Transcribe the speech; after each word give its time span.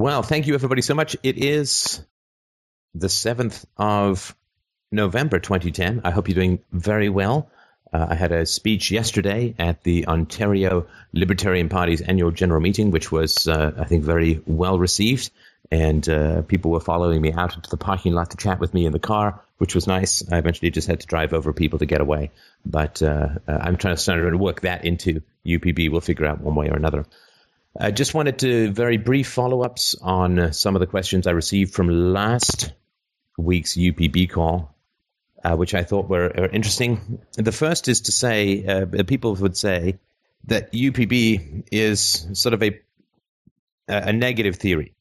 Well, 0.00 0.22
thank 0.22 0.46
you 0.46 0.54
everybody 0.54 0.80
so 0.80 0.94
much. 0.94 1.14
It 1.22 1.36
is 1.36 2.02
the 2.94 3.08
7th 3.08 3.66
of 3.76 4.34
November 4.90 5.38
2010. 5.38 6.00
I 6.04 6.10
hope 6.10 6.26
you're 6.26 6.36
doing 6.36 6.60
very 6.72 7.10
well. 7.10 7.50
Uh, 7.92 8.06
I 8.08 8.14
had 8.14 8.32
a 8.32 8.46
speech 8.46 8.90
yesterday 8.90 9.54
at 9.58 9.82
the 9.82 10.06
Ontario 10.06 10.86
Libertarian 11.12 11.68
Party's 11.68 12.00
annual 12.00 12.30
general 12.30 12.62
meeting, 12.62 12.92
which 12.92 13.12
was, 13.12 13.46
uh, 13.46 13.72
I 13.78 13.84
think, 13.84 14.02
very 14.02 14.40
well 14.46 14.78
received. 14.78 15.32
And 15.70 16.08
uh, 16.08 16.40
people 16.42 16.70
were 16.70 16.80
following 16.80 17.20
me 17.20 17.34
out 17.34 17.54
into 17.56 17.68
the 17.68 17.76
parking 17.76 18.14
lot 18.14 18.30
to 18.30 18.38
chat 18.38 18.58
with 18.58 18.72
me 18.72 18.86
in 18.86 18.92
the 18.92 18.98
car, 18.98 19.42
which 19.58 19.74
was 19.74 19.86
nice. 19.86 20.26
I 20.32 20.38
eventually 20.38 20.70
just 20.70 20.88
had 20.88 21.00
to 21.00 21.06
drive 21.06 21.34
over 21.34 21.52
people 21.52 21.78
to 21.80 21.84
get 21.84 22.00
away. 22.00 22.30
But 22.64 23.02
uh, 23.02 23.28
uh, 23.46 23.58
I'm 23.60 23.76
trying 23.76 23.96
to 23.96 24.00
start 24.00 24.22
to 24.22 24.38
work 24.38 24.62
that 24.62 24.86
into 24.86 25.20
UPB. 25.44 25.90
We'll 25.90 26.00
figure 26.00 26.24
out 26.24 26.40
one 26.40 26.54
way 26.54 26.70
or 26.70 26.76
another. 26.76 27.04
I 27.78 27.92
just 27.92 28.14
wanted 28.14 28.38
to 28.40 28.72
very 28.72 28.96
brief 28.96 29.28
follow 29.28 29.62
ups 29.62 29.94
on 30.00 30.38
uh, 30.38 30.50
some 30.50 30.74
of 30.74 30.80
the 30.80 30.86
questions 30.86 31.26
I 31.26 31.30
received 31.30 31.72
from 31.72 32.12
last 32.12 32.72
week's 33.38 33.76
UPB 33.76 34.30
call, 34.30 34.74
uh, 35.44 35.56
which 35.56 35.74
I 35.74 35.84
thought 35.84 36.08
were, 36.08 36.32
were, 36.36 36.48
interesting. 36.48 37.20
The 37.34 37.52
first 37.52 37.86
is 37.86 38.02
to 38.02 38.12
say, 38.12 38.66
uh, 38.66 39.04
people 39.04 39.34
would 39.36 39.56
say 39.56 39.98
that 40.44 40.72
UPB 40.72 41.68
is 41.70 42.26
sort 42.32 42.54
of 42.54 42.62
a 42.62 42.80
a 43.88 44.12
negative 44.12 44.56
theory 44.56 44.94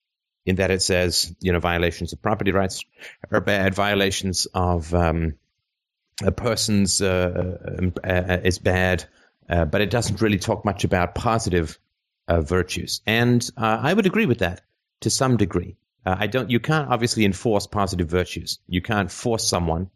in 0.45 0.55
that 0.55 0.71
it 0.71 0.81
says 0.81 1.33
you 1.39 1.53
know 1.53 1.59
violations 1.59 2.11
of 2.11 2.21
property 2.21 2.51
rights 2.51 2.83
are 3.31 3.41
bad, 3.41 3.73
violations 3.73 4.47
of 4.53 4.93
um, 4.93 5.35
a 6.23 6.31
person's 6.31 7.01
uh, 7.01 7.57
um, 7.79 7.93
uh, 8.03 8.37
is 8.43 8.59
bad, 8.59 9.05
uh, 9.49 9.65
but 9.65 9.81
it 9.81 9.89
doesn't 9.89 10.21
really 10.21 10.39
talk 10.39 10.65
much 10.65 10.83
about 10.83 11.15
positive 11.15 11.79
uh, 12.29 12.41
virtues. 12.41 13.01
And 13.05 13.47
uh, 13.57 13.79
I 13.81 13.93
would 13.93 14.05
agree 14.05 14.27
with 14.27 14.39
that 14.39 14.61
to 15.01 15.09
some 15.09 15.35
degree. 15.35 15.75
Uh, 16.05 16.15
I 16.17 16.27
don't. 16.27 16.49
You 16.49 16.59
can't 16.59 16.89
obviously 16.89 17.25
enforce 17.25 17.67
positive 17.67 18.07
virtues. 18.07 18.59
You 18.67 18.81
can't 18.81 19.11
force 19.11 19.49
someone 19.49 19.89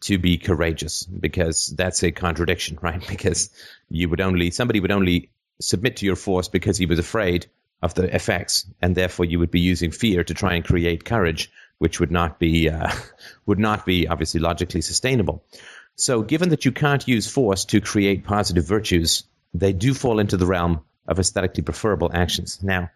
to 0.00 0.18
be 0.18 0.38
courageous 0.38 1.04
because 1.04 1.68
that's 1.68 2.02
a 2.02 2.10
contradiction, 2.10 2.78
right? 2.82 3.06
Because 3.06 3.50
you 3.88 4.08
would 4.08 4.20
only 4.20 4.50
somebody 4.50 4.80
would 4.80 4.90
only 4.90 5.30
submit 5.60 5.98
to 5.98 6.06
your 6.06 6.16
force 6.16 6.48
because 6.48 6.76
he 6.76 6.86
was 6.86 6.98
afraid 6.98 7.46
of 7.82 7.94
the 7.94 8.14
effects, 8.14 8.66
and 8.80 8.94
therefore 8.94 9.26
you 9.26 9.38
would 9.38 9.50
be 9.50 9.60
using 9.60 9.90
fear 9.90 10.24
to 10.24 10.34
try 10.34 10.54
and 10.54 10.64
create 10.64 11.04
courage, 11.04 11.52
which 11.78 12.00
would 12.00 12.10
not 12.10 12.38
be 12.38 12.68
uh, 12.68 12.90
would 13.46 13.58
not 13.58 13.86
be 13.86 14.08
obviously 14.08 14.40
logically 14.40 14.80
sustainable. 14.80 15.44
So, 15.94 16.22
given 16.22 16.50
that 16.50 16.64
you 16.64 16.72
can't 16.72 17.06
use 17.06 17.30
force 17.30 17.64
to 17.66 17.80
create 17.80 18.24
positive 18.24 18.66
virtues, 18.66 19.24
they 19.54 19.72
do 19.72 19.94
fall 19.94 20.18
into 20.18 20.36
the 20.36 20.46
realm 20.46 20.80
of 21.08 21.18
aesthetically 21.18 21.62
preferable 21.62 22.10
actions. 22.12 22.62
Now, 22.62 22.90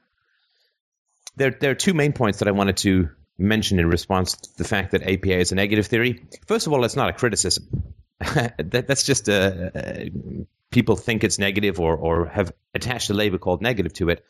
there, 1.36 1.50
there 1.50 1.70
are 1.70 1.76
two 1.76 1.94
main 1.94 2.12
points 2.12 2.38
that 2.40 2.48
I 2.48 2.52
wanted 2.52 2.78
to 2.78 3.10
mention 3.38 3.78
in 3.78 3.88
response 3.88 4.36
to 4.36 4.58
the 4.58 4.64
fact 4.64 4.92
that 4.92 5.02
APA 5.02 5.38
is 5.38 5.52
a 5.52 5.54
negative 5.54 5.86
theory. 5.86 6.22
First 6.46 6.66
of 6.66 6.72
all, 6.72 6.84
it's 6.84 6.96
not 6.96 7.08
a 7.08 7.12
criticism. 7.12 7.94
that, 8.18 8.84
that's 8.86 9.04
just 9.04 9.28
a, 9.28 9.72
a, 9.74 10.12
people 10.70 10.96
think 10.96 11.24
it's 11.24 11.38
negative 11.38 11.80
or, 11.80 11.96
or 11.96 12.26
have 12.26 12.52
attached 12.74 13.10
a 13.10 13.14
label 13.14 13.38
called 13.38 13.62
negative 13.62 13.92
to 13.94 14.10
it. 14.10 14.24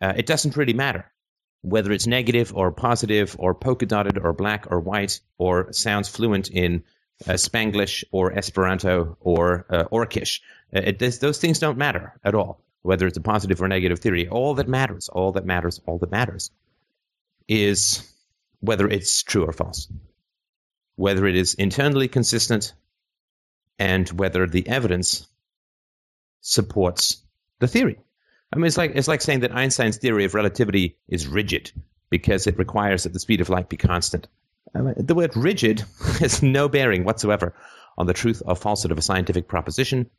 Uh, 0.00 0.12
it 0.16 0.26
doesn't 0.26 0.56
really 0.56 0.72
matter 0.72 1.10
whether 1.62 1.92
it's 1.92 2.08
negative 2.08 2.52
or 2.54 2.72
positive 2.72 3.36
or 3.38 3.54
polka 3.54 3.86
dotted 3.86 4.18
or 4.18 4.32
black 4.32 4.66
or 4.70 4.80
white 4.80 5.20
or 5.38 5.72
sounds 5.72 6.08
fluent 6.08 6.50
in 6.50 6.82
uh, 7.26 7.32
Spanglish 7.32 8.02
or 8.10 8.36
Esperanto 8.36 9.16
or 9.20 9.64
uh, 9.70 9.84
Orcish. 9.92 10.40
Uh, 10.74 10.80
it, 10.80 10.98
those 11.20 11.38
things 11.38 11.60
don't 11.60 11.78
matter 11.78 12.18
at 12.24 12.34
all 12.34 12.60
whether 12.82 13.06
it's 13.06 13.18
a 13.18 13.22
positive 13.22 13.62
or 13.62 13.68
negative 13.68 14.00
theory. 14.00 14.28
All 14.28 14.54
that 14.54 14.68
matters, 14.68 15.08
all 15.08 15.32
that 15.32 15.46
matters, 15.46 15.80
all 15.86 15.98
that 15.98 16.10
matters 16.10 16.50
is 17.48 18.08
whether 18.60 18.88
it's 18.88 19.22
true 19.22 19.44
or 19.44 19.52
false, 19.52 19.88
whether 20.96 21.26
it 21.26 21.36
is 21.36 21.54
internally 21.54 22.08
consistent, 22.08 22.74
and 23.78 24.08
whether 24.10 24.46
the 24.46 24.68
evidence 24.68 25.26
supports 26.40 27.22
the 27.60 27.68
theory. 27.68 27.98
I 28.52 28.56
mean, 28.56 28.66
it's 28.66 28.76
like 28.76 28.92
it's 28.94 29.08
like 29.08 29.22
saying 29.22 29.40
that 29.40 29.54
Einstein's 29.54 29.96
theory 29.96 30.24
of 30.24 30.34
relativity 30.34 30.98
is 31.08 31.26
rigid 31.26 31.72
because 32.10 32.46
it 32.46 32.58
requires 32.58 33.04
that 33.04 33.12
the 33.12 33.20
speed 33.20 33.40
of 33.40 33.48
light 33.48 33.68
be 33.68 33.76
constant. 33.76 34.28
I 34.74 34.80
mean, 34.80 34.94
the 34.98 35.14
word 35.14 35.36
rigid 35.36 35.80
has 36.20 36.42
no 36.42 36.68
bearing 36.68 37.04
whatsoever 37.04 37.54
on 37.96 38.06
the 38.06 38.12
truth 38.12 38.42
or 38.44 38.56
falsehood 38.56 38.92
of 38.92 38.98
a 38.98 39.02
scientific 39.02 39.48
proposition, 39.48 40.10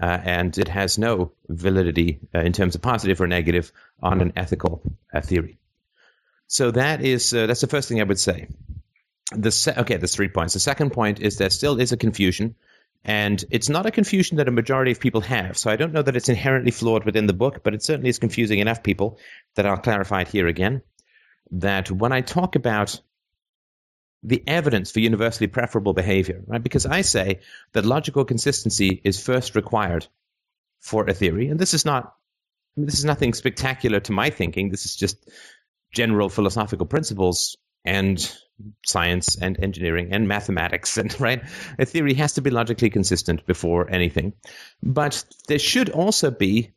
uh, 0.00 0.18
and 0.24 0.56
it 0.56 0.68
has 0.68 0.98
no 0.98 1.32
validity 1.48 2.20
uh, 2.34 2.40
in 2.40 2.52
terms 2.52 2.74
of 2.74 2.82
positive 2.82 3.20
or 3.20 3.26
negative 3.26 3.72
on 4.02 4.20
an 4.20 4.32
ethical 4.36 4.82
uh, 5.12 5.20
theory. 5.20 5.58
So 6.46 6.70
that 6.70 7.02
is 7.02 7.32
uh, 7.32 7.46
that's 7.46 7.60
the 7.60 7.66
first 7.66 7.88
thing 7.88 8.00
I 8.00 8.04
would 8.04 8.18
say. 8.18 8.48
The 9.32 9.50
se- 9.50 9.74
okay, 9.76 9.96
there's 9.96 10.14
three 10.14 10.28
points. 10.28 10.54
The 10.54 10.60
second 10.60 10.90
point 10.90 11.20
is 11.20 11.36
there 11.36 11.50
still 11.50 11.78
is 11.78 11.92
a 11.92 11.96
confusion, 11.96 12.56
and 13.04 13.44
it's 13.50 13.68
not 13.68 13.86
a 13.86 13.92
confusion 13.92 14.38
that 14.38 14.48
a 14.48 14.52
majority 14.52 14.90
of 14.90 15.00
people 15.00 15.20
have. 15.20 15.56
So 15.56 15.70
I 15.70 15.76
don't 15.76 15.92
know 15.92 16.02
that 16.02 16.16
it's 16.16 16.28
inherently 16.28 16.72
flawed 16.72 17.04
within 17.04 17.26
the 17.26 17.32
book, 17.32 17.62
but 17.62 17.74
it 17.74 17.82
certainly 17.82 18.10
is 18.10 18.18
confusing 18.18 18.58
enough 18.58 18.82
people 18.82 19.18
that 19.54 19.66
I'll 19.66 19.76
clarify 19.76 20.22
it 20.22 20.28
here 20.28 20.48
again. 20.48 20.82
That 21.52 21.90
when 21.90 22.12
I 22.12 22.22
talk 22.22 22.56
about 22.56 23.00
the 24.22 24.42
evidence 24.46 24.90
for 24.90 25.00
universally 25.00 25.46
preferable 25.46 25.94
behavior, 25.94 26.42
right? 26.46 26.62
Because 26.62 26.86
I 26.86 27.00
say 27.00 27.40
that 27.72 27.86
logical 27.86 28.24
consistency 28.24 29.00
is 29.02 29.22
first 29.22 29.54
required 29.54 30.06
for 30.78 31.08
a 31.08 31.14
theory, 31.14 31.48
and 31.48 31.58
this 31.58 31.74
is 31.74 31.84
not 31.84 32.14
this 32.76 32.98
is 32.98 33.04
nothing 33.04 33.34
spectacular 33.34 34.00
to 34.00 34.12
my 34.12 34.30
thinking. 34.30 34.70
This 34.70 34.86
is 34.86 34.94
just 34.94 35.28
general 35.92 36.28
philosophical 36.28 36.86
principles 36.86 37.56
and 37.84 38.32
science 38.84 39.36
and 39.40 39.58
engineering 39.62 40.12
and 40.12 40.28
mathematics 40.28 40.96
and 40.98 41.18
right 41.20 41.42
a 41.78 41.86
theory 41.86 42.14
has 42.14 42.34
to 42.34 42.42
be 42.42 42.50
logically 42.50 42.90
consistent 42.90 43.46
before 43.46 43.90
anything 43.90 44.32
but 44.82 45.24
there 45.48 45.58
should 45.58 45.88
also 45.88 46.30
be 46.30 46.70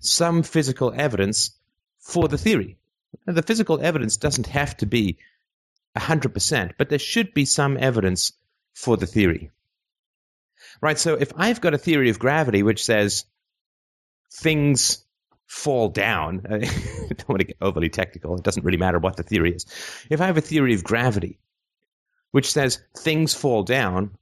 some 0.00 0.42
physical 0.42 0.92
evidence 0.94 1.52
for 2.00 2.28
the 2.28 2.38
theory 2.38 2.76
and 3.26 3.36
the 3.36 3.42
physical 3.42 3.80
evidence 3.80 4.16
doesn't 4.16 4.48
have 4.48 4.76
to 4.76 4.86
be 4.86 5.18
100%, 5.98 6.72
but 6.78 6.88
there 6.88 6.98
should 6.98 7.34
be 7.34 7.44
some 7.44 7.76
evidence 7.78 8.32
for 8.74 8.96
the 8.96 9.06
theory. 9.06 9.50
Right, 10.80 10.98
so 10.98 11.14
if 11.14 11.32
I've 11.36 11.60
got 11.60 11.74
a 11.74 11.78
theory 11.78 12.10
of 12.10 12.18
gravity 12.18 12.62
which 12.62 12.84
says 12.84 13.24
things 14.32 15.04
fall 15.46 15.88
down, 15.88 16.46
I 16.50 16.58
don't 16.58 17.28
want 17.28 17.40
to 17.40 17.46
get 17.46 17.56
overly 17.60 17.88
technical, 17.88 18.36
it 18.36 18.44
doesn't 18.44 18.64
really 18.64 18.78
matter 18.78 18.98
what 18.98 19.16
the 19.16 19.22
theory 19.22 19.54
is. 19.54 19.66
If 20.10 20.20
I 20.20 20.26
have 20.26 20.36
a 20.36 20.42
theory 20.42 20.74
of 20.74 20.84
gravity 20.84 21.38
which 22.30 22.50
says 22.52 22.80
things 22.96 23.34
fall 23.34 23.62
down, 23.62 24.16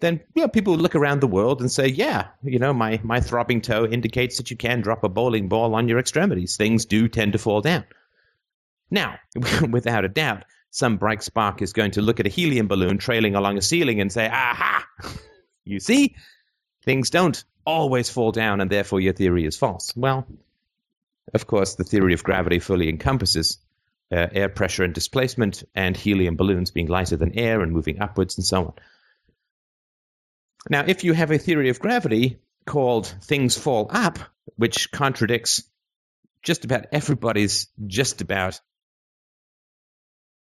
then 0.00 0.20
you 0.34 0.42
know, 0.42 0.48
people 0.48 0.76
look 0.76 0.94
around 0.94 1.20
the 1.20 1.26
world 1.26 1.60
and 1.60 1.70
say, 1.70 1.88
yeah, 1.88 2.28
you 2.42 2.58
know, 2.58 2.72
my, 2.72 3.00
my 3.02 3.20
throbbing 3.20 3.60
toe 3.60 3.86
indicates 3.86 4.38
that 4.38 4.50
you 4.50 4.56
can 4.56 4.80
drop 4.80 5.04
a 5.04 5.08
bowling 5.08 5.48
ball 5.48 5.74
on 5.74 5.88
your 5.88 5.98
extremities. 5.98 6.56
Things 6.56 6.84
do 6.86 7.08
tend 7.08 7.32
to 7.32 7.38
fall 7.38 7.60
down. 7.60 7.84
Now, 8.90 9.18
without 9.70 10.04
a 10.04 10.08
doubt, 10.08 10.44
some 10.70 10.96
bright 10.96 11.22
spark 11.22 11.62
is 11.62 11.72
going 11.72 11.92
to 11.92 12.02
look 12.02 12.20
at 12.20 12.26
a 12.26 12.30
helium 12.30 12.68
balloon 12.68 12.98
trailing 12.98 13.34
along 13.34 13.58
a 13.58 13.62
ceiling 13.62 14.00
and 14.00 14.10
say, 14.10 14.28
aha, 14.28 14.86
you 15.64 15.80
see, 15.80 16.14
things 16.84 17.10
don't 17.10 17.44
always 17.66 18.08
fall 18.08 18.32
down 18.32 18.60
and 18.60 18.70
therefore 18.70 19.00
your 19.00 19.12
theory 19.12 19.44
is 19.44 19.56
false. 19.56 19.92
Well, 19.96 20.26
of 21.34 21.46
course, 21.46 21.74
the 21.74 21.84
theory 21.84 22.14
of 22.14 22.24
gravity 22.24 22.58
fully 22.58 22.88
encompasses 22.88 23.58
uh, 24.12 24.26
air 24.32 24.48
pressure 24.48 24.84
and 24.84 24.94
displacement 24.94 25.62
and 25.74 25.96
helium 25.96 26.36
balloons 26.36 26.70
being 26.70 26.88
lighter 26.88 27.16
than 27.16 27.38
air 27.38 27.60
and 27.60 27.72
moving 27.72 28.00
upwards 28.00 28.38
and 28.38 28.46
so 28.46 28.66
on. 28.66 28.72
Now, 30.68 30.84
if 30.86 31.04
you 31.04 31.12
have 31.12 31.30
a 31.30 31.38
theory 31.38 31.70
of 31.70 31.80
gravity 31.80 32.38
called 32.66 33.06
things 33.22 33.56
fall 33.56 33.88
up, 33.90 34.18
which 34.56 34.90
contradicts 34.90 35.62
just 36.42 36.64
about 36.64 36.86
everybody's 36.92 37.68
just 37.86 38.20
about 38.20 38.60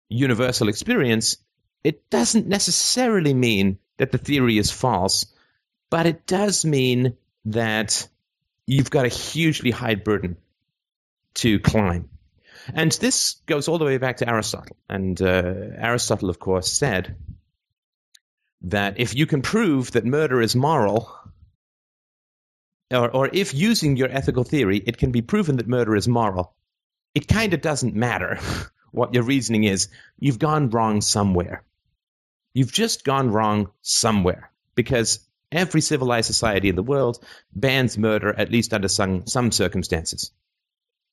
universal 0.10 0.70
experience, 0.70 1.38
it 1.84 2.10
doesn't 2.10 2.48
necessarily 2.48 3.34
mean 3.34 3.80
that 3.98 4.12
the 4.12 4.18
theory 4.18 4.58
is 4.58 4.72
false, 4.72 5.26
but 5.90 6.06
it 6.06 6.26
does 6.26 6.66
mean 6.66 7.18
that 7.46 8.08
you've 8.66 8.90
got 8.90 9.06
a 9.06 9.10
hugely 9.10 9.72
high 9.72 9.96
burden 9.96 10.38
to 11.36 11.60
climb. 11.60 12.10
And 12.74 12.92
this 12.92 13.36
goes 13.46 13.68
all 13.68 13.78
the 13.78 13.86
way 13.86 13.98
back 13.98 14.18
to 14.18 14.30
Aristotle. 14.30 14.76
And 14.90 15.22
uh, 15.22 15.54
Aristotle, 15.78 16.30
of 16.30 16.40
course, 16.40 16.72
said 16.72 17.16
that 18.62 19.00
if 19.00 19.16
you 19.16 19.26
can 19.26 19.42
prove 19.42 19.92
that 19.92 20.06
murder 20.06 20.42
is 20.42 20.56
moral, 20.56 21.10
or, 22.92 23.10
or 23.10 23.30
if 23.32 23.54
using 23.54 23.96
your 23.96 24.10
ethical 24.10 24.44
theory, 24.44 24.78
it 24.78 24.98
can 24.98 25.12
be 25.12 25.22
proven 25.22 25.58
that 25.58 25.68
murder 25.68 25.96
is 25.96 26.08
moral, 26.08 26.56
it 27.14 27.28
kind 27.28 27.54
of 27.54 27.62
doesn't 27.62 27.96
matter 27.96 28.40
what 28.92 29.14
your 29.14 29.24
reasoning 29.24 29.64
is, 29.64 29.90
you've 30.20 30.40
gone 30.40 30.70
wrong 30.70 31.02
somewhere. 31.02 31.64
You've 32.54 32.72
just 32.72 33.04
gone 33.04 33.32
wrong 33.32 33.70
somewhere 33.82 34.52
because 34.76 35.20
every 35.52 35.82
civilized 35.82 36.28
society 36.28 36.70
in 36.70 36.76
the 36.76 36.84
world 36.84 37.24
bans 37.54 37.98
murder, 37.98 38.34
at 38.34 38.52
least 38.52 38.74
under 38.74 38.88
some, 38.88 39.28
some 39.28 39.52
circumstances. 39.52 40.32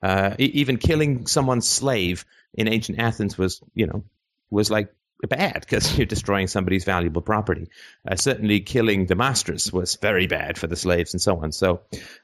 Uh, 0.02 0.34
even 0.38 0.76
killing 0.76 1.26
someone's 1.26 1.68
slave 1.68 2.24
in 2.52 2.68
ancient 2.68 2.98
Athens 2.98 3.38
was, 3.38 3.62
you 3.74 3.86
know, 3.86 4.04
was 4.50 4.70
like 4.70 4.92
bad 5.28 5.60
because 5.60 5.96
you're 5.98 6.06
destroying 6.06 6.46
somebody's 6.46 6.84
valuable 6.84 7.22
property. 7.22 7.68
Uh, 8.06 8.16
certainly, 8.16 8.60
killing 8.60 9.06
the 9.06 9.14
masters 9.14 9.72
was 9.72 9.96
very 9.96 10.26
bad 10.26 10.58
for 10.58 10.66
the 10.66 10.76
slaves 10.76 11.14
and 11.14 11.20
so 11.20 11.38
on. 11.42 11.52
So, 11.52 11.80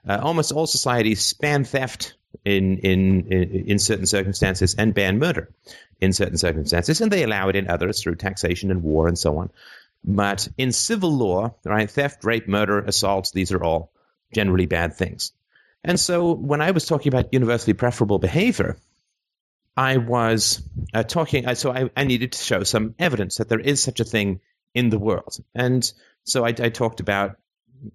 uh, 0.08 0.20
almost 0.22 0.52
all 0.52 0.66
societies 0.66 1.32
ban 1.34 1.64
theft 1.64 2.14
in, 2.44 2.78
in 2.78 3.32
in 3.32 3.64
in 3.66 3.78
certain 3.78 4.06
circumstances 4.06 4.75
and 4.76 4.94
ban 4.94 5.19
murder 5.19 5.50
in 6.00 6.12
certain 6.12 6.38
circumstances, 6.38 7.00
and 7.00 7.10
they 7.10 7.22
allow 7.22 7.48
it 7.48 7.56
in 7.56 7.69
others 7.69 8.02
through 8.02 8.16
taxation 8.16 8.70
and 8.70 8.82
war 8.82 9.08
and 9.08 9.19
so 9.19 9.38
on. 9.38 9.50
But 10.02 10.48
in 10.56 10.72
civil 10.72 11.14
law, 11.14 11.54
right, 11.64 11.90
theft, 11.90 12.25
rape, 12.25 12.48
murder, 12.48 12.81
assaults, 12.81 13.32
these 13.32 13.52
are 13.52 13.62
all 13.62 13.93
generally 14.32 14.66
bad 14.66 14.94
things. 14.94 15.32
And 15.84 15.98
so 15.98 16.32
when 16.32 16.60
I 16.60 16.70
was 16.70 16.86
talking 16.86 17.12
about 17.12 17.32
universally 17.32 17.75
preferable 17.75 18.19
behavior, 18.19 18.76
I 19.81 19.97
was 19.97 20.62
uh, 20.93 21.05
talking, 21.05 21.47
uh, 21.47 21.55
so 21.55 21.73
I, 21.73 21.88
I, 21.97 22.05
needed 22.05 22.32
to 22.32 22.38
show 22.38 22.65
some 22.65 22.94
evidence 22.99 23.38
that 23.38 23.49
there 23.49 23.59
is 23.59 23.82
such 23.82 23.99
a 23.99 24.05
thing 24.05 24.41
in 24.75 24.91
the 24.91 24.99
world. 24.99 25.38
And 25.55 25.91
so 26.25 26.44
I, 26.44 26.49
I 26.49 26.69
talked 26.69 27.00
about 27.00 27.38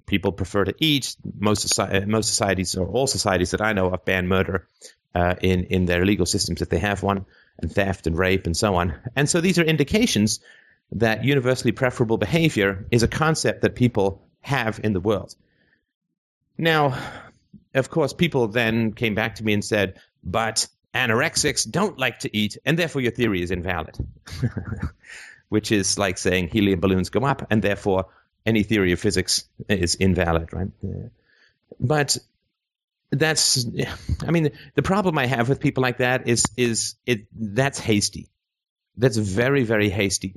people 0.07 0.31
prefer 0.31 0.63
to 0.63 0.73
eat. 0.79 1.15
Most, 1.37 1.79
uh, 1.79 2.01
most 2.07 2.27
societies, 2.27 2.75
or 2.75 2.87
all 2.87 3.05
societies 3.05 3.51
that 3.51 3.61
I 3.61 3.73
know 3.73 3.93
of, 3.93 4.03
ban 4.03 4.27
murder 4.27 4.67
uh, 5.13 5.35
in, 5.43 5.65
in 5.65 5.85
their 5.85 6.03
legal 6.07 6.25
systems 6.25 6.63
if 6.63 6.69
they 6.69 6.79
have 6.79 7.03
one, 7.03 7.27
and 7.59 7.71
theft 7.71 8.07
and 8.07 8.17
rape 8.17 8.47
and 8.47 8.57
so 8.57 8.73
on. 8.73 8.95
And 9.15 9.29
so 9.29 9.39
these 9.39 9.59
are 9.59 9.63
indications 9.63 10.39
that 10.93 11.23
universally 11.23 11.71
preferable 11.71 12.17
behavior 12.17 12.87
is 12.89 13.03
a 13.03 13.07
concept 13.07 13.61
that 13.61 13.75
people 13.75 14.27
have 14.41 14.79
in 14.83 14.93
the 14.93 14.99
world. 14.99 15.35
Now, 16.57 16.97
of 17.75 17.91
course, 17.91 18.11
people 18.11 18.47
then 18.47 18.91
came 18.93 19.13
back 19.13 19.35
to 19.35 19.43
me 19.43 19.53
and 19.53 19.63
said, 19.63 19.99
but 20.23 20.67
anorexics 20.95 21.69
don't 21.69 21.99
like 21.99 22.19
to 22.19 22.35
eat, 22.35 22.57
and 22.65 22.79
therefore 22.79 23.01
your 23.01 23.11
theory 23.11 23.41
is 23.41 23.51
invalid. 23.51 23.97
Which 25.49 25.71
is 25.71 25.99
like 25.99 26.17
saying 26.17 26.47
helium 26.47 26.79
balloons 26.79 27.09
go 27.09 27.19
up, 27.21 27.47
and 27.51 27.61
therefore 27.61 28.07
any 28.45 28.63
theory 28.63 28.91
of 28.91 28.99
physics 28.99 29.47
is 29.69 29.95
invalid, 29.95 30.53
right? 30.53 30.69
But 31.79 32.17
that's, 33.11 33.65
I 34.25 34.31
mean, 34.31 34.51
the 34.75 34.81
problem 34.81 35.17
I 35.17 35.25
have 35.25 35.49
with 35.49 35.59
people 35.59 35.81
like 35.81 35.97
that 35.97 36.27
is, 36.27 36.45
is 36.57 36.95
it, 37.05 37.27
that's 37.33 37.79
hasty. 37.79 38.27
That's 38.97 39.17
very, 39.17 39.63
very 39.63 39.89
hasty. 39.89 40.35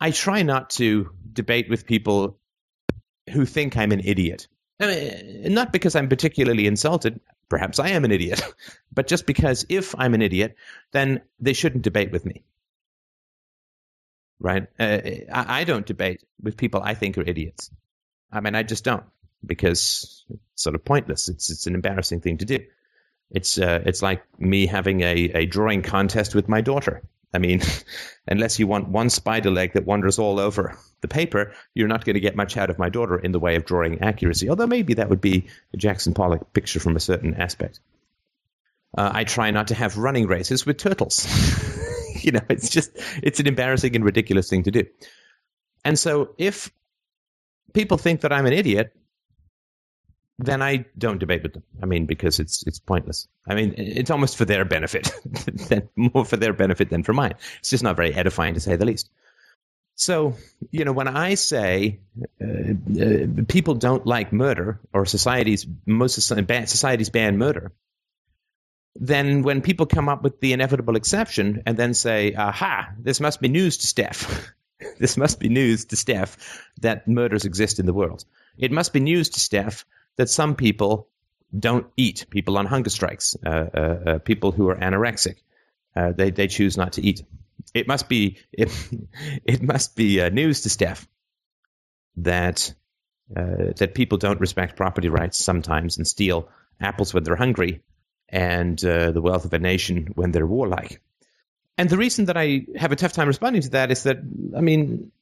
I 0.00 0.10
try 0.10 0.42
not 0.42 0.70
to 0.70 1.10
debate 1.32 1.68
with 1.68 1.86
people 1.86 2.38
who 3.30 3.44
think 3.44 3.76
I'm 3.76 3.92
an 3.92 4.00
idiot. 4.00 4.46
I 4.80 4.86
mean, 4.86 5.54
not 5.54 5.72
because 5.72 5.96
I'm 5.96 6.08
particularly 6.08 6.66
insulted. 6.66 7.20
Perhaps 7.48 7.78
I 7.78 7.90
am 7.90 8.04
an 8.04 8.12
idiot. 8.12 8.42
But 8.90 9.06
just 9.06 9.26
because 9.26 9.64
if 9.68 9.94
I'm 9.96 10.14
an 10.14 10.22
idiot, 10.22 10.56
then 10.90 11.20
they 11.38 11.52
shouldn't 11.52 11.84
debate 11.84 12.10
with 12.10 12.24
me. 12.24 12.42
Right? 14.40 14.66
Uh, 14.76 14.98
I, 15.32 15.62
don't 15.64 15.86
debate 15.86 16.24
with 16.42 16.56
people 16.56 16.80
I 16.82 16.94
think 16.94 17.16
are 17.16 17.22
idiots. 17.22 17.70
I 18.32 18.40
mean, 18.40 18.56
I 18.56 18.64
just 18.64 18.82
don't 18.82 19.04
because 19.44 20.24
it's 20.30 20.62
sort 20.62 20.74
of 20.74 20.84
pointless. 20.84 21.28
It's 21.28 21.50
it's 21.50 21.68
an 21.68 21.76
embarrassing 21.76 22.22
thing 22.22 22.38
to 22.38 22.44
do. 22.44 22.58
It's 23.30 23.58
uh, 23.58 23.82
it's 23.84 24.02
like 24.02 24.22
me 24.40 24.66
having 24.66 25.02
a, 25.02 25.30
a 25.34 25.46
drawing 25.46 25.82
contest 25.82 26.34
with 26.34 26.48
my 26.48 26.60
daughter. 26.60 27.02
I 27.32 27.38
mean, 27.38 27.60
unless 28.26 28.58
you 28.58 28.66
want 28.66 28.88
one 28.88 29.10
spider 29.10 29.50
leg 29.50 29.72
that 29.74 29.86
wanders 29.86 30.18
all 30.18 30.38
over 30.38 30.78
the 31.00 31.08
paper, 31.08 31.52
you're 31.74 31.88
not 31.88 32.04
going 32.04 32.14
to 32.14 32.20
get 32.20 32.36
much 32.36 32.56
out 32.56 32.70
of 32.70 32.78
my 32.78 32.88
daughter 32.88 33.18
in 33.18 33.32
the 33.32 33.38
way 33.38 33.56
of 33.56 33.64
drawing 33.64 34.00
accuracy. 34.00 34.48
Although 34.48 34.66
maybe 34.66 34.94
that 34.94 35.08
would 35.08 35.20
be 35.20 35.46
a 35.72 35.76
Jackson 35.76 36.14
Pollock 36.14 36.52
picture 36.52 36.80
from 36.80 36.96
a 36.96 37.00
certain 37.00 37.34
aspect. 37.34 37.80
Uh, 38.96 39.10
I 39.12 39.24
try 39.24 39.50
not 39.50 39.68
to 39.68 39.74
have 39.74 39.98
running 39.98 40.26
races 40.26 40.64
with 40.64 40.78
turtles. 40.78 41.26
you 42.24 42.32
know, 42.32 42.40
it's 42.48 42.70
just 42.70 42.90
it's 43.22 43.40
an 43.40 43.46
embarrassing 43.46 43.94
and 43.94 44.04
ridiculous 44.04 44.48
thing 44.48 44.62
to 44.62 44.70
do. 44.70 44.86
And 45.84 45.98
so 45.98 46.34
if 46.38 46.70
people 47.74 47.98
think 47.98 48.22
that 48.22 48.32
I'm 48.32 48.46
an 48.46 48.52
idiot, 48.52 48.94
then 50.38 50.62
I 50.62 50.84
don't 50.96 51.18
debate 51.18 51.42
with 51.42 51.52
them. 51.52 51.64
I 51.82 51.86
mean, 51.86 52.06
because 52.06 52.38
it's 52.38 52.62
it's 52.66 52.78
pointless. 52.78 53.26
I 53.46 53.54
mean, 53.54 53.74
it's 53.76 54.10
almost 54.10 54.36
for 54.36 54.44
their 54.44 54.64
benefit, 54.64 55.10
more 55.96 56.24
for 56.24 56.36
their 56.36 56.52
benefit 56.52 56.90
than 56.90 57.02
for 57.02 57.12
mine. 57.12 57.34
It's 57.58 57.70
just 57.70 57.82
not 57.82 57.96
very 57.96 58.14
edifying 58.14 58.54
to 58.54 58.60
say 58.60 58.76
the 58.76 58.84
least. 58.84 59.10
So, 59.96 60.36
you 60.70 60.84
know, 60.84 60.92
when 60.92 61.08
I 61.08 61.34
say 61.34 61.98
uh, 62.40 62.44
uh, 63.02 63.26
people 63.48 63.74
don't 63.74 64.06
like 64.06 64.32
murder, 64.32 64.80
or 64.92 65.06
societies 65.06 65.66
most 65.86 66.14
societies 66.14 67.10
ban 67.10 67.36
murder, 67.36 67.72
then 68.94 69.42
when 69.42 69.60
people 69.60 69.86
come 69.86 70.08
up 70.08 70.22
with 70.22 70.38
the 70.38 70.52
inevitable 70.52 70.94
exception 70.94 71.64
and 71.66 71.76
then 71.76 71.94
say, 71.94 72.34
"Aha, 72.34 72.90
this 72.96 73.18
must 73.18 73.40
be 73.40 73.48
news 73.48 73.78
to 73.78 73.88
Steph," 73.88 74.52
this 75.00 75.16
must 75.16 75.40
be 75.40 75.48
news 75.48 75.86
to 75.86 75.96
Steph 75.96 76.62
that 76.80 77.08
murders 77.08 77.44
exist 77.44 77.80
in 77.80 77.86
the 77.86 77.92
world. 77.92 78.24
It 78.56 78.70
must 78.70 78.92
be 78.92 79.00
news 79.00 79.30
to 79.30 79.40
Steph 79.40 79.84
that 80.18 80.28
some 80.28 80.56
people 80.56 81.08
don't 81.58 81.86
eat, 81.96 82.26
people 82.28 82.58
on 82.58 82.66
hunger 82.66 82.90
strikes, 82.90 83.36
uh, 83.46 83.48
uh, 83.48 83.78
uh, 83.80 84.18
people 84.18 84.52
who 84.52 84.68
are 84.68 84.76
anorexic. 84.76 85.36
Uh, 85.96 86.12
they, 86.12 86.30
they 86.30 86.48
choose 86.48 86.76
not 86.76 86.94
to 86.94 87.02
eat. 87.02 87.22
It 87.72 87.88
must 87.88 88.08
be 88.08 88.38
it, 88.52 88.70
it 89.44 89.62
must 89.62 89.96
be 89.96 90.20
uh, 90.20 90.28
news 90.28 90.62
to 90.62 90.68
Steph 90.68 91.08
that 92.18 92.74
that 93.30 93.94
people 93.94 94.16
don't 94.16 94.40
respect 94.40 94.74
property 94.74 95.10
rights 95.10 95.36
sometimes 95.36 95.98
and 95.98 96.06
steal 96.06 96.48
apples 96.80 97.12
when 97.12 97.24
they're 97.24 97.36
hungry 97.36 97.82
and 98.30 98.78
the 98.78 99.20
wealth 99.22 99.44
of 99.44 99.52
a 99.52 99.58
nation 99.58 100.12
when 100.14 100.32
they're 100.32 100.46
warlike. 100.46 101.02
And 101.76 101.90
the 101.90 101.98
reason 101.98 102.24
that 102.24 102.38
I 102.38 102.64
have 102.74 102.90
a 102.90 102.96
tough 102.96 103.12
time 103.12 103.28
responding 103.28 103.60
to 103.62 103.70
that 103.70 103.90
is 103.90 104.04
that 104.04 104.16
I 104.56 104.62
mean 104.62 105.12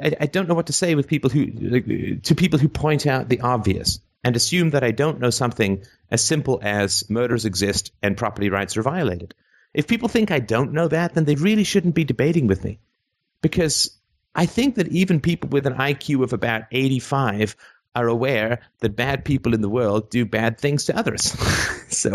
I, 0.00 0.12
I 0.20 0.26
don't 0.26 0.48
know 0.48 0.54
what 0.54 0.66
to 0.66 0.72
say 0.72 0.94
with 0.94 1.08
people 1.08 1.30
who 1.30 2.16
to 2.20 2.34
people 2.36 2.60
who 2.60 2.68
point 2.68 3.08
out 3.08 3.28
the 3.28 3.40
obvious 3.40 3.98
and 4.24 4.36
assume 4.36 4.70
that 4.70 4.84
I 4.84 4.90
don't 4.90 5.20
know 5.20 5.30
something 5.30 5.84
as 6.10 6.22
simple 6.22 6.60
as 6.62 7.08
murders 7.10 7.44
exist 7.44 7.92
and 8.02 8.16
property 8.16 8.50
rights 8.50 8.76
are 8.76 8.82
violated. 8.82 9.34
If 9.74 9.88
people 9.88 10.08
think 10.08 10.30
I 10.30 10.38
don't 10.38 10.72
know 10.72 10.88
that, 10.88 11.14
then 11.14 11.24
they 11.24 11.34
really 11.34 11.64
shouldn't 11.64 11.94
be 11.94 12.04
debating 12.04 12.46
with 12.46 12.62
me. 12.64 12.78
Because 13.40 13.98
I 14.34 14.46
think 14.46 14.76
that 14.76 14.88
even 14.88 15.20
people 15.20 15.50
with 15.50 15.66
an 15.66 15.74
IQ 15.74 16.22
of 16.22 16.32
about 16.32 16.64
85 16.70 17.56
are 17.94 18.06
aware 18.06 18.60
that 18.80 18.96
bad 18.96 19.24
people 19.24 19.54
in 19.54 19.60
the 19.60 19.68
world 19.68 20.10
do 20.10 20.24
bad 20.24 20.58
things 20.58 20.84
to 20.86 20.96
others. 20.96 21.22
so 21.88 22.14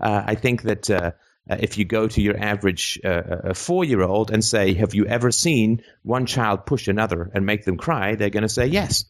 uh, 0.00 0.22
I 0.26 0.34
think 0.34 0.62
that 0.62 0.90
uh, 0.90 1.12
uh, 1.48 1.56
if 1.60 1.76
you 1.78 1.84
go 1.84 2.08
to 2.08 2.22
your 2.22 2.36
average 2.36 3.00
uh, 3.04 3.52
four 3.54 3.84
year 3.84 4.02
old 4.02 4.30
and 4.30 4.44
say, 4.44 4.74
Have 4.74 4.94
you 4.94 5.06
ever 5.06 5.30
seen 5.30 5.82
one 6.02 6.26
child 6.26 6.66
push 6.66 6.88
another 6.88 7.30
and 7.34 7.46
make 7.46 7.64
them 7.64 7.76
cry? 7.76 8.14
they're 8.14 8.30
going 8.30 8.42
to 8.42 8.48
say 8.48 8.66
yes. 8.66 9.04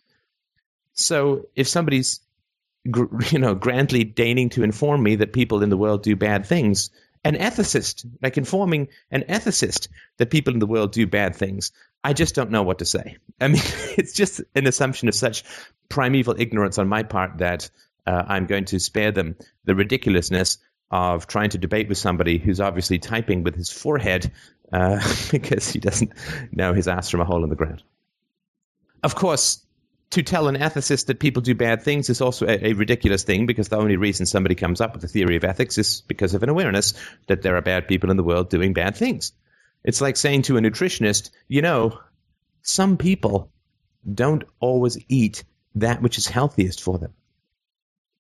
So 0.95 1.47
if 1.55 1.69
somebody's 1.69 2.21
you 3.31 3.39
know, 3.39 3.55
grandly 3.55 4.05
deigning 4.05 4.51
to 4.51 4.63
inform 4.63 5.03
me 5.03 5.17
that 5.17 5.33
people 5.33 5.63
in 5.63 5.71
the 5.71 5.77
world 5.77 6.03
do 6.03 6.17
bad 6.17 6.47
things. 6.47 6.91
An 7.25 7.37
ethicist, 7.37 8.05
like 8.21 8.37
informing 8.37 8.89
an 9.13 9.23
ethicist 9.29 9.89
that 10.17 10.31
people 10.31 10.53
in 10.53 10.59
the 10.59 10.67
world 10.67 10.93
do 10.93 11.07
bad 11.07 11.37
things. 11.37 11.71
I 12.03 12.15
just 12.15 12.35
don't 12.35 12.51
know 12.51 12.65
what 12.65 12.81
to 12.81 12.85
say. 12.85 13.17
I 13.41 13.49
mean, 13.49 13.63
it's 13.97 14.13
just 14.13 14.41
an 14.57 14.67
assumption 14.67 15.09
of 15.09 15.15
such 15.15 15.45
primeval 15.89 16.35
ignorance 16.37 16.79
on 16.79 16.89
my 16.89 17.05
part 17.05 17.39
that 17.39 17.71
uh, 18.07 18.25
I'm 18.27 18.47
going 18.47 18.65
to 18.67 18.81
spare 18.81 19.13
them 19.13 19.37
the 19.65 19.77
ridiculousness 19.77 20.59
of 20.91 21.27
trying 21.27 21.51
to 21.51 21.59
debate 21.59 21.89
with 21.89 21.99
somebody 21.99 22.39
who's 22.39 22.61
obviously 22.61 22.99
typing 22.99 23.45
with 23.45 23.55
his 23.55 23.71
forehead 23.71 24.31
uh, 24.73 25.01
because 25.31 25.69
he 25.69 25.79
doesn't 25.79 26.13
know 26.51 26.75
his 26.75 26.89
ass 26.89 27.09
from 27.09 27.21
a 27.21 27.25
hole 27.25 27.45
in 27.45 27.51
the 27.51 27.57
ground. 27.57 27.83
Of 29.03 29.15
course, 29.15 29.65
to 30.13 30.23
tell 30.23 30.49
an 30.49 30.57
ethicist 30.57 31.07
that 31.07 31.19
people 31.19 31.41
do 31.41 31.55
bad 31.55 31.83
things 31.83 32.11
is 32.11 32.21
also 32.21 32.47
a, 32.47 32.69
a, 32.69 32.73
ridiculous 32.75 33.25
thing 33.25 33.47
because 33.47 33.69
the 33.69 33.79
only 33.79 33.97
reason 33.97 34.27
somebody 34.27 34.55
comes 34.55 34.81
up 34.81 34.95
with 34.95 35.03
a 35.05 35.09
theory 35.09 35.37
of 35.37 35.45
ethics 35.45 35.79
is 35.79 36.03
because 36.03 36.35
of 36.35 36.43
an 36.43 36.51
awareness 36.51 36.93
that 37.29 37.41
there 37.41 37.57
are 37.57 37.63
bad 37.63 37.89
people 37.89 38.11
in 38.11 38.19
the 38.19 38.23
world 38.23 38.51
doing 38.51 38.75
bad 38.75 38.95
things. 38.95 39.33
It's 39.83 40.03
like 40.03 40.19
saying 40.19 40.43
to 40.43 40.59
a 40.59 40.61
nutritionist, 40.61 41.31
you 41.49 41.63
know, 41.63 41.99
some 42.61 42.99
people 42.99 43.51
don't 44.15 44.45
always 44.61 44.99
eat 45.09 45.45
that 45.77 46.03
which 46.03 46.19
is 46.19 46.27
healthiest 46.27 46.83
for 46.83 46.99
them. 46.99 47.15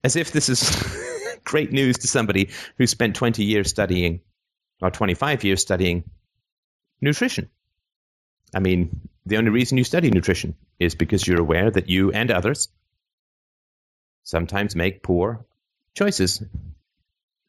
As 0.02 0.16
if 0.16 0.32
this 0.32 0.48
is 0.48 1.38
great 1.44 1.72
news 1.72 1.98
to 1.98 2.08
somebody 2.08 2.48
who 2.78 2.86
spent 2.86 3.16
20 3.16 3.44
years 3.44 3.68
studying 3.68 4.22
or 4.80 4.90
25 4.90 5.44
years 5.44 5.60
studying 5.60 6.04
nutrition. 7.02 7.50
I 8.54 8.60
mean, 8.60 9.08
the 9.26 9.36
only 9.36 9.50
reason 9.50 9.76
you 9.76 9.84
study 9.84 10.10
nutrition 10.10 10.56
is 10.82 10.94
because 10.94 11.26
you're 11.26 11.40
aware 11.40 11.70
that 11.70 11.88
you 11.88 12.10
and 12.12 12.30
others 12.30 12.68
sometimes 14.22 14.76
make 14.76 15.02
poor 15.02 15.44
choices 15.94 16.42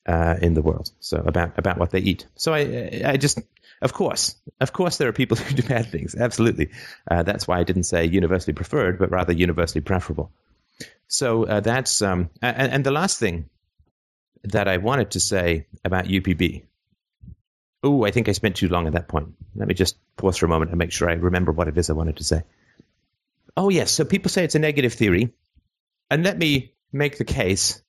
uh, 0.06 0.36
in 0.42 0.54
the 0.54 0.62
world. 0.62 0.92
So 1.00 1.18
about 1.18 1.58
about 1.58 1.78
what 1.78 1.92
they 1.92 2.00
eat. 2.00 2.28
So 2.36 2.54
I 2.54 3.02
I 3.06 3.18
just 3.18 3.40
of 3.82 3.94
course 3.94 4.36
of 4.60 4.74
course 4.74 4.98
there 4.98 5.08
are 5.08 5.14
people 5.14 5.38
who 5.42 5.56
do 5.56 5.64
bad 5.64 5.92
things. 5.92 6.16
Absolutely. 6.16 6.72
Uh, 7.10 7.24
that's 7.24 7.48
why 7.48 7.60
I 7.60 7.64
didn't 7.64 7.84
say 7.84 8.06
universally 8.06 8.54
preferred, 8.54 9.00
but 9.00 9.12
rather 9.12 9.34
universally 9.34 9.82
preferable. 9.82 10.32
So 11.08 11.46
uh, 11.46 11.60
that's 11.60 12.02
um 12.02 12.30
and, 12.42 12.72
and, 12.72 12.84
the 12.84 12.92
last 12.92 13.20
thing 13.20 13.50
that 14.44 14.68
I 14.68 14.78
wanted 14.78 15.12
to 15.12 15.20
say 15.20 15.68
about 15.86 16.06
UPB. 16.06 16.64
Oh, 17.84 18.06
I 18.06 18.12
think 18.12 18.30
I 18.30 18.32
spent 18.32 18.56
too 18.56 18.70
long 18.70 18.88
at 18.88 18.94
that 18.94 19.08
point. 19.08 19.36
Let 19.56 19.68
me 19.68 19.74
just 19.74 19.98
pause 20.16 20.38
for 20.38 20.46
a 20.46 20.50
moment 20.50 20.72
and 20.72 20.80
make 20.80 20.92
sure 20.92 21.10
I 21.10 21.14
remember 21.14 21.52
what 21.52 21.68
it 21.68 21.78
is 21.78 21.90
I 21.90 21.94
wanted 21.94 22.18
to 22.18 22.24
say. 22.24 22.44
Oh, 23.56 23.70
yes. 23.70 23.92
So 23.92 24.06
people 24.06 24.30
say 24.30 24.44
it's 24.44 24.56
a 24.56 24.60
negative 24.60 24.94
theory. 24.94 25.34
And 26.10 26.24
let 26.24 26.38
me 26.38 26.74
make 26.92 27.18
the 27.18 27.26
case 27.26 27.82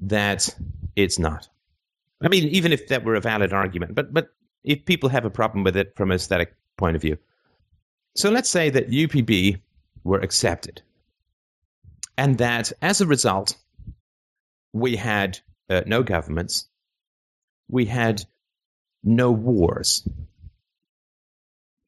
that 0.00 0.54
it's 0.96 1.18
not. 1.18 1.48
I 2.22 2.28
mean, 2.28 2.48
even 2.48 2.72
if 2.72 2.88
that 2.88 3.04
were 3.04 3.14
a 3.14 3.20
valid 3.20 3.52
argument, 3.52 3.94
but, 3.94 4.12
but 4.12 4.28
if 4.64 4.84
people 4.84 5.08
have 5.08 5.24
a 5.24 5.30
problem 5.30 5.64
with 5.64 5.76
it 5.76 5.94
from 5.96 6.10
an 6.10 6.16
aesthetic 6.16 6.54
point 6.76 6.96
of 6.96 7.02
view. 7.02 7.18
So 8.16 8.30
let's 8.30 8.50
say 8.50 8.70
that 8.70 8.90
UPB 8.90 9.60
were 10.02 10.18
accepted. 10.18 10.82
And 12.16 12.38
that 12.38 12.72
as 12.82 13.00
a 13.00 13.06
result, 13.06 13.56
we 14.72 14.96
had 14.96 15.38
uh, 15.70 15.82
no 15.86 16.02
governments, 16.02 16.68
we 17.68 17.84
had 17.84 18.24
no 19.04 19.30
wars, 19.30 20.06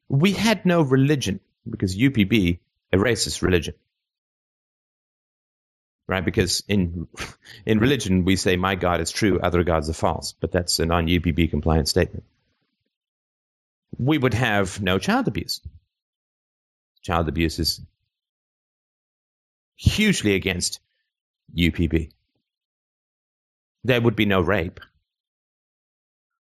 we 0.08 0.32
had 0.32 0.64
no 0.64 0.82
religion, 0.82 1.40
because 1.68 1.96
UPB 1.96 2.60
erases 2.92 3.42
religion. 3.42 3.74
Right? 6.08 6.24
Because 6.24 6.64
in 6.66 7.06
in 7.64 7.78
religion 7.78 8.24
we 8.24 8.36
say 8.36 8.56
my 8.56 8.74
God 8.74 9.00
is 9.00 9.12
true, 9.12 9.38
other 9.40 9.62
gods 9.62 9.88
are 9.88 9.94
false, 9.94 10.32
but 10.32 10.50
that's 10.50 10.78
a 10.80 10.86
non-UPB 10.86 11.50
compliant 11.50 11.88
statement. 11.88 12.24
We 13.96 14.18
would 14.18 14.34
have 14.34 14.82
no 14.82 14.98
child 14.98 15.28
abuse. 15.28 15.60
Child 17.02 17.28
abuse 17.28 17.58
is 17.58 17.80
hugely 19.76 20.34
against 20.34 20.80
UPB. 21.56 22.10
There 23.84 24.00
would 24.00 24.16
be 24.16 24.26
no 24.26 24.40
rape. 24.40 24.80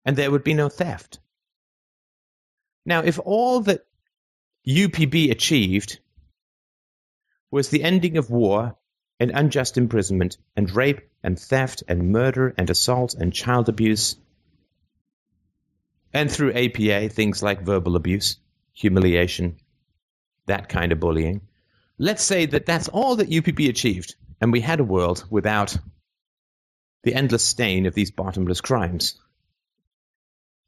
And 0.05 0.15
there 0.15 0.29
would 0.29 0.43
be 0.43 0.53
no 0.53 0.69
theft. 0.69 1.19
Now, 2.85 3.01
if 3.01 3.17
all 3.19 3.61
that 3.61 3.85
UPB 4.67 5.31
achieved 5.31 5.99
was 7.55 7.69
the 7.69 7.83
ending 7.83 8.17
of 8.17 8.29
war 8.29 8.75
and 9.17 9.31
unjust 9.33 9.77
imprisonment 9.77 10.35
and 10.57 10.75
rape 10.75 10.99
and 11.23 11.39
theft 11.39 11.83
and 11.87 12.11
murder 12.11 12.53
and 12.57 12.69
assault 12.69 13.13
and 13.13 13.31
child 13.31 13.69
abuse, 13.69 14.17
and 16.13 16.29
through 16.29 16.51
APA, 16.51 17.07
things 17.07 17.41
like 17.41 17.61
verbal 17.61 17.95
abuse, 17.95 18.35
humiliation, 18.73 19.55
that 20.47 20.67
kind 20.67 20.91
of 20.91 20.99
bullying. 20.99 21.47
Let's 21.97 22.23
say 22.23 22.45
that 22.45 22.65
that's 22.65 22.89
all 22.89 23.15
that 23.15 23.29
UPB 23.29 23.69
achieved, 23.69 24.15
and 24.41 24.51
we 24.51 24.59
had 24.59 24.81
a 24.81 24.91
world 24.95 25.23
without 25.29 25.77
the 27.03 27.13
endless 27.13 27.45
stain 27.45 27.85
of 27.85 27.93
these 27.93 28.11
bottomless 28.11 28.59
crimes. 28.59 29.17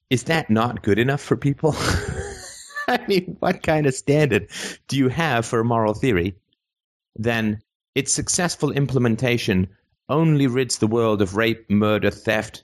Is 0.10 0.24
that 0.24 0.50
not 0.50 0.84
good 0.84 1.00
enough 1.00 1.20
for 1.22 1.36
people? 1.36 1.76
I 2.88 3.06
mean, 3.10 3.36
what 3.40 3.62
kind 3.62 3.88
of 3.88 3.94
standard 3.94 4.48
do 4.88 4.96
you 4.96 5.10
have 5.10 5.46
for 5.46 5.60
a 5.60 5.66
moral 5.66 5.94
theory? 5.94 6.38
Then 7.18 7.62
its 7.96 8.14
successful 8.14 8.72
implementation 8.72 9.70
only 10.08 10.48
rids 10.48 10.78
the 10.78 10.88
world 10.88 11.22
of 11.22 11.36
rape, 11.36 11.70
murder, 11.70 12.12
theft, 12.12 12.64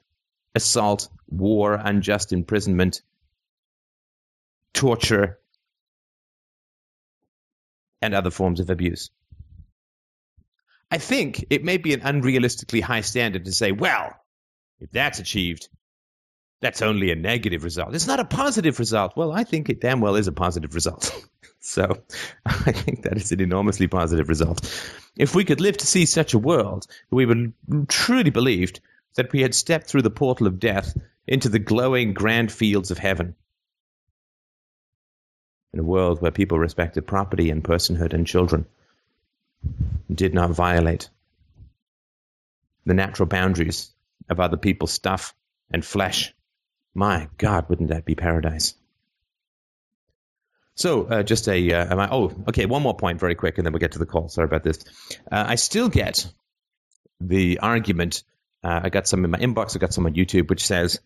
assault, 0.55 1.10
war, 1.27 1.74
unjust 1.74 2.31
imprisonment, 2.31 3.01
torture, 4.74 5.39
and 8.01 8.13
other 8.13 8.31
forms 8.31 8.60
of 8.60 8.69
abuse. 8.69 9.10
I 10.91 11.00
think 11.00 11.45
it 11.50 11.63
may 11.63 11.77
be 11.77 11.93
an 11.93 12.01
unrealistically 12.01 12.81
high 12.81 13.01
standard 13.01 13.45
to 13.45 13.51
say, 13.51 13.72
well, 13.72 14.13
if 14.79 14.91
that's 14.91 15.19
achieved, 15.19 15.69
that's 16.62 16.81
only 16.81 17.12
a 17.12 17.15
negative 17.15 17.63
result. 17.63 17.95
It's 17.95 18.07
not 18.07 18.19
a 18.19 18.25
positive 18.25 18.77
result. 18.77 19.17
Well, 19.17 19.31
I 19.31 19.43
think 19.43 19.69
it 19.69 19.81
damn 19.81 20.01
well 20.01 20.15
is 20.15 20.27
a 20.27 20.31
positive 20.31 20.75
result. 20.75 21.12
so 21.63 21.98
I 22.46 22.72
think 22.72 23.03
that 23.03 23.17
is 23.17 23.32
an 23.32 23.41
enormously 23.41 23.88
positive 23.88 24.29
result. 24.29 24.62
If 25.17 25.36
we 25.36 25.46
could 25.46 25.62
live 25.62 25.77
to 25.77 25.88
see 25.88 26.05
such 26.05 26.34
a 26.34 26.39
world, 26.39 26.88
we 27.12 27.25
would 27.25 27.53
truly 27.88 28.29
believed 28.29 28.79
that 29.15 29.32
we 29.32 29.41
had 29.41 29.55
stepped 29.55 29.88
through 29.88 30.01
the 30.01 30.10
portal 30.10 30.48
of 30.48 30.60
death 30.60 30.98
into 31.27 31.50
the 31.50 31.60
glowing 31.60 32.13
grand 32.13 32.51
fields 32.51 32.91
of 32.91 32.98
heaven 32.98 33.36
in 35.74 35.79
a 35.79 35.84
world 35.84 36.22
where 36.22 36.32
people 36.32 36.60
respected 36.60 37.08
property 37.08 37.50
and 37.50 37.63
personhood 37.63 38.13
and 38.13 38.27
children, 38.27 38.65
did 40.13 40.34
not 40.34 40.51
violate 40.51 41.10
the 42.86 42.93
natural 42.93 43.27
boundaries 43.27 43.91
of 44.29 44.39
other 44.39 44.58
people's 44.58 44.91
stuff 44.91 45.34
and 45.72 45.84
flesh. 45.84 46.34
My 46.93 47.29
God, 47.38 47.70
wouldn't 47.70 47.89
that 47.89 48.05
be 48.05 48.13
paradise? 48.13 48.75
So, 50.75 51.03
uh, 51.03 51.24
just 51.24 51.48
a, 51.48 51.72
uh, 51.72 51.96
I, 51.96 52.10
oh, 52.12 52.32
okay, 52.50 52.65
one 52.65 52.82
more 52.82 52.96
point 52.96 53.20
very 53.20 53.36
quick, 53.36 53.58
and 53.58 53.65
then 53.65 53.74
we'll 53.74 53.80
get 53.80 53.92
to 53.92 54.00
the 54.00 54.06
call. 54.06 54.27
Sorry 54.30 54.46
about 54.46 54.63
this. 54.63 54.80
Uh, 55.32 55.46
I 55.48 55.56
still 55.56 55.88
get 55.88 56.27
the 57.22 57.60
argument. 57.60 58.24
Uh, 58.63 58.82
I 58.84 58.89
got 58.89 59.08
some 59.08 59.24
in 59.24 59.32
my 59.32 59.38
inbox. 59.38 59.75
I 59.75 59.80
got 59.80 59.94
some 59.94 60.06
on 60.06 60.15
YouTube, 60.15 60.50
which 60.50 60.65
says 60.65 61.00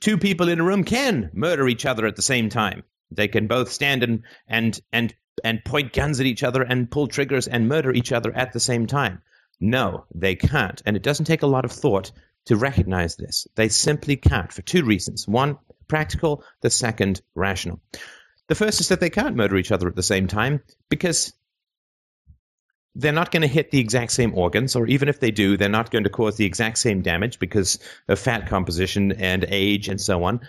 two 0.00 0.16
people 0.16 0.48
in 0.48 0.60
a 0.60 0.64
room 0.64 0.84
can 0.84 1.30
murder 1.34 1.68
each 1.68 1.84
other 1.84 2.06
at 2.06 2.16
the 2.16 2.22
same 2.22 2.48
time. 2.48 2.82
They 3.10 3.28
can 3.28 3.46
both 3.46 3.72
stand 3.72 4.02
and 4.02 4.22
and 4.46 4.78
and 4.92 5.14
and 5.44 5.64
point 5.64 5.92
guns 5.92 6.20
at 6.20 6.26
each 6.26 6.42
other 6.42 6.62
and 6.62 6.90
pull 6.90 7.06
triggers 7.06 7.46
and 7.46 7.68
murder 7.68 7.92
each 7.92 8.12
other 8.12 8.32
at 8.34 8.52
the 8.52 8.60
same 8.60 8.86
time. 8.86 9.22
No, 9.60 10.04
they 10.14 10.34
can't. 10.34 10.80
And 10.86 10.96
it 10.96 11.02
doesn't 11.02 11.26
take 11.26 11.42
a 11.42 11.46
lot 11.46 11.64
of 11.64 11.72
thought 11.72 12.12
to 12.46 12.56
recognize 12.56 13.16
this. 13.16 13.46
They 13.54 13.68
simply 13.68 14.16
can't 14.16 14.52
for 14.52 14.62
two 14.62 14.84
reasons. 14.84 15.26
One, 15.26 15.58
practical, 15.88 16.44
the 16.60 16.70
second, 16.70 17.20
rational. 17.34 17.80
The 18.48 18.54
first 18.54 18.80
is 18.80 18.88
that 18.88 19.00
they 19.00 19.10
can't 19.10 19.36
murder 19.36 19.56
each 19.56 19.72
other 19.72 19.88
at 19.88 19.96
the 19.96 20.02
same 20.02 20.26
time 20.26 20.62
because 20.88 21.34
they're 22.94 23.12
not 23.12 23.30
going 23.30 23.42
to 23.42 23.48
hit 23.48 23.70
the 23.70 23.78
exact 23.78 24.10
same 24.10 24.34
organs, 24.34 24.74
or 24.74 24.86
even 24.86 25.08
if 25.08 25.20
they 25.20 25.30
do, 25.30 25.56
they're 25.56 25.68
not 25.68 25.90
going 25.90 26.04
to 26.04 26.10
cause 26.10 26.36
the 26.36 26.46
exact 26.46 26.78
same 26.78 27.02
damage 27.02 27.38
because 27.38 27.78
of 28.08 28.18
fat 28.18 28.48
composition 28.48 29.12
and 29.12 29.44
age 29.48 29.88
and 29.88 30.00
so 30.00 30.24
on. 30.24 30.40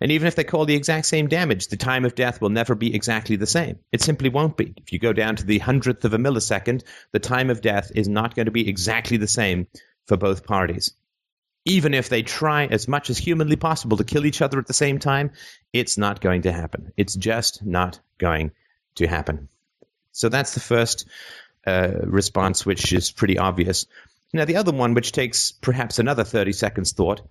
And 0.00 0.12
even 0.12 0.28
if 0.28 0.36
they 0.36 0.44
call 0.44 0.64
the 0.64 0.76
exact 0.76 1.06
same 1.06 1.26
damage, 1.26 1.68
the 1.68 1.76
time 1.76 2.04
of 2.04 2.14
death 2.14 2.40
will 2.40 2.50
never 2.50 2.76
be 2.76 2.94
exactly 2.94 3.34
the 3.34 3.48
same. 3.48 3.80
It 3.90 4.00
simply 4.00 4.28
won't 4.28 4.56
be. 4.56 4.72
If 4.76 4.92
you 4.92 5.00
go 5.00 5.12
down 5.12 5.34
to 5.36 5.44
the 5.44 5.58
hundredth 5.58 6.04
of 6.04 6.14
a 6.14 6.18
millisecond, 6.18 6.84
the 7.12 7.18
time 7.18 7.50
of 7.50 7.60
death 7.60 7.90
is 7.94 8.08
not 8.08 8.36
going 8.36 8.46
to 8.46 8.52
be 8.52 8.68
exactly 8.68 9.16
the 9.16 9.26
same 9.26 9.66
for 10.06 10.16
both 10.16 10.46
parties. 10.46 10.94
Even 11.64 11.92
if 11.94 12.08
they 12.08 12.22
try 12.22 12.66
as 12.66 12.88
much 12.88 13.10
as 13.10 13.18
humanly 13.18 13.56
possible 13.56 13.96
to 13.96 14.04
kill 14.04 14.24
each 14.26 14.40
other 14.40 14.58
at 14.58 14.66
the 14.66 14.72
same 14.72 14.98
time, 14.98 15.32
it's 15.72 15.98
not 15.98 16.20
going 16.20 16.42
to 16.42 16.52
happen. 16.52 16.92
It's 16.96 17.14
just 17.14 17.64
not 17.64 18.00
going 18.18 18.52
to 18.96 19.06
happen. 19.06 19.48
So 20.12 20.28
that's 20.28 20.54
the 20.54 20.60
first 20.60 21.06
uh, 21.66 21.92
response, 22.02 22.64
which 22.64 22.92
is 22.92 23.10
pretty 23.10 23.38
obvious. 23.38 23.86
Now, 24.32 24.44
the 24.44 24.56
other 24.56 24.72
one, 24.72 24.94
which 24.94 25.12
takes 25.12 25.52
perhaps 25.52 25.98
another 25.98 26.24
30 26.24 26.52
seconds 26.52 26.92
thought, 26.92 27.22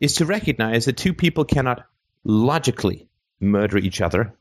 is 0.00 0.16
to 0.16 0.26
recognize 0.26 0.84
that 0.84 0.96
two 0.96 1.14
people 1.14 1.44
cannot 1.44 1.84
logically 2.24 3.08
murder 3.40 3.78
each 3.78 4.00
other 4.00 4.34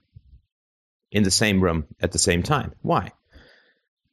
in 1.12 1.24
the 1.24 1.32
same 1.32 1.62
room 1.62 1.86
at 2.02 2.12
the 2.12 2.20
same 2.20 2.44
time. 2.44 2.74
Why? 2.82 3.12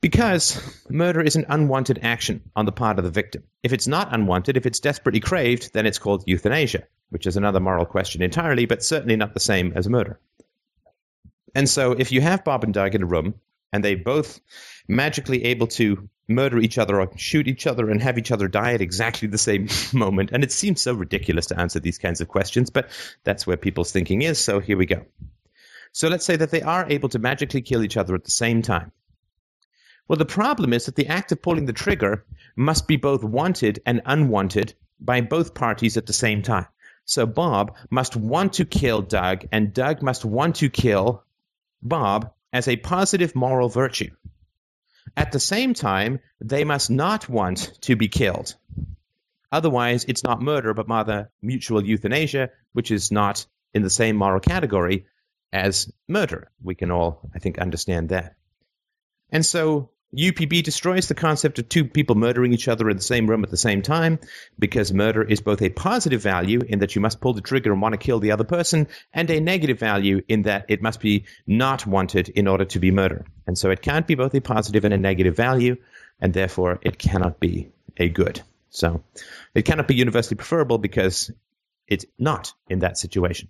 Because 0.03 0.61
murder 0.91 1.21
is 1.21 1.37
an 1.37 1.47
unwanted 1.49 2.01
action 2.03 2.43
on 2.57 2.67
the 2.67 2.73
part 2.73 2.99
of 2.99 3.05
the 3.05 3.11
victim. 3.11 3.45
If 3.63 3.73
it's 3.73 3.87
not 3.87 4.13
unwanted, 4.13 4.57
if 4.57 4.67
it's 4.67 4.81
desperately 4.81 5.21
craved, 5.21 5.73
then 5.73 5.87
it's 5.87 6.01
called 6.01 6.25
euthanasia, 6.27 6.83
which 7.11 7.25
is 7.27 7.37
another 7.37 7.61
moral 7.61 7.87
question 7.87 8.21
entirely, 8.21 8.67
but 8.67 8.83
certainly 8.83 9.15
not 9.15 9.33
the 9.33 9.41
same 9.41 9.73
as 9.77 9.89
murder. 9.89 10.19
And 11.55 11.69
so 11.69 11.93
if 11.93 12.11
you 12.11 12.21
have 12.21 12.43
Bob 12.43 12.65
and 12.65 12.75
Doug 12.75 12.97
in 12.97 13.05
a 13.05 13.07
room 13.07 13.35
and 13.73 13.85
they 13.85 13.95
both 13.95 14.41
magically 14.89 15.45
able 15.45 15.69
to 15.69 16.09
murder 16.27 16.59
each 16.59 16.79
other 16.79 17.01
or 17.01 17.09
shoot 17.17 17.47
each 17.47 17.69
other 17.69 17.89
and 17.89 18.03
have 18.03 18.19
each 18.19 18.33
other 18.33 18.49
die 18.49 18.75
at 18.75 18.81
exactly 18.81 19.29
the 19.29 19.39
same 19.39 19.69
moment. 19.93 20.31
And 20.33 20.43
it 20.43 20.51
seems 20.51 20.81
so 20.81 20.95
ridiculous 20.95 21.47
to 21.47 21.61
answer 21.61 21.79
these 21.79 21.99
kinds 21.99 22.21
of 22.21 22.27
questions, 22.27 22.71
but 22.71 22.91
that's 23.23 23.47
where 23.47 23.57
people's 23.57 23.93
thinking 23.93 24.23
is. 24.23 24.41
So 24.41 24.59
here 24.59 24.77
we 24.77 24.87
go. 24.87 25.07
So 25.93 26.09
let's 26.09 26.25
say 26.25 26.35
that 26.37 26.51
they 26.51 26.63
are 26.63 26.87
able 26.89 27.11
to 27.11 27.21
magically 27.21 27.63
kill 27.63 27.85
each 27.85 27.97
other 27.97 28.17
at 28.17 28.25
the 28.25 28.31
same 28.33 28.63
time. 28.63 28.91
Well, 30.09 30.19
the 30.19 30.25
problem 30.25 30.73
is 30.73 30.87
that 30.87 30.97
the 30.97 31.09
act 31.09 31.33
of 31.33 31.43
pulling 31.43 31.67
the 31.67 31.73
trigger 31.73 32.25
must 32.57 32.87
be 32.87 32.97
both 32.97 33.23
wanted 33.25 33.81
and 33.87 34.03
unwanted 34.05 34.75
by 35.01 35.21
both 35.21 35.55
parties 35.55 35.97
at 35.97 36.07
the 36.07 36.13
same 36.13 36.43
time. 36.43 36.67
So 37.05 37.27
Bob 37.27 37.77
must 37.91 38.17
want 38.17 38.55
to 38.55 38.65
kill 38.65 39.03
Doug, 39.03 39.47
and 39.51 39.73
Doug 39.73 40.03
must 40.03 40.25
want 40.25 40.57
to 40.57 40.71
kill 40.71 41.25
Bob 41.83 42.33
as 42.53 42.69
a 42.69 42.77
positive 42.77 43.35
moral 43.35 43.69
virtue. 43.69 44.11
At 45.17 45.33
the 45.33 45.41
same 45.41 45.75
time, 45.75 46.21
they 46.41 46.65
must 46.65 46.91
not 46.91 47.29
want 47.29 47.73
to 47.83 47.97
be 47.97 48.09
killed. 48.09 48.55
Otherwise, 49.51 50.05
it's 50.05 50.25
not 50.25 50.41
murder, 50.41 50.75
but 50.75 50.89
rather 50.89 51.31
mutual 51.43 51.85
euthanasia, 51.85 52.51
which 52.73 52.91
is 52.91 53.11
not 53.11 53.47
in 53.75 53.83
the 53.83 53.91
same 53.91 54.17
moral 54.17 54.41
category 54.41 55.07
as 55.53 55.93
murder. 56.09 56.51
We 56.63 56.75
can 56.75 56.91
all, 56.91 57.31
I 57.35 57.39
think, 57.39 57.59
understand 57.59 58.11
that. 58.11 58.37
And 59.33 59.45
so 59.45 59.89
UPB 60.17 60.63
destroys 60.63 61.09
the 61.09 61.15
concept 61.15 61.59
of 61.59 61.69
two 61.71 61.87
people 61.87 62.17
murdering 62.17 62.53
each 62.53 62.69
other 62.69 62.91
in 62.91 62.97
the 62.97 63.03
same 63.03 63.29
room 63.29 63.45
at 63.45 63.51
the 63.51 63.57
same 63.57 63.81
time 63.81 64.19
because 64.59 64.93
murder 64.93 65.23
is 65.23 65.41
both 65.41 65.63
a 65.63 65.71
positive 65.71 66.21
value 66.21 66.61
in 66.61 66.81
that 66.81 66.95
you 66.95 67.01
must 67.01 67.21
pull 67.21 67.33
the 67.33 67.41
trigger 67.41 67.73
and 67.73 67.81
want 67.81 67.95
to 67.95 67.99
kill 67.99 68.21
the 68.21 68.33
other 68.33 68.45
person, 68.45 68.89
and 69.15 69.31
a 69.31 69.41
negative 69.41 69.79
value 69.79 70.21
in 70.29 70.43
that 70.43 70.67
it 70.69 70.83
must 70.83 71.01
be 71.01 71.25
not 71.47 71.87
wanted 71.87 72.29
in 72.29 72.47
order 72.47 72.67
to 72.67 72.79
be 72.79 72.91
murder. 72.91 73.25
And 73.47 73.57
so 73.57 73.71
it 73.71 73.81
can't 73.81 74.07
be 74.07 74.15
both 74.15 74.35
a 74.35 74.43
positive 74.43 74.85
and 74.85 74.93
a 74.93 74.99
negative 74.99 75.35
value, 75.35 75.77
and 76.21 76.35
therefore 76.35 76.79
it 76.83 76.99
cannot 76.99 77.41
be 77.41 77.71
a 77.97 78.11
good. 78.11 78.43
So 78.69 79.03
it 79.55 79.63
cannot 79.63 79.89
be 79.89 79.95
universally 79.95 80.37
preferable 80.37 80.77
because 80.77 81.31
it's 81.89 82.05
not 82.19 82.53
in 82.69 82.81
that 82.81 82.99
situation. 82.99 83.49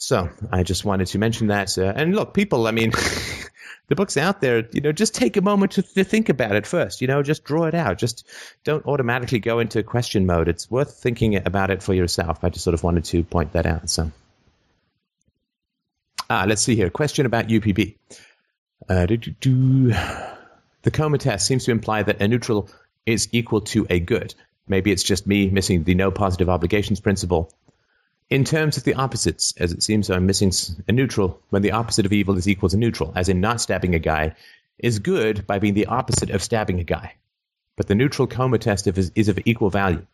So 0.00 0.30
I 0.50 0.62
just 0.62 0.86
wanted 0.86 1.08
to 1.08 1.18
mention 1.18 1.48
that. 1.48 1.76
Uh, 1.76 1.92
and 1.94 2.16
look, 2.16 2.32
people, 2.32 2.66
I 2.66 2.70
mean, 2.70 2.90
the 3.88 3.94
book's 3.94 4.16
out 4.16 4.40
there. 4.40 4.66
You 4.72 4.80
know, 4.80 4.92
just 4.92 5.14
take 5.14 5.36
a 5.36 5.42
moment 5.42 5.72
to, 5.72 5.82
to, 5.82 6.04
think 6.04 6.30
about 6.30 6.56
it 6.56 6.66
first. 6.66 7.02
You 7.02 7.06
know, 7.06 7.22
just 7.22 7.44
draw 7.44 7.66
it 7.66 7.74
out. 7.74 7.98
Just 7.98 8.26
don't 8.64 8.84
automatically 8.86 9.40
go 9.40 9.58
into 9.58 9.82
question 9.82 10.24
mode. 10.24 10.48
It's 10.48 10.70
worth 10.70 10.94
thinking 10.94 11.36
about 11.36 11.70
it 11.70 11.82
for 11.82 11.92
yourself. 11.92 12.42
I 12.42 12.48
just 12.48 12.64
sort 12.64 12.72
of 12.72 12.82
wanted 12.82 13.04
to 13.04 13.22
point 13.24 13.52
that 13.52 13.66
out. 13.66 13.90
So, 13.90 14.10
ah, 16.30 16.46
let's 16.48 16.62
see 16.62 16.76
here. 16.76 16.88
Question 16.88 17.26
about 17.26 17.48
UPB. 17.48 17.96
Uh, 18.88 19.04
the 19.04 20.90
coma 20.90 21.18
test 21.18 21.46
seems 21.46 21.66
to 21.66 21.72
imply 21.72 22.04
that 22.04 22.22
a 22.22 22.26
neutral 22.26 22.70
is 23.04 23.28
equal 23.32 23.60
to 23.60 23.86
a 23.90 24.00
good. 24.00 24.34
Maybe 24.66 24.92
it's 24.92 25.02
just 25.02 25.26
me 25.26 25.50
missing 25.50 25.84
the 25.84 25.94
no 25.94 26.10
positive 26.10 26.48
obligations 26.48 27.00
principle 27.00 27.52
in 28.30 28.44
terms 28.44 28.76
of 28.76 28.84
the 28.84 28.94
opposites, 28.94 29.52
as 29.58 29.72
it 29.72 29.82
seems 29.82 30.08
I'm 30.08 30.26
missing 30.26 30.52
a 30.88 30.92
neutral 30.92 31.40
when 31.50 31.62
the 31.62 31.72
opposite 31.72 32.06
of 32.06 32.12
evil 32.12 32.38
is 32.38 32.48
equal 32.48 32.68
to 32.68 32.76
neutral, 32.76 33.12
as 33.16 33.28
in 33.28 33.40
not 33.40 33.60
stabbing 33.60 33.94
a 33.94 33.98
guy, 33.98 34.36
is 34.78 35.00
good 35.00 35.46
by 35.46 35.58
being 35.58 35.74
the 35.74 35.86
opposite 35.86 36.30
of 36.30 36.42
stabbing 36.42 36.78
a 36.78 36.84
guy. 36.84 37.16
But 37.76 37.88
the 37.88 37.96
neutral 37.96 38.28
coma 38.28 38.58
test 38.58 38.86
is, 38.86 39.10
is 39.14 39.28
of 39.28 39.40
equal 39.44 39.70
value. 39.70 40.06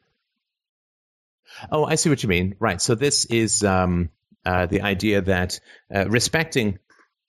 Oh, 1.71 1.85
I 1.85 1.97
see 1.97 2.09
what 2.09 2.23
you 2.23 2.29
mean. 2.29 2.57
Right. 2.59 2.81
So 2.81 2.95
this 2.95 3.27
is 3.27 3.63
um, 3.63 4.11
uh, 4.45 4.67
the 4.67 4.83
idea 4.83 5.21
that 5.23 5.61
uh, 5.95 6.09
respecting 6.09 6.79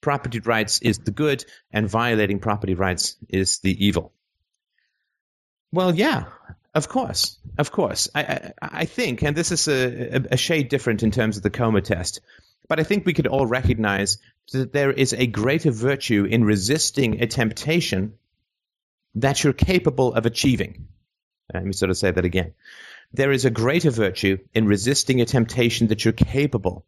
property 0.02 0.40
rights 0.40 0.82
is 0.82 1.00
the 1.00 1.12
good 1.12 1.44
and 1.72 1.90
violating 1.90 2.40
property 2.40 2.76
rights 2.76 3.18
is 3.30 3.60
the 3.60 3.86
evil. 3.86 4.14
Well, 5.72 5.94
yeah, 5.94 6.26
of 6.78 6.88
course, 6.88 7.40
of 7.58 7.72
course. 7.72 8.08
I, 8.14 8.22
I, 8.22 8.52
I 8.62 8.86
think, 8.86 9.24
and 9.24 9.36
this 9.36 9.52
is 9.52 9.68
a, 9.68 10.28
a, 10.32 10.38
shade 10.38 10.70
different 10.70 11.02
in 11.02 11.10
terms 11.10 11.36
of 11.36 11.44
the 11.44 11.50
coma 11.50 11.82
test, 11.82 12.22
but 12.70 12.80
I 12.80 12.84
think 12.84 13.06
we 13.06 13.14
could 13.14 13.26
all 13.26 13.48
recognize 13.48 14.20
that 14.54 14.74
there 14.74 14.92
is 14.92 15.12
a 15.14 15.26
greater 15.26 15.72
virtue 15.72 16.26
in 16.26 16.44
resisting 16.44 17.22
a 17.22 17.28
temptation 17.28 18.14
that 19.16 19.44
you're 19.44 19.54
capable 19.54 20.14
of 20.14 20.28
achieving. 20.28 20.88
Let 21.52 21.66
me 21.66 21.74
sort 21.74 21.90
of 21.90 21.98
say 21.98 22.12
that 22.12 22.26
again. 22.26 22.54
There 23.12 23.32
is 23.32 23.46
a 23.46 23.50
greater 23.50 23.90
virtue 23.90 24.38
in 24.54 24.68
resisting 24.68 25.20
a 25.20 25.26
temptation 25.26 25.88
that 25.88 26.06
you're 26.06 26.12
capable 26.12 26.86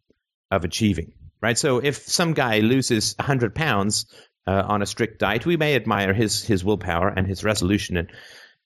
of 0.52 0.64
achieving, 0.64 1.14
right? 1.40 1.58
So 1.58 1.78
if 1.78 1.96
some 1.96 2.34
guy 2.34 2.60
loses 2.60 3.14
100 3.18 3.56
pounds 3.56 4.06
uh, 4.46 4.62
on 4.66 4.82
a 4.82 4.86
strict 4.86 5.18
diet, 5.18 5.46
we 5.46 5.56
may 5.56 5.74
admire 5.74 6.12
his, 6.12 6.44
his 6.44 6.64
willpower 6.64 7.08
and 7.08 7.26
his 7.26 7.42
resolution 7.42 7.96
and 7.96 8.12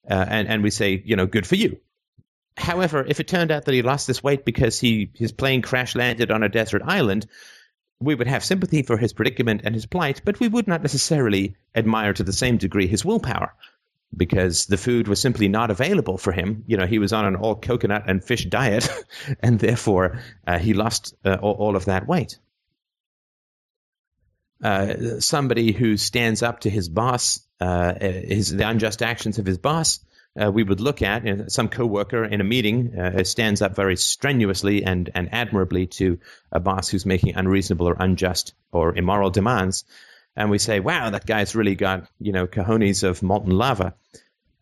uh, 0.08 0.24
and 0.28 0.48
and 0.48 0.62
we 0.62 0.70
say, 0.70 1.02
you 1.04 1.16
know, 1.16 1.26
good 1.26 1.46
for 1.46 1.56
you. 1.56 1.80
However, 2.56 3.04
if 3.06 3.20
it 3.20 3.28
turned 3.28 3.50
out 3.50 3.64
that 3.64 3.74
he 3.74 3.82
lost 3.82 4.06
this 4.06 4.22
weight 4.22 4.44
because 4.44 4.78
he 4.78 5.10
his 5.14 5.32
plane 5.32 5.62
crash 5.62 5.94
landed 5.94 6.30
on 6.30 6.42
a 6.42 6.48
desert 6.48 6.82
island, 6.84 7.26
we 8.00 8.14
would 8.14 8.26
have 8.26 8.44
sympathy 8.44 8.82
for 8.82 8.96
his 8.96 9.12
predicament 9.12 9.62
and 9.64 9.74
his 9.74 9.86
plight, 9.86 10.22
but 10.24 10.40
we 10.40 10.48
would 10.48 10.68
not 10.68 10.82
necessarily 10.82 11.56
admire 11.74 12.12
to 12.12 12.22
the 12.22 12.32
same 12.32 12.58
degree 12.58 12.86
his 12.86 13.04
willpower 13.04 13.54
because 14.16 14.66
the 14.66 14.76
food 14.76 15.08
was 15.08 15.20
simply 15.20 15.48
not 15.48 15.70
available 15.70 16.18
for 16.18 16.32
him. 16.32 16.64
You 16.66 16.76
know, 16.76 16.86
he 16.86 16.98
was 16.98 17.12
on 17.12 17.24
an 17.24 17.36
all 17.36 17.56
coconut 17.56 18.04
and 18.06 18.22
fish 18.22 18.44
diet, 18.44 18.88
and 19.40 19.58
therefore 19.58 20.20
uh, 20.46 20.58
he 20.58 20.74
lost 20.74 21.14
uh, 21.24 21.38
all, 21.40 21.54
all, 21.54 21.76
of 21.76 21.86
that 21.86 22.06
weight. 22.06 22.38
Uh, 24.62 25.20
somebody 25.20 25.72
who 25.72 25.96
stands 25.96 26.42
up 26.42 26.60
to 26.60 26.70
his 26.70 26.88
boss 26.88 27.43
uh, 27.60 27.94
his 27.98 28.54
the 28.54 28.68
unjust 28.68 29.02
actions 29.02 29.38
of 29.38 29.46
his 29.46 29.58
boss. 29.58 30.00
Uh, 30.40 30.50
we 30.50 30.64
would 30.64 30.80
look 30.80 31.00
at 31.00 31.24
you 31.24 31.36
know, 31.36 31.44
some 31.46 31.68
coworker 31.68 32.24
in 32.24 32.40
a 32.40 32.44
meeting 32.44 32.98
uh, 32.98 33.22
stands 33.22 33.62
up 33.62 33.76
very 33.76 33.96
strenuously 33.96 34.82
and, 34.82 35.08
and 35.14 35.32
admirably 35.32 35.86
to 35.86 36.18
a 36.50 36.58
boss 36.58 36.88
who's 36.88 37.06
making 37.06 37.36
unreasonable 37.36 37.88
or 37.88 37.96
unjust 38.00 38.52
or 38.72 38.96
immoral 38.96 39.30
demands, 39.30 39.84
and 40.34 40.50
we 40.50 40.58
say, 40.58 40.80
"Wow, 40.80 41.10
that 41.10 41.26
guy's 41.26 41.54
really 41.54 41.76
got 41.76 42.08
you 42.18 42.32
know 42.32 42.46
cojones 42.46 43.04
of 43.04 43.22
molten 43.22 43.52
lava." 43.52 43.94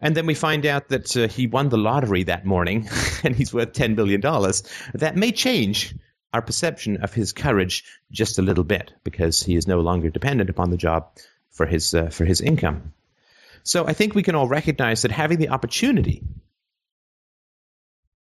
And 0.00 0.16
then 0.16 0.26
we 0.26 0.34
find 0.34 0.66
out 0.66 0.88
that 0.88 1.16
uh, 1.16 1.28
he 1.28 1.46
won 1.46 1.68
the 1.68 1.78
lottery 1.78 2.24
that 2.24 2.44
morning, 2.44 2.88
and 3.24 3.34
he's 3.34 3.54
worth 3.54 3.72
ten 3.72 3.94
billion 3.94 4.20
dollars. 4.20 4.64
That 4.94 5.16
may 5.16 5.32
change 5.32 5.94
our 6.32 6.42
perception 6.42 6.98
of 6.98 7.12
his 7.12 7.32
courage 7.32 7.84
just 8.10 8.38
a 8.38 8.42
little 8.42 8.64
bit 8.64 8.92
because 9.04 9.42
he 9.42 9.56
is 9.56 9.66
no 9.66 9.80
longer 9.80 10.10
dependent 10.10 10.50
upon 10.50 10.70
the 10.70 10.76
job 10.76 11.10
for 11.52 11.66
his 11.66 11.94
uh, 11.94 12.08
for 12.08 12.24
his 12.24 12.40
income. 12.40 12.92
So 13.62 13.86
I 13.86 13.92
think 13.92 14.14
we 14.14 14.22
can 14.22 14.34
all 14.34 14.48
recognize 14.48 15.02
that 15.02 15.12
having 15.12 15.38
the 15.38 15.50
opportunity 15.50 16.22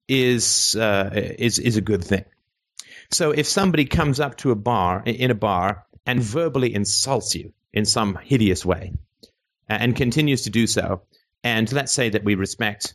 is 0.07 0.75
uh, 0.75 1.09
is 1.13 1.59
is 1.59 1.77
a 1.77 1.81
good 1.81 2.03
thing. 2.03 2.25
So 3.11 3.31
if 3.31 3.47
somebody 3.47 3.85
comes 3.85 4.19
up 4.19 4.37
to 4.37 4.51
a 4.51 4.55
bar 4.55 5.03
in 5.05 5.31
a 5.31 5.35
bar 5.35 5.85
and 6.05 6.21
verbally 6.21 6.73
insults 6.73 7.35
you 7.35 7.53
in 7.73 7.85
some 7.85 8.15
hideous 8.15 8.65
way 8.65 8.93
and 9.67 9.95
continues 9.95 10.43
to 10.43 10.49
do 10.49 10.67
so, 10.67 11.01
and 11.43 11.71
let's 11.71 11.91
say 11.91 12.09
that 12.09 12.23
we 12.23 12.35
respect 12.35 12.93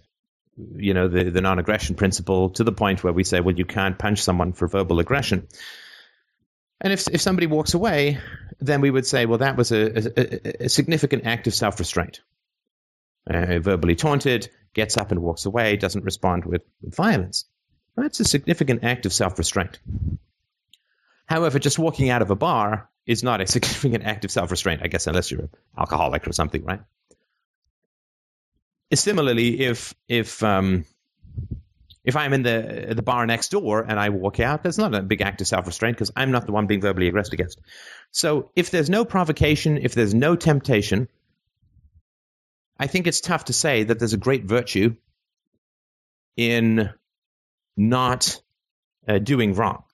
you 0.76 0.94
know 0.94 1.08
the, 1.08 1.24
the 1.30 1.40
non-aggression 1.40 1.94
principle 1.94 2.50
to 2.50 2.64
the 2.64 2.72
point 2.72 3.02
where 3.02 3.12
we 3.12 3.24
say 3.24 3.40
well 3.40 3.54
you 3.54 3.64
can't 3.64 3.98
punch 3.98 4.22
someone 4.22 4.52
for 4.52 4.66
verbal 4.66 4.98
aggression 4.98 5.46
and 6.80 6.92
if 6.92 7.08
if 7.08 7.20
somebody 7.20 7.46
walks 7.46 7.74
away, 7.74 8.18
then 8.60 8.80
we 8.80 8.90
would 8.90 9.06
say, 9.06 9.26
well, 9.26 9.38
that 9.38 9.56
was 9.56 9.72
a, 9.72 10.62
a, 10.62 10.64
a 10.64 10.68
significant 10.68 11.26
act 11.26 11.46
of 11.46 11.54
self 11.54 11.78
restraint. 11.78 12.20
Uh, 13.28 13.58
verbally 13.58 13.94
taunted, 13.94 14.48
gets 14.74 14.96
up 14.96 15.10
and 15.10 15.20
walks 15.20 15.46
away, 15.46 15.76
doesn't 15.76 16.04
respond 16.04 16.44
with, 16.44 16.62
with 16.82 16.94
violence. 16.94 17.44
That's 17.96 18.20
a 18.20 18.24
significant 18.24 18.82
act 18.82 19.06
of 19.06 19.12
self 19.12 19.38
restraint. 19.38 19.78
However, 21.26 21.58
just 21.58 21.78
walking 21.78 22.10
out 22.10 22.22
of 22.22 22.30
a 22.30 22.36
bar 22.36 22.88
is 23.06 23.22
not 23.22 23.40
a 23.40 23.46
significant 23.56 24.04
act 24.04 24.24
of 24.24 24.30
self 24.30 24.50
restraint, 24.50 24.80
I 24.82 24.88
guess, 24.88 25.06
unless 25.06 25.30
you're 25.30 25.42
an 25.42 25.50
alcoholic 25.78 26.26
or 26.26 26.32
something, 26.32 26.64
right? 26.64 26.80
Similarly, 28.92 29.60
if 29.60 29.94
if 30.08 30.42
um, 30.42 30.84
if 32.04 32.16
I'm 32.16 32.32
in 32.32 32.42
the 32.42 32.92
the 32.94 33.02
bar 33.02 33.26
next 33.26 33.50
door 33.50 33.84
and 33.86 33.98
I 33.98 34.08
walk 34.08 34.40
out, 34.40 34.62
that's 34.62 34.78
not 34.78 34.94
a 34.94 35.02
big 35.02 35.20
act 35.20 35.40
of 35.40 35.46
self 35.46 35.66
restraint 35.66 35.96
because 35.96 36.10
I'm 36.16 36.30
not 36.30 36.46
the 36.46 36.52
one 36.52 36.66
being 36.66 36.80
verbally 36.80 37.08
aggressed 37.08 37.32
against. 37.32 37.60
So 38.10 38.50
if 38.56 38.70
there's 38.70 38.88
no 38.88 39.04
provocation, 39.04 39.78
if 39.78 39.94
there's 39.94 40.14
no 40.14 40.36
temptation, 40.36 41.08
I 42.78 42.86
think 42.86 43.06
it's 43.06 43.20
tough 43.20 43.46
to 43.46 43.52
say 43.52 43.84
that 43.84 43.98
there's 43.98 44.14
a 44.14 44.18
great 44.18 44.44
virtue 44.44 44.96
in 46.36 46.90
not 47.76 48.40
uh, 49.06 49.18
doing 49.18 49.54
wrong. 49.54 49.84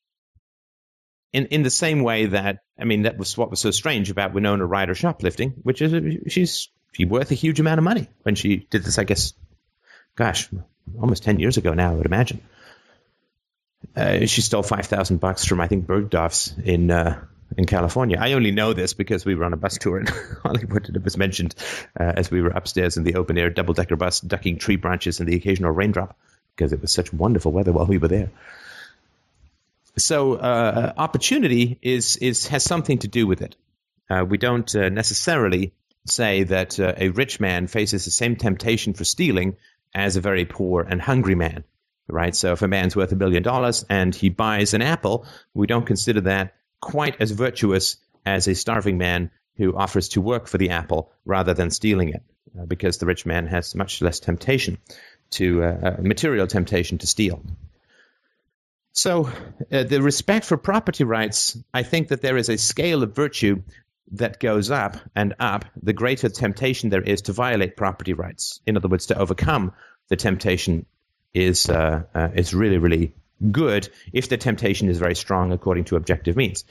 In 1.32 1.46
in 1.46 1.62
the 1.64 1.70
same 1.70 2.02
way 2.02 2.26
that 2.26 2.60
I 2.78 2.84
mean 2.84 3.02
that 3.02 3.18
was 3.18 3.36
what 3.36 3.50
was 3.50 3.58
so 3.58 3.72
strange 3.72 4.10
about 4.10 4.32
Winona 4.32 4.64
Ryder 4.64 4.94
shoplifting, 4.94 5.50
which 5.64 5.82
is 5.82 5.92
she's 6.32 6.68
she's 6.92 7.06
worth 7.06 7.32
a 7.32 7.34
huge 7.34 7.58
amount 7.58 7.78
of 7.78 7.84
money 7.84 8.08
when 8.22 8.36
she 8.36 8.58
did 8.70 8.84
this. 8.84 8.98
I 8.98 9.04
guess, 9.04 9.34
gosh, 10.14 10.48
almost 11.00 11.22
10 11.24 11.38
years 11.38 11.56
ago 11.56 11.74
now, 11.74 11.92
I 11.92 11.94
would 11.94 12.06
imagine. 12.06 12.40
Uh, 13.94 14.26
she 14.26 14.42
stole 14.42 14.62
5,000 14.62 15.18
bucks 15.18 15.44
from, 15.44 15.60
I 15.60 15.68
think, 15.68 15.86
Bergdorf's 15.86 16.54
in, 16.62 16.90
uh, 16.90 17.24
in 17.56 17.66
California. 17.66 18.18
I 18.20 18.32
only 18.32 18.50
know 18.50 18.72
this 18.72 18.94
because 18.94 19.24
we 19.24 19.34
were 19.34 19.44
on 19.44 19.52
a 19.52 19.56
bus 19.56 19.78
tour 19.78 19.98
in 19.98 20.06
Hollywood 20.42 20.86
and 20.88 20.96
it 20.96 21.04
was 21.04 21.16
mentioned 21.16 21.54
uh, 21.98 22.12
as 22.16 22.30
we 22.30 22.42
were 22.42 22.50
upstairs 22.50 22.96
in 22.96 23.04
the 23.04 23.14
open 23.14 23.38
air 23.38 23.50
double 23.50 23.74
decker 23.74 23.96
bus, 23.96 24.20
ducking 24.20 24.58
tree 24.58 24.76
branches 24.76 25.20
and 25.20 25.28
the 25.28 25.36
occasional 25.36 25.70
raindrop 25.70 26.16
because 26.54 26.72
it 26.72 26.80
was 26.80 26.92
such 26.92 27.12
wonderful 27.12 27.52
weather 27.52 27.72
while 27.72 27.86
we 27.86 27.98
were 27.98 28.08
there. 28.08 28.30
So 29.98 30.34
uh, 30.34 30.92
opportunity 30.96 31.78
is 31.80 32.16
is 32.16 32.48
has 32.48 32.64
something 32.64 32.98
to 32.98 33.08
do 33.08 33.26
with 33.26 33.40
it. 33.40 33.56
Uh, 34.10 34.24
we 34.28 34.38
don't 34.38 34.74
uh, 34.74 34.88
necessarily 34.90 35.72
say 36.06 36.44
that 36.44 36.78
uh, 36.78 36.92
a 36.96 37.08
rich 37.08 37.40
man 37.40 37.66
faces 37.66 38.04
the 38.04 38.10
same 38.10 38.36
temptation 38.36 38.92
for 38.92 39.04
stealing 39.04 39.56
as 39.96 40.16
a 40.16 40.20
very 40.20 40.44
poor 40.44 40.82
and 40.82 41.00
hungry 41.00 41.34
man, 41.34 41.64
right? 42.06 42.36
So 42.36 42.52
if 42.52 42.60
a 42.60 42.68
man's 42.68 42.94
worth 42.94 43.10
a 43.12 43.16
billion 43.16 43.42
dollars 43.42 43.84
and 43.88 44.14
he 44.14 44.28
buys 44.28 44.74
an 44.74 44.82
apple, 44.82 45.26
we 45.54 45.66
don't 45.66 45.86
consider 45.86 46.20
that 46.20 46.54
quite 46.80 47.16
as 47.18 47.30
virtuous 47.30 47.96
as 48.24 48.46
a 48.46 48.54
starving 48.54 48.98
man 48.98 49.30
who 49.56 49.74
offers 49.74 50.10
to 50.10 50.20
work 50.20 50.48
for 50.48 50.58
the 50.58 50.70
apple 50.70 51.10
rather 51.24 51.54
than 51.54 51.70
stealing 51.70 52.10
it, 52.10 52.22
uh, 52.60 52.66
because 52.66 52.98
the 52.98 53.06
rich 53.06 53.24
man 53.24 53.46
has 53.46 53.74
much 53.74 54.02
less 54.02 54.20
temptation 54.20 54.76
to 55.30 55.64
uh, 55.64 55.66
uh 55.66 56.02
material 56.02 56.46
temptation 56.46 56.98
to 56.98 57.06
steal. 57.06 57.42
So, 58.92 59.30
uh, 59.72 59.82
the 59.84 60.00
respect 60.02 60.44
for 60.44 60.56
property 60.56 61.04
rights, 61.04 61.58
I 61.72 61.82
think 61.82 62.08
that 62.08 62.20
there 62.20 62.36
is 62.36 62.48
a 62.48 62.58
scale 62.58 63.02
of 63.02 63.14
virtue 63.14 63.62
that 64.12 64.38
goes 64.38 64.70
up 64.70 64.96
and 65.14 65.34
up, 65.38 65.64
the 65.82 65.92
greater 65.92 66.28
temptation 66.28 66.90
there 66.90 67.02
is 67.02 67.22
to 67.22 67.32
violate 67.32 67.76
property 67.76 68.12
rights. 68.12 68.60
In 68.66 68.76
other 68.76 68.88
words, 68.88 69.06
to 69.06 69.18
overcome 69.18 69.72
the 70.08 70.16
temptation 70.16 70.86
is 71.34 71.68
uh, 71.68 72.04
uh, 72.14 72.28
is 72.34 72.54
really 72.54 72.78
really 72.78 73.12
good 73.52 73.88
if 74.12 74.28
the 74.28 74.36
temptation 74.36 74.88
is 74.88 74.98
very 74.98 75.14
strong 75.14 75.52
according 75.52 75.84
to 75.84 75.96
objective 75.96 76.36
means. 76.36 76.64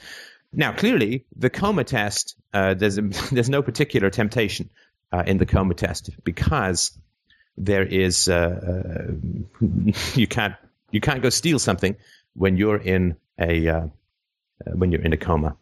Now, 0.52 0.72
clearly, 0.72 1.26
the 1.36 1.50
coma 1.50 1.84
test 1.84 2.36
uh, 2.52 2.74
there's 2.74 2.98
a, 2.98 3.02
there's 3.32 3.50
no 3.50 3.62
particular 3.62 4.10
temptation 4.10 4.70
uh, 5.12 5.22
in 5.26 5.38
the 5.38 5.46
coma 5.46 5.74
test 5.74 6.10
because 6.24 6.96
there 7.58 7.84
is 7.84 8.28
uh, 8.28 9.06
uh, 9.60 9.92
you 10.14 10.26
can't 10.26 10.54
you 10.90 11.00
can't 11.00 11.22
go 11.22 11.30
steal 11.30 11.58
something 11.58 11.96
when 12.34 12.56
you're 12.56 12.80
in 12.80 13.16
a 13.38 13.90
when 14.64 14.90
you're 14.90 15.02
in 15.02 15.12
a 15.12 15.18
coma. 15.18 15.56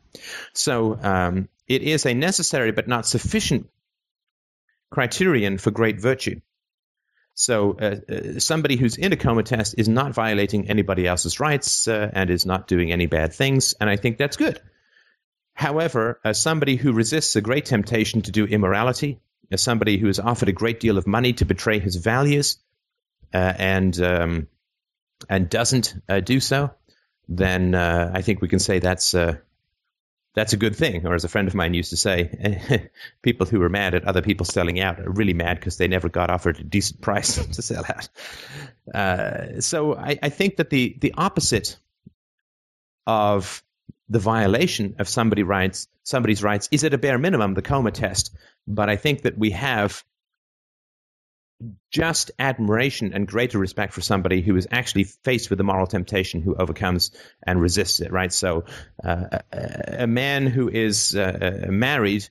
So 0.52 0.96
um, 1.02 1.48
it 1.66 1.82
is 1.82 2.06
a 2.06 2.14
necessary 2.14 2.72
but 2.72 2.88
not 2.88 3.06
sufficient 3.06 3.68
criterion 4.90 5.58
for 5.58 5.70
great 5.70 6.00
virtue. 6.00 6.40
So 7.34 7.76
uh, 7.80 7.96
uh, 8.08 8.38
somebody 8.38 8.76
who's 8.76 8.96
in 8.96 9.12
a 9.12 9.16
coma 9.16 9.42
test 9.42 9.74
is 9.76 9.88
not 9.88 10.14
violating 10.14 10.68
anybody 10.68 11.06
else's 11.06 11.40
rights 11.40 11.88
uh, 11.88 12.10
and 12.12 12.30
is 12.30 12.46
not 12.46 12.68
doing 12.68 12.92
any 12.92 13.06
bad 13.06 13.32
things, 13.34 13.74
and 13.80 13.90
I 13.90 13.96
think 13.96 14.18
that's 14.18 14.36
good. 14.36 14.60
However, 15.54 16.20
as 16.24 16.40
somebody 16.40 16.76
who 16.76 16.92
resists 16.92 17.34
a 17.36 17.40
great 17.40 17.64
temptation 17.64 18.22
to 18.22 18.30
do 18.30 18.44
immorality, 18.44 19.20
as 19.50 19.62
somebody 19.62 19.98
who 19.98 20.08
is 20.08 20.20
offered 20.20 20.48
a 20.48 20.52
great 20.52 20.80
deal 20.80 20.96
of 20.96 21.06
money 21.06 21.32
to 21.34 21.44
betray 21.44 21.80
his 21.80 21.96
values, 21.96 22.58
uh, 23.32 23.52
and 23.58 24.00
um, 24.00 24.46
and 25.28 25.48
doesn't 25.48 25.94
uh, 26.08 26.20
do 26.20 26.38
so, 26.38 26.70
then 27.28 27.74
uh, 27.74 28.12
I 28.14 28.22
think 28.22 28.42
we 28.42 28.48
can 28.48 28.58
say 28.60 28.78
that's 28.78 29.14
that's 30.34 30.52
a 30.52 30.56
good 30.56 30.74
thing. 30.74 31.06
Or 31.06 31.14
as 31.14 31.24
a 31.24 31.28
friend 31.28 31.48
of 31.48 31.54
mine 31.54 31.74
used 31.74 31.90
to 31.90 31.96
say, 31.96 32.90
people 33.22 33.46
who 33.46 33.62
are 33.62 33.68
mad 33.68 33.94
at 33.94 34.04
other 34.04 34.22
people 34.22 34.44
selling 34.44 34.80
out 34.80 35.00
are 35.00 35.10
really 35.10 35.32
mad 35.32 35.58
because 35.58 35.76
they 35.76 35.88
never 35.88 36.08
got 36.08 36.30
offered 36.30 36.58
a 36.58 36.64
decent 36.64 37.00
price 37.00 37.44
to 37.54 37.62
sell 37.62 37.84
out. 37.88 38.08
Uh, 38.92 39.60
so 39.60 39.94
I, 39.94 40.18
I, 40.22 40.28
think 40.28 40.56
that 40.56 40.70
the 40.70 40.96
the 41.00 41.14
opposite 41.16 41.78
of 43.06 43.62
the 44.08 44.18
violation 44.18 44.96
of 44.98 45.08
somebody 45.08 45.42
rights, 45.42 45.88
somebody's 46.02 46.42
rights 46.42 46.68
is 46.70 46.84
at 46.84 46.92
a 46.92 46.98
bare 46.98 47.18
minimum 47.18 47.54
the 47.54 47.62
coma 47.62 47.92
test. 47.92 48.36
But 48.66 48.90
I 48.90 48.96
think 48.96 49.22
that 49.22 49.38
we 49.38 49.50
have 49.50 50.04
just 51.90 52.30
admiration 52.38 53.12
and 53.12 53.26
greater 53.26 53.58
respect 53.58 53.92
for 53.92 54.00
somebody 54.00 54.42
who 54.42 54.56
is 54.56 54.66
actually 54.70 55.04
faced 55.04 55.50
with 55.50 55.60
a 55.60 55.64
moral 55.64 55.86
temptation, 55.86 56.42
who 56.42 56.54
overcomes 56.54 57.10
and 57.42 57.60
resists 57.60 58.00
it, 58.00 58.12
right? 58.12 58.32
So, 58.32 58.64
uh, 59.02 59.38
a, 59.52 60.02
a, 60.02 60.06
man 60.06 60.46
who 60.46 60.68
is 60.68 61.14
uh, 61.14 61.64
uh, 61.66 61.70
married, 61.70 62.28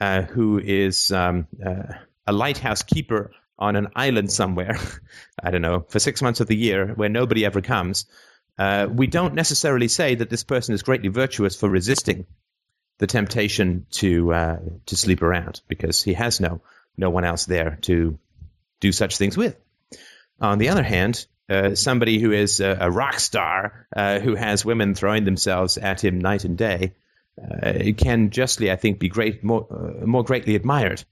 uh, 0.00 0.22
who 0.22 0.58
is 0.58 1.10
um, 1.10 1.46
uh, 1.64 1.94
a 2.26 2.32
lighthouse 2.32 2.82
keeper 2.82 3.32
on 3.58 3.76
an 3.76 3.88
island 3.94 4.30
somewhere, 4.32 4.78
I 5.42 5.50
don't 5.50 5.62
know, 5.62 5.86
for 5.88 5.98
six 5.98 6.22
months 6.22 6.40
of 6.40 6.46
the 6.46 6.56
year 6.56 6.88
where 6.94 7.08
nobody 7.08 7.44
ever 7.44 7.60
comes, 7.60 8.06
uh, 8.58 8.86
we 8.90 9.06
don't 9.06 9.34
necessarily 9.34 9.88
say 9.88 10.14
that 10.14 10.30
this 10.30 10.44
person 10.44 10.74
is 10.74 10.82
greatly 10.82 11.08
virtuous 11.08 11.56
for 11.56 11.68
resisting 11.68 12.26
the 12.98 13.06
temptation 13.06 13.86
to 13.90 14.30
to 14.86 14.96
sleep 14.96 15.22
around 15.22 15.60
because 15.66 16.02
he 16.02 16.12
has 16.12 16.38
no 16.40 16.60
no 16.96 17.10
one 17.10 17.24
else 17.24 17.46
there 17.46 17.78
to 17.82 18.18
do 18.82 18.92
such 18.92 19.16
things 19.16 19.36
with. 19.36 19.56
On 20.40 20.58
the 20.58 20.68
other 20.68 20.82
hand, 20.82 21.24
uh, 21.48 21.74
somebody 21.74 22.18
who 22.18 22.32
is 22.32 22.60
a, 22.60 22.76
a 22.80 22.90
rock 22.90 23.18
star 23.18 23.86
uh, 23.96 24.18
who 24.18 24.34
has 24.34 24.64
women 24.64 24.94
throwing 24.94 25.24
themselves 25.24 25.78
at 25.78 26.04
him 26.04 26.20
night 26.20 26.44
and 26.44 26.58
day 26.58 26.92
uh, 27.40 27.92
can 27.96 28.30
justly, 28.30 28.70
I 28.70 28.76
think, 28.76 28.98
be 28.98 29.08
great 29.08 29.42
more 29.42 29.66
uh, 29.70 30.04
more 30.04 30.24
greatly 30.24 30.54
admired 30.54 31.02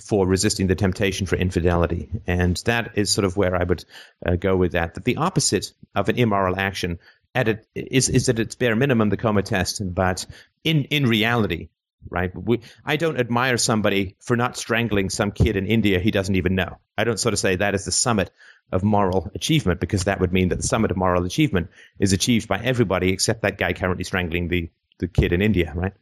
for 0.00 0.26
resisting 0.26 0.66
the 0.68 0.74
temptation 0.74 1.26
for 1.26 1.36
infidelity, 1.36 2.08
and 2.26 2.56
that 2.64 2.92
is 2.94 3.10
sort 3.10 3.26
of 3.26 3.36
where 3.36 3.54
I 3.54 3.64
would 3.64 3.84
uh, 4.24 4.36
go 4.36 4.56
with 4.56 4.72
that. 4.72 4.94
That 4.94 5.04
the 5.04 5.16
opposite 5.16 5.72
of 5.94 6.08
an 6.08 6.16
immoral 6.16 6.58
action 6.58 6.98
at 7.34 7.66
is 7.74 8.28
at 8.28 8.38
its 8.38 8.54
bare 8.54 8.76
minimum 8.76 9.10
the 9.10 9.16
coma 9.16 9.42
test, 9.42 9.82
but 9.94 10.24
in 10.64 10.84
in 10.84 11.04
reality, 11.06 11.68
right? 12.08 12.30
We, 12.34 12.60
I 12.84 12.96
don't 12.96 13.18
admire 13.18 13.56
somebody 13.56 14.16
for 14.20 14.36
not 14.36 14.56
strangling 14.56 15.10
some 15.10 15.32
kid 15.32 15.56
in 15.56 15.66
India 15.66 15.98
he 15.98 16.10
doesn't 16.10 16.34
even 16.34 16.54
know. 16.54 16.78
I 16.96 17.04
don't 17.04 17.18
sort 17.18 17.32
of 17.32 17.38
say 17.38 17.56
that 17.56 17.74
is 17.74 17.84
the 17.84 17.92
summit 17.92 18.30
of 18.70 18.82
moral 18.82 19.30
achievement 19.34 19.80
because 19.80 20.04
that 20.04 20.20
would 20.20 20.32
mean 20.32 20.48
that 20.48 20.56
the 20.56 20.66
summit 20.66 20.90
of 20.90 20.96
moral 20.96 21.24
achievement 21.24 21.68
is 21.98 22.12
achieved 22.12 22.48
by 22.48 22.58
everybody 22.58 23.10
except 23.10 23.42
that 23.42 23.58
guy 23.58 23.72
currently 23.72 24.04
strangling 24.04 24.48
the, 24.48 24.70
the 24.98 25.08
kid 25.08 25.32
in 25.32 25.42
India, 25.42 25.72
right? 25.74 25.92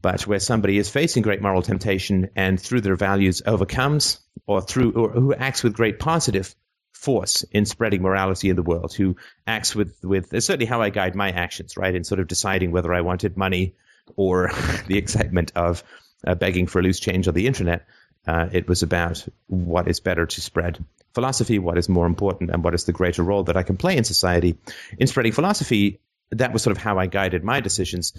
But 0.00 0.26
where 0.26 0.38
somebody 0.38 0.78
is 0.78 0.90
facing 0.90 1.22
great 1.22 1.42
moral 1.42 1.62
temptation 1.62 2.30
and 2.36 2.60
through 2.60 2.82
their 2.82 2.96
values 2.96 3.42
overcomes 3.44 4.20
or 4.46 4.60
through 4.60 4.92
or 4.92 5.10
who 5.10 5.34
acts 5.34 5.62
with 5.62 5.74
great 5.74 5.98
positive 5.98 6.54
force 6.92 7.44
in 7.44 7.64
spreading 7.64 8.02
morality 8.02 8.50
in 8.50 8.56
the 8.56 8.62
world, 8.62 8.92
who 8.92 9.16
acts 9.46 9.74
with 9.74 9.96
with 10.02 10.30
certainly 10.42 10.66
how 10.66 10.82
I 10.82 10.90
guide 10.90 11.14
my 11.14 11.30
actions, 11.30 11.76
right? 11.76 11.94
In 11.94 12.04
sort 12.04 12.20
of 12.20 12.28
deciding 12.28 12.70
whether 12.70 12.92
I 12.92 13.00
wanted 13.00 13.36
money 13.36 13.74
or 14.16 14.50
the 14.86 14.98
excitement 14.98 15.52
of 15.54 15.82
uh, 16.26 16.34
begging 16.34 16.66
for 16.66 16.80
a 16.80 16.82
loose 16.82 17.00
change 17.00 17.28
on 17.28 17.34
the 17.34 17.46
internet. 17.46 17.86
Uh, 18.26 18.48
it 18.52 18.68
was 18.68 18.82
about 18.82 19.26
what 19.46 19.88
is 19.88 20.00
better 20.00 20.26
to 20.26 20.40
spread 20.40 20.84
philosophy, 21.14 21.58
what 21.58 21.78
is 21.78 21.88
more 21.88 22.06
important, 22.06 22.50
and 22.50 22.62
what 22.62 22.74
is 22.74 22.84
the 22.84 22.92
greater 22.92 23.22
role 23.22 23.44
that 23.44 23.56
I 23.56 23.62
can 23.62 23.76
play 23.76 23.96
in 23.96 24.04
society. 24.04 24.58
In 24.98 25.06
spreading 25.06 25.32
philosophy, 25.32 26.00
that 26.30 26.52
was 26.52 26.62
sort 26.62 26.76
of 26.76 26.82
how 26.82 26.98
I 26.98 27.06
guided 27.06 27.42
my 27.42 27.60
decisions. 27.60 28.12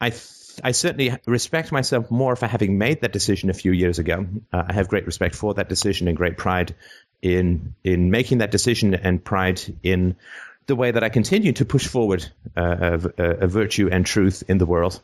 I 0.00 0.10
th- 0.10 0.36
I 0.62 0.72
certainly 0.72 1.16
respect 1.26 1.72
myself 1.72 2.10
more 2.10 2.36
for 2.36 2.46
having 2.46 2.76
made 2.76 3.02
that 3.02 3.12
decision 3.12 3.50
a 3.50 3.54
few 3.54 3.72
years 3.72 3.98
ago. 3.98 4.26
Uh, 4.52 4.64
I 4.68 4.72
have 4.72 4.88
great 4.88 5.06
respect 5.06 5.34
for 5.34 5.54
that 5.54 5.68
decision 5.68 6.08
and 6.08 6.16
great 6.16 6.36
pride 6.36 6.74
in 7.22 7.74
in 7.84 8.10
making 8.10 8.38
that 8.38 8.50
decision 8.50 8.94
and 8.94 9.24
pride 9.24 9.60
in 9.82 10.16
the 10.66 10.76
way 10.76 10.90
that 10.90 11.02
I 11.02 11.08
continue 11.08 11.52
to 11.52 11.64
push 11.64 11.86
forward 11.86 12.26
uh, 12.56 12.98
a, 13.18 13.24
a, 13.44 13.46
virtue 13.48 13.88
and 13.90 14.06
truth 14.06 14.44
in 14.48 14.58
the 14.58 14.66
world. 14.66 15.00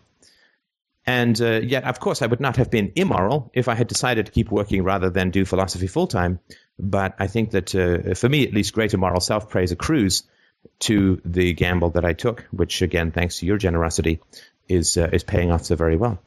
And 1.07 1.40
uh, 1.40 1.61
yet, 1.62 1.85
of 1.85 2.01
course, 2.01 2.21
I 2.21 2.27
would 2.27 2.40
not 2.40 2.57
have 2.57 2.71
been 2.71 2.92
immoral 2.97 3.51
if 3.55 3.69
I 3.69 3.75
had 3.75 3.87
decided 3.87 4.27
to 4.27 4.33
keep 4.33 4.51
working 4.51 4.83
rather 4.83 5.09
than 5.09 5.31
do 5.31 5.45
philosophy 5.45 5.87
full 5.87 6.09
time. 6.09 6.40
But 6.79 7.14
I 7.19 7.29
think 7.29 7.53
that 7.53 7.75
uh, 7.75 8.14
for 8.14 8.29
me, 8.29 8.47
at 8.47 8.53
least, 8.53 8.75
greater 8.75 8.99
moral 8.99 9.21
self 9.21 9.49
praise 9.49 9.73
accrues 9.73 10.25
to 10.81 11.21
the 11.25 11.53
gamble 11.53 11.90
that 11.90 12.05
I 12.05 12.12
took, 12.12 12.45
which, 12.51 12.83
again, 12.83 13.12
thanks 13.12 13.38
to 13.38 13.47
your 13.47 13.57
generosity, 13.57 14.21
is 14.69 14.97
uh, 14.97 15.09
is 15.12 15.23
paying 15.23 15.53
off 15.53 15.64
so 15.64 15.77
very 15.77 15.97
well. 15.97 16.19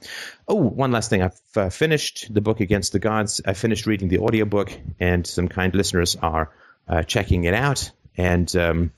Oh, 0.48 0.56
one 0.56 0.94
last 0.94 1.10
thing. 1.10 1.22
I've 1.24 1.40
uh, 1.58 1.70
finished 1.70 2.34
the 2.34 2.42
book 2.42 2.62
Against 2.62 2.94
the 2.94 3.00
Gods. 3.00 3.42
I 3.46 3.54
finished 3.54 3.86
reading 3.86 4.08
the 4.08 4.20
audiobook, 4.20 4.72
and 5.00 5.28
some 5.28 5.50
kind 5.50 5.76
listeners 5.76 6.16
are 6.16 6.52
uh, 6.88 7.04
checking 7.04 7.44
it 7.44 7.54
out. 7.54 7.92
And 8.18 8.54
um, 8.56 8.92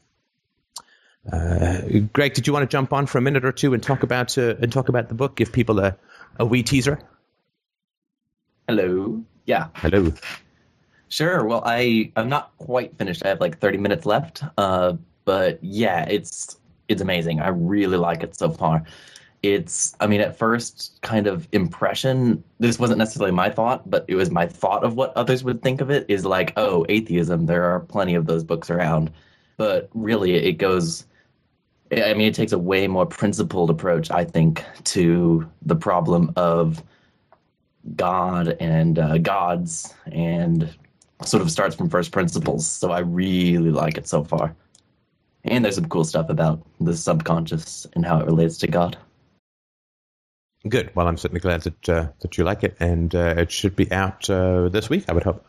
Greg, 1.29 2.33
did 2.33 2.47
you 2.47 2.53
want 2.53 2.63
to 2.63 2.67
jump 2.67 2.93
on 2.93 3.05
for 3.05 3.17
a 3.17 3.21
minute 3.21 3.45
or 3.45 3.51
two 3.51 3.73
and 3.73 3.83
talk 3.83 4.03
about 4.03 4.37
uh, 4.37 4.55
and 4.61 4.71
talk 4.71 4.89
about 4.89 5.07
the 5.07 5.15
book? 5.15 5.35
Give 5.35 5.51
people 5.51 5.79
a, 5.79 5.95
a 6.37 6.45
wee 6.45 6.63
teaser. 6.63 6.99
Hello. 8.67 9.23
Yeah. 9.45 9.67
Hello. 9.75 10.13
Sure. 11.09 11.45
Well, 11.45 11.61
I 11.65 12.11
I'm 12.15 12.29
not 12.29 12.51
quite 12.57 12.97
finished. 12.97 13.23
I 13.25 13.29
have 13.29 13.39
like 13.39 13.59
30 13.59 13.77
minutes 13.77 14.05
left. 14.05 14.43
Uh, 14.57 14.93
but 15.25 15.59
yeah, 15.61 16.05
it's 16.07 16.57
it's 16.87 17.01
amazing. 17.01 17.39
I 17.39 17.49
really 17.49 17.97
like 17.97 18.23
it 18.23 18.35
so 18.35 18.49
far. 18.49 18.83
It's 19.43 19.95
I 19.99 20.07
mean, 20.07 20.21
at 20.21 20.37
first 20.37 20.99
kind 21.01 21.27
of 21.27 21.47
impression. 21.51 22.43
This 22.59 22.79
wasn't 22.79 22.99
necessarily 22.99 23.31
my 23.31 23.49
thought, 23.49 23.87
but 23.89 24.05
it 24.07 24.15
was 24.15 24.31
my 24.31 24.47
thought 24.47 24.83
of 24.83 24.95
what 24.95 25.15
others 25.15 25.43
would 25.43 25.61
think 25.61 25.81
of 25.81 25.91
it. 25.91 26.05
Is 26.07 26.25
like, 26.25 26.53
oh, 26.57 26.85
atheism. 26.89 27.45
There 27.45 27.65
are 27.65 27.79
plenty 27.79 28.15
of 28.15 28.25
those 28.25 28.43
books 28.43 28.69
around, 28.69 29.11
but 29.57 29.89
really, 29.93 30.33
it 30.35 30.53
goes 30.53 31.05
I 31.91 32.13
mean, 32.13 32.27
it 32.27 32.35
takes 32.35 32.53
a 32.53 32.59
way 32.59 32.87
more 32.87 33.05
principled 33.05 33.69
approach, 33.69 34.11
I 34.11 34.23
think, 34.23 34.63
to 34.85 35.49
the 35.61 35.75
problem 35.75 36.31
of 36.37 36.81
God 37.95 38.55
and 38.59 38.97
uh, 38.97 39.17
gods, 39.17 39.93
and 40.05 40.73
sort 41.23 41.41
of 41.41 41.51
starts 41.51 41.75
from 41.75 41.89
first 41.89 42.11
principles. 42.11 42.65
So 42.65 42.91
I 42.91 42.99
really 42.99 43.71
like 43.71 43.97
it 43.97 44.07
so 44.07 44.23
far. 44.23 44.55
And 45.43 45.65
there's 45.65 45.75
some 45.75 45.89
cool 45.89 46.03
stuff 46.03 46.29
about 46.29 46.65
the 46.79 46.95
subconscious 46.95 47.87
and 47.93 48.05
how 48.05 48.19
it 48.19 48.25
relates 48.25 48.57
to 48.59 48.67
God. 48.67 48.97
Good. 50.69 50.91
Well, 50.95 51.07
I'm 51.07 51.17
certainly 51.17 51.41
glad 51.41 51.61
that 51.61 51.89
uh, 51.89 52.07
that 52.19 52.37
you 52.37 52.43
like 52.43 52.63
it, 52.63 52.77
and 52.79 53.13
uh, 53.15 53.33
it 53.37 53.51
should 53.51 53.75
be 53.75 53.91
out 53.91 54.29
uh, 54.29 54.69
this 54.69 54.89
week. 54.89 55.05
I 55.09 55.13
would 55.13 55.23
hope. 55.23 55.43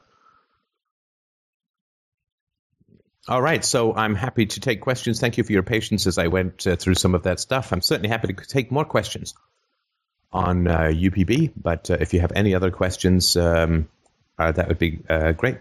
All 3.28 3.40
right, 3.40 3.64
so 3.64 3.94
I'm 3.94 4.16
happy 4.16 4.46
to 4.46 4.60
take 4.60 4.80
questions. 4.80 5.20
Thank 5.20 5.38
you 5.38 5.44
for 5.44 5.52
your 5.52 5.62
patience 5.62 6.08
as 6.08 6.18
I 6.18 6.26
went 6.26 6.66
uh, 6.66 6.74
through 6.74 6.96
some 6.96 7.14
of 7.14 7.22
that 7.22 7.38
stuff. 7.38 7.72
I'm 7.72 7.80
certainly 7.80 8.08
happy 8.08 8.32
to 8.32 8.34
take 8.34 8.72
more 8.72 8.84
questions 8.84 9.34
on 10.32 10.66
uh, 10.66 10.90
UPB, 10.92 11.52
but 11.56 11.88
uh, 11.88 11.98
if 12.00 12.14
you 12.14 12.20
have 12.20 12.32
any 12.34 12.54
other 12.54 12.72
questions, 12.72 13.36
um, 13.36 13.88
uh, 14.38 14.50
that 14.50 14.66
would 14.66 14.78
be 14.78 15.00
uh, 15.08 15.32
great. 15.32 15.56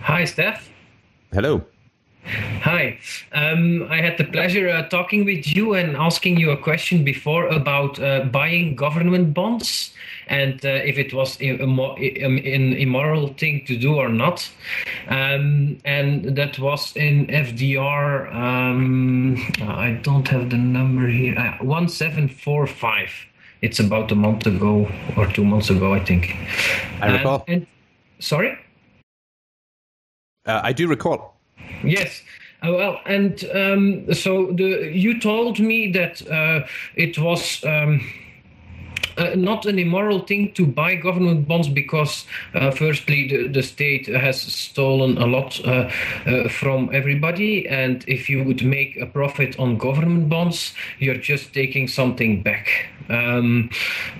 Hi, 0.00 0.24
Steph. 0.24 0.68
Hello. 1.32 1.64
Hi. 2.24 2.98
Um, 3.32 3.88
I 3.90 3.96
had 3.96 4.16
the 4.16 4.24
pleasure 4.24 4.68
uh, 4.68 4.88
talking 4.88 5.24
with 5.24 5.56
you 5.56 5.74
and 5.74 5.96
asking 5.96 6.38
you 6.38 6.52
a 6.52 6.56
question 6.56 7.02
before 7.02 7.48
about 7.48 8.00
uh, 8.00 8.24
buying 8.24 8.76
government 8.76 9.34
bonds 9.34 9.92
and 10.28 10.64
uh, 10.64 10.68
if 10.68 10.98
it 10.98 11.12
was 11.12 11.36
an 11.40 12.38
immoral 12.38 13.28
thing 13.34 13.64
to 13.66 13.76
do 13.76 13.96
or 13.96 14.08
not. 14.08 14.48
Um, 15.08 15.78
and 15.84 16.36
that 16.36 16.58
was 16.58 16.96
in 16.96 17.26
FDR, 17.26 18.32
um, 18.32 19.36
I 19.62 20.00
don't 20.02 20.26
have 20.28 20.50
the 20.50 20.56
number 20.56 21.08
here, 21.08 21.36
uh, 21.36 21.64
1745. 21.64 23.10
It's 23.62 23.80
about 23.80 24.10
a 24.12 24.16
month 24.16 24.46
ago 24.46 24.88
or 25.16 25.26
two 25.26 25.44
months 25.44 25.70
ago, 25.70 25.92
I 25.92 26.04
think. 26.04 26.36
I 27.00 27.16
recall. 27.16 27.44
and, 27.48 27.66
sorry? 28.20 28.58
Uh, 30.46 30.60
I 30.62 30.72
do 30.72 30.88
recall. 30.88 31.31
Yes. 31.84 32.22
Uh, 32.64 32.72
well, 32.72 33.00
and 33.06 33.44
um, 33.52 34.14
so 34.14 34.52
the 34.52 34.90
you 34.94 35.18
told 35.18 35.58
me 35.58 35.90
that 35.92 36.22
uh, 36.30 36.66
it 36.94 37.18
was. 37.18 37.64
Um, 37.64 38.00
uh, 39.16 39.34
not 39.36 39.66
an 39.66 39.78
immoral 39.78 40.20
thing 40.20 40.52
to 40.52 40.66
buy 40.66 40.94
government 40.94 41.46
bonds 41.46 41.68
because, 41.68 42.26
uh, 42.54 42.70
firstly, 42.70 43.28
the, 43.28 43.48
the 43.48 43.62
state 43.62 44.06
has 44.06 44.40
stolen 44.40 45.18
a 45.18 45.26
lot 45.26 45.60
uh, 45.64 45.90
uh, 46.26 46.48
from 46.48 46.90
everybody, 46.92 47.68
and 47.68 48.04
if 48.06 48.28
you 48.28 48.42
would 48.44 48.64
make 48.64 48.96
a 48.96 49.06
profit 49.06 49.58
on 49.58 49.76
government 49.76 50.28
bonds, 50.28 50.74
you're 50.98 51.16
just 51.16 51.52
taking 51.52 51.88
something 51.88 52.42
back. 52.42 52.88
Um, 53.08 53.70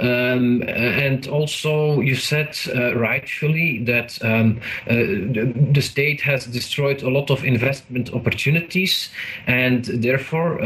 um, 0.00 0.62
and 0.68 1.26
also, 1.28 2.00
you 2.00 2.16
said 2.16 2.57
uh, 2.74 2.94
rightfully 2.96 3.85
that 3.85 4.18
um, 4.24 4.61
the, 4.87 5.52
the, 5.72 5.81
state 5.81 6.20
has 6.22 6.46
destroyed 6.46 7.02
a 7.02 7.09
lot 7.09 7.31
of 7.31 7.44
investment 7.44 8.12
opportunities, 8.12 9.09
and 9.46 9.85
therefore, 9.85 10.59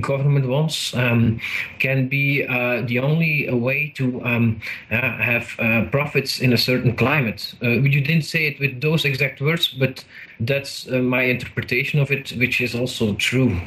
government 0.00 0.48
bonds 0.48 0.94
um, 0.94 1.38
can 1.78 2.08
be 2.08 2.42
the 2.42 2.98
only 2.98 3.43
a 3.46 3.56
way 3.56 3.92
to 3.96 4.22
um, 4.24 4.60
uh, 4.90 4.96
have 5.18 5.54
uh, 5.58 5.84
profits 5.90 6.40
in 6.40 6.52
a 6.52 6.58
certain 6.58 6.96
climate. 6.96 7.54
Uh, 7.62 7.70
you 7.70 8.00
didn't 8.00 8.24
say 8.24 8.46
it 8.46 8.58
with 8.60 8.80
those 8.80 9.04
exact 9.04 9.40
words, 9.40 9.68
but 9.68 10.04
that's 10.40 10.88
uh, 10.88 10.98
my 10.98 11.22
interpretation 11.22 12.00
of 12.00 12.10
it, 12.10 12.30
which 12.32 12.60
is 12.60 12.74
also 12.74 13.14
true. 13.14 13.60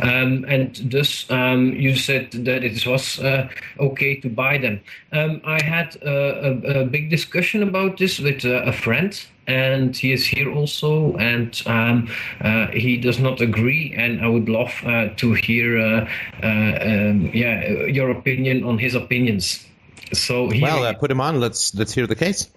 Um, 0.00 0.44
and 0.48 0.76
thus, 0.90 1.30
um, 1.30 1.72
you 1.72 1.96
said 1.96 2.30
that 2.32 2.64
it 2.64 2.86
was 2.86 3.18
uh, 3.18 3.48
okay 3.78 4.16
to 4.16 4.28
buy 4.28 4.58
them. 4.58 4.80
Um, 5.12 5.40
I 5.44 5.62
had 5.62 5.96
a, 6.02 6.80
a, 6.80 6.84
big 6.84 7.10
discussion 7.10 7.62
about 7.62 7.98
this 7.98 8.18
with 8.18 8.44
uh, 8.44 8.62
a 8.64 8.72
friend 8.72 9.18
and 9.46 9.96
he 9.96 10.12
is 10.12 10.26
here 10.26 10.52
also, 10.52 11.16
and 11.16 11.60
um, 11.66 12.08
uh, 12.40 12.68
he 12.68 12.96
does 12.96 13.18
not 13.18 13.40
agree. 13.40 13.94
And 13.96 14.20
I 14.24 14.28
would 14.28 14.48
love 14.48 14.72
uh, 14.84 15.08
to 15.16 15.32
hear, 15.34 15.78
uh, 15.78 16.08
uh 16.42 16.46
um, 16.46 17.30
yeah, 17.32 17.68
your 17.86 18.10
opinion 18.10 18.64
on 18.64 18.78
his 18.78 18.94
opinions. 18.94 19.66
So 20.12 20.50
here, 20.50 20.62
well, 20.62 20.84
uh, 20.84 20.94
put 20.94 21.10
him 21.10 21.20
on. 21.20 21.40
Let's 21.40 21.74
let's 21.74 21.92
hear 21.92 22.06
the 22.06 22.16
case. 22.16 22.50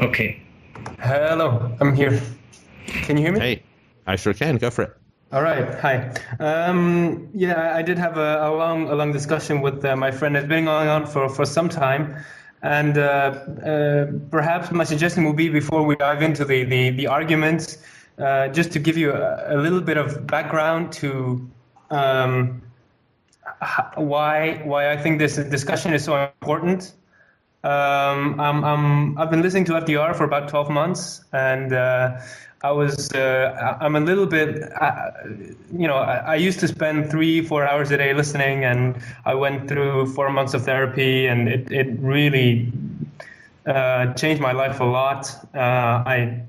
Okay. 0.00 0.42
Hello, 1.00 1.70
I'm 1.80 1.94
here. 1.94 2.20
Can 2.86 3.16
you 3.16 3.24
hear 3.24 3.32
me? 3.32 3.40
Hey, 3.40 3.62
I 4.06 4.16
sure 4.16 4.34
can. 4.34 4.56
Go 4.56 4.70
for 4.70 4.82
it. 4.82 4.96
All 5.32 5.42
right. 5.42 5.74
Hi. 5.80 6.14
Um, 6.38 7.28
yeah, 7.34 7.74
I 7.74 7.82
did 7.82 7.98
have 7.98 8.18
a, 8.18 8.46
a, 8.46 8.54
long, 8.54 8.88
a 8.88 8.94
long 8.94 9.10
discussion 9.10 9.62
with 9.62 9.84
uh, 9.84 9.96
my 9.96 10.12
friend. 10.12 10.36
It's 10.36 10.46
been 10.46 10.66
going 10.66 10.88
on 10.88 11.06
for, 11.06 11.28
for 11.28 11.44
some 11.44 11.68
time. 11.68 12.24
And 12.64 12.96
uh, 12.96 13.02
uh, 13.02 14.06
perhaps 14.30 14.72
my 14.72 14.84
suggestion 14.84 15.24
will 15.24 15.34
be 15.34 15.50
before 15.50 15.82
we 15.82 15.96
dive 15.96 16.22
into 16.22 16.46
the, 16.46 16.64
the, 16.64 16.90
the 16.90 17.06
arguments, 17.08 17.76
uh, 18.18 18.48
just 18.48 18.72
to 18.72 18.78
give 18.78 18.96
you 18.96 19.12
a, 19.12 19.54
a, 19.54 19.58
little 19.58 19.82
bit 19.82 19.98
of 19.98 20.26
background 20.26 20.90
to 20.94 21.46
um, 21.90 22.62
why, 23.96 24.62
why 24.64 24.90
I 24.90 24.96
think 24.96 25.18
this 25.18 25.36
discussion 25.36 25.92
is 25.92 26.04
so 26.04 26.16
important. 26.40 26.94
Um, 27.62 28.40
I'm, 28.40 28.64
I'm, 28.64 29.18
I've 29.18 29.30
been 29.30 29.42
listening 29.42 29.66
to 29.66 29.72
FDR 29.72 30.16
for 30.16 30.24
about 30.24 30.48
12 30.48 30.70
months, 30.70 31.22
and 31.34 31.70
I 32.64 32.70
was 32.70 33.12
uh, 33.12 33.76
I'm 33.78 33.94
a 33.94 34.00
little 34.00 34.24
bit 34.24 34.72
uh, 34.80 35.10
you 35.76 35.86
know 35.86 35.96
I, 35.96 36.16
I, 36.32 36.36
used 36.36 36.60
to 36.60 36.68
spend 36.68 37.10
three 37.10 37.42
four 37.42 37.68
hours 37.68 37.90
a 37.90 37.98
day 37.98 38.14
listening 38.14 38.64
and 38.64 38.96
I 39.26 39.34
went 39.34 39.68
through 39.68 40.06
four 40.14 40.30
months 40.30 40.54
of 40.54 40.64
therapy 40.64 41.26
and 41.26 41.46
it 41.46 41.70
it 41.70 41.88
really 42.00 42.72
uh, 43.66 44.14
changed 44.14 44.40
my 44.40 44.52
life 44.52 44.80
a 44.80 44.84
lot. 44.84 45.28
Uh, 45.54 45.58
I 46.14 46.40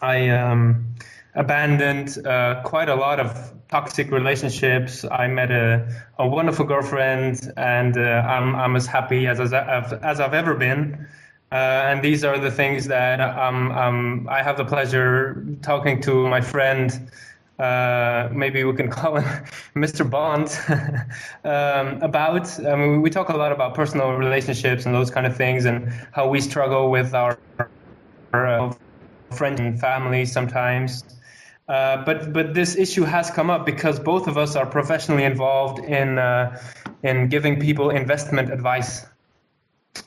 I 0.00 0.28
um, 0.28 0.94
abandoned 1.34 2.24
uh, 2.24 2.62
quite 2.62 2.88
a 2.88 2.94
lot 2.94 3.18
of 3.18 3.52
toxic 3.68 4.12
relationships. 4.12 5.04
I 5.04 5.26
met 5.26 5.50
a, 5.50 5.88
a 6.20 6.26
wonderful 6.26 6.66
girlfriend 6.66 7.52
and 7.56 7.98
uh, 7.98 8.00
I'm 8.00 8.54
I'm 8.54 8.76
as 8.76 8.86
happy 8.86 9.26
as 9.26 9.40
as 9.40 9.52
I've, 9.52 9.92
as 10.04 10.20
I've 10.20 10.34
ever 10.34 10.54
been. 10.54 11.08
Uh, 11.52 11.84
and 11.90 12.02
these 12.02 12.24
are 12.24 12.38
the 12.38 12.50
things 12.50 12.86
that 12.86 13.20
um, 13.20 13.70
um, 13.72 14.26
I 14.30 14.42
have 14.42 14.56
the 14.56 14.64
pleasure 14.64 15.44
talking 15.60 16.00
to 16.00 16.26
my 16.26 16.40
friend. 16.40 17.10
Uh, 17.58 18.30
maybe 18.32 18.64
we 18.64 18.72
can 18.72 18.88
call 18.98 19.16
him 19.16 19.44
Mr. 19.76 20.08
Bond 20.08 20.48
um, 21.44 22.00
about. 22.02 22.58
I 22.58 22.74
mean, 22.74 23.02
we 23.02 23.10
talk 23.10 23.28
a 23.28 23.36
lot 23.36 23.52
about 23.52 23.74
personal 23.74 24.12
relationships 24.12 24.86
and 24.86 24.94
those 24.94 25.10
kind 25.10 25.26
of 25.26 25.36
things, 25.36 25.66
and 25.66 25.92
how 26.12 26.26
we 26.26 26.40
struggle 26.40 26.90
with 26.90 27.12
our, 27.12 27.38
our 28.32 28.46
uh, 28.46 28.74
friends 29.30 29.60
and 29.60 29.78
family 29.78 30.24
sometimes. 30.24 31.04
Uh, 31.68 32.02
but 32.02 32.32
but 32.32 32.54
this 32.54 32.76
issue 32.76 33.04
has 33.04 33.30
come 33.30 33.50
up 33.50 33.66
because 33.66 34.00
both 34.00 34.26
of 34.26 34.38
us 34.38 34.56
are 34.56 34.66
professionally 34.66 35.24
involved 35.24 35.84
in 35.84 36.18
uh, 36.18 36.58
in 37.02 37.28
giving 37.28 37.60
people 37.60 37.90
investment 37.90 38.50
advice 38.50 39.04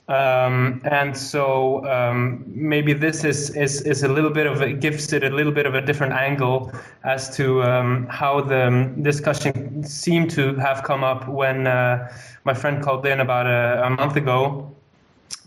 um, 0.08 0.82
and 0.86 1.18
so 1.18 1.86
um, 1.88 2.44
maybe 2.48 2.94
this 2.94 3.24
is, 3.24 3.56
is, 3.56 3.82
is 3.82 4.04
a 4.04 4.08
little 4.08 4.30
bit 4.30 4.46
of 4.46 4.62
a, 4.62 4.72
gives 4.72 5.12
it 5.14 5.24
a 5.24 5.30
little 5.30 5.52
bit 5.52 5.66
of 5.66 5.74
a 5.74 5.82
different 5.82 6.14
angle 6.14 6.72
as 7.04 7.36
to 7.38 7.64
um, 7.64 8.06
how 8.08 8.42
the 8.42 8.94
discussion 9.02 9.84
seemed 9.84 10.30
to 10.32 10.56
have 10.56 10.84
come 10.84 11.04
up 11.04 11.28
when 11.28 11.66
uh, 11.66 12.12
my 12.44 12.54
friend 12.54 12.84
called 12.84 13.06
in 13.08 13.20
about 13.20 13.48
a, 13.48 13.84
a 13.86 13.90
month 13.90 14.16
ago. 14.16 14.72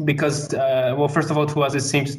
Because 0.05 0.53
uh, 0.55 0.95
well, 0.97 1.09
first 1.09 1.31
of 1.31 1.39
all, 1.39 1.47
to 1.47 1.63
us 1.63 1.75
it 1.75 1.81
seems 1.81 2.17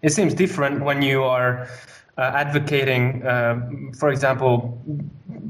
it 0.00 0.10
seems 0.10 0.34
different 0.34 0.82
when 0.82 1.02
you 1.02 1.22
are 1.22 1.68
uh, 2.16 2.22
advocating, 2.34 3.24
uh, 3.24 3.70
for 3.98 4.10
example, 4.10 4.78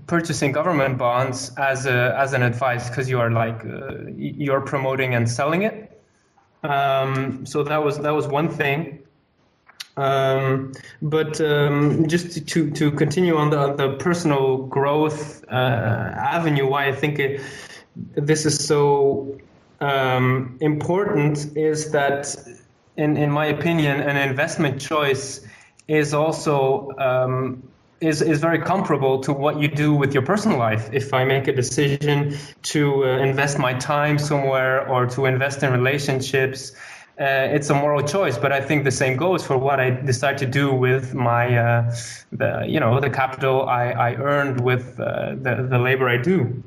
purchasing 0.06 0.52
government 0.52 0.98
bonds 0.98 1.52
as 1.56 1.86
a 1.86 2.14
as 2.18 2.32
an 2.32 2.42
advice 2.42 2.88
because 2.88 3.08
you 3.08 3.18
are 3.20 3.30
like 3.30 3.64
uh, 3.64 3.94
you're 4.16 4.60
promoting 4.60 5.14
and 5.14 5.28
selling 5.28 5.62
it 5.62 5.91
um, 6.62 7.46
so 7.46 7.62
that 7.62 7.82
was 7.84 7.98
that 7.98 8.10
was 8.10 8.26
one 8.26 8.48
thing. 8.48 9.00
Um, 9.96 10.72
but 11.02 11.38
um, 11.40 12.08
just 12.08 12.48
to, 12.48 12.70
to 12.70 12.90
continue 12.92 13.36
on 13.36 13.50
the, 13.50 13.74
the 13.74 13.96
personal 13.96 14.56
growth 14.66 15.44
uh, 15.50 15.54
avenue, 15.54 16.66
why 16.66 16.88
I 16.88 16.92
think 16.92 17.18
it, 17.18 17.42
this 18.14 18.46
is 18.46 18.64
so 18.64 19.38
um, 19.80 20.56
important 20.60 21.56
is 21.56 21.90
that, 21.92 22.34
in, 22.96 23.16
in 23.18 23.30
my 23.30 23.46
opinion, 23.46 24.00
an 24.00 24.16
investment 24.16 24.80
choice 24.80 25.46
is 25.88 26.14
also 26.14 26.92
um, 26.96 27.62
is, 28.02 28.20
is 28.20 28.40
very 28.40 28.58
comparable 28.58 29.20
to 29.20 29.32
what 29.32 29.60
you 29.60 29.68
do 29.68 29.94
with 29.94 30.12
your 30.12 30.22
personal 30.22 30.58
life. 30.58 30.90
If 30.92 31.14
I 31.14 31.24
make 31.24 31.48
a 31.48 31.52
decision 31.52 32.36
to 32.62 33.04
uh, 33.04 33.18
invest 33.18 33.58
my 33.58 33.74
time 33.74 34.18
somewhere 34.18 34.86
or 34.88 35.06
to 35.06 35.26
invest 35.26 35.62
in 35.62 35.72
relationships, 35.72 36.72
uh, 37.20 37.56
it's 37.56 37.70
a 37.70 37.74
moral 37.74 38.02
choice. 38.02 38.36
But 38.38 38.52
I 38.52 38.60
think 38.60 38.84
the 38.84 38.90
same 38.90 39.16
goes 39.16 39.46
for 39.46 39.56
what 39.56 39.78
I 39.80 39.90
decide 39.90 40.38
to 40.38 40.46
do 40.46 40.74
with 40.74 41.14
my, 41.14 41.56
uh, 41.56 41.94
the, 42.32 42.64
you 42.66 42.80
know, 42.80 43.00
the 43.00 43.10
capital 43.10 43.68
I, 43.68 43.90
I 43.90 44.14
earned 44.14 44.60
with 44.60 44.98
uh, 44.98 45.34
the, 45.36 45.66
the 45.70 45.78
labor 45.78 46.08
I 46.08 46.16
do. 46.16 46.62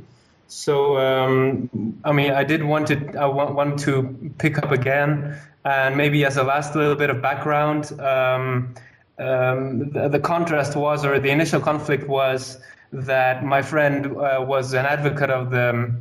So, 0.47 0.97
um, 0.97 1.69
I 2.05 2.11
mean, 2.11 2.31
I 2.31 2.43
did 2.43 2.63
want 2.63 2.87
to, 2.87 3.17
I 3.17 3.25
want, 3.25 3.55
want 3.55 3.79
to 3.79 4.31
pick 4.37 4.59
up 4.59 4.71
again, 4.71 5.35
and 5.63 5.97
maybe 5.97 6.23
as 6.23 6.37
a 6.37 6.43
last 6.43 6.75
little 6.75 6.95
bit 6.95 7.09
of 7.09 7.21
background. 7.21 7.99
Um, 7.99 8.75
um, 9.17 9.89
the, 9.91 10.09
the, 10.09 10.19
contrast 10.19 10.75
was, 10.75 11.05
or 11.05 11.19
the 11.19 11.29
initial 11.29 11.61
conflict 11.61 12.07
was, 12.07 12.59
that 12.91 13.43
my 13.43 13.61
friend 13.61 14.07
uh, 14.17 14.43
was 14.45 14.73
an 14.73 14.85
advocate 14.85 15.29
of 15.29 15.51
the 15.51 15.95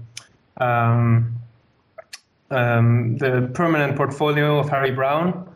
um, 0.59 1.35
um, 2.51 3.17
the 3.19 3.51
permanent 3.55 3.97
portfolio 3.97 4.59
of 4.59 4.69
Harry 4.69 4.93
Browne, 4.93 5.49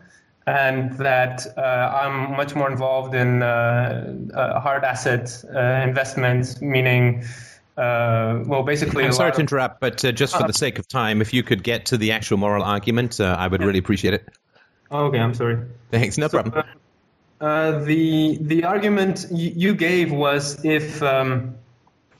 and 0.46 0.96
that 0.98 1.46
uh, 1.56 1.60
I'm 1.60 2.36
much 2.36 2.54
more 2.54 2.70
involved 2.70 3.14
in 3.14 3.42
uh, 3.42 4.14
uh 4.34 4.60
hard 4.60 4.84
asset 4.84 5.44
uh, 5.54 5.58
investments, 5.86 6.60
meaning. 6.60 7.24
Uh, 7.76 8.42
well, 8.46 8.64
basically, 8.64 9.04
I'm 9.04 9.12
sorry 9.12 9.30
to 9.30 9.40
interrupt, 9.40 9.78
but 9.80 9.98
just 9.98 10.36
for 10.36 10.44
the 10.44 10.52
sake 10.52 10.80
of 10.80 10.88
time, 10.88 11.22
if 11.22 11.32
you 11.32 11.44
could 11.44 11.62
get 11.62 11.86
to 11.86 11.96
the 11.96 12.10
actual 12.10 12.36
moral 12.36 12.64
argument, 12.64 13.20
I 13.20 13.46
would 13.46 13.62
really 13.62 13.78
appreciate 13.78 14.14
it. 14.14 14.28
Okay, 14.90 15.18
I'm 15.20 15.34
sorry. 15.34 15.58
Thanks, 15.92 16.18
no 16.18 16.26
so, 16.26 16.42
problem 16.42 16.64
Uh, 17.40 17.78
the 17.84 18.36
the 18.40 18.64
argument 18.64 19.26
you 19.30 19.74
gave 19.74 20.10
was 20.10 20.64
if 20.64 21.00
um, 21.02 21.54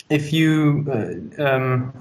if 0.09 0.33
you 0.33 0.87
uh, 0.89 1.43
um, 1.43 1.93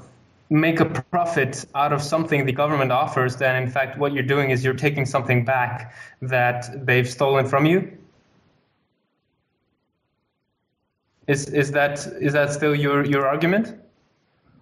make 0.50 0.80
a 0.80 0.86
profit 0.86 1.66
out 1.74 1.94
of 1.94 2.02
something 2.02 2.46
the 2.46 2.52
government 2.52 2.92
offers, 2.92 3.36
then 3.38 3.62
in 3.62 3.70
fact 3.70 3.98
what 3.98 4.14
you're 4.14 4.24
doing 4.24 4.52
is 4.52 4.64
you're 4.64 4.76
taking 4.76 5.06
something 5.06 5.46
back 5.46 5.96
that 6.22 6.86
they've 6.86 7.10
stolen 7.10 7.48
from 7.48 7.66
you. 7.66 7.98
Is 11.28 11.50
is 11.50 11.72
that 11.72 12.06
is 12.22 12.34
that 12.34 12.54
still 12.54 12.76
your 12.76 13.04
your 13.04 13.28
argument? 13.28 13.76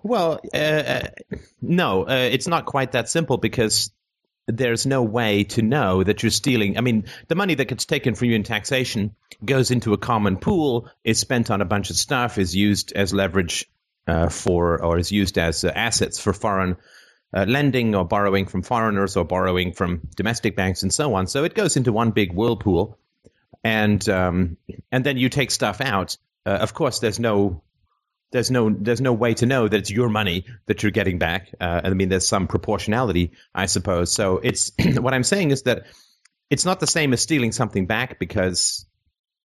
Well, 0.01 0.39
uh, 0.53 0.57
uh, 0.57 1.07
no, 1.61 2.07
uh, 2.07 2.29
it's 2.31 2.47
not 2.47 2.65
quite 2.65 2.93
that 2.93 3.09
simple 3.09 3.37
because 3.37 3.91
there's 4.47 4.85
no 4.85 5.01
way 5.03 5.43
to 5.43 5.61
know 5.61 6.03
that 6.03 6.21
you're 6.21 6.29
stealing. 6.29 6.77
I 6.77 6.81
mean, 6.81 7.05
the 7.27 7.35
money 7.35 7.55
that 7.55 7.67
gets 7.67 7.85
taken 7.85 8.15
from 8.15 8.29
you 8.29 8.35
in 8.35 8.43
taxation 8.43 9.15
goes 9.43 9.71
into 9.71 9.93
a 9.93 9.97
common 9.97 10.37
pool, 10.37 10.89
is 11.03 11.19
spent 11.19 11.49
on 11.49 11.61
a 11.61 11.65
bunch 11.65 11.89
of 11.89 11.95
stuff, 11.95 12.37
is 12.37 12.55
used 12.55 12.93
as 12.93 13.13
leverage 13.13 13.69
uh, 14.07 14.29
for, 14.29 14.83
or 14.83 14.99
is 14.99 15.11
used 15.11 15.37
as 15.37 15.63
uh, 15.63 15.71
assets 15.75 16.19
for 16.19 16.33
foreign 16.33 16.77
uh, 17.33 17.45
lending 17.47 17.95
or 17.95 18.05
borrowing 18.05 18.45
from 18.45 18.61
foreigners 18.61 19.17
or 19.17 19.25
borrowing 19.25 19.73
from 19.73 20.07
domestic 20.15 20.55
banks 20.55 20.83
and 20.83 20.93
so 20.93 21.15
on. 21.15 21.27
So 21.27 21.43
it 21.43 21.53
goes 21.53 21.75
into 21.75 21.91
one 21.91 22.11
big 22.11 22.31
whirlpool, 22.31 22.97
and 23.63 24.07
um, 24.07 24.57
and 24.91 25.03
then 25.03 25.17
you 25.17 25.29
take 25.29 25.51
stuff 25.51 25.81
out. 25.81 26.17
Uh, 26.45 26.51
of 26.51 26.73
course, 26.73 26.99
there's 26.99 27.19
no 27.19 27.63
there's 28.35 28.51
no 28.51 28.69
there's 28.69 28.99
no 28.99 29.13
way 29.13 29.33
to 29.33 29.45
know 29.45 29.65
that 29.67 29.77
it's 29.77 29.89
your 29.89 30.09
money 30.09 30.45
that 30.65 30.83
you're 30.83 30.91
getting 30.91 31.17
back. 31.19 31.55
Uh, 31.59 31.81
I 31.85 31.89
mean, 31.91 32.09
there's 32.09 32.27
some 32.27 32.47
proportionality, 32.47 33.31
I 33.53 33.67
suppose. 33.67 34.11
So 34.11 34.39
it's 34.43 34.73
what 34.97 35.13
I'm 35.13 35.23
saying 35.23 35.51
is 35.51 35.63
that 35.63 35.85
it's 36.49 36.65
not 36.65 36.81
the 36.81 36.87
same 36.87 37.13
as 37.13 37.21
stealing 37.21 37.53
something 37.53 37.85
back 37.85 38.19
because 38.19 38.85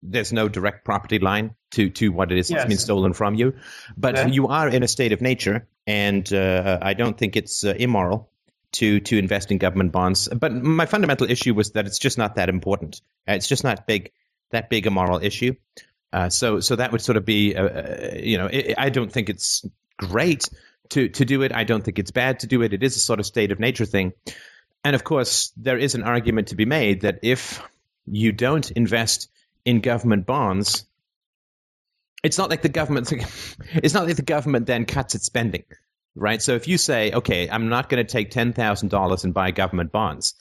there's 0.03 0.33
no 0.33 0.49
direct 0.49 0.83
property 0.83 1.19
line 1.19 1.55
to 1.71 1.89
to 1.91 2.09
what 2.09 2.33
it 2.33 2.37
is 2.37 2.49
that's 2.49 2.65
been 2.65 2.77
stolen 2.77 3.13
from 3.13 3.35
you. 3.35 3.53
But 3.95 4.15
yeah. 4.15 4.27
you 4.27 4.47
are 4.47 4.67
in 4.67 4.83
a 4.83 4.89
state 4.89 5.13
of 5.13 5.21
nature, 5.21 5.67
and 5.87 6.31
uh, 6.33 6.79
I 6.81 6.93
don't 6.93 7.17
think 7.17 7.37
it's 7.37 7.63
uh, 7.63 7.73
immoral 7.77 8.29
to 8.73 8.99
to 8.99 9.17
invest 9.17 9.51
in 9.51 9.57
government 9.57 9.93
bonds. 9.93 10.27
But 10.27 10.51
my 10.51 10.85
fundamental 10.85 11.31
issue 11.31 11.53
was 11.53 11.71
that 11.71 11.85
it's 11.85 11.99
just 11.99 12.17
not 12.17 12.35
that 12.35 12.49
important. 12.49 13.01
It's 13.25 13.47
just 13.47 13.63
not 13.63 13.87
big 13.87 14.11
that 14.51 14.69
big 14.69 14.85
a 14.85 14.91
moral 14.91 15.23
issue. 15.23 15.55
Uh, 16.13 16.29
so 16.29 16.59
so 16.59 16.75
that 16.75 16.91
would 16.91 17.01
sort 17.01 17.17
of 17.17 17.25
be, 17.25 17.55
uh, 17.55 17.63
uh, 17.63 18.11
you 18.21 18.37
know, 18.37 18.47
it, 18.47 18.75
I 18.77 18.89
don't 18.89 19.11
think 19.11 19.29
it's 19.29 19.65
great 19.97 20.49
to 20.89 21.09
to 21.09 21.25
do 21.25 21.41
it. 21.41 21.53
I 21.53 21.63
don't 21.63 21.83
think 21.83 21.99
it's 21.99 22.11
bad 22.11 22.39
to 22.41 22.47
do 22.47 22.61
it. 22.61 22.73
It 22.73 22.83
is 22.83 22.95
a 22.95 22.99
sort 22.99 23.19
of 23.19 23.25
state 23.25 23.51
of 23.51 23.59
nature 23.59 23.85
thing. 23.85 24.13
And 24.83 24.95
of 24.95 25.03
course, 25.03 25.51
there 25.57 25.77
is 25.77 25.95
an 25.95 26.03
argument 26.03 26.49
to 26.49 26.55
be 26.55 26.65
made 26.65 27.01
that 27.01 27.19
if 27.21 27.61
you 28.05 28.31
don't 28.31 28.69
invest 28.71 29.29
in 29.63 29.79
government 29.79 30.25
bonds, 30.25 30.85
it's 32.23 32.37
not 32.37 32.49
like 32.49 32.61
the 32.61 32.69
government. 32.69 33.11
It's 33.73 33.93
not 33.93 34.05
like 34.05 34.15
the 34.17 34.21
government 34.21 34.65
then 34.65 34.85
cuts 34.85 35.15
its 35.15 35.25
spending, 35.25 35.63
right? 36.15 36.41
So 36.41 36.55
if 36.55 36.67
you 36.67 36.77
say, 36.77 37.11
okay, 37.13 37.49
I'm 37.49 37.69
not 37.69 37.89
going 37.89 38.05
to 38.05 38.11
take 38.11 38.31
ten 38.31 38.53
thousand 38.53 38.89
dollars 38.89 39.23
and 39.23 39.33
buy 39.33 39.51
government 39.51 39.91
bonds, 39.91 40.35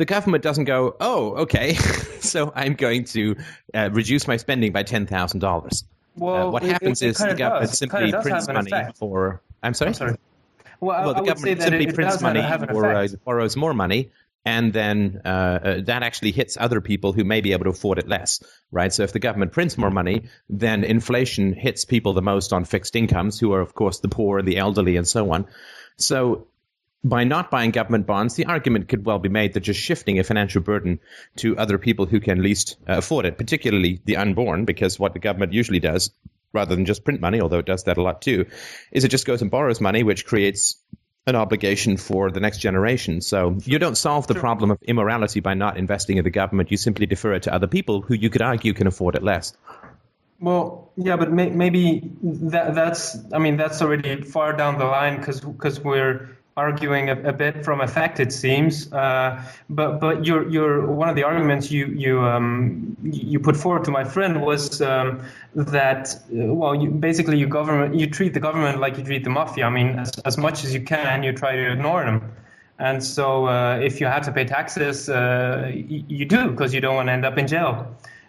the 0.00 0.06
government 0.06 0.42
doesn't 0.42 0.64
go, 0.64 0.96
oh, 0.98 1.42
okay, 1.42 1.74
so 2.20 2.50
I'm 2.56 2.72
going 2.72 3.04
to 3.04 3.36
uh, 3.74 3.90
reduce 3.92 4.26
my 4.26 4.38
spending 4.38 4.72
by 4.72 4.82
ten 4.82 5.06
thousand 5.06 5.40
dollars. 5.40 5.84
Uh, 5.84 6.24
well, 6.24 6.48
uh, 6.48 6.50
what 6.50 6.62
happens 6.62 7.02
it, 7.02 7.06
it 7.06 7.10
is 7.10 7.18
the 7.18 7.34
government 7.34 7.70
does. 7.70 7.78
simply 7.78 8.10
prints 8.10 8.48
money 8.48 8.70
effect. 8.70 8.96
for. 8.96 9.42
I'm 9.62 9.74
sorry. 9.74 9.88
I'm 9.90 9.94
sorry. 9.94 10.16
Well, 10.80 11.04
well 11.04 11.14
the 11.14 11.22
government 11.22 11.60
simply 11.60 11.92
prints 11.92 12.22
money 12.22 12.40
or 12.40 12.94
uh, 12.94 13.08
borrows 13.26 13.58
more 13.58 13.74
money, 13.74 14.10
and 14.46 14.72
then 14.72 15.20
uh, 15.22 15.28
uh, 15.28 15.80
that 15.82 16.02
actually 16.02 16.32
hits 16.32 16.56
other 16.58 16.80
people 16.80 17.12
who 17.12 17.22
may 17.22 17.42
be 17.42 17.52
able 17.52 17.64
to 17.64 17.70
afford 17.70 17.98
it 17.98 18.08
less, 18.08 18.42
right? 18.70 18.90
So 18.90 19.02
if 19.02 19.12
the 19.12 19.18
government 19.18 19.52
prints 19.52 19.76
more 19.76 19.90
money, 19.90 20.22
then 20.48 20.82
inflation 20.82 21.52
hits 21.52 21.84
people 21.84 22.14
the 22.14 22.22
most 22.22 22.54
on 22.54 22.64
fixed 22.64 22.96
incomes, 22.96 23.38
who 23.38 23.52
are 23.52 23.60
of 23.60 23.74
course 23.74 24.00
the 24.00 24.08
poor, 24.08 24.38
and 24.38 24.48
the 24.48 24.56
elderly, 24.56 24.96
and 24.96 25.06
so 25.06 25.30
on. 25.30 25.46
So 25.98 26.46
by 27.02 27.24
not 27.24 27.50
buying 27.50 27.70
government 27.70 28.06
bonds, 28.06 28.34
the 28.34 28.46
argument 28.46 28.88
could 28.88 29.04
well 29.04 29.18
be 29.18 29.28
made 29.28 29.54
that 29.54 29.60
just 29.60 29.80
shifting 29.80 30.18
a 30.18 30.24
financial 30.24 30.60
burden 30.60 31.00
to 31.36 31.56
other 31.56 31.78
people 31.78 32.06
who 32.06 32.20
can 32.20 32.42
least 32.42 32.76
uh, 32.88 32.98
afford 32.98 33.24
it, 33.24 33.38
particularly 33.38 34.00
the 34.04 34.16
unborn, 34.16 34.64
because 34.64 34.98
what 34.98 35.14
the 35.14 35.18
government 35.18 35.52
usually 35.52 35.80
does, 35.80 36.10
rather 36.52 36.74
than 36.74 36.84
just 36.84 37.04
print 37.04 37.20
money, 37.20 37.40
although 37.40 37.58
it 37.58 37.66
does 37.66 37.84
that 37.84 37.96
a 37.96 38.02
lot 38.02 38.20
too, 38.20 38.46
is 38.92 39.04
it 39.04 39.08
just 39.08 39.26
goes 39.26 39.40
and 39.40 39.50
borrows 39.50 39.80
money, 39.80 40.02
which 40.02 40.26
creates 40.26 40.76
an 41.26 41.36
obligation 41.36 41.96
for 41.96 42.30
the 42.30 42.40
next 42.40 42.58
generation. 42.58 43.20
So 43.20 43.58
you 43.64 43.78
don't 43.78 43.96
solve 43.96 44.26
the 44.26 44.34
problem 44.34 44.70
of 44.70 44.78
immorality 44.82 45.40
by 45.40 45.54
not 45.54 45.76
investing 45.76 46.16
in 46.16 46.24
the 46.24 46.30
government. 46.30 46.70
You 46.70 46.76
simply 46.76 47.06
defer 47.06 47.34
it 47.34 47.44
to 47.44 47.54
other 47.54 47.66
people 47.66 48.02
who 48.02 48.14
you 48.14 48.30
could 48.30 48.42
argue 48.42 48.72
can 48.74 48.86
afford 48.86 49.14
it 49.14 49.22
less. 49.22 49.54
Well, 50.40 50.90
yeah, 50.96 51.16
but 51.16 51.30
may, 51.30 51.50
maybe 51.50 52.10
that, 52.22 52.74
that's, 52.74 53.18
I 53.32 53.38
mean, 53.38 53.58
that's 53.58 53.82
already 53.82 54.22
far 54.22 54.54
down 54.54 54.78
the 54.78 54.86
line 54.86 55.18
because 55.18 55.40
because 55.40 55.78
we're 55.78 56.30
arguing 56.60 57.08
a, 57.08 57.16
a, 57.22 57.32
bit 57.32 57.64
from 57.64 57.80
a 57.80 57.88
fact, 57.88 58.20
it 58.20 58.32
seems. 58.32 58.92
Uh, 58.92 59.42
but 59.68 60.00
but 60.00 60.26
your 60.26 60.48
your 60.48 60.86
one 60.86 61.08
of 61.08 61.16
the 61.16 61.24
arguments 61.24 61.70
you 61.70 61.86
you 61.86 62.20
um, 62.20 62.96
you 63.02 63.38
put 63.40 63.56
forward 63.56 63.84
to 63.84 63.90
my 63.90 64.04
friend 64.04 64.42
was 64.42 64.80
um, 64.82 65.20
that 65.54 66.14
uh, 66.14 66.52
well, 66.60 66.74
you, 66.74 66.90
basically 66.90 67.38
you 67.38 67.46
government 67.46 67.94
you 67.94 68.06
treat 68.06 68.34
the 68.34 68.40
government 68.40 68.78
like 68.78 68.98
you 68.98 69.04
treat 69.04 69.24
the 69.24 69.30
mafia. 69.30 69.64
I 69.66 69.70
mean, 69.70 69.98
as, 69.98 70.10
as 70.24 70.36
much 70.36 70.64
as 70.64 70.74
you 70.74 70.82
can, 70.82 71.22
you 71.22 71.32
try 71.32 71.56
to 71.56 71.72
ignore 71.72 72.04
them. 72.04 72.20
And 72.78 73.04
so, 73.04 73.46
uh, 73.46 73.78
if 73.82 74.00
you 74.00 74.06
have 74.06 74.24
to 74.24 74.32
pay 74.32 74.46
taxes, 74.46 75.08
uh, 75.10 75.70
you, 75.72 76.04
you 76.08 76.24
do 76.24 76.50
because 76.50 76.72
you 76.72 76.80
don't 76.80 76.94
want 76.94 77.08
to 77.08 77.12
end 77.12 77.26
up 77.26 77.36
in 77.36 77.46
jail. 77.46 77.86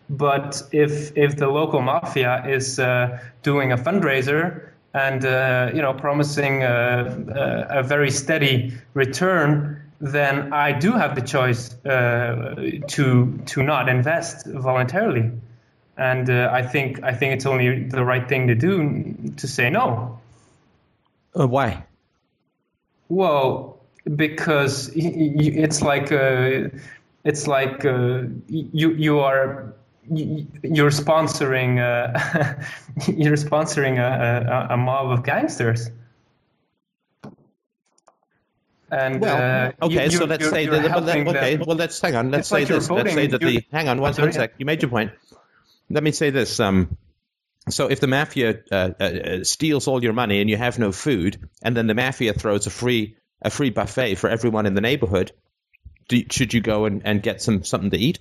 But 0.10 0.62
if 0.72 1.16
if 1.16 1.38
the 1.38 1.48
local 1.48 1.82
mafia 1.82 2.44
is 2.46 2.80
uh, 2.80 3.20
doing 3.44 3.72
a 3.72 3.78
fundraiser 3.78 4.71
and 4.94 5.26
uh, 5.26 5.72
you 5.74 5.82
know 5.82 5.94
promising 5.94 6.64
a, 6.64 7.68
a, 7.72 7.80
a, 7.80 7.84
very 7.84 8.12
steady 8.12 8.74
return, 8.94 9.82
then 10.00 10.52
I 10.54 10.74
do 10.74 10.92
have 10.92 11.16
the 11.16 11.22
choice 11.22 11.74
uh, 11.86 12.56
to 12.88 13.38
to 13.46 13.64
not 13.64 13.90
invest 13.90 14.46
voluntarily, 14.48 15.32
and 15.98 16.30
uh, 16.30 16.50
I 16.52 16.64
think 16.64 17.04
I 17.04 17.14
think 17.14 17.34
it's 17.34 17.46
only 17.46 17.86
the 17.86 18.04
right 18.04 18.28
thing 18.28 18.48
to 18.48 18.56
do 18.56 19.34
to 19.38 19.48
say 19.48 19.70
no. 19.70 20.20
Uh, 21.40 21.48
why? 21.48 21.86
Well, 23.08 23.80
because 24.16 24.92
it's 24.94 25.82
like 25.82 26.12
uh, 26.12 26.70
it's 27.24 27.48
like 27.48 27.86
uh, 27.86 28.24
you 28.48 28.92
you 28.92 29.20
are 29.20 29.74
you're 30.10 30.90
sponsoring 30.90 31.80
uh, 31.80 32.64
you're 33.08 33.38
sponsoring 33.38 33.98
a, 34.00 34.70
a, 34.72 34.74
a, 34.74 34.78
mob 34.78 35.12
of 35.12 35.24
gangsters. 35.24 35.90
And 38.90 39.22
well, 39.22 39.72
uh, 39.82 39.86
okay, 39.86 40.06
you, 40.06 40.12
so 40.12 40.26
let's 40.26 40.50
say 40.50 40.66
that. 40.66 40.98
okay, 41.30 41.58
well, 41.58 41.78
let's 41.78 42.02
hang 42.02 42.16
on. 42.16 42.30
Let's 42.30 42.50
say 42.50 42.60
like 42.60 42.68
this. 42.68 42.90
Let's 42.90 43.14
say 43.14 43.28
that 43.28 43.40
the. 43.40 43.64
Hang 43.72 43.88
on 43.88 44.02
one, 44.02 44.14
one 44.14 44.34
sec. 44.34 44.56
You 44.58 44.66
made 44.66 44.82
your 44.82 44.92
point. 44.92 45.12
Let 45.90 46.04
me 46.04 46.12
say 46.12 46.30
this. 46.30 46.60
Um, 46.60 46.98
so 47.70 47.88
if 47.88 48.02
the 48.02 48.08
mafia 48.08 48.60
uh, 48.70 48.90
uh, 49.00 49.44
steals 49.44 49.88
all 49.88 50.04
your 50.04 50.14
money 50.14 50.42
and 50.42 50.50
you 50.50 50.58
have 50.58 50.78
no 50.78 50.92
food, 50.92 51.50
and 51.62 51.78
then 51.78 51.88
the 51.88 51.94
mafia 51.94 52.34
throws 52.34 52.68
a 52.68 52.70
free 52.70 53.16
a 53.42 53.50
free 53.50 53.70
buffet 53.70 54.16
for 54.16 54.30
everyone 54.30 54.66
in 54.66 54.74
the 54.74 54.82
neighborhood, 54.82 55.32
do, 56.10 56.24
should 56.30 56.54
you 56.54 56.60
go 56.60 56.84
and, 56.86 57.04
and 57.06 57.24
get 57.24 57.42
some 57.42 57.64
something 57.64 57.92
to 57.92 57.98
eat? 57.98 58.20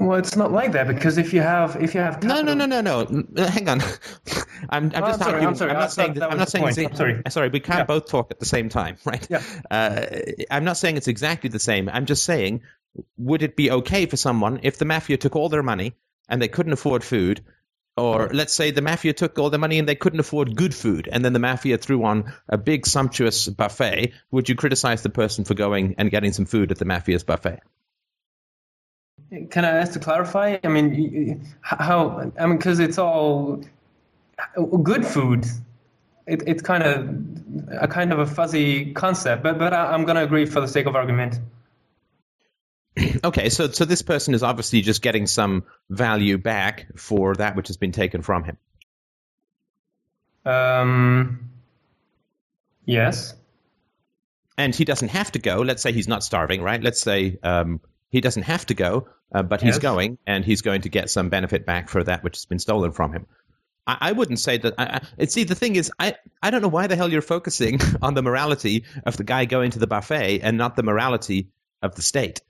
Well, 0.00 0.18
it's 0.18 0.36
not 0.36 0.52
like 0.52 0.72
that 0.72 0.86
because 0.86 1.18
if 1.18 1.32
you 1.32 1.40
have 1.40 1.76
if 1.76 1.94
you 1.94 2.00
have 2.00 2.14
capital... 2.14 2.44
no 2.44 2.54
no 2.54 2.66
no 2.66 2.80
no. 2.80 3.06
No 3.08 3.46
hang 3.46 3.68
on. 3.68 3.80
I'm, 4.70 4.90
I'm 4.94 5.04
oh, 5.04 5.06
just 5.06 5.22
I'm 5.22 5.28
sorry, 5.28 5.44
I'm, 5.44 5.54
sorry. 5.54 5.70
I'm 5.72 5.78
not 5.78 5.92
saying 5.92 6.14
that, 6.14 6.30
I'm 6.30 6.38
not 6.38 6.48
saying 6.48 6.64
I'm 6.64 6.94
sorry. 6.94 7.22
Sorry 7.28 7.48
we 7.48 7.60
can't 7.60 7.80
yeah. 7.80 7.84
both 7.84 8.06
talk 8.06 8.30
at 8.30 8.40
the 8.40 8.46
same 8.46 8.68
time 8.68 8.96
right? 9.04 9.26
Yeah. 9.28 9.42
Uh, 9.70 10.06
I'm 10.50 10.64
not 10.64 10.76
saying 10.76 10.96
it's 10.96 11.08
exactly 11.08 11.50
the 11.50 11.58
same. 11.58 11.88
I'm 11.88 12.06
just 12.06 12.24
saying 12.24 12.62
would 13.16 13.42
it 13.42 13.56
be 13.56 13.70
okay 13.70 14.06
for 14.06 14.16
someone 14.16 14.60
if 14.62 14.78
the 14.78 14.84
mafia 14.84 15.16
took 15.16 15.36
all 15.36 15.48
their 15.48 15.62
money 15.62 15.94
and 16.28 16.40
they 16.40 16.48
couldn't 16.48 16.72
afford 16.72 17.04
food? 17.04 17.44
Or 17.94 18.30
let's 18.32 18.54
say 18.54 18.70
the 18.70 18.80
mafia 18.80 19.12
took 19.12 19.38
all 19.38 19.50
the 19.50 19.58
money 19.58 19.78
and 19.78 19.86
they 19.86 19.94
couldn't 19.94 20.20
afford 20.20 20.56
good 20.56 20.74
food 20.74 21.10
and 21.12 21.22
then 21.22 21.34
the 21.34 21.38
mafia 21.38 21.76
threw 21.76 22.04
on 22.04 22.32
a 22.48 22.56
big 22.56 22.86
sumptuous 22.86 23.48
buffet. 23.48 24.14
Would 24.30 24.48
you 24.48 24.54
criticize 24.54 25.02
the 25.02 25.10
person 25.10 25.44
for 25.44 25.52
going 25.52 25.96
and 25.98 26.10
getting 26.10 26.32
some 26.32 26.46
food 26.46 26.70
at 26.70 26.78
the 26.78 26.86
mafia's 26.86 27.24
buffet 27.24 27.60
can 29.50 29.64
I 29.64 29.70
ask 29.70 29.92
to 29.92 29.98
clarify? 29.98 30.58
I 30.62 30.68
mean, 30.68 31.46
how? 31.62 32.32
I 32.38 32.46
mean, 32.46 32.58
because 32.58 32.80
it's 32.80 32.98
all 32.98 33.62
good 34.82 35.06
food. 35.06 35.46
It, 36.26 36.42
it's 36.46 36.62
kind 36.62 36.82
of 36.82 37.82
a 37.82 37.88
kind 37.88 38.12
of 38.12 38.18
a 38.18 38.26
fuzzy 38.26 38.92
concept, 38.92 39.42
but 39.42 39.58
but 39.58 39.72
I, 39.72 39.94
am 39.94 40.04
going 40.04 40.16
to 40.16 40.22
agree 40.22 40.46
for 40.46 40.60
the 40.60 40.68
sake 40.68 40.86
of 40.86 40.96
argument. 40.96 41.38
Okay, 43.24 43.48
so 43.50 43.68
so 43.68 43.84
this 43.84 44.02
person 44.02 44.34
is 44.34 44.42
obviously 44.42 44.80
just 44.82 45.00
getting 45.00 45.26
some 45.26 45.64
value 45.88 46.38
back 46.38 46.88
for 46.96 47.34
that 47.36 47.56
which 47.56 47.68
has 47.68 47.76
been 47.76 47.92
taken 47.92 48.20
from 48.20 48.44
him. 48.44 48.58
Um. 50.44 51.50
Yes. 52.84 53.34
And 54.58 54.74
he 54.74 54.84
doesn't 54.84 55.08
have 55.08 55.32
to 55.32 55.38
go. 55.38 55.58
Let's 55.60 55.82
say 55.82 55.92
he's 55.92 56.08
not 56.08 56.22
starving, 56.22 56.62
right? 56.62 56.82
Let's 56.82 57.00
say 57.00 57.38
um, 57.42 57.80
He 58.12 58.20
doesn't 58.20 58.44
have 58.44 58.66
to 58.66 58.74
go, 58.74 59.08
uh, 59.34 59.42
but 59.42 59.60
he's 59.62 59.76
Yes. 59.76 59.78
going, 59.82 60.18
and 60.26 60.44
he's 60.44 60.60
going 60.62 60.82
to 60.82 60.88
get 60.90 61.10
some 61.10 61.30
benefit 61.30 61.66
back 61.66 61.88
for 61.88 62.04
that 62.04 62.22
which 62.22 62.36
has 62.36 62.44
been 62.44 62.58
stolen 62.60 62.92
from 62.92 63.12
him. 63.12 63.26
I, 63.86 63.96
I 64.00 64.12
wouldn't 64.12 64.38
say 64.38 64.58
that. 64.58 64.74
I, 64.78 65.00
I, 65.18 65.24
see, 65.24 65.44
the 65.44 65.54
thing 65.54 65.74
is, 65.76 65.90
I, 65.98 66.14
I 66.42 66.50
don't 66.50 66.62
know 66.62 66.68
why 66.68 66.86
the 66.86 66.94
hell 66.94 67.10
you're 67.10 67.22
focusing 67.22 67.80
on 68.02 68.14
the 68.14 68.22
morality 68.22 68.84
of 69.04 69.16
the 69.16 69.24
guy 69.24 69.46
going 69.46 69.72
to 69.72 69.78
the 69.78 69.86
buffet 69.86 70.40
and 70.42 70.58
not 70.58 70.76
the 70.76 70.82
morality 70.82 71.48
of 71.80 71.94
the 71.94 72.02
state, 72.02 72.42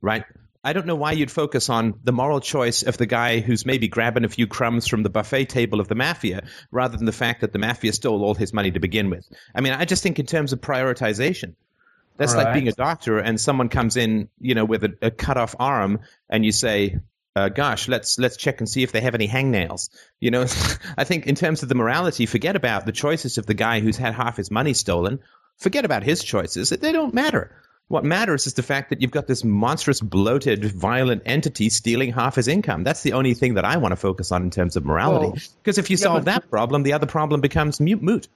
right? 0.00 0.24
I 0.64 0.72
don't 0.74 0.86
know 0.86 0.96
why 0.96 1.12
you'd 1.12 1.30
focus 1.30 1.70
on 1.70 2.00
the 2.04 2.12
moral 2.12 2.40
choice 2.40 2.82
of 2.82 2.98
the 2.98 3.06
guy 3.06 3.40
who's 3.40 3.64
maybe 3.64 3.88
grabbing 3.88 4.24
a 4.24 4.28
few 4.28 4.46
crumbs 4.46 4.86
from 4.88 5.02
the 5.02 5.08
buffet 5.08 5.46
table 5.46 5.80
of 5.80 5.88
the 5.88 5.94
mafia 5.94 6.42
rather 6.70 6.96
than 6.98 7.06
the 7.06 7.12
fact 7.12 7.40
that 7.40 7.52
the 7.52 7.58
mafia 7.58 7.92
stole 7.92 8.22
all 8.24 8.34
his 8.34 8.52
money 8.52 8.70
to 8.70 8.80
begin 8.80 9.08
with. 9.08 9.26
I 9.54 9.60
mean, 9.62 9.72
I 9.72 9.84
just 9.86 10.02
think 10.02 10.18
in 10.18 10.26
terms 10.26 10.52
of 10.52 10.60
prioritization. 10.60 11.54
That's 12.20 12.34
like 12.34 12.52
being 12.52 12.68
a 12.68 12.72
doctor 12.72 13.18
and 13.18 13.40
someone 13.40 13.70
comes 13.70 13.96
in, 13.96 14.28
you 14.38 14.54
know, 14.54 14.66
with 14.66 14.84
a, 14.84 14.94
a 15.00 15.10
cut 15.10 15.38
off 15.38 15.56
arm 15.58 16.00
and 16.28 16.44
you 16.44 16.52
say, 16.52 16.98
uh, 17.34 17.48
gosh, 17.48 17.88
let's 17.88 18.18
let's 18.18 18.36
check 18.36 18.60
and 18.60 18.68
see 18.68 18.82
if 18.82 18.92
they 18.92 19.00
have 19.00 19.14
any 19.14 19.26
hangnails. 19.26 19.88
You 20.20 20.30
know, 20.30 20.42
I 20.98 21.04
think 21.04 21.26
in 21.26 21.34
terms 21.34 21.62
of 21.62 21.70
the 21.70 21.74
morality, 21.74 22.26
forget 22.26 22.56
about 22.56 22.84
the 22.84 22.92
choices 22.92 23.38
of 23.38 23.46
the 23.46 23.54
guy 23.54 23.80
who's 23.80 23.96
had 23.96 24.14
half 24.14 24.36
his 24.36 24.50
money 24.50 24.74
stolen. 24.74 25.20
Forget 25.56 25.86
about 25.86 26.02
his 26.02 26.22
choices; 26.22 26.68
they 26.68 26.92
don't 26.92 27.14
matter. 27.14 27.56
What 27.88 28.04
matters 28.04 28.46
is 28.46 28.54
the 28.54 28.62
fact 28.62 28.90
that 28.90 29.00
you've 29.00 29.10
got 29.10 29.26
this 29.26 29.42
monstrous, 29.42 30.00
bloated, 30.00 30.64
violent 30.64 31.22
entity 31.26 31.70
stealing 31.70 32.12
half 32.12 32.36
his 32.36 32.48
income. 32.48 32.84
That's 32.84 33.02
the 33.02 33.14
only 33.14 33.34
thing 33.34 33.54
that 33.54 33.64
I 33.64 33.78
want 33.78 33.92
to 33.92 33.96
focus 33.96 34.30
on 34.30 34.42
in 34.42 34.50
terms 34.50 34.76
of 34.76 34.84
morality. 34.84 35.40
Because 35.62 35.78
if 35.78 35.90
you 35.90 35.96
yeah, 35.96 36.04
solve 36.04 36.26
that 36.26 36.50
problem, 36.50 36.84
the 36.84 36.92
other 36.92 37.06
problem 37.06 37.40
becomes 37.40 37.80
mute. 37.80 38.02
moot. 38.02 38.28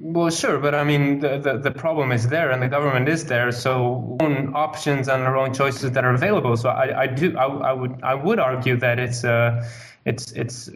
Well, 0.00 0.30
sure, 0.30 0.58
but 0.58 0.74
I 0.76 0.84
mean, 0.84 1.18
the, 1.20 1.38
the, 1.38 1.58
the 1.58 1.70
problem 1.72 2.12
is 2.12 2.28
there, 2.28 2.50
and 2.52 2.62
the 2.62 2.68
government 2.68 3.08
is 3.08 3.24
there. 3.26 3.50
So, 3.50 4.16
own 4.20 4.52
options 4.54 5.08
and 5.08 5.22
their 5.22 5.36
own 5.36 5.52
choices 5.54 5.90
that 5.92 6.04
are 6.04 6.14
available. 6.14 6.56
So, 6.56 6.68
I, 6.68 7.02
I 7.02 7.06
do, 7.08 7.36
I, 7.36 7.46
I 7.46 7.72
would, 7.72 8.00
I 8.04 8.14
would 8.14 8.38
argue 8.38 8.76
that 8.76 9.00
it's, 9.00 9.24
uh, 9.24 9.68
it's, 10.04 10.30
it's, 10.32 10.68
uh, 10.68 10.74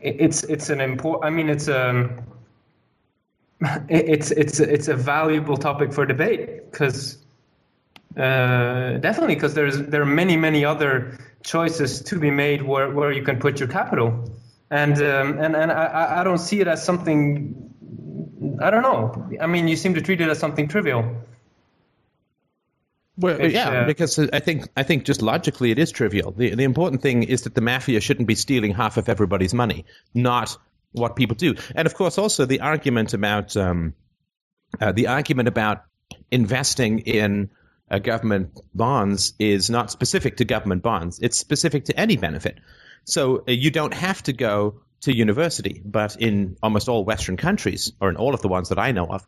it's, 0.00 0.44
it's 0.44 0.70
an 0.70 0.80
important. 0.80 1.24
I 1.24 1.30
mean, 1.30 1.48
it's 1.48 1.68
um, 1.68 2.22
it's, 3.88 4.30
it's, 4.30 4.60
it's 4.60 4.88
a 4.88 4.96
valuable 4.96 5.56
topic 5.56 5.92
for 5.92 6.06
debate 6.06 6.70
because, 6.70 7.18
uh, 8.16 8.98
definitely, 8.98 9.34
because 9.36 9.54
there's 9.54 9.78
there 9.78 10.02
are 10.02 10.06
many, 10.06 10.36
many 10.36 10.64
other 10.64 11.18
choices 11.44 12.02
to 12.02 12.18
be 12.18 12.30
made 12.30 12.62
where, 12.62 12.90
where 12.90 13.12
you 13.12 13.22
can 13.22 13.38
put 13.38 13.60
your 13.60 13.68
capital, 13.68 14.30
and 14.70 14.94
um, 15.02 15.38
and 15.38 15.56
and 15.56 15.72
I- 15.72 16.20
I 16.20 16.24
don't 16.24 16.38
see 16.38 16.60
it 16.60 16.68
as 16.68 16.84
something 16.84 17.71
I 18.62 18.70
don't 18.70 18.82
know. 18.82 19.28
I 19.40 19.46
mean, 19.46 19.68
you 19.68 19.76
seem 19.76 19.94
to 19.94 20.00
treat 20.00 20.20
it 20.20 20.28
as 20.28 20.38
something 20.38 20.68
trivial. 20.68 21.04
Well, 23.16 23.46
yeah, 23.46 23.68
uh, 23.68 23.86
because 23.86 24.18
I 24.18 24.40
think 24.40 24.68
I 24.76 24.84
think 24.84 25.04
just 25.04 25.20
logically 25.20 25.70
it 25.70 25.78
is 25.78 25.90
trivial. 25.90 26.32
The 26.32 26.54
the 26.54 26.64
important 26.64 27.02
thing 27.02 27.24
is 27.24 27.42
that 27.42 27.54
the 27.54 27.60
mafia 27.60 28.00
shouldn't 28.00 28.26
be 28.26 28.34
stealing 28.34 28.72
half 28.72 28.96
of 28.96 29.08
everybody's 29.08 29.52
money, 29.52 29.84
not 30.14 30.56
what 30.92 31.14
people 31.16 31.36
do. 31.36 31.54
And 31.74 31.86
of 31.86 31.94
course, 31.94 32.16
also 32.16 32.46
the 32.46 32.60
argument 32.60 33.12
about 33.12 33.56
um, 33.56 33.94
uh, 34.80 34.92
the 34.92 35.08
argument 35.08 35.48
about 35.48 35.84
investing 36.30 37.00
in 37.00 37.50
uh, 37.90 37.98
government 37.98 38.58
bonds 38.74 39.34
is 39.38 39.68
not 39.68 39.90
specific 39.90 40.38
to 40.38 40.46
government 40.46 40.82
bonds. 40.82 41.18
It's 41.20 41.36
specific 41.36 41.86
to 41.86 42.00
any 42.00 42.16
benefit. 42.16 42.58
So 43.04 43.44
uh, 43.46 43.52
you 43.52 43.70
don't 43.70 43.94
have 43.94 44.22
to 44.24 44.32
go 44.32 44.80
to 45.02 45.16
university, 45.16 45.82
but 45.84 46.16
in 46.16 46.56
almost 46.62 46.88
all 46.88 47.04
Western 47.04 47.36
countries, 47.36 47.92
or 48.00 48.08
in 48.08 48.16
all 48.16 48.34
of 48.34 48.42
the 48.42 48.48
ones 48.48 48.68
that 48.70 48.78
I 48.78 48.92
know 48.92 49.06
of, 49.06 49.26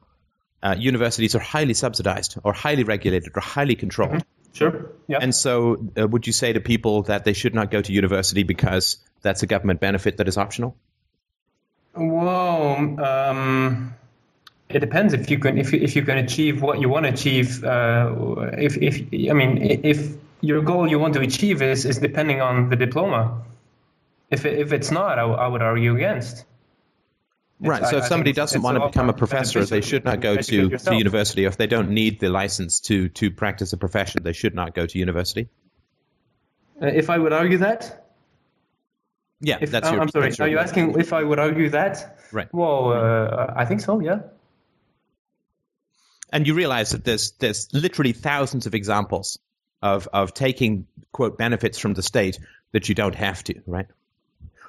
uh, 0.62 0.74
universities 0.78 1.34
are 1.34 1.40
highly 1.40 1.74
subsidized, 1.74 2.38
or 2.42 2.52
highly 2.52 2.84
regulated, 2.84 3.32
or 3.36 3.40
highly 3.40 3.74
controlled. 3.74 4.24
Sure. 4.52 4.92
Yeah. 5.08 5.18
And 5.20 5.34
so, 5.34 5.90
uh, 5.98 6.06
would 6.06 6.26
you 6.26 6.32
say 6.32 6.52
to 6.52 6.60
people 6.60 7.02
that 7.02 7.24
they 7.24 7.32
should 7.32 7.54
not 7.54 7.70
go 7.70 7.82
to 7.82 7.92
university 7.92 8.44
because 8.44 8.98
that's 9.20 9.42
a 9.42 9.46
government 9.46 9.80
benefit 9.80 10.18
that 10.18 10.28
is 10.28 10.38
optional? 10.38 10.76
well, 11.96 13.00
um, 13.00 13.94
it 14.68 14.80
depends 14.80 15.12
if 15.12 15.30
you 15.30 15.38
can 15.38 15.58
if 15.58 15.72
you, 15.72 15.80
if 15.80 15.94
you 15.96 16.02
can 16.02 16.18
achieve 16.18 16.62
what 16.62 16.80
you 16.80 16.88
want 16.88 17.06
to 17.06 17.12
achieve. 17.12 17.62
Uh, 17.62 18.50
if 18.58 18.76
if 18.76 19.30
I 19.30 19.32
mean 19.32 19.58
if 19.60 20.14
your 20.40 20.62
goal 20.62 20.88
you 20.88 20.98
want 20.98 21.14
to 21.14 21.20
achieve 21.20 21.62
is 21.62 21.84
is 21.84 21.98
depending 21.98 22.40
on 22.40 22.70
the 22.70 22.76
diploma. 22.76 23.42
If 24.34 24.44
it, 24.46 24.58
if 24.58 24.72
it's 24.72 24.90
not, 24.90 25.18
I, 25.18 25.22
w- 25.22 25.38
I 25.44 25.46
would 25.52 25.62
argue 25.62 25.94
against. 25.96 26.44
Right. 27.60 27.82
I- 27.82 27.90
So 27.90 27.96
I 27.96 28.00
if 28.00 28.06
somebody 28.06 28.32
doesn't 28.32 28.62
want 28.62 28.76
to 28.78 28.86
become 28.88 29.08
a 29.08 29.12
professor, 29.24 29.64
they 29.64 29.80
should 29.80 30.04
not 30.04 30.20
go 30.20 30.36
to, 30.36 30.68
yourself. 30.68 30.96
university. 30.98 31.44
Or 31.46 31.48
if 31.48 31.56
they 31.56 31.66
don't 31.76 31.90
need 31.90 32.20
the 32.20 32.28
license 32.28 32.80
to 32.88 33.08
to 33.20 33.30
practice 33.30 33.72
a 33.72 33.76
profession, 33.76 34.22
they 34.22 34.32
should 34.34 34.54
not 34.54 34.74
go 34.74 34.84
to 34.86 34.98
university. 34.98 35.48
Uh, 36.82 36.86
if 37.02 37.08
I 37.08 37.16
would 37.18 37.32
argue 37.32 37.58
that, 37.58 37.82
Yeah, 39.40 39.58
if, 39.60 39.70
that's 39.70 39.86
I'm, 39.88 39.94
your. 39.94 40.02
I'm 40.02 40.08
sorry, 40.10 40.30
your 40.38 40.46
are 40.46 40.50
you 40.50 40.58
asking 40.58 40.98
if 40.98 41.12
I 41.12 41.22
would 41.22 41.38
argue 41.38 41.70
that? 41.70 42.18
Right. 42.32 42.48
Well, 42.52 42.92
uh, 42.92 43.52
I 43.62 43.64
think 43.64 43.80
so. 43.80 44.00
Yeah. 44.00 44.20
And 46.32 46.46
you 46.46 46.54
realize 46.54 46.90
that 46.90 47.04
there's 47.04 47.32
there's 47.38 47.68
literally 47.72 48.12
thousands 48.12 48.66
of 48.66 48.74
examples 48.74 49.38
of 49.80 50.08
of 50.12 50.34
taking 50.34 50.86
quote 51.12 51.38
benefits 51.38 51.78
from 51.78 51.94
the 51.94 52.02
state 52.02 52.38
that 52.72 52.88
you 52.88 52.94
don't 52.96 53.14
have 53.14 53.44
to, 53.44 53.54
right? 53.66 53.86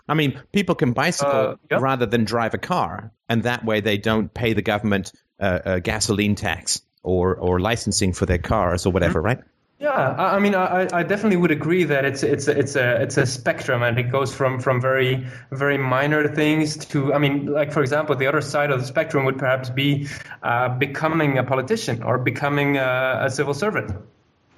I 0.08 0.14
mean, 0.14 0.40
people 0.52 0.76
can 0.76 0.94
bicycle 0.94 1.32
Uh, 1.32 1.56
yeah. 1.72 1.80
rather 1.82 2.06
than 2.06 2.26
drive 2.26 2.54
a 2.54 2.60
car, 2.60 3.12
and 3.28 3.44
that 3.44 3.66
way 3.66 3.82
they 3.82 3.98
don't 3.98 4.34
pay 4.34 4.54
the 4.54 4.62
government 4.62 5.12
uh, 5.40 5.60
a 5.66 5.80
gasoline 5.82 6.36
tax 6.36 6.82
or 7.04 7.36
or 7.36 7.60
licensing 7.60 8.14
for 8.14 8.26
their 8.26 8.38
cars 8.40 8.86
or 8.86 8.92
whatever, 8.94 9.20
Mm-hmm. 9.20 9.26
right? 9.26 9.40
Yeah, 9.78 9.92
I, 9.92 10.38
I 10.38 10.40
mean, 10.40 10.56
I, 10.56 10.88
I 10.94 11.04
definitely 11.04 11.36
would 11.36 11.52
agree 11.52 11.84
that 11.84 12.06
it's 12.06 12.24
it's 12.24 12.48
a, 12.48 12.58
it's 12.58 12.76
a 12.78 13.02
it's 13.02 13.18
a 13.18 13.26
spectrum, 13.26 13.84
and 13.84 14.00
it 14.00 14.10
goes 14.10 14.34
from 14.34 14.60
from 14.62 14.80
very 14.80 15.28
very 15.52 15.78
minor 15.78 16.34
things 16.34 16.78
to, 16.88 17.14
I 17.14 17.18
mean, 17.18 17.48
like 17.48 17.74
for 17.74 17.82
example, 17.82 18.16
the 18.16 18.28
other 18.28 18.42
side 18.42 18.72
of 18.72 18.80
the 18.80 18.86
spectrum 18.88 19.26
would 19.26 19.38
perhaps 19.38 19.70
be 19.70 20.08
uh, 20.44 20.70
becoming 20.78 21.38
a 21.38 21.44
politician 21.44 22.04
or 22.04 22.18
becoming 22.18 22.78
a, 22.78 23.24
a 23.26 23.30
civil 23.30 23.54
servant. 23.54 23.92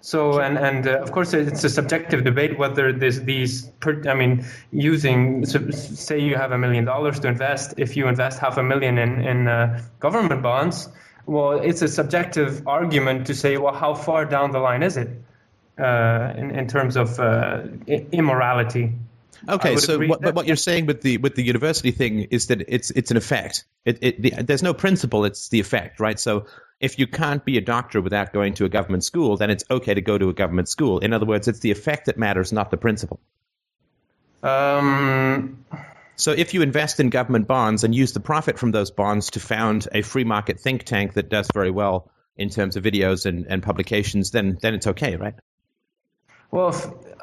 So 0.01 0.39
and 0.39 0.57
and 0.57 0.87
uh, 0.87 0.99
of 0.99 1.11
course 1.11 1.33
it's 1.33 1.63
a 1.63 1.69
subjective 1.69 2.23
debate 2.23 2.57
whether 2.57 2.93
this 2.93 3.19
these 3.19 3.65
per, 3.79 4.01
I 4.07 4.13
mean 4.13 4.45
using 4.71 5.45
so, 5.45 5.69
say 5.71 6.19
you 6.19 6.35
have 6.35 6.51
a 6.51 6.57
million 6.57 6.85
dollars 6.85 7.19
to 7.21 7.27
invest 7.27 7.73
if 7.77 7.97
you 7.97 8.07
invest 8.07 8.39
half 8.39 8.57
a 8.57 8.63
million 8.63 8.97
in 8.97 9.21
in 9.21 9.47
uh, 9.47 9.81
government 9.99 10.43
bonds 10.43 10.87
well 11.25 11.59
it's 11.59 11.81
a 11.81 11.87
subjective 11.87 12.67
argument 12.67 13.27
to 13.27 13.33
say 13.33 13.57
well 13.57 13.73
how 13.73 13.95
far 13.95 14.25
down 14.25 14.51
the 14.51 14.59
line 14.59 14.83
is 14.83 14.97
it 14.97 15.09
uh, 15.79 16.31
in 16.37 16.51
in 16.51 16.67
terms 16.67 16.95
of 16.95 17.19
uh, 17.19 17.63
immorality 18.11 18.93
Okay, 19.47 19.77
so 19.77 19.99
what, 19.99 20.21
but 20.21 20.35
what 20.35 20.47
you're 20.47 20.55
saying 20.55 20.87
with 20.87 21.01
the 21.01 21.17
with 21.17 21.35
the 21.35 21.43
university 21.43 21.91
thing 21.91 22.21
is 22.31 22.47
that 22.47 22.63
it's 22.67 22.89
it's 22.91 23.11
an 23.11 23.17
effect. 23.17 23.65
It, 23.85 23.99
it 24.01 24.21
the, 24.21 24.43
there's 24.43 24.63
no 24.63 24.73
principle; 24.73 25.25
it's 25.25 25.49
the 25.49 25.59
effect, 25.59 25.99
right? 25.99 26.19
So 26.19 26.47
if 26.79 26.99
you 26.99 27.07
can't 27.07 27.43
be 27.43 27.57
a 27.57 27.61
doctor 27.61 28.01
without 28.01 28.33
going 28.33 28.53
to 28.55 28.65
a 28.65 28.69
government 28.69 29.03
school, 29.03 29.37
then 29.37 29.49
it's 29.49 29.63
okay 29.69 29.93
to 29.93 30.01
go 30.01 30.17
to 30.17 30.29
a 30.29 30.33
government 30.33 30.69
school. 30.69 30.99
In 30.99 31.13
other 31.13 31.25
words, 31.25 31.47
it's 31.47 31.59
the 31.59 31.71
effect 31.71 32.05
that 32.05 32.17
matters, 32.17 32.53
not 32.53 32.69
the 32.69 32.77
principle. 32.77 33.19
um, 34.43 35.65
So 36.15 36.31
if 36.31 36.53
you 36.53 36.63
invest 36.63 36.99
in 36.99 37.09
government 37.09 37.47
bonds 37.47 37.83
and 37.83 37.93
use 37.93 38.13
the 38.13 38.19
profit 38.19 38.57
from 38.57 38.71
those 38.71 38.91
bonds 38.91 39.31
to 39.31 39.39
found 39.39 39.87
a 39.91 40.01
free 40.01 40.23
market 40.23 40.59
think 40.59 40.83
tank 40.83 41.13
that 41.13 41.29
does 41.29 41.47
very 41.53 41.71
well 41.71 42.09
in 42.35 42.49
terms 42.49 42.75
of 42.75 42.83
videos 42.83 43.25
and, 43.25 43.45
and 43.47 43.61
publications, 43.61 44.31
then 44.31 44.57
then 44.61 44.73
it's 44.73 44.87
okay, 44.87 45.15
right? 45.15 45.35
Well, 46.51 46.71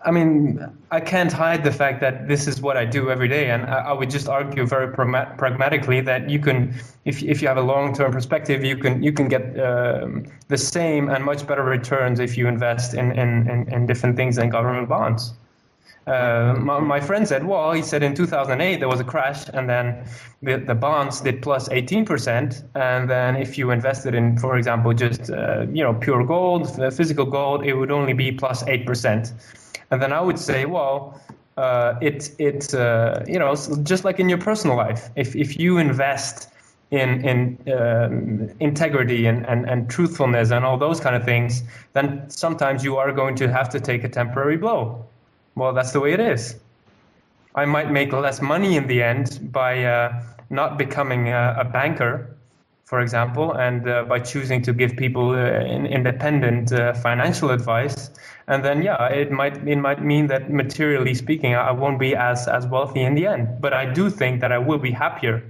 I 0.05 0.11
mean, 0.11 0.61
I 0.90 1.00
can't 1.00 1.32
hide 1.32 1.64
the 1.64 1.72
fact 1.72 2.00
that 2.00 2.28
this 2.28 2.46
is 2.46 2.61
what 2.61 2.76
I 2.76 2.84
do 2.84 3.11
every 3.11 3.28
day, 3.28 3.50
and 3.50 3.64
I, 3.64 3.78
I 3.78 3.92
would 3.92 4.11
just 4.11 4.28
argue 4.28 4.66
very 4.66 4.88
pragma- 4.88 5.36
pragmatically 5.38 6.02
that 6.02 6.28
you 6.28 6.38
can, 6.38 6.74
if 7.07 7.22
if 7.22 7.40
you 7.40 7.48
have 7.48 7.57
a 7.57 7.62
long-term 7.62 8.12
perspective, 8.12 8.62
you 8.62 8.76
can 8.76 9.02
you 9.02 9.12
can 9.12 9.28
get 9.28 9.59
um, 9.59 10.24
the 10.48 10.59
same 10.59 11.09
and 11.09 11.24
much 11.24 11.46
better 11.46 11.64
returns 11.64 12.20
if 12.20 12.36
you 12.36 12.48
invest 12.48 12.92
in 12.92 13.12
in, 13.12 13.48
in, 13.48 13.72
in 13.72 13.86
different 13.86 14.16
things 14.16 14.36
than 14.36 14.50
government 14.50 14.88
bonds. 14.88 15.32
Uh, 16.07 16.55
my, 16.59 16.78
my 16.80 17.00
friend 17.00 17.26
said, 17.26 17.44
well, 17.44 17.72
he 17.72 17.80
said 17.80 18.02
in 18.02 18.14
2008 18.14 18.78
there 18.78 18.88
was 18.88 19.00
a 19.00 19.05
crash, 19.05 19.48
and 19.55 19.70
then 19.70 20.05
the, 20.42 20.59
the 20.59 20.74
bonds 20.74 21.22
did 21.22 21.40
plus 21.40 21.68
18%. 21.70 22.62
And 22.74 23.09
then 23.09 23.36
if 23.36 23.57
you 23.57 23.70
invested 23.70 24.14
in, 24.14 24.36
for 24.38 24.59
example, 24.59 24.92
just 24.92 25.30
uh, 25.30 25.66
you 25.72 25.82
know 25.82 25.94
pure 25.94 26.24
gold, 26.24 26.68
physical 26.94 27.24
gold, 27.24 27.64
it 27.64 27.74
would 27.74 27.90
only 27.90 28.12
be 28.12 28.32
plus 28.32 28.62
8%. 28.64 29.32
And 29.95 30.03
then 30.03 30.12
I 30.12 30.20
would 30.20 30.40
say, 30.40 30.64
well, 30.66 31.20
uh, 31.57 31.95
it 32.03 32.32
it 32.40 32.74
uh, 32.74 33.20
you 33.28 33.38
know 33.38 33.55
just 33.84 34.03
like 34.05 34.18
in 34.18 34.28
your 34.28 34.38
personal 34.38 34.76
life, 34.76 35.09
if 35.14 35.36
if 35.36 35.57
you 35.57 35.78
invest 35.78 36.49
in 36.90 37.24
in 37.24 37.72
um, 37.72 38.51
integrity 38.59 39.26
and, 39.26 39.47
and, 39.47 39.70
and 39.70 39.88
truthfulness 39.88 40.51
and 40.51 40.64
all 40.64 40.78
those 40.78 40.99
kind 40.99 41.14
of 41.14 41.22
things, 41.22 41.62
then 41.92 42.28
sometimes 42.28 42.82
you 42.82 42.97
are 42.97 43.12
going 43.12 43.36
to 43.36 43.47
have 43.47 43.68
to 43.70 43.78
take 43.78 44.03
a 44.03 44.09
temporary 44.09 44.57
blow. 44.57 45.07
Well, 45.55 45.72
that's 45.72 45.92
the 45.92 46.01
way 46.01 46.12
it 46.12 46.18
is. 46.18 46.57
I 47.55 47.64
might 47.64 47.88
make 47.92 48.12
less 48.12 48.42
money 48.42 48.76
in 48.76 48.88
the 48.88 49.01
end 49.01 49.53
by 49.53 49.84
uh, 49.84 50.24
not 50.51 50.76
becoming 50.76 51.28
a, 51.28 51.59
a 51.61 51.64
banker, 51.64 52.34
for 52.84 53.01
example, 53.01 53.53
and 53.53 53.88
uh, 53.88 54.03
by 54.09 54.18
choosing 54.18 54.62
to 54.62 54.72
give 54.72 54.97
people 54.97 55.30
uh, 55.30 55.61
independent 55.99 56.72
uh, 56.72 56.95
financial 56.95 57.53
advice, 57.53 58.11
and 58.47 58.64
then 58.64 58.82
yeah, 58.82 59.07
it 59.07 59.30
might 59.30 59.66
it 59.66 59.76
might 59.76 60.03
mean 60.03 60.26
that 60.26 60.51
materially 60.51 61.14
speaking, 61.14 61.55
I 61.55 61.72
won't 61.72 61.99
be 61.99 62.14
as 62.14 62.47
as 62.47 62.66
wealthy 62.66 63.01
in 63.01 63.14
the 63.14 63.26
end. 63.26 63.61
But 63.61 63.72
I 63.72 63.92
do 63.92 64.11
think 64.11 64.40
that 64.40 64.53
I 64.53 64.59
will 64.59 64.78
be 64.78 64.90
happier, 64.90 65.42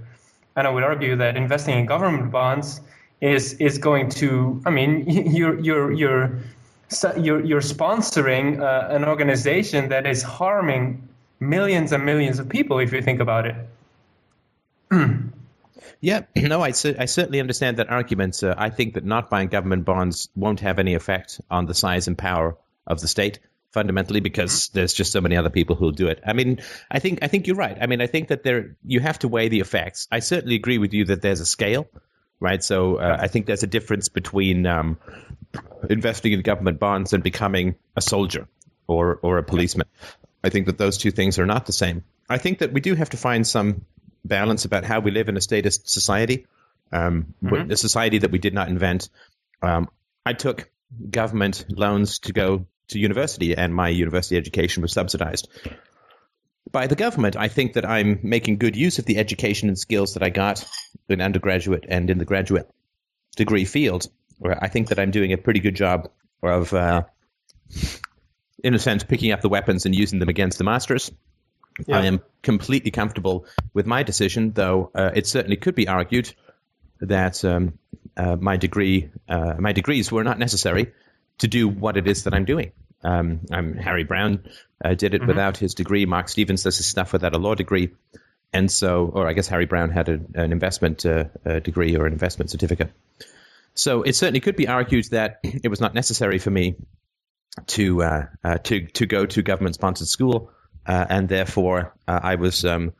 and 0.55 0.65
I 0.65 0.69
would 0.69 0.83
argue 0.83 1.15
that 1.17 1.35
investing 1.35 1.77
in 1.77 1.85
government 1.85 2.31
bonds 2.31 2.79
is 3.19 3.53
is 3.55 3.77
going 3.79 4.09
to. 4.21 4.61
I 4.65 4.69
mean, 4.69 5.03
you're 5.09 5.59
you're 5.59 5.91
you're 5.91 6.39
you're, 7.17 7.43
you're 7.43 7.61
sponsoring 7.61 8.61
uh, 8.61 8.93
an 8.93 9.03
organization 9.03 9.89
that 9.89 10.05
is 10.07 10.21
harming 10.23 11.07
millions 11.39 11.91
and 11.91 12.05
millions 12.05 12.39
of 12.39 12.47
people 12.47 12.79
if 12.79 12.93
you 12.93 13.01
think 13.01 13.19
about 13.19 13.45
it. 13.45 13.55
Yeah, 16.01 16.21
no, 16.35 16.61
I, 16.61 16.67
I 16.67 17.05
certainly 17.05 17.39
understand 17.39 17.77
that 17.77 17.89
argument. 17.89 18.43
Uh, 18.43 18.53
I 18.55 18.69
think 18.69 18.93
that 18.93 19.05
not 19.05 19.29
buying 19.29 19.47
government 19.47 19.85
bonds 19.85 20.29
won't 20.35 20.59
have 20.59 20.77
any 20.77 20.93
effect 20.93 21.41
on 21.49 21.65
the 21.65 21.73
size 21.73 22.07
and 22.07 22.15
power 22.15 22.57
of 22.87 23.01
the 23.01 23.07
state 23.07 23.39
fundamentally 23.75 24.21
because 24.21 24.53
mm-hmm. 24.53 24.77
there's 24.77 24.93
just 24.93 25.11
so 25.11 25.21
many 25.21 25.35
other 25.37 25.49
people 25.49 25.75
who'll 25.75 25.91
do 25.91 26.07
it. 26.07 26.21
I 26.25 26.33
mean, 26.33 26.61
I 26.89 26.99
think 26.99 27.19
I 27.21 27.27
think 27.27 27.45
you're 27.45 27.57
right. 27.57 27.77
I 27.79 27.87
mean, 27.87 28.01
I 28.01 28.07
think 28.07 28.29
that 28.29 28.41
there 28.43 28.75
you 28.83 28.99
have 29.01 29.19
to 29.19 29.27
weigh 29.27 29.49
the 29.49 29.59
effects. 29.59 30.07
I 30.11 30.19
certainly 30.19 30.55
agree 30.55 30.77
with 30.77 30.93
you 30.93 31.05
that 31.05 31.21
there's 31.21 31.41
a 31.41 31.45
scale, 31.45 31.87
right? 32.39 32.63
So 32.63 32.95
uh, 32.95 33.17
I 33.19 33.27
think 33.27 33.45
there's 33.45 33.63
a 33.63 33.67
difference 33.67 34.09
between 34.09 34.65
um, 34.65 34.97
investing 35.89 36.31
in 36.31 36.41
government 36.41 36.79
bonds 36.79 37.13
and 37.13 37.21
becoming 37.21 37.75
a 37.95 38.01
soldier 38.01 38.47
or 38.87 39.19
or 39.21 39.37
a 39.37 39.43
policeman. 39.43 39.87
I 40.43 40.49
think 40.49 40.67
that 40.67 40.77
those 40.77 40.97
two 40.97 41.11
things 41.11 41.37
are 41.37 41.45
not 41.45 41.65
the 41.65 41.73
same. 41.73 42.03
I 42.29 42.37
think 42.37 42.59
that 42.59 42.71
we 42.71 42.81
do 42.81 42.95
have 42.95 43.09
to 43.09 43.17
find 43.17 43.45
some 43.45 43.85
balance 44.23 44.65
about 44.65 44.83
how 44.83 44.99
we 44.99 45.11
live 45.11 45.29
in 45.29 45.37
a 45.37 45.41
statist 45.41 45.89
society, 45.89 46.47
um, 46.91 47.33
mm-hmm. 47.43 47.71
a 47.71 47.75
society 47.75 48.19
that 48.19 48.31
we 48.31 48.39
did 48.39 48.53
not 48.53 48.69
invent. 48.69 49.09
Um, 49.61 49.89
I 50.25 50.33
took 50.33 50.69
government 51.09 51.65
loans 51.69 52.19
to 52.19 52.33
go 52.33 52.65
to 52.89 52.99
university, 52.99 53.55
and 53.55 53.73
my 53.73 53.89
university 53.89 54.37
education 54.37 54.81
was 54.81 54.93
subsidized 54.93 55.47
by 56.71 56.87
the 56.87 56.95
government. 56.95 57.35
I 57.35 57.47
think 57.47 57.73
that 57.73 57.85
I'm 57.85 58.19
making 58.23 58.57
good 58.57 58.75
use 58.75 58.99
of 58.99 59.05
the 59.05 59.17
education 59.17 59.69
and 59.69 59.77
skills 59.77 60.13
that 60.13 60.23
I 60.23 60.29
got 60.29 60.65
in 61.07 61.21
undergraduate 61.21 61.85
and 61.87 62.09
in 62.09 62.17
the 62.17 62.25
graduate 62.25 62.69
degree 63.35 63.65
field. 63.65 64.07
Where 64.37 64.61
I 64.61 64.67
think 64.67 64.89
that 64.89 64.99
I'm 64.99 65.11
doing 65.11 65.31
a 65.31 65.37
pretty 65.37 65.61
good 65.61 65.75
job 65.75 66.09
of, 66.43 66.73
uh, 66.73 67.03
in 68.63 68.73
a 68.73 68.79
sense, 68.79 69.03
picking 69.03 69.31
up 69.31 69.41
the 69.41 69.49
weapons 69.49 69.85
and 69.85 69.95
using 69.95 70.19
them 70.19 70.27
against 70.27 70.57
the 70.57 70.65
masters. 70.65 71.11
Yeah. 71.87 71.99
I 71.99 72.05
am 72.05 72.21
completely 72.41 72.91
comfortable 72.91 73.45
with 73.73 73.85
my 73.85 74.03
decision, 74.03 74.51
though 74.51 74.91
uh, 74.93 75.11
it 75.13 75.27
certainly 75.27 75.55
could 75.55 75.75
be 75.75 75.87
argued 75.87 76.33
that 76.99 77.43
um, 77.45 77.79
uh, 78.17 78.35
my 78.35 78.57
degree, 78.57 79.09
uh, 79.29 79.55
my 79.59 79.71
degrees 79.71 80.11
were 80.11 80.23
not 80.23 80.39
necessary 80.39 80.93
to 81.39 81.47
do 81.47 81.67
what 81.67 81.97
it 81.97 82.07
is 82.07 82.23
that 82.23 82.33
I'm 82.33 82.45
doing. 82.45 82.71
Um, 83.03 83.41
I'm 83.51 83.75
Harry 83.75 84.03
Browne 84.03 84.43
uh, 84.83 84.93
did 84.95 85.13
it 85.13 85.19
mm-hmm. 85.19 85.27
without 85.27 85.57
his 85.57 85.73
degree. 85.73 86.05
Marc 86.05 86.29
Stevens 86.29 86.63
does 86.63 86.77
his 86.77 86.87
stuff 86.87 87.13
without 87.13 87.35
a 87.35 87.37
law 87.37 87.55
degree, 87.55 87.91
and 88.51 88.71
so, 88.71 89.11
or 89.13 89.27
I 89.27 89.33
guess 89.33 89.47
Harry 89.47 89.65
Browne 89.65 89.91
had 89.91 90.09
a, 90.09 90.19
an 90.33 90.51
investment 90.51 91.05
uh, 91.05 91.25
degree 91.59 91.95
or 91.95 92.07
an 92.07 92.13
investment 92.13 92.49
certificate. 92.49 92.91
So 93.75 94.03
it 94.03 94.15
certainly 94.15 94.39
could 94.39 94.55
be 94.55 94.67
argued 94.67 95.05
that 95.11 95.39
it 95.43 95.67
was 95.67 95.81
not 95.81 95.93
necessary 95.93 96.39
for 96.39 96.49
me 96.49 96.75
to 97.67 98.03
uh, 98.03 98.57
to 98.63 98.87
to 98.87 99.05
go 99.05 99.25
to 99.25 99.41
government 99.41 99.75
sponsored 99.75 100.07
school 100.07 100.51
uh, 100.85 101.05
and 101.09 101.29
therefore 101.29 101.93
uh, 102.07 102.19
I 102.21 102.35
was 102.35 102.65
um, 102.65 102.93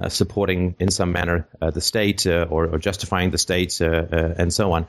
uh, 0.00 0.08
supporting 0.08 0.76
in 0.78 0.90
some 0.90 1.12
manner 1.12 1.48
the 1.60 1.80
state 1.80 2.26
or, 2.26 2.66
or, 2.66 2.78
justifying 2.78 3.30
the 3.30 3.38
state 3.38 3.80
and 3.80 4.52
so 4.52 4.72
on. 4.72 4.86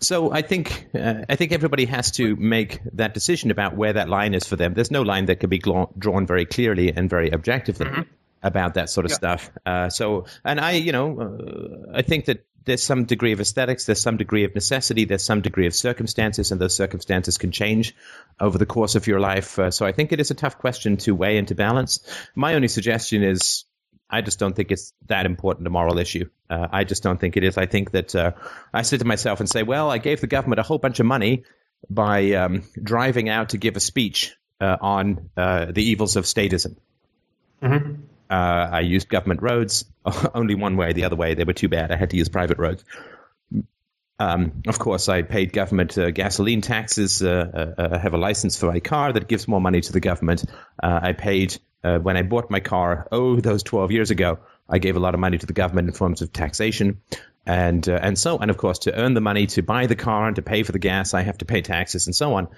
So 0.00 0.30
I 0.30 0.42
think 0.42 0.88
I 0.94 1.36
think 1.36 1.52
everybody 1.52 1.86
has 1.86 2.10
to 2.12 2.36
make 2.36 2.80
that 2.92 3.14
decision 3.14 3.50
about 3.50 3.76
where 3.76 3.94
that 3.94 4.08
line 4.08 4.34
is 4.34 4.46
for 4.46 4.56
them. 4.56 4.74
There's 4.74 4.90
no 4.90 5.02
line 5.02 5.26
that 5.26 5.40
can 5.40 5.50
be 5.50 5.58
drawn 5.58 6.26
very 6.26 6.44
clearly 6.44 6.92
and 6.92 7.08
very 7.08 7.32
objectively. 7.32 7.86
Mm-hmm 7.86 8.02
about 8.42 8.74
that 8.74 8.88
sort 8.88 9.04
of 9.06 9.10
yeah. 9.10 9.16
stuff. 9.16 9.50
Uh, 9.64 9.90
so, 9.90 10.26
and 10.44 10.60
I, 10.60 10.72
you 10.72 10.92
know, 10.92 11.20
uh, 11.20 11.96
I 11.98 12.02
think 12.02 12.26
that 12.26 12.46
there's 12.64 12.82
some 12.82 13.04
degree 13.04 13.32
of 13.32 13.40
aesthetics, 13.40 13.86
there's 13.86 14.00
some 14.00 14.16
degree 14.16 14.44
of 14.44 14.54
necessity, 14.54 15.04
there's 15.04 15.22
some 15.22 15.40
degree 15.40 15.66
of 15.66 15.74
circumstances, 15.74 16.50
and 16.50 16.60
those 16.60 16.74
circumstances 16.74 17.38
can 17.38 17.52
change 17.52 17.94
over 18.40 18.58
the 18.58 18.66
course 18.66 18.94
of 18.96 19.06
your 19.06 19.20
life. 19.20 19.58
Uh, 19.58 19.70
so 19.70 19.86
I 19.86 19.92
think 19.92 20.12
it 20.12 20.20
is 20.20 20.30
a 20.30 20.34
tough 20.34 20.58
question 20.58 20.96
to 20.98 21.14
weigh 21.14 21.38
and 21.38 21.48
to 21.48 21.54
balance. 21.54 22.00
My 22.34 22.54
only 22.54 22.68
suggestion 22.68 23.22
is 23.22 23.64
I 24.08 24.20
just 24.20 24.38
don't 24.38 24.54
think 24.54 24.70
it's 24.70 24.92
that 25.06 25.26
important 25.26 25.66
a 25.66 25.70
moral 25.70 25.98
issue. 25.98 26.28
Uh, 26.48 26.68
I 26.70 26.84
just 26.84 27.02
don't 27.02 27.18
think 27.20 27.36
it 27.36 27.44
is. 27.44 27.58
I 27.58 27.66
think 27.66 27.90
that 27.90 28.14
uh, 28.14 28.32
I 28.72 28.82
sit 28.82 28.98
to 28.98 29.04
myself 29.04 29.40
and 29.40 29.48
say, 29.48 29.62
well, 29.62 29.90
I 29.90 29.98
gave 29.98 30.20
the 30.20 30.26
government 30.26 30.60
a 30.60 30.62
whole 30.62 30.78
bunch 30.78 31.00
of 31.00 31.06
money 31.06 31.44
by 31.90 32.32
um, 32.32 32.62
driving 32.80 33.28
out 33.28 33.50
to 33.50 33.58
give 33.58 33.76
a 33.76 33.80
speech 33.80 34.36
uh, 34.60 34.76
on 34.80 35.30
uh, 35.36 35.66
the 35.66 35.82
evils 35.82 36.16
of 36.16 36.24
statism. 36.24 36.76
Mm-hmm. 37.62 38.02
Uh, 38.30 38.34
I 38.34 38.80
used 38.80 39.08
government 39.08 39.42
roads 39.42 39.84
only 40.34 40.54
one 40.54 40.76
way. 40.76 40.92
The 40.92 41.04
other 41.04 41.16
way, 41.16 41.34
they 41.34 41.44
were 41.44 41.52
too 41.52 41.68
bad. 41.68 41.90
I 41.90 41.96
had 41.96 42.10
to 42.10 42.16
use 42.16 42.28
private 42.28 42.58
roads. 42.58 42.84
Um, 44.18 44.62
of 44.66 44.78
course, 44.78 45.08
I 45.08 45.22
paid 45.22 45.52
government 45.52 45.98
uh, 45.98 46.10
gasoline 46.10 46.62
taxes. 46.62 47.22
Uh, 47.22 47.74
uh, 47.76 47.88
I 47.94 47.98
have 47.98 48.14
a 48.14 48.18
license 48.18 48.58
for 48.58 48.66
my 48.66 48.80
car 48.80 49.12
that 49.12 49.28
gives 49.28 49.46
more 49.46 49.60
money 49.60 49.80
to 49.82 49.92
the 49.92 50.00
government. 50.00 50.44
Uh, 50.82 51.00
I 51.02 51.12
paid 51.12 51.58
uh, 51.84 51.98
when 51.98 52.16
I 52.16 52.22
bought 52.22 52.50
my 52.50 52.60
car. 52.60 53.06
Oh, 53.12 53.40
those 53.40 53.62
twelve 53.62 53.92
years 53.92 54.10
ago, 54.10 54.38
I 54.68 54.78
gave 54.78 54.96
a 54.96 55.00
lot 55.00 55.14
of 55.14 55.20
money 55.20 55.38
to 55.38 55.46
the 55.46 55.52
government 55.52 55.88
in 55.88 55.94
forms 55.94 56.22
of 56.22 56.32
taxation, 56.32 57.00
and 57.46 57.86
and 57.86 58.18
so 58.18 58.38
and 58.38 58.50
of 58.50 58.56
course 58.56 58.80
to 58.80 58.94
earn 58.94 59.14
the 59.14 59.20
money 59.20 59.46
to 59.46 59.62
buy 59.62 59.86
the 59.86 59.96
car 59.96 60.26
and 60.26 60.36
to 60.36 60.42
pay 60.42 60.62
for 60.62 60.72
the 60.72 60.78
gas, 60.78 61.14
I 61.14 61.22
have 61.22 61.38
to 61.38 61.44
pay 61.44 61.62
taxes 61.62 62.06
and 62.06 62.14
so 62.14 62.34
on. 62.34 62.48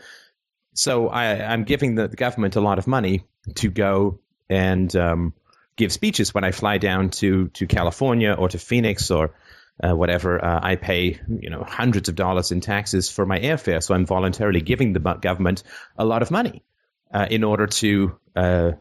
So 0.75 1.09
I, 1.09 1.53
am 1.53 1.65
giving 1.65 1.97
the, 1.97 2.07
the, 2.07 2.17
government 2.17 2.55
a 2.55 2.61
lot 2.61 2.79
of 2.79 2.87
money 2.87 3.25
to 3.57 3.69
go 3.69 4.21
and 4.49 4.95
um, 4.95 5.35
give 5.77 5.93
speeches 5.93 6.33
when 6.33 6.45
I 6.45 6.53
fly 6.53 6.79
down 6.79 7.11
to 7.11 7.49
to 7.49 7.67
California 7.67 8.33
or 8.33 8.49
to 8.49 8.59
Phoenix 8.59 9.11
or 9.11 9.35
uh, 9.83 9.95
whatever. 9.95 10.43
Uh, 10.43 10.61
I 10.63 10.77
pay 10.77 11.21
you 11.29 11.51
know 11.51 11.65
hundreds 11.67 12.09
of 12.09 12.15
dollars 12.15 12.53
in 12.53 12.61
taxes 12.61 13.11
for 13.11 13.27
my 13.27 13.41
airfare, 13.41 13.83
so 13.83 13.95
I'm 13.95 14.07
voluntarily 14.07 14.61
giving 14.61 14.93
the 14.93 15.01
government 15.01 15.65
a 15.99 16.05
lot 16.05 16.23
of 16.23 16.31
money 16.31 16.63
uh, 17.13 17.27
in 17.29 17.45
order 17.45 17.67
to. 17.67 18.19
Uh, 18.35 18.73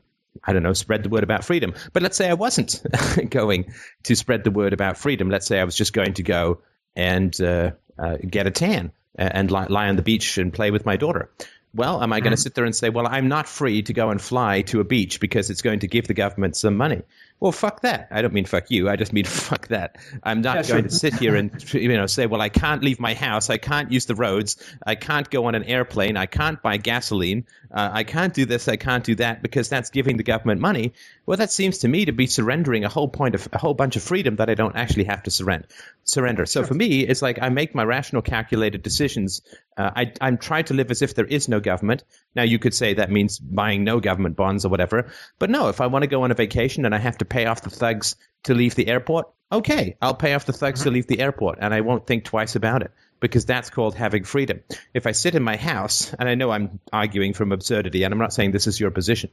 I 0.44 0.54
don't 0.54 0.64
know, 0.64 0.74
spread 0.74 1.04
the 1.04 1.10
word 1.10 1.24
about 1.24 1.44
freedom. 1.44 1.74
But 1.94 2.04
let's 2.04 2.18
say 2.18 2.30
I 2.30 2.34
wasn't 2.34 2.82
going 3.30 3.74
to 4.04 4.16
spread 4.16 4.44
the 4.44 4.52
word 4.52 4.74
about 4.74 4.98
freedom. 4.98 5.30
Let's 5.30 5.48
say 5.48 5.60
I 5.60 5.64
was 5.64 5.76
just 5.76 5.94
going 5.94 6.14
to 6.16 6.24
go 6.24 6.62
and 6.96 7.40
uh, 7.42 7.72
uh, 7.98 8.18
get 8.18 8.48
a 8.48 8.52
tan 8.52 8.92
and 9.16 9.50
lie, 9.50 9.68
lie 9.68 9.90
on 9.90 9.96
the 9.96 10.02
beach 10.02 10.38
and 10.38 10.54
play 10.54 10.72
with 10.72 10.86
my 10.86 10.98
daughter. 10.98 11.30
Well, 11.74 12.02
am 12.02 12.14
I 12.14 12.22
going 12.22 12.32
to 12.32 12.38
mm-hmm. 12.38 12.42
sit 12.42 12.56
there 12.56 12.66
and 12.66 12.76
say, 12.76 12.90
well, 12.90 13.08
I'm 13.08 13.28
not 13.28 13.48
free 13.48 13.84
to 13.84 13.94
go 13.94 14.10
and 14.10 14.22
fly 14.22 14.62
to 14.64 14.80
a 14.80 14.84
beach 14.84 15.20
because 15.20 15.50
it's 15.50 15.62
going 15.62 15.80
to 15.80 15.88
give 15.88 16.08
the 16.08 16.14
government 16.14 16.56
some 16.56 16.76
money? 16.76 17.04
Well, 17.40 17.52
fuck 17.52 17.82
that. 17.82 18.08
I 18.10 18.24
don't 18.24 18.34
mean 18.34 18.46
fuck 18.46 18.72
you. 18.72 18.90
I 18.90 18.96
just 18.96 19.14
mean 19.14 19.26
fuck 19.26 19.68
that. 19.68 19.98
I'm 20.24 20.42
not 20.42 20.56
yeah, 20.56 20.62
going 20.64 20.84
sure. 20.84 20.90
to 20.90 20.96
sit 20.96 21.14
here 21.14 21.36
and 21.36 21.74
you 21.74 21.90
know 21.90 22.08
say, 22.08 22.26
well, 22.26 22.42
I 22.42 22.50
can't 22.50 22.84
leave 22.84 23.00
my 23.00 23.14
house. 23.14 23.50
I 23.50 23.58
can't 23.58 23.92
use 23.92 24.06
the 24.06 24.16
roads. 24.16 24.58
I 24.86 24.96
can't 24.96 25.30
go 25.30 25.46
on 25.46 25.56
an 25.56 25.64
airplane. 25.64 26.18
I 26.18 26.26
can't 26.26 26.62
buy 26.62 26.78
gasoline. 26.78 27.46
Uh, 27.72 27.90
I 27.94 28.04
can't 28.04 28.34
do 28.34 28.46
this. 28.46 28.68
I 28.68 28.76
can't 28.76 29.04
do 29.04 29.16
that 29.16 29.44
because 29.44 29.70
that's 29.70 29.90
giving 29.92 30.18
the 30.18 30.24
government 30.24 30.62
money. 30.62 30.94
Well, 31.26 31.38
that 31.38 31.52
seems 31.52 31.80
to 31.80 31.88
me 31.88 32.06
to 32.06 32.12
be 32.12 32.26
surrendering 32.26 32.86
a 32.86 32.90
whole 32.90 33.08
point 33.08 33.36
of 33.36 33.48
a 33.54 33.60
whole 33.60 33.76
bunch 33.76 33.96
of 33.96 34.04
freedom 34.04 34.38
that 34.38 34.50
I 34.50 34.56
don't 34.56 34.76
actually 34.76 35.04
have 35.06 35.24
to 35.24 35.32
surrender. 35.32 35.68
Surrender. 36.06 36.46
So 36.46 36.62
sure. 36.62 36.68
for 36.68 36.74
me, 36.74 37.02
it's 37.02 37.22
like 37.22 37.40
I 37.42 37.50
make 37.50 37.76
my 37.76 37.84
rational, 37.84 38.22
calculated 38.24 38.82
decisions. 38.82 39.42
Uh, 39.78 39.92
I, 39.96 40.14
I'm 40.22 40.38
trying 40.38 40.66
to 40.66 40.74
live 40.74 40.90
as 40.90 41.02
if 41.02 41.14
there 41.14 41.26
is 41.26 41.48
no 41.48 41.60
government. 41.60 42.04
Now, 42.36 42.44
you 42.44 42.58
could 42.58 42.74
say 42.74 42.96
that 42.96 43.12
means 43.12 43.38
buying 43.38 43.84
no 43.84 44.00
government 44.00 44.36
bonds 44.36 44.66
or 44.66 44.70
whatever. 44.70 45.12
But 45.38 45.50
no, 45.50 45.70
if 45.70 45.82
I 45.82 45.88
want 45.88 46.04
to 46.04 46.08
go 46.08 46.24
on 46.24 46.32
a 46.32 46.36
vacation 46.36 46.86
and 46.86 46.96
I 46.96 46.98
have 46.98 47.20
to 47.20 47.26
pay 47.26 47.46
off 47.46 47.62
the 47.62 47.70
thugs 47.70 48.16
to 48.44 48.56
leave 48.56 48.76
the 48.76 48.88
airport, 48.88 49.30
okay, 49.52 49.96
I'll 50.02 50.16
pay 50.16 50.34
off 50.34 50.46
the 50.46 50.54
thugs 50.54 50.82
to 50.82 50.90
uh-huh. 50.90 50.94
leave 50.96 51.08
the 51.08 51.20
airport 51.20 51.60
and 51.62 51.74
I 51.74 51.82
won't 51.82 52.08
think 52.08 52.26
twice 52.26 52.56
about 52.56 52.82
it 52.82 52.92
because 53.20 53.46
that's 53.46 53.70
called 53.70 53.96
having 53.96 54.24
freedom. 54.24 54.62
If 54.94 55.08
I 55.08 55.12
sit 55.12 55.36
in 55.36 55.44
my 55.44 55.58
house, 55.58 56.14
and 56.18 56.30
I 56.30 56.36
know 56.36 56.52
I'm 56.52 56.80
arguing 56.94 57.34
from 57.34 57.52
absurdity, 57.52 58.04
and 58.04 58.14
I'm 58.14 58.20
not 58.20 58.34
saying 58.34 58.52
this 58.52 58.68
is 58.68 58.80
your 58.80 58.92
position, 58.92 59.32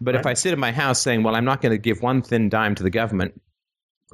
but 0.00 0.14
right. 0.14 0.20
if 0.20 0.26
I 0.26 0.34
sit 0.34 0.52
in 0.52 0.58
my 0.58 0.72
house 0.72 1.00
saying, 1.00 1.22
well, 1.22 1.34
I'm 1.34 1.44
not 1.44 1.62
going 1.62 1.72
to 1.72 1.78
give 1.78 2.02
one 2.02 2.22
thin 2.22 2.48
dime 2.48 2.74
to 2.74 2.82
the 2.82 2.90
government 2.90 3.40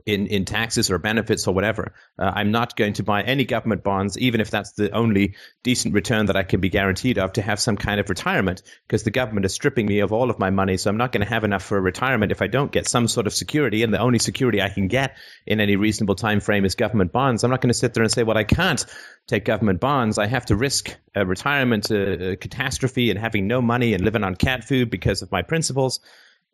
in, 0.07 0.27
in 0.27 0.45
taxes 0.45 0.91
or 0.91 0.99
benefits 0.99 1.47
or 1.47 1.55
whatever. 1.55 1.95
Uh, 2.19 2.33
I'm 2.35 2.51
not 2.51 2.77
going 2.77 2.95
to 2.95 3.03
buy 3.03 3.23
any 3.23 3.45
government 3.45 3.85
bonds, 3.85 4.19
even 4.19 4.41
if 4.41 4.51
that's 4.51 4.73
the 4.73 4.91
only 4.91 5.37
decent 5.63 5.95
return 5.95 6.27
that 6.27 6.37
I 6.37 6.43
can 6.43 6.61
be 6.61 6.69
guaranteed 6.69 7.19
of 7.19 7.35
to 7.35 7.43
have 7.43 7.61
some 7.61 7.77
kind 7.77 8.01
of 8.01 8.09
retirement, 8.09 8.63
because 8.87 9.03
the 9.03 9.11
government 9.11 9.47
is 9.47 9.53
stripping 9.53 9.87
me 9.87 10.01
of 10.01 10.13
all 10.13 10.31
of 10.31 10.39
my 10.39 10.51
money. 10.51 10.77
So 10.77 10.91
I'm 10.91 10.97
not 10.97 11.13
going 11.13 11.25
to 11.25 11.33
have 11.33 11.45
enough 11.45 11.63
for 11.63 11.77
a 11.77 11.81
retirement 11.81 12.33
if 12.33 12.43
I 12.43 12.47
don't 12.47 12.73
get 12.73 12.89
some 12.89 13.07
sort 13.09 13.27
of 13.27 13.35
security. 13.35 13.83
And 13.83 13.93
the 13.93 14.01
only 14.01 14.19
security 14.19 14.63
I 14.63 14.71
can 14.71 14.89
get 14.89 15.17
in 15.47 15.61
any 15.61 15.77
reasonable 15.77 16.15
time 16.15 16.41
frame 16.41 16.65
is 16.65 16.75
government 16.75 17.13
bonds. 17.13 17.45
I'm 17.45 17.51
not 17.51 17.61
going 17.61 17.69
to 17.69 17.79
sit 17.79 17.95
there 17.95 18.03
and 18.03 18.13
say, 18.13 18.23
well, 18.23 18.39
I 18.39 18.45
can't 18.45 18.85
take 19.27 19.45
government 19.45 19.81
bonds. 19.81 20.19
I 20.19 20.27
have 20.27 20.47
to 20.47 20.57
risk 20.57 20.97
a 21.15 21.27
retirement, 21.27 21.91
a, 21.91 22.31
a 22.31 22.37
catastrophe, 22.37 23.11
and 23.11 23.19
having 23.19 23.47
no 23.47 23.61
money 23.61 23.95
and 23.95 24.03
living 24.03 24.25
on 24.25 24.35
cat 24.35 24.65
food 24.65 24.91
because 24.91 25.23
of 25.23 25.31
my 25.31 25.43
principles. 25.43 26.01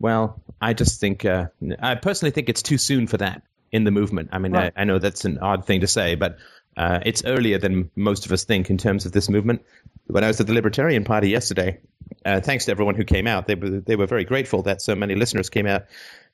Well, 0.01 0.41
I 0.61 0.75
just 0.75 1.01
think 1.01 1.25
uh, 1.25 1.47
I 1.81 1.97
personally 1.97 2.31
think 2.31 2.49
it's 2.49 2.63
too 2.63 2.79
soon 2.79 3.07
for 3.07 3.17
that. 3.19 3.43
in 3.71 3.85
the 3.85 3.91
movement. 3.91 4.31
I 4.33 4.39
mean, 4.39 4.53
right. 4.53 4.73
I, 4.75 4.83
I, 4.83 4.85
know 4.85 4.99
that's 4.99 5.25
an 5.25 5.39
odd 5.39 5.67
thing 5.67 5.83
to 5.83 5.87
say, 5.87 6.15
but 6.15 6.39
uh, 6.79 7.01
it's 7.05 7.25
earlier 7.25 7.59
than 7.59 7.91
most 7.97 8.25
of 8.25 8.33
us 8.33 8.45
think 8.45 8.71
in 8.71 8.79
terms 8.79 9.05
of 9.05 9.13
this 9.13 9.29
movement. 9.29 9.63
When 10.07 10.25
I 10.25 10.29
was 10.29 10.41
at 10.41 10.47
the 10.47 10.55
Libertarian 10.55 11.05
Party 11.05 11.29
yesterday, 11.29 11.81
uh, 12.25 12.41
thanks 12.41 12.65
to 12.67 12.71
everyone 12.71 12.95
who 12.95 13.05
came 13.05 13.27
out, 13.27 13.47
they 13.47 13.57
were 13.57 13.81
they 13.81 13.97
were 13.97 14.07
very 14.07 14.25
grateful 14.25 14.63
that 14.63 14.81
so 14.81 14.95
many 14.95 15.15
listeners 15.15 15.51
came 15.51 15.67
out 15.67 15.87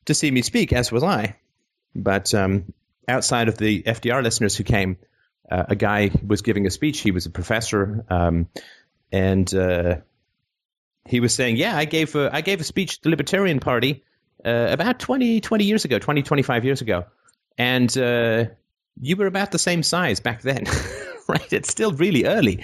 to 0.04 0.14
see 0.14 0.30
me 0.30 0.42
speak, 0.42 0.72
as 0.72 0.92
was 0.92 1.02
I. 1.02 1.36
But 1.94 2.34
um, 2.34 2.72
outside 3.08 3.48
of 3.48 3.56
the 3.56 3.82
FDR 3.82 4.22
listeners 4.22 4.54
who 4.54 4.64
came, 4.64 4.98
uh, 5.50 5.64
a 5.68 5.76
guy 5.76 6.10
was 6.24 6.42
giving 6.42 6.66
a 6.66 6.70
speech. 6.70 7.00
He 7.00 7.10
was 7.10 7.26
a 7.26 7.30
professor, 7.30 8.04
um, 8.10 8.48
and 9.10 9.52
uh, 9.54 9.96
he 11.06 11.20
was 11.20 11.34
saying, 11.34 11.56
"Yeah, 11.56 11.76
I 11.76 11.84
gave 11.84 12.14
a, 12.14 12.30
I 12.32 12.40
gave 12.40 12.60
a 12.60 12.64
speech 12.64 12.98
to 12.98 13.02
the 13.04 13.10
Libertarian 13.10 13.60
Party 13.60 14.04
uh, 14.44 14.68
about 14.70 14.98
20, 14.98 15.40
20 15.40 15.64
years 15.64 15.84
ago, 15.84 15.98
20, 15.98 16.22
25 16.22 16.64
years 16.64 16.80
ago, 16.80 17.04
and 17.58 17.96
uh, 17.96 18.46
you 19.00 19.16
were 19.16 19.26
about 19.26 19.52
the 19.52 19.58
same 19.58 19.82
size 19.82 20.20
back 20.20 20.42
then, 20.42 20.64
right? 21.28 21.52
It's 21.52 21.70
still 21.70 21.92
really 21.92 22.24
early." 22.24 22.62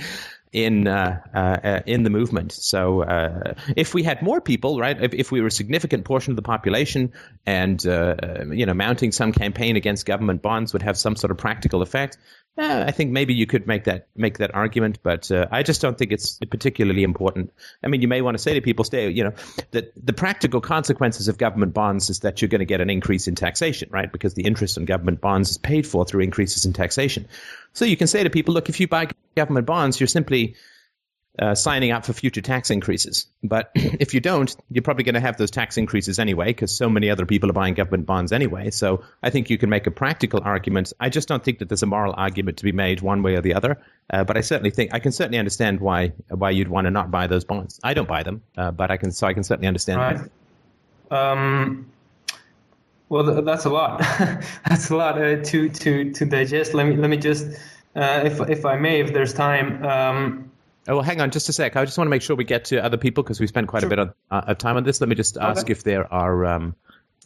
in 0.53 0.89
uh, 0.89 1.21
uh, 1.33 1.81
in 1.87 2.03
the 2.03 2.11
movement. 2.11 2.53
So 2.53 3.03
uh, 3.03 3.55
if 3.77 3.95
we 3.95 4.03
had 4.03 4.21
more 4.21 4.41
people, 4.41 4.79
right, 4.79 5.01
if, 5.01 5.15
if, 5.15 5.31
we 5.31 5.41
were 5.41 5.47
a 5.47 5.51
significant 5.53 6.05
portion 6.05 6.33
of 6.33 6.37
the 6.37 6.43
population, 6.43 7.13
and 7.47 7.85
uh, 7.87 8.17
you 8.51 8.67
know, 8.67 8.75
mounting 8.75 9.13
some 9.13 9.33
campaign 9.33 9.77
against 9.77 10.07
government 10.07 10.43
bonds 10.43 10.73
would 10.73 10.83
have 10.83 10.99
some 10.99 11.15
sort 11.15 11.31
of 11.31 11.39
practical 11.39 11.83
effect, 11.83 12.19
eh, 12.61 12.85
I 12.87 12.91
think 12.91 13.11
maybe 13.11 13.35
you 13.35 13.47
could 13.47 13.67
make 13.67 13.85
that 13.85 14.09
make 14.17 14.39
that 14.39 14.55
argument, 14.55 14.99
but 15.03 15.31
uh, 15.31 15.47
I 15.51 15.63
just 15.63 15.81
don't 15.81 15.99
think 15.99 16.13
it's 16.13 16.39
particularly 16.51 17.03
important. 17.03 17.53
I 17.83 17.89
mean, 17.89 18.03
you 18.03 18.09
may 18.09 18.21
want 18.21 18.37
to 18.37 18.43
say 18.43 18.55
to 18.55 18.61
people, 18.61 18.85
stay, 18.85 19.09
you 19.09 19.25
know, 19.25 19.33
that 19.71 19.93
the 19.97 20.13
practical 20.13 20.61
consequences 20.61 21.29
of 21.29 21.39
government 21.39 21.75
bonds 21.75 22.11
is 22.11 22.21
that 22.21 22.41
you're 22.41 22.49
going 22.49 22.61
to 22.61 22.67
get 22.67 22.81
an 22.81 22.91
increase 22.91 23.27
in 23.27 23.35
taxation, 23.35 23.89
right? 23.91 24.11
Because 24.11 24.35
the 24.35 24.43
interest 24.43 24.79
on 24.79 24.85
government 24.85 25.21
bonds 25.21 25.51
is 25.51 25.59
paid 25.59 25.87
for 25.87 26.05
through 26.05 26.23
increases 26.23 26.65
in 26.65 26.73
taxation. 26.73 27.27
So 27.73 27.85
you 27.85 27.97
can 27.97 28.07
say 28.07 28.23
to 28.23 28.31
people, 28.31 28.55
look, 28.55 28.69
if 28.69 28.81
you 28.81 28.89
buy 28.89 29.09
government 29.37 29.67
bonds, 29.67 30.01
you're 30.01 30.07
simply 30.07 30.55
uh, 31.41 31.55
signing 31.55 31.91
up 31.91 32.05
for 32.05 32.13
future 32.13 32.43
tax 32.43 32.71
increases. 32.71 33.27
But 33.43 33.71
if 33.75 34.13
you 34.13 34.21
don't, 34.21 34.55
you're 34.71 34.83
probably 34.83 35.05
going 35.05 35.15
to 35.15 35.21
have 35.21 35.39
those 35.39 35.51
tax 35.51 35.79
increases 35.79 36.19
anyway, 36.19 36.47
because 36.47 36.77
so 36.77 36.89
many 36.91 37.09
other 37.11 37.25
people 37.25 37.49
are 37.49 37.55
buying 37.55 37.75
government 37.75 38.07
bonds 38.07 38.31
anyway. 38.31 38.71
So 38.71 39.03
I 39.23 39.31
think 39.31 39.49
you 39.49 39.57
can 39.57 39.71
make 39.71 39.87
a 39.87 39.91
practical 39.91 40.41
argument. 40.45 40.93
I 41.01 41.09
just 41.09 41.29
don't 41.29 41.43
think 41.43 41.59
that 41.61 41.69
there's 41.69 41.83
a 41.83 41.87
moral 41.87 42.15
argument 42.17 42.59
to 42.59 42.65
be 42.65 42.73
made 42.73 43.01
one 43.01 43.23
way 43.23 43.37
or 43.37 43.41
the 43.41 43.55
other. 43.55 43.81
Uh, 44.11 44.25
but 44.25 44.37
I 44.37 44.43
certainly 44.43 44.71
think 44.71 44.93
I 44.93 44.99
can 44.99 45.13
certainly 45.13 45.39
understand 45.39 45.81
why 45.81 46.13
why 46.29 46.51
you'd 46.51 46.69
want 46.69 46.85
to 46.87 46.91
not 46.91 47.11
buy 47.11 47.27
those 47.27 47.45
bonds. 47.45 47.81
I 47.83 47.95
don't 47.95 48.09
buy 48.09 48.23
them, 48.23 48.43
uh, 48.57 48.71
but 48.71 48.91
I 48.91 48.99
can 48.99 49.11
so 49.11 49.27
I 49.27 49.33
can 49.33 49.43
certainly 49.43 49.69
understand. 49.69 50.01
Right. 51.11 51.33
Um, 51.33 51.91
well, 53.09 53.43
that's 53.43 53.65
a 53.65 53.71
lot. 53.71 53.99
that's 54.69 54.91
a 54.91 54.97
lot 54.97 55.17
uh, 55.17 55.43
to 55.43 55.69
to 55.69 56.13
to 56.13 56.25
digest. 56.27 56.75
Let 56.75 56.87
me 56.87 56.97
let 56.97 57.09
me 57.09 57.17
just, 57.17 57.47
uh, 57.97 58.23
if 58.25 58.41
if 58.49 58.67
I 58.67 58.77
may, 58.77 59.01
if 59.01 59.13
there's 59.13 59.33
time. 59.33 59.85
Um, 59.85 60.50
Oh, 60.89 60.97
well, 60.97 61.03
hang 61.03 61.21
on 61.21 61.31
just 61.31 61.49
a 61.49 61.53
sec. 61.53 61.77
I 61.77 61.85
just 61.85 61.99
want 61.99 62.07
to 62.07 62.11
make 62.11 62.23
sure 62.23 62.37
we 62.37 62.45
get 62.45 62.67
to 62.67 62.83
other 62.83 62.97
people 62.97 63.23
because 63.23 63.39
we 63.39 63.47
spent 63.47 63.69
quite 63.69 63.81
sure. 63.81 63.89
a 63.89 63.91
bit 63.91 63.99
of, 63.99 64.15
uh, 64.31 64.43
of, 64.49 64.59
time 64.59 64.77
on 64.77 64.85
this. 64.85 65.01
Let 65.01 65.09
me 65.09 65.15
just 65.15 65.37
ask 65.37 65.65
okay. 65.65 65.73
if 65.73 65.85
there 65.85 66.11
are 66.13 66.47
um, 66.47 66.75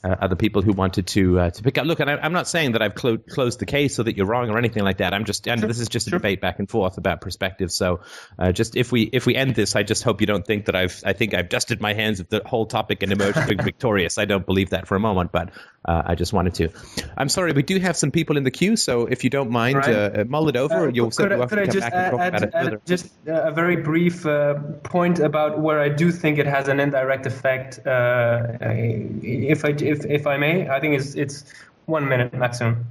uh, 0.05 0.17
other 0.21 0.37
people 0.37 0.61
who 0.61 0.73
wanted 0.73 1.07
to 1.07 1.41
uh, 1.41 1.51
to 1.51 1.63
pick 1.63 1.79
up. 1.79 1.87
Look, 1.87 2.01
and 2.01 2.11
I, 2.11 2.27
am 2.27 2.33
not 2.33 2.47
saying 2.47 2.73
that 2.73 2.83
I've 2.83 2.95
clo- 2.95 3.17
closed 3.17 3.59
the 3.59 3.67
case 3.67 3.97
so 3.97 4.03
that 4.03 4.17
you're 4.17 4.27
wrong 4.27 4.51
or 4.51 4.59
anything 4.59 4.85
like 4.85 4.99
that. 4.99 5.15
I'm 5.15 5.25
just, 5.25 5.49
and 5.49 5.61
sure. 5.61 5.69
this 5.69 5.81
is 5.81 5.89
just 5.89 6.07
a 6.07 6.11
sure. 6.11 6.19
debate 6.19 6.43
back 6.43 6.59
and 6.59 6.69
forth 6.69 6.99
about 6.99 7.23
perspective. 7.23 7.73
So, 7.73 8.01
uh, 8.39 8.53
just 8.53 8.77
if 8.77 8.93
we 8.93 9.03
if 9.03 9.25
we 9.25 9.35
end 9.35 9.55
this, 9.55 9.75
I 9.75 9.83
just 9.83 10.03
hope 10.03 10.21
you 10.21 10.27
don't 10.27 10.47
think 10.47 10.67
that 10.67 10.77
I've 10.77 11.03
I 11.07 11.15
think 11.15 11.33
I've 11.33 11.49
dusted 11.49 11.81
my 11.81 11.95
hands 11.95 12.21
of 12.21 12.29
the 12.29 12.43
whole 12.45 12.67
topic 12.67 13.03
and 13.03 13.13
emerged 13.13 13.39
victorious. 13.65 14.19
I 14.19 14.27
don't 14.27 14.45
believe 14.45 14.71
that 14.71 14.87
for 14.87 14.95
a 14.95 15.01
moment, 15.01 15.33
but 15.33 15.51
uh, 15.87 16.03
I 16.05 16.15
just 16.15 16.35
wanted 16.35 16.55
to. 16.55 16.69
I'm 17.17 17.31
sorry, 17.31 17.53
we 17.53 17.63
do 17.63 17.79
have 17.79 17.97
some 17.97 18.11
people 18.11 18.37
in 18.37 18.45
the 18.45 18.51
queue, 18.51 18.77
so 18.77 19.07
if 19.07 19.25
you 19.25 19.31
don't 19.31 19.51
mind, 19.51 19.77
right. 19.77 20.19
Uh, 20.19 20.25
mull 20.29 20.49
it 20.49 20.57
over. 20.57 20.91
you'll 20.91 21.11
could, 21.11 21.33
I, 21.33 21.47
could 21.47 21.59
I 21.59 21.67
just 21.67 21.87
add, 21.87 22.53
add 22.55 22.81
just 22.85 23.11
a 23.27 23.53
very 23.53 23.77
brief 23.77 24.27
uh, 24.27 24.55
point 24.83 25.19
about 25.19 25.61
where 25.61 25.81
I 25.81 25.89
do 25.89 26.11
think 26.13 26.39
it 26.39 26.47
has 26.47 26.69
an 26.69 26.81
indirect 26.81 27.25
effect. 27.25 27.79
if 27.87 29.65
I 29.65 29.69
if 29.69 29.94
if 29.95 30.05
if 30.05 30.27
I 30.27 30.37
may. 30.37 30.69
I 30.69 30.81
think 30.81 30.95
it's 30.99 31.15
it's 31.15 31.45
one 31.87 32.09
minute 32.09 32.35
maximum. 32.35 32.87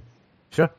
Sure. 0.52 0.70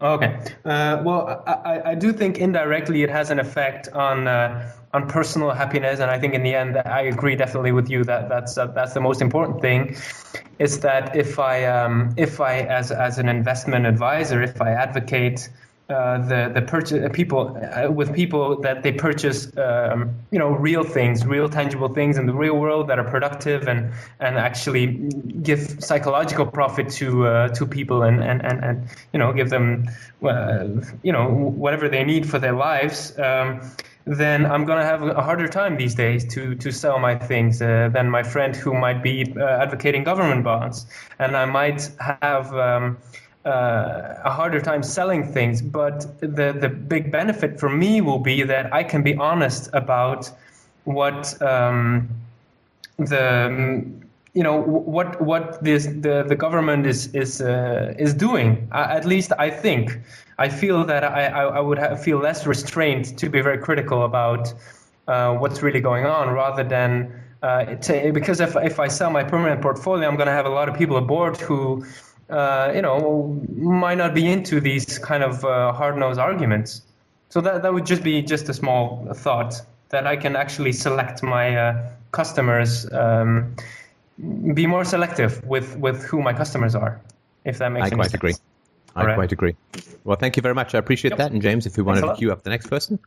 Okay. 0.00 0.38
Uh, 0.64 1.02
well, 1.04 1.42
I, 1.46 1.90
I 1.90 1.94
do 1.94 2.12
think 2.12 2.38
indirectly 2.38 3.02
it 3.02 3.10
has 3.10 3.30
an 3.30 3.40
effect 3.40 3.88
on 3.88 4.28
uh, 4.28 4.70
on 4.92 5.08
personal 5.08 5.50
happiness, 5.50 6.00
and 6.00 6.10
I 6.10 6.18
think 6.20 6.34
in 6.34 6.42
the 6.42 6.54
end, 6.54 6.76
I 6.76 7.02
agree 7.02 7.34
definitely 7.36 7.72
with 7.72 7.90
you 7.90 8.04
that 8.04 8.28
that's 8.28 8.56
uh, 8.56 8.66
that's 8.68 8.94
the 8.94 9.00
most 9.00 9.20
important 9.20 9.60
thing. 9.60 9.96
Is 10.58 10.80
that 10.80 11.16
if 11.16 11.38
I 11.38 11.64
um, 11.64 12.14
if 12.16 12.40
I 12.40 12.60
as 12.60 12.92
as 12.92 13.18
an 13.18 13.28
investment 13.28 13.86
advisor, 13.86 14.40
if 14.42 14.62
I 14.62 14.70
advocate 14.70 15.48
uh, 15.88 16.18
the 16.28 16.50
the 16.52 16.60
purchase 16.60 17.02
uh, 17.02 17.08
people 17.08 17.56
uh, 17.74 17.90
with 17.90 18.14
people 18.14 18.60
that 18.60 18.82
they 18.82 18.92
purchase 18.92 19.50
um, 19.56 20.14
you 20.30 20.38
know 20.38 20.50
real 20.50 20.84
things, 20.84 21.24
real 21.24 21.48
tangible 21.48 21.88
things 21.88 22.18
in 22.18 22.26
the 22.26 22.34
real 22.34 22.58
world 22.58 22.88
that 22.88 22.98
are 22.98 23.10
productive 23.10 23.66
and 23.66 23.90
and 24.20 24.36
actually 24.36 24.86
give 25.42 25.82
psychological 25.82 26.44
profit 26.44 26.90
to 26.90 27.26
uh, 27.26 27.48
to 27.48 27.64
people 27.64 28.02
and, 28.02 28.22
and, 28.22 28.44
and, 28.44 28.62
and 28.62 28.88
you 29.14 29.18
know 29.18 29.32
give 29.32 29.48
them 29.48 29.88
uh, 30.22 30.66
you 31.02 31.10
know 31.10 31.26
whatever 31.26 31.88
they 31.88 32.04
need 32.04 32.28
for 32.28 32.38
their 32.38 32.52
lives. 32.52 33.18
Um, 33.18 33.62
then 34.04 34.44
I'm 34.44 34.66
gonna 34.66 34.84
have 34.84 35.02
a 35.02 35.22
harder 35.22 35.48
time 35.48 35.78
these 35.78 35.94
days 35.94 36.26
to 36.34 36.54
to 36.56 36.70
sell 36.70 36.98
my 36.98 37.14
things 37.14 37.62
uh, 37.62 37.88
than 37.90 38.10
my 38.10 38.22
friend 38.22 38.54
who 38.54 38.74
might 38.74 39.02
be 39.02 39.34
advocating 39.40 40.04
government 40.04 40.44
bonds, 40.44 40.84
and 41.18 41.34
I 41.34 41.46
might 41.46 41.90
have. 42.20 42.54
Um, 42.54 42.98
uh, 43.48 44.20
a 44.24 44.30
harder 44.30 44.60
time 44.60 44.82
selling 44.82 45.24
things. 45.24 45.62
But 45.62 46.20
the 46.20 46.52
the 46.52 46.68
big 46.68 47.10
benefit 47.10 47.58
for 47.58 47.70
me 47.70 48.00
will 48.00 48.18
be 48.18 48.42
that 48.42 48.72
I 48.72 48.84
can 48.84 49.02
be 49.02 49.14
honest 49.16 49.70
about 49.72 50.30
what 50.84 51.40
um, 51.42 52.08
the 52.98 53.84
you 54.34 54.42
know 54.42 54.60
what 54.60 55.20
what 55.20 55.62
this 55.64 55.86
the, 55.86 56.24
the 56.28 56.36
government 56.36 56.86
is 56.86 57.14
is 57.14 57.40
uh, 57.40 57.94
is 57.98 58.12
doing. 58.14 58.68
Uh, 58.72 58.86
at 58.90 59.04
least 59.04 59.32
I 59.38 59.50
think 59.50 59.98
I 60.38 60.48
feel 60.48 60.84
that 60.84 61.02
I 61.04 61.26
I, 61.26 61.60
would 61.60 61.78
have, 61.78 62.02
feel 62.02 62.18
less 62.18 62.46
restrained 62.46 63.18
to 63.18 63.28
be 63.28 63.40
very 63.40 63.58
critical 63.58 64.04
about 64.04 64.52
uh, 65.06 65.34
what's 65.34 65.62
really 65.62 65.80
going 65.80 66.06
on 66.06 66.30
rather 66.30 66.64
than. 66.64 67.12
Uh, 67.40 67.76
because 68.12 68.40
if, 68.40 68.56
if 68.56 68.80
I 68.80 68.88
sell 68.88 69.10
my 69.10 69.22
permanent 69.22 69.62
portfolio, 69.62 70.08
I'm 70.08 70.16
going 70.16 70.26
to 70.26 70.32
have 70.32 70.46
a 70.46 70.50
lot 70.50 70.68
of 70.68 70.76
people 70.76 70.96
aboard 70.96 71.36
who 71.36 71.86
uh, 72.30 72.72
you 72.74 72.82
know, 72.82 73.40
might 73.56 73.98
not 73.98 74.14
be 74.14 74.30
into 74.30 74.60
these 74.60 74.98
kind 74.98 75.22
of 75.22 75.44
uh, 75.44 75.72
hard-nosed 75.72 76.18
arguments. 76.18 76.82
So 77.30 77.40
that 77.40 77.62
that 77.62 77.72
would 77.72 77.86
just 77.86 78.02
be 78.02 78.22
just 78.22 78.48
a 78.48 78.54
small 78.54 79.06
thought 79.14 79.60
that 79.90 80.06
I 80.06 80.16
can 80.16 80.36
actually 80.36 80.72
select 80.72 81.22
my 81.22 81.56
uh, 81.56 81.90
customers, 82.12 82.90
um, 82.92 83.54
be 84.54 84.66
more 84.66 84.84
selective 84.84 85.44
with 85.44 85.76
with 85.76 86.04
who 86.04 86.22
my 86.22 86.32
customers 86.32 86.74
are, 86.74 87.00
if 87.44 87.58
that 87.58 87.70
makes 87.70 87.88
sense. 87.88 87.92
I 87.92 87.96
quite 87.96 88.14
agree. 88.14 88.34
I 88.96 89.04
right. 89.04 89.14
quite 89.14 89.32
agree. 89.32 89.56
Well, 90.04 90.16
thank 90.16 90.36
you 90.36 90.42
very 90.42 90.54
much. 90.54 90.74
I 90.74 90.78
appreciate 90.78 91.10
yep. 91.10 91.18
that. 91.18 91.32
And 91.32 91.42
James, 91.42 91.66
if 91.66 91.76
we 91.76 91.82
wanted 91.82 92.00
to 92.02 92.14
queue 92.14 92.32
up 92.32 92.42
the 92.42 92.50
next 92.50 92.66
person. 92.68 92.98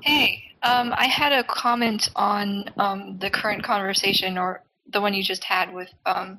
Hey, 0.00 0.52
um, 0.62 0.94
I 0.96 1.06
had 1.06 1.32
a 1.32 1.42
comment 1.44 2.10
on 2.14 2.70
um, 2.76 3.18
the 3.18 3.30
current 3.30 3.64
conversation 3.64 4.38
or 4.38 4.62
the 4.90 5.00
one 5.00 5.12
you 5.12 5.22
just 5.22 5.44
had 5.44 5.74
with 5.74 5.92
um, 6.06 6.38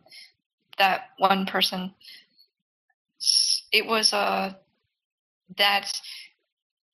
that 0.79 1.11
one 1.19 1.45
person. 1.45 1.93
It 3.71 3.85
was 3.85 4.13
uh 4.13 4.53
that 5.57 5.91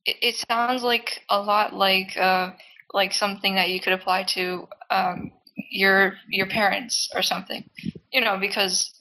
it, 0.06 0.18
it 0.22 0.36
sounds 0.50 0.84
like 0.84 1.24
a 1.30 1.42
lot 1.42 1.74
like 1.74 2.18
uh 2.18 2.52
like 2.94 3.14
something 3.14 3.56
that 3.56 3.70
you 3.70 3.80
could 3.82 3.94
apply 3.94 4.24
to 4.24 4.68
um 4.90 5.32
your 5.72 6.16
your 6.30 6.48
parents 6.48 7.10
or 7.16 7.22
something. 7.22 7.70
You 8.12 8.22
know, 8.22 8.38
because 8.38 8.94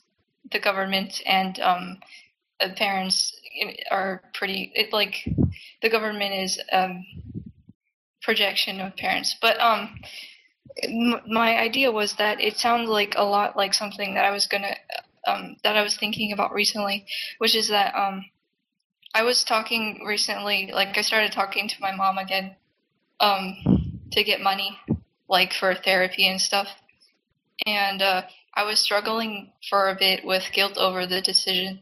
the 0.52 0.60
government 0.60 1.22
and 1.26 1.58
um 1.60 1.98
parents 2.76 3.34
are 3.90 4.22
pretty 4.34 4.72
it 4.74 4.92
like 4.92 5.16
the 5.82 5.90
government 5.90 6.34
is 6.34 6.60
um 6.72 7.04
projection 8.22 8.80
of 8.80 8.96
parents. 8.96 9.36
But 9.40 9.60
um 9.60 10.00
my 11.26 11.58
idea 11.58 11.92
was 11.92 12.14
that 12.14 12.40
it 12.40 12.56
sounds 12.56 12.88
like 12.88 13.14
a 13.16 13.24
lot 13.24 13.56
like 13.56 13.74
something 13.74 14.14
that 14.14 14.24
I 14.24 14.30
was 14.30 14.46
gonna 14.46 14.74
um, 15.26 15.56
that 15.62 15.76
I 15.76 15.82
was 15.82 15.96
thinking 15.96 16.32
about 16.32 16.52
recently, 16.52 17.06
which 17.38 17.54
is 17.54 17.68
that 17.68 17.94
um, 17.94 18.24
I 19.14 19.22
was 19.22 19.44
talking 19.44 20.04
recently, 20.04 20.70
like 20.72 20.98
I 20.98 21.02
started 21.02 21.32
talking 21.32 21.68
to 21.68 21.80
my 21.80 21.94
mom 21.94 22.18
again 22.18 22.56
um, 23.20 24.00
to 24.12 24.24
get 24.24 24.40
money, 24.40 24.78
like 25.28 25.52
for 25.52 25.74
therapy 25.74 26.26
and 26.26 26.40
stuff, 26.40 26.68
and 27.66 28.02
uh, 28.02 28.22
I 28.54 28.64
was 28.64 28.78
struggling 28.80 29.52
for 29.68 29.88
a 29.88 29.96
bit 29.96 30.24
with 30.24 30.52
guilt 30.52 30.76
over 30.76 31.06
the 31.06 31.20
decision. 31.20 31.80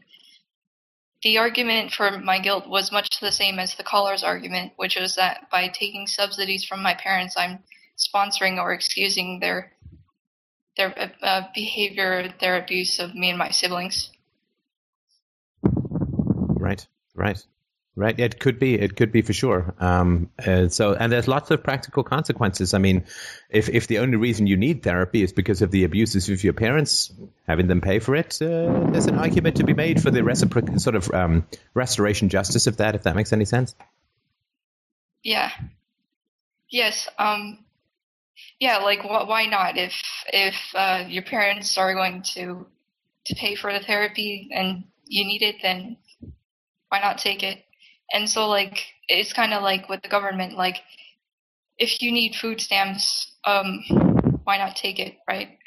The 1.23 1.37
argument 1.37 1.93
for 1.93 2.19
my 2.19 2.39
guilt 2.39 2.67
was 2.67 2.91
much 2.91 3.19
the 3.21 3.31
same 3.31 3.57
as 3.57 3.75
the 3.75 3.83
caller's 3.83 4.23
argument, 4.23 4.73
which 4.75 4.97
was 4.97 5.15
that 5.15 5.49
by 5.49 5.69
taking 5.69 6.05
subsidies 6.05 6.65
from 6.65 6.83
my 6.83 6.93
parents, 6.93 7.35
I'm 7.37 7.59
sponsoring 7.97 8.57
or 8.57 8.73
excusing 8.73 9.39
their 9.39 9.71
their 10.75 11.11
uh, 11.21 11.41
behavior, 11.53 12.33
their 12.39 12.57
abuse 12.57 12.99
of 12.99 13.13
me 13.13 13.29
and 13.29 13.37
my 13.37 13.49
siblings. 13.49 14.09
Right, 15.61 16.85
right, 17.13 17.43
right. 17.95 18.19
It 18.19 18.39
could 18.39 18.57
be. 18.57 18.75
It 18.75 18.95
could 18.95 19.11
be 19.11 19.21
for 19.21 19.33
sure. 19.33 19.75
Um, 19.79 20.31
uh, 20.43 20.69
so, 20.69 20.93
and 20.93 21.11
there's 21.11 21.27
lots 21.27 21.51
of 21.51 21.61
practical 21.61 22.03
consequences. 22.03 22.73
I 22.73 22.77
mean, 22.77 23.03
if 23.49 23.69
if 23.69 23.87
the 23.87 23.99
only 23.99 24.17
reason 24.17 24.47
you 24.47 24.57
need 24.57 24.81
therapy 24.81 25.21
is 25.21 25.33
because 25.33 25.61
of 25.61 25.71
the 25.71 25.83
abuses 25.83 26.29
of 26.29 26.43
your 26.43 26.53
parents, 26.53 27.11
having 27.45 27.67
them 27.67 27.81
pay 27.81 27.99
for 27.99 28.15
it, 28.15 28.41
uh, 28.41 28.89
there's 28.89 29.07
an 29.07 29.19
argument 29.19 29.57
to 29.57 29.63
be 29.63 29.73
made 29.73 30.01
for 30.01 30.09
the 30.09 30.23
reciprocal 30.23 30.79
sort 30.79 30.95
of 30.95 31.11
um, 31.13 31.45
restoration 31.73 32.29
justice 32.29 32.65
of 32.65 32.77
that. 32.77 32.95
If 32.95 33.03
that 33.03 33.15
makes 33.15 33.33
any 33.33 33.45
sense. 33.45 33.75
Yeah. 35.21 35.51
Yes. 36.69 37.09
Um. 37.19 37.59
Yeah. 38.59 38.77
Like, 38.77 39.01
wh- 39.01 39.27
why 39.27 39.45
not? 39.45 39.77
If 39.77 39.93
if 40.31 40.55
uh, 40.75 41.05
your 41.07 41.23
parents 41.23 41.77
are 41.77 41.93
going 41.93 42.23
to 42.33 42.65
to 43.25 43.35
pay 43.35 43.55
for 43.55 43.71
the 43.71 43.79
therapy 43.79 44.49
and 44.53 44.83
you 45.05 45.25
need 45.25 45.41
it, 45.41 45.57
then 45.61 45.97
why 46.89 46.99
not 46.99 47.17
take 47.17 47.43
it? 47.43 47.63
And 48.13 48.29
so, 48.29 48.47
like, 48.47 48.85
it's 49.07 49.33
kind 49.33 49.53
of 49.53 49.63
like 49.63 49.89
with 49.89 50.01
the 50.01 50.09
government. 50.09 50.57
Like, 50.57 50.81
if 51.77 52.01
you 52.01 52.11
need 52.11 52.35
food 52.35 52.61
stamps, 52.61 53.31
um, 53.45 53.79
why 54.43 54.57
not 54.57 54.75
take 54.75 54.99
it, 54.99 55.17
right? 55.27 55.57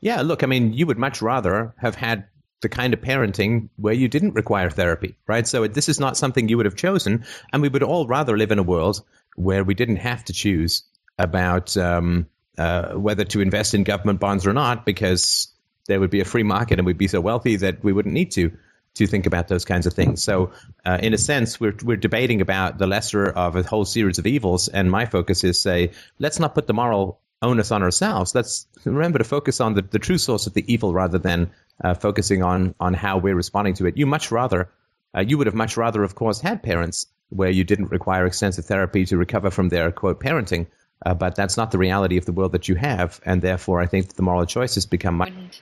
Yeah, 0.00 0.22
look, 0.22 0.42
I 0.42 0.46
mean, 0.46 0.72
you 0.72 0.86
would 0.86 0.98
much 0.98 1.20
rather 1.20 1.74
have 1.78 1.96
had 1.96 2.26
the 2.60 2.68
kind 2.68 2.94
of 2.94 3.00
parenting 3.00 3.68
where 3.76 3.94
you 3.94 4.08
didn't 4.08 4.34
require 4.34 4.70
therapy, 4.70 5.16
right? 5.26 5.46
So 5.46 5.66
this 5.66 5.88
is 5.88 6.00
not 6.00 6.16
something 6.16 6.48
you 6.48 6.56
would 6.56 6.66
have 6.66 6.76
chosen, 6.76 7.24
and 7.52 7.62
we 7.62 7.68
would 7.68 7.82
all 7.82 8.06
rather 8.06 8.36
live 8.36 8.50
in 8.50 8.58
a 8.58 8.64
world 8.64 9.02
where 9.36 9.64
we 9.64 9.74
didn't 9.74 9.96
have 9.96 10.24
to 10.24 10.32
choose 10.32 10.82
about 11.18 11.76
um, 11.76 12.26
uh, 12.56 12.92
whether 12.94 13.24
to 13.24 13.40
invest 13.40 13.74
in 13.74 13.84
government 13.84 14.20
bonds 14.20 14.46
or 14.46 14.52
not, 14.52 14.84
because 14.84 15.48
there 15.86 16.00
would 16.00 16.10
be 16.10 16.20
a 16.20 16.24
free 16.24 16.42
market 16.42 16.78
and 16.78 16.86
we'd 16.86 16.98
be 16.98 17.08
so 17.08 17.20
wealthy 17.20 17.56
that 17.56 17.82
we 17.82 17.92
wouldn't 17.92 18.14
need 18.14 18.30
to 18.32 18.52
to 18.94 19.06
think 19.06 19.26
about 19.26 19.48
those 19.48 19.64
kinds 19.64 19.86
of 19.86 19.92
things. 19.92 20.22
So, 20.22 20.50
uh, 20.84 20.98
in 21.00 21.14
a 21.14 21.18
sense, 21.18 21.60
we're 21.60 21.74
we're 21.82 21.96
debating 21.96 22.40
about 22.40 22.78
the 22.78 22.86
lesser 22.86 23.26
of 23.26 23.56
a 23.56 23.62
whole 23.62 23.84
series 23.84 24.18
of 24.18 24.26
evils, 24.26 24.68
and 24.68 24.90
my 24.90 25.06
focus 25.06 25.44
is 25.44 25.60
say, 25.60 25.92
let's 26.18 26.38
not 26.38 26.54
put 26.54 26.66
the 26.66 26.74
moral 26.74 27.20
onus 27.40 27.70
on 27.70 27.82
ourselves. 27.82 28.34
Let's 28.34 28.66
remember 28.84 29.18
to 29.18 29.24
focus 29.24 29.60
on 29.60 29.74
the, 29.74 29.82
the 29.82 29.98
true 30.00 30.18
source 30.18 30.46
of 30.46 30.54
the 30.54 30.64
evil 30.72 30.92
rather 30.92 31.18
than 31.18 31.50
uh, 31.82 31.94
focusing 31.94 32.42
on 32.42 32.74
on 32.80 32.94
how 32.94 33.18
we're 33.18 33.36
responding 33.36 33.74
to 33.74 33.86
it. 33.86 33.96
You 33.96 34.06
much 34.06 34.32
rather, 34.32 34.68
uh, 35.16 35.20
you 35.20 35.38
would 35.38 35.46
have 35.46 35.54
much 35.54 35.76
rather, 35.76 36.02
of 36.02 36.14
course, 36.14 36.40
had 36.40 36.62
parents 36.62 37.06
where 37.30 37.50
you 37.50 37.62
didn't 37.62 37.92
require 37.92 38.26
extensive 38.26 38.64
therapy 38.64 39.04
to 39.06 39.16
recover 39.16 39.50
from 39.50 39.68
their 39.68 39.92
quote 39.92 40.20
parenting. 40.20 40.66
Uh, 41.06 41.14
but 41.14 41.36
that's 41.36 41.56
not 41.56 41.70
the 41.70 41.78
reality 41.78 42.16
of 42.16 42.24
the 42.24 42.32
world 42.32 42.52
that 42.52 42.68
you 42.68 42.74
have, 42.74 43.20
and 43.24 43.40
therefore, 43.40 43.80
I 43.80 43.86
think 43.86 44.14
the 44.14 44.22
moral 44.22 44.46
choices 44.46 44.84
become 44.84 45.14
much. 45.16 45.30
Wouldn't 45.30 45.60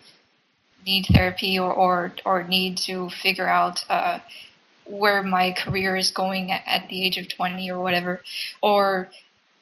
need 0.87 1.07
therapy 1.13 1.59
or 1.59 1.73
or, 1.73 2.13
or 2.25 2.43
need 2.45 2.79
to 2.79 3.11
figure 3.11 3.47
out 3.47 3.85
uh, 3.91 4.21
where 4.87 5.23
my 5.23 5.53
career 5.53 5.97
is 5.97 6.11
going 6.11 6.53
at, 6.53 6.63
at 6.67 6.89
the 6.89 7.05
age 7.05 7.19
of 7.19 7.29
20 7.29 7.71
or 7.71 7.81
whatever, 7.81 8.23
or 8.63 9.11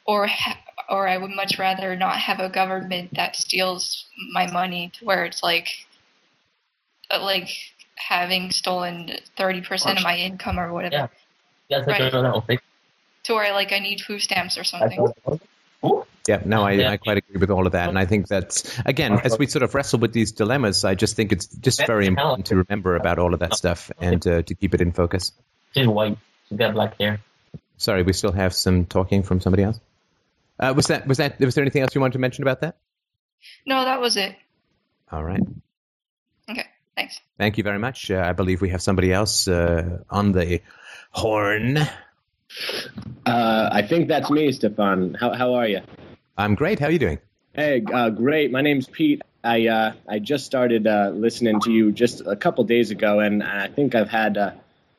or 0.06 0.26
ha- 0.26 0.60
or 0.88 1.08
I 1.08 1.16
would 1.16 1.30
much 1.30 1.58
rather 1.58 1.96
not 1.96 2.18
have 2.18 2.40
a 2.40 2.48
government 2.48 3.14
that 3.14 3.36
steals 3.36 4.06
my 4.32 4.50
money 4.50 4.92
to 4.98 5.04
where 5.04 5.24
it's 5.24 5.42
like 5.42 5.68
uh, 7.10 7.22
like 7.22 7.48
having 7.96 8.50
stolen 8.50 9.12
30% 9.38 9.96
of 9.96 10.02
my 10.02 10.16
income 10.16 10.58
or 10.58 10.72
whatever 10.72 10.94
Yeah. 10.94 11.06
Yeah, 11.68 11.78
it's 11.78 11.86
like 11.86 12.00
Right. 12.00 12.12
a 12.12 12.20
little 12.20 12.40
thing. 12.42 12.58
to 13.24 13.34
where 13.34 13.52
like 13.52 13.72
I 13.72 13.78
need 13.78 14.00
food 14.02 14.20
stamps 14.20 14.58
or 14.58 14.60
I 14.60 14.64
something. 14.64 15.12
Thought- 16.26 16.40
Ooh. 16.40 16.42
Yeah, 16.44 16.48
no, 16.48 16.62
I, 16.62 16.72
Yeah. 16.72 16.90
I 16.90 16.96
quite 16.96 17.18
agree 17.18 17.38
with 17.38 17.50
all 17.50 17.66
of 17.66 17.72
that. 17.72 17.88
And 17.88 17.98
I 17.98 18.06
think 18.06 18.28
that, 18.28 18.62
again, 18.86 19.20
as 19.24 19.38
we 19.38 19.46
sort 19.46 19.62
of 19.62 19.74
wrestle 19.74 19.98
with 19.98 20.12
these 20.12 20.32
dilemmas, 20.32 20.84
I 20.84 20.94
just 20.94 21.16
think 21.16 21.32
it's 21.32 21.46
just 21.46 21.86
very 21.86 22.06
important 22.06 22.46
to 22.46 22.56
remember 22.56 22.96
about 22.96 23.18
all 23.18 23.34
of 23.34 23.40
that 23.40 23.54
stuff 23.54 23.90
and 24.00 24.26
uh, 24.26 24.42
to 24.42 24.54
keep 24.54 24.74
it 24.74 24.80
in 24.80 24.92
focus. 24.92 25.32
She's 25.74 25.86
white. 25.86 26.16
She's 26.48 26.58
got 26.58 26.72
black 26.74 26.98
hair. 26.98 27.20
Sorry, 27.76 28.02
we 28.02 28.12
still 28.12 28.32
have 28.32 28.54
some 28.54 28.86
talking 28.86 29.22
from 29.22 29.40
somebody 29.40 29.64
else. 29.64 29.80
Uh, 30.58 30.72
was 30.76 30.86
that 30.86 31.06
was 31.06 31.18
that 31.18 31.38
was 31.40 31.54
there 31.56 31.62
anything 31.64 31.82
else 31.82 31.94
you 31.94 32.00
wanted 32.00 32.12
to 32.12 32.20
mention 32.20 32.42
about 32.42 32.60
that? 32.60 32.76
No, 33.66 33.84
that 33.84 34.00
was 34.00 34.16
it. 34.16 34.36
All 35.10 35.24
right, 35.24 35.40
Okay, 36.48 36.64
thanks. 36.96 37.20
thank 37.36 37.58
you 37.58 37.64
very 37.64 37.78
much. 37.80 38.10
Uh, 38.10 38.22
I 38.24 38.32
believe 38.32 38.60
we 38.62 38.68
have 38.70 38.80
somebody 38.80 39.12
else 39.12 39.48
uh, 39.48 39.98
on 40.08 40.30
the 40.32 40.60
horn. 41.10 41.78
Uh, 43.26 43.68
I 43.72 43.82
think 43.82 44.06
that's 44.08 44.30
me, 44.30 44.52
Stefan. 44.52 45.14
How 45.14 45.32
how 45.34 45.54
are 45.54 45.66
you? 45.66 45.80
I'm 46.37 46.55
great. 46.55 46.78
How 46.78 46.87
are 46.87 46.91
you 46.91 46.99
doing? 46.99 47.18
Hey, 47.53 47.85
uh, 47.93 48.11
great. 48.11 48.51
My 48.51 48.61
name's 48.61 48.89
Pete. 48.89 49.22
I 49.45 49.68
uh, 49.68 49.93
I 50.09 50.18
just 50.18 50.47
started 50.47 50.87
uh, 50.87 51.11
listening 51.14 51.61
to 51.61 51.72
you 51.72 51.93
just 51.93 52.22
a 52.26 52.35
couple 52.35 52.64
days 52.64 52.91
ago, 52.91 53.20
and 53.20 53.43
I 53.43 53.68
think 53.68 53.95
I've 53.95 54.09
had 54.09 54.37
uh, 54.37 54.53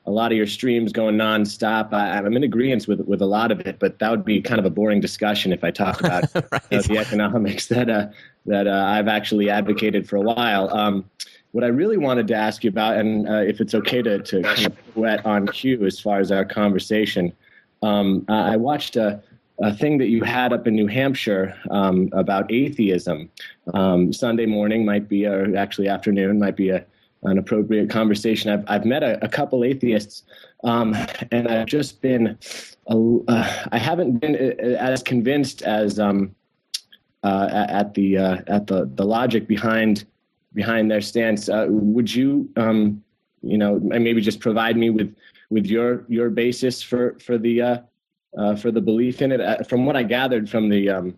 a 0.06 0.12
lot 0.12 0.32
of 0.32 0.38
your 0.38 0.48
streams 0.48 0.94
going 0.94 1.18
nonstop. 1.18 1.92
I, 1.92 2.18
I'm 2.18 2.36
in 2.38 2.44
agreement 2.44 2.88
with 2.88 3.02
with 3.02 3.22
a 3.22 3.26
lot 3.26 3.52
of 3.52 3.60
it, 3.62 3.80
but 3.80 4.00
that 4.00 4.12
would 4.12 4.24
be 4.24 4.42
kind 4.42 4.60
of 4.60 4.66
a 4.66 4.70
boring 4.70 5.02
discussion 5.02 5.52
if 5.52 5.64
I 5.64 5.72
talked 5.72 6.00
about 6.00 6.24
uh, 6.36 6.60
the 6.70 6.98
economics 6.98 7.68
that 7.68 7.90
uh, 7.90 8.08
that 8.46 8.68
uh, 8.68 8.86
I've 8.88 9.08
actually 9.08 9.50
advocated 9.50 10.08
for 10.08 10.16
a 10.16 10.22
while. 10.22 10.74
Um, 10.74 11.10
what 11.52 11.64
I 11.64 11.68
really 11.68 11.98
wanted 11.98 12.28
to 12.28 12.36
ask 12.36 12.64
you 12.64 12.70
about, 12.70 12.98
and 12.98 13.28
uh, 13.28 13.38
if 13.38 13.60
it's 13.60 13.74
okay 13.74 14.02
to 14.02 14.20
to 14.20 14.42
kind 14.44 14.68
of 14.68 14.96
wet 14.96 15.26
on 15.26 15.48
cue 15.48 15.86
as 15.86 16.00
far 16.00 16.20
as 16.20 16.32
our 16.32 16.46
conversation, 16.46 17.34
um, 17.82 18.26
I 18.30 18.54
I 18.54 18.56
watched 18.58 18.96
a, 18.96 19.22
a 19.60 19.74
thing 19.74 19.97
that 19.97 20.10
you 20.10 20.24
had 20.24 20.51
up 20.51 20.68
in 20.68 20.76
New 20.76 20.88
Hampshire 20.88 21.56
um, 21.72 22.10
about 22.12 22.51
atheism. 22.51 23.30
Um, 23.74 24.12
Sunday 24.12 24.45
morning 24.45 24.86
might 24.86 25.08
be, 25.08 25.26
or 25.26 25.56
actually 25.56 25.88
afternoon 25.88 26.39
might 26.39 26.58
be 26.58 26.70
a, 26.70 26.86
an 27.24 27.38
appropriate 27.38 27.89
conversation. 27.89 28.51
I've, 28.51 28.66
I've 28.68 28.86
met 28.86 29.01
a, 29.01 29.24
a 29.24 29.30
couple 29.30 29.64
atheists, 29.64 30.24
um, 30.64 30.95
and 31.32 31.47
I've 31.47 31.68
just 31.68 32.01
been, 32.01 32.38
uh, 32.88 33.66
I 33.72 33.78
haven't 33.78 34.20
been 34.20 34.36
uh, 34.36 34.78
as 34.78 35.01
convinced 35.01 35.62
as 35.62 35.99
um, 35.99 36.36
uh, 37.24 37.66
at 37.70 37.93
the 37.93 38.18
uh, 38.18 38.38
at 38.47 38.68
the 38.68 38.86
the 38.93 39.03
logic 39.03 39.47
behind 39.47 40.06
behind 40.53 40.91
their 40.91 41.01
stance. 41.01 41.49
Uh, 41.49 41.66
would 41.70 42.14
you, 42.14 42.47
um, 42.58 43.03
you 43.41 43.58
know, 43.58 43.80
maybe 43.80 44.22
just 44.22 44.39
provide 44.39 44.78
me 44.78 44.91
with 44.91 45.16
with 45.49 45.66
your 45.66 46.06
your 46.08 46.30
basis 46.30 46.84
for 46.84 47.18
for 47.20 47.39
the 47.39 47.82
uh, 48.38 48.56
for 48.56 48.72
the 48.72 48.82
belief 48.82 49.22
in 49.22 49.32
it. 49.32 49.42
Uh, 49.42 49.64
from 49.64 49.86
what 49.86 49.96
I 49.96 50.04
gathered 50.04 50.50
from 50.50 50.70
the 50.70 50.90
um, 50.90 51.18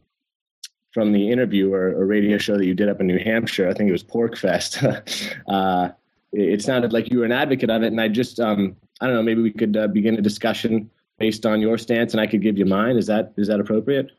from 0.93 1.11
the 1.11 1.31
interview 1.31 1.73
or, 1.73 1.89
or 1.89 2.05
radio 2.05 2.37
show 2.37 2.57
that 2.57 2.65
you 2.65 2.73
did 2.73 2.89
up 2.89 2.99
in 2.99 3.07
New 3.07 3.19
Hampshire, 3.19 3.69
I 3.69 3.73
think 3.73 3.89
it 3.89 3.91
was 3.91 4.03
PorcFest. 4.03 5.35
uh, 5.47 5.91
it, 6.31 6.53
it 6.53 6.61
sounded 6.61 6.93
like 6.93 7.11
you 7.11 7.19
were 7.19 7.25
an 7.25 7.31
advocate 7.31 7.69
of 7.69 7.83
it, 7.83 7.87
and 7.87 8.01
I 8.01 8.07
just 8.07 8.39
um, 8.39 8.75
I 9.01 9.05
don't 9.05 9.15
know. 9.15 9.23
Maybe 9.23 9.41
we 9.41 9.51
could 9.51 9.75
uh, 9.77 9.87
begin 9.87 10.15
a 10.15 10.21
discussion 10.21 10.89
based 11.17 11.45
on 11.45 11.61
your 11.61 11.77
stance, 11.77 12.13
and 12.13 12.21
I 12.21 12.27
could 12.27 12.41
give 12.41 12.57
you 12.57 12.65
mine. 12.65 12.97
Is 12.97 13.07
that 13.07 13.33
is 13.37 13.47
that 13.47 13.59
appropriate? 13.59 14.11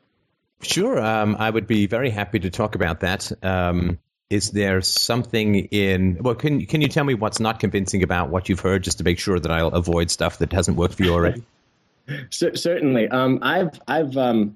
Sure, 0.61 0.99
um, 0.99 1.37
I 1.39 1.49
would 1.49 1.67
be 1.67 1.87
very 1.87 2.09
happy 2.09 2.39
to 2.39 2.49
talk 2.49 2.75
about 2.75 2.99
that. 2.99 3.31
Um, 3.43 3.97
is 4.29 4.51
there 4.51 4.81
something 4.81 5.55
in? 5.55 6.17
Well, 6.21 6.35
can 6.35 6.65
can 6.65 6.81
you 6.81 6.87
tell 6.87 7.03
me 7.03 7.13
what's 7.13 7.39
not 7.39 7.59
convincing 7.59 8.03
about 8.03 8.29
what 8.29 8.49
you've 8.49 8.59
heard, 8.59 8.83
just 8.83 8.99
to 8.99 9.03
make 9.03 9.19
sure 9.19 9.39
that 9.39 9.51
I'll 9.51 9.69
avoid 9.69 10.11
stuff 10.11 10.37
that 10.39 10.51
hasn't 10.51 10.77
worked 10.77 10.95
for 10.95 11.03
you 11.03 11.13
already? 11.13 11.43
Cer- 12.29 12.55
certainly. 12.55 13.07
Um, 13.09 13.39
I've 13.41 13.79
I've 13.87 14.15
um, 14.17 14.55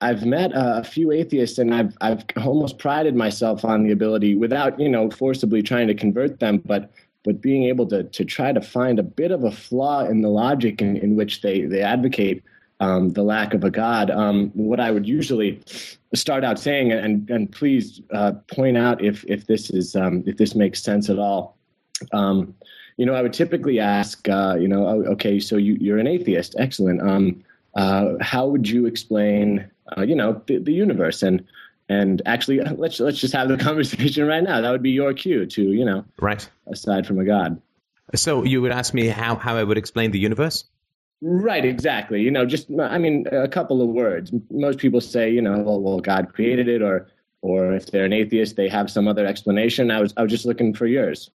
I've 0.00 0.24
met 0.24 0.50
a 0.54 0.82
few 0.84 1.12
atheists, 1.12 1.58
and 1.58 1.74
I've 1.74 1.96
I've 2.00 2.24
almost 2.44 2.78
prided 2.78 3.14
myself 3.14 3.64
on 3.64 3.84
the 3.84 3.92
ability, 3.92 4.34
without 4.34 4.78
you 4.78 4.88
know 4.88 5.10
forcibly 5.10 5.62
trying 5.62 5.88
to 5.88 5.94
convert 5.94 6.40
them, 6.40 6.62
but 6.64 6.90
but 7.24 7.40
being 7.40 7.64
able 7.64 7.86
to 7.86 8.04
to 8.04 8.24
try 8.24 8.52
to 8.52 8.60
find 8.60 8.98
a 8.98 9.02
bit 9.02 9.30
of 9.30 9.44
a 9.44 9.50
flaw 9.50 10.04
in 10.04 10.22
the 10.22 10.28
logic 10.28 10.82
in, 10.82 10.96
in 10.96 11.16
which 11.16 11.40
they 11.40 11.62
they 11.62 11.82
advocate 11.82 12.42
um, 12.80 13.12
the 13.12 13.22
lack 13.22 13.54
of 13.54 13.62
a 13.62 13.70
God. 13.70 14.10
Um, 14.10 14.50
what 14.54 14.80
I 14.80 14.90
would 14.90 15.06
usually 15.06 15.62
start 16.14 16.44
out 16.44 16.58
saying, 16.58 16.92
and 16.92 17.30
and 17.30 17.50
please 17.50 18.02
uh, 18.12 18.32
point 18.48 18.76
out 18.76 19.02
if 19.02 19.24
if 19.28 19.46
this 19.46 19.70
is 19.70 19.94
um, 19.94 20.24
if 20.26 20.36
this 20.36 20.54
makes 20.54 20.82
sense 20.82 21.08
at 21.08 21.18
all. 21.18 21.56
You 22.96 23.06
know, 23.06 23.14
I 23.14 23.22
would 23.22 23.32
typically 23.32 23.80
ask, 23.80 24.28
uh, 24.28 24.56
you 24.60 24.68
know, 24.68 24.86
oh, 24.86 25.02
okay, 25.12 25.40
so 25.40 25.56
you, 25.56 25.76
you're 25.80 25.98
an 25.98 26.06
atheist, 26.06 26.54
excellent. 26.58 27.00
Um, 27.02 27.42
uh, 27.74 28.14
how 28.20 28.46
would 28.48 28.68
you 28.68 28.86
explain, 28.86 29.70
uh, 29.96 30.02
you 30.02 30.14
know, 30.14 30.42
the, 30.46 30.58
the 30.58 30.72
universe? 30.72 31.22
And 31.22 31.44
and 31.88 32.22
actually, 32.26 32.60
let's 32.76 33.00
let's 33.00 33.18
just 33.18 33.34
have 33.34 33.48
the 33.48 33.56
conversation 33.68 34.26
right 34.26 34.42
now. 34.42 34.60
That 34.60 34.70
would 34.70 34.82
be 34.82 34.90
your 34.90 35.14
cue 35.14 35.46
to, 35.46 35.62
you 35.62 35.84
know, 35.84 36.04
Right. 36.20 36.48
aside 36.66 37.06
from 37.06 37.18
a 37.18 37.24
god. 37.24 37.60
So 38.14 38.44
you 38.44 38.60
would 38.60 38.72
ask 38.72 38.92
me 38.94 39.06
how 39.08 39.36
how 39.36 39.56
I 39.56 39.64
would 39.64 39.78
explain 39.78 40.10
the 40.10 40.18
universe? 40.18 40.64
Right, 41.24 41.64
exactly. 41.64 42.20
You 42.20 42.32
know, 42.32 42.44
just 42.44 42.68
I 42.80 42.98
mean, 42.98 43.26
a 43.30 43.46
couple 43.48 43.80
of 43.80 43.88
words. 43.88 44.32
Most 44.50 44.80
people 44.80 45.00
say, 45.00 45.30
you 45.30 45.40
know, 45.40 45.58
well, 45.60 45.80
well, 45.80 46.00
God 46.00 46.32
created 46.34 46.68
it, 46.68 46.82
or 46.82 47.08
or 47.42 47.72
if 47.72 47.86
they're 47.86 48.04
an 48.04 48.12
atheist, 48.12 48.56
they 48.56 48.68
have 48.68 48.90
some 48.90 49.06
other 49.06 49.24
explanation. 49.24 49.90
I 49.90 50.00
was 50.00 50.12
I 50.16 50.22
was 50.22 50.32
just 50.32 50.44
looking 50.44 50.74
for 50.74 50.86
yours. 50.86 51.30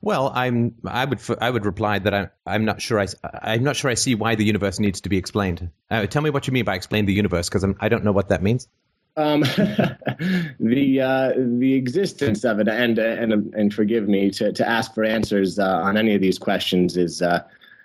Well, 0.00 0.30
I'm 0.32 0.74
I 0.84 1.04
would 1.04 1.20
I 1.40 1.50
would 1.50 1.64
reply 1.64 1.98
that 1.98 2.14
I'm 2.14 2.30
I'm 2.46 2.64
not 2.64 2.80
sure 2.80 3.00
I 3.00 3.06
I'm 3.42 3.64
not 3.64 3.74
sure 3.76 3.90
I 3.90 3.94
see 3.94 4.14
why 4.14 4.36
the 4.36 4.44
universe 4.44 4.78
needs 4.78 5.00
to 5.02 5.08
be 5.08 5.18
explained. 5.18 5.70
Uh, 5.90 6.06
tell 6.06 6.22
me 6.22 6.30
what 6.30 6.46
you 6.46 6.52
mean 6.52 6.64
by 6.64 6.76
explain 6.76 7.06
the 7.06 7.12
universe 7.12 7.48
because 7.48 7.66
I 7.80 7.88
don't 7.88 8.04
know 8.04 8.12
what 8.12 8.28
that 8.28 8.42
means. 8.42 8.68
Um, 9.16 9.40
the 10.60 11.00
uh, 11.02 11.32
the 11.36 11.74
existence 11.74 12.44
of 12.44 12.60
it, 12.60 12.68
and 12.68 12.98
and 13.00 13.52
and 13.52 13.74
forgive 13.74 14.08
me 14.08 14.30
to, 14.30 14.52
to 14.52 14.68
ask 14.68 14.94
for 14.94 15.02
answers 15.02 15.58
uh, 15.58 15.64
on 15.64 15.96
any 15.96 16.14
of 16.14 16.20
these 16.20 16.38
questions 16.38 16.96
is 16.96 17.20
uh, 17.20 17.42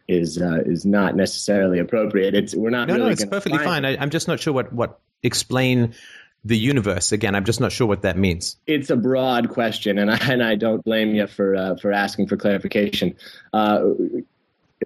is 0.07 0.39
uh, 0.39 0.61
is 0.67 0.85
not 0.85 1.15
necessarily 1.15 1.79
appropriate. 1.79 2.35
It's 2.35 2.53
we're 2.53 2.69
not. 2.69 2.87
No, 2.87 2.93
really 2.93 3.05
no, 3.07 3.11
it's 3.11 3.25
perfectly 3.25 3.57
fine. 3.57 3.85
I, 3.85 3.97
I'm 3.97 4.11
just 4.11 4.27
not 4.27 4.39
sure 4.39 4.53
what 4.53 4.71
what 4.71 4.99
explain 5.23 5.95
the 6.45 6.57
universe 6.57 7.11
again. 7.11 7.35
I'm 7.35 7.45
just 7.45 7.59
not 7.61 7.71
sure 7.71 7.87
what 7.87 8.01
that 8.01 8.17
means. 8.17 8.57
It's 8.67 8.89
a 8.89 8.95
broad 8.95 9.49
question, 9.49 9.97
and 9.97 10.11
I 10.11 10.17
and 10.29 10.43
I 10.43 10.55
don't 10.55 10.83
blame 10.83 11.15
you 11.15 11.27
for 11.27 11.55
uh, 11.55 11.75
for 11.77 11.91
asking 11.91 12.27
for 12.27 12.37
clarification. 12.37 13.15
Uh, 13.53 13.89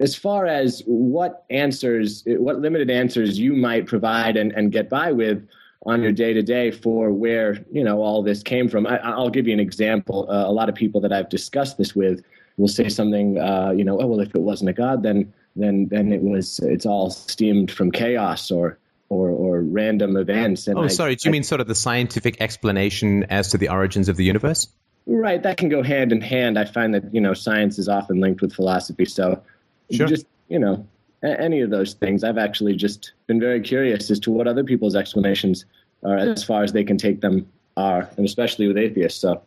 as 0.00 0.14
far 0.14 0.46
as 0.46 0.82
what 0.86 1.44
answers, 1.50 2.22
what 2.26 2.60
limited 2.60 2.90
answers 2.90 3.38
you 3.38 3.54
might 3.54 3.86
provide 3.86 4.36
and, 4.36 4.52
and 4.52 4.70
get 4.70 4.88
by 4.88 5.10
with 5.10 5.46
on 5.86 6.02
your 6.02 6.12
day 6.12 6.32
to 6.32 6.42
day 6.42 6.70
for 6.70 7.12
where 7.12 7.64
you 7.72 7.82
know 7.82 8.02
all 8.02 8.22
this 8.22 8.42
came 8.42 8.68
from. 8.68 8.86
I, 8.86 9.16
will 9.16 9.30
give 9.30 9.46
you 9.46 9.52
an 9.52 9.60
example. 9.60 10.26
Uh, 10.30 10.46
a 10.46 10.52
lot 10.52 10.68
of 10.68 10.74
people 10.74 11.00
that 11.00 11.12
I've 11.12 11.28
discussed 11.28 11.78
this 11.78 11.94
with 11.94 12.22
will 12.56 12.68
say 12.68 12.88
something, 12.88 13.38
uh, 13.38 13.70
you 13.70 13.84
know, 13.84 14.00
oh 14.00 14.06
well, 14.06 14.20
if 14.20 14.34
it 14.34 14.40
wasn't 14.40 14.70
a 14.70 14.72
god, 14.72 15.02
then 15.02 15.32
then 15.56 15.88
then 15.90 16.12
it 16.12 16.22
was 16.22 16.60
it's 16.60 16.86
all 16.86 17.10
stemmed 17.10 17.70
from 17.70 17.90
chaos 17.90 18.50
or 18.50 18.78
or 19.08 19.30
or 19.30 19.60
random 19.60 20.16
events. 20.16 20.66
And 20.66 20.78
oh, 20.78 20.82
I, 20.82 20.88
sorry, 20.88 21.16
do 21.16 21.28
you 21.28 21.30
I, 21.30 21.32
mean 21.32 21.42
sort 21.42 21.60
of 21.60 21.66
the 21.66 21.74
scientific 21.74 22.40
explanation 22.40 23.24
as 23.24 23.48
to 23.48 23.58
the 23.58 23.68
origins 23.68 24.08
of 24.08 24.16
the 24.16 24.24
universe? 24.24 24.68
Right, 25.06 25.42
that 25.42 25.56
can 25.56 25.68
go 25.68 25.82
hand 25.82 26.12
in 26.12 26.20
hand. 26.20 26.58
I 26.58 26.64
find 26.64 26.94
that 26.94 27.14
you 27.14 27.20
know 27.20 27.34
science 27.34 27.78
is 27.78 27.88
often 27.88 28.20
linked 28.20 28.42
with 28.42 28.52
philosophy, 28.52 29.04
so 29.04 29.42
sure. 29.90 30.06
just 30.06 30.26
you 30.48 30.58
know 30.58 30.86
any 31.22 31.60
of 31.62 31.70
those 31.70 31.94
things. 31.94 32.24
I've 32.24 32.38
actually 32.38 32.76
just 32.76 33.12
been 33.26 33.40
very 33.40 33.60
curious 33.60 34.10
as 34.10 34.20
to 34.20 34.30
what 34.30 34.46
other 34.46 34.64
people's 34.64 34.94
explanations 34.94 35.64
are, 36.04 36.16
as 36.16 36.44
far 36.44 36.62
as 36.62 36.72
they 36.72 36.84
can 36.84 36.98
take 36.98 37.20
them, 37.20 37.50
are, 37.76 38.08
and 38.16 38.26
especially 38.26 38.68
with 38.68 38.76
atheists. 38.76 39.20
So. 39.20 39.42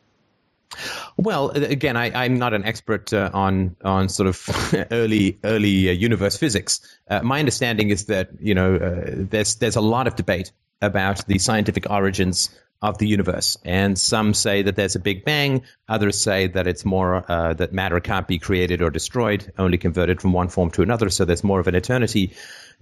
Well, 1.17 1.49
again, 1.51 1.97
I, 1.97 2.25
am 2.25 2.37
not 2.37 2.53
an 2.53 2.63
expert 2.63 3.13
uh, 3.13 3.29
on 3.33 3.75
on 3.83 4.09
sort 4.09 4.27
of 4.27 4.87
early 4.91 5.39
early 5.43 5.89
uh, 5.89 5.93
universe 5.93 6.37
physics. 6.37 6.79
Uh, 7.09 7.21
my 7.21 7.39
understanding 7.39 7.89
is 7.89 8.05
that 8.05 8.29
you 8.39 8.55
know 8.55 8.75
uh, 8.75 9.11
there's 9.13 9.55
there's 9.55 9.75
a 9.75 9.81
lot 9.81 10.07
of 10.07 10.15
debate 10.15 10.51
about 10.81 11.25
the 11.27 11.37
scientific 11.37 11.89
origins 11.89 12.49
of 12.81 12.97
the 12.97 13.07
universe. 13.07 13.57
And 13.63 13.97
some 13.97 14.33
say 14.33 14.63
that 14.63 14.75
there's 14.75 14.95
a 14.95 14.99
big 14.99 15.23
bang. 15.23 15.61
Others 15.87 16.19
say 16.19 16.47
that 16.47 16.65
it's 16.65 16.83
more 16.83 17.23
uh, 17.31 17.53
that 17.53 17.73
matter 17.73 17.99
can't 17.99 18.27
be 18.27 18.39
created 18.39 18.81
or 18.81 18.89
destroyed, 18.89 19.53
only 19.57 19.77
converted 19.77 20.19
from 20.19 20.33
one 20.33 20.47
form 20.47 20.71
to 20.71 20.81
another. 20.81 21.09
So 21.09 21.25
there's 21.25 21.43
more 21.43 21.59
of 21.59 21.67
an 21.67 21.75
eternity 21.75 22.33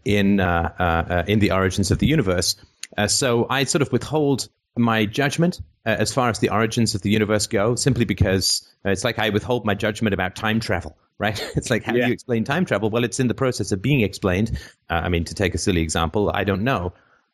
in 0.06 0.40
uh, 0.40 0.74
uh, 0.80 0.84
uh 0.84 1.24
in 1.28 1.40
the 1.40 1.52
origins 1.52 1.92
of 1.92 2.00
the 2.00 2.08
universe. 2.08 2.56
Uh, 2.98 3.08
so 3.08 3.46
I 3.50 3.66
sort 3.66 3.82
of 3.82 3.92
withhold 3.92 4.48
my 4.78 5.06
judgment 5.06 5.62
uh, 5.86 5.90
as 5.90 6.14
far 6.14 6.30
as 6.30 6.40
the 6.40 6.50
origins 6.50 6.96
of 6.96 7.02
the 7.02 7.10
universe 7.10 7.48
go, 7.48 7.76
simply 7.76 8.06
because 8.06 8.68
it's 8.86 9.04
like 9.04 9.20
I 9.20 9.30
withhold 9.30 9.66
my 9.66 9.76
judgment 9.76 10.14
about 10.14 10.36
time 10.36 10.60
travel. 10.60 10.98
Right? 11.20 11.38
It's 11.58 11.70
like 11.70 11.84
how 11.84 11.96
yeah. 11.96 12.04
do 12.04 12.08
you 12.08 12.14
explain 12.14 12.46
time 12.46 12.64
travel? 12.64 12.90
Well, 12.90 13.04
it's 13.04 13.20
in 13.20 13.28
the 13.28 13.34
process 13.34 13.74
of 13.74 13.82
being 13.82 14.00
explained. 14.00 14.58
I 14.90 15.10
mean, 15.10 15.26
to 15.26 15.36
take 15.36 15.54
a 15.54 15.58
silly 15.58 15.82
example, 15.82 16.32
I 16.34 16.46
don't 16.46 16.62
know 16.62 16.94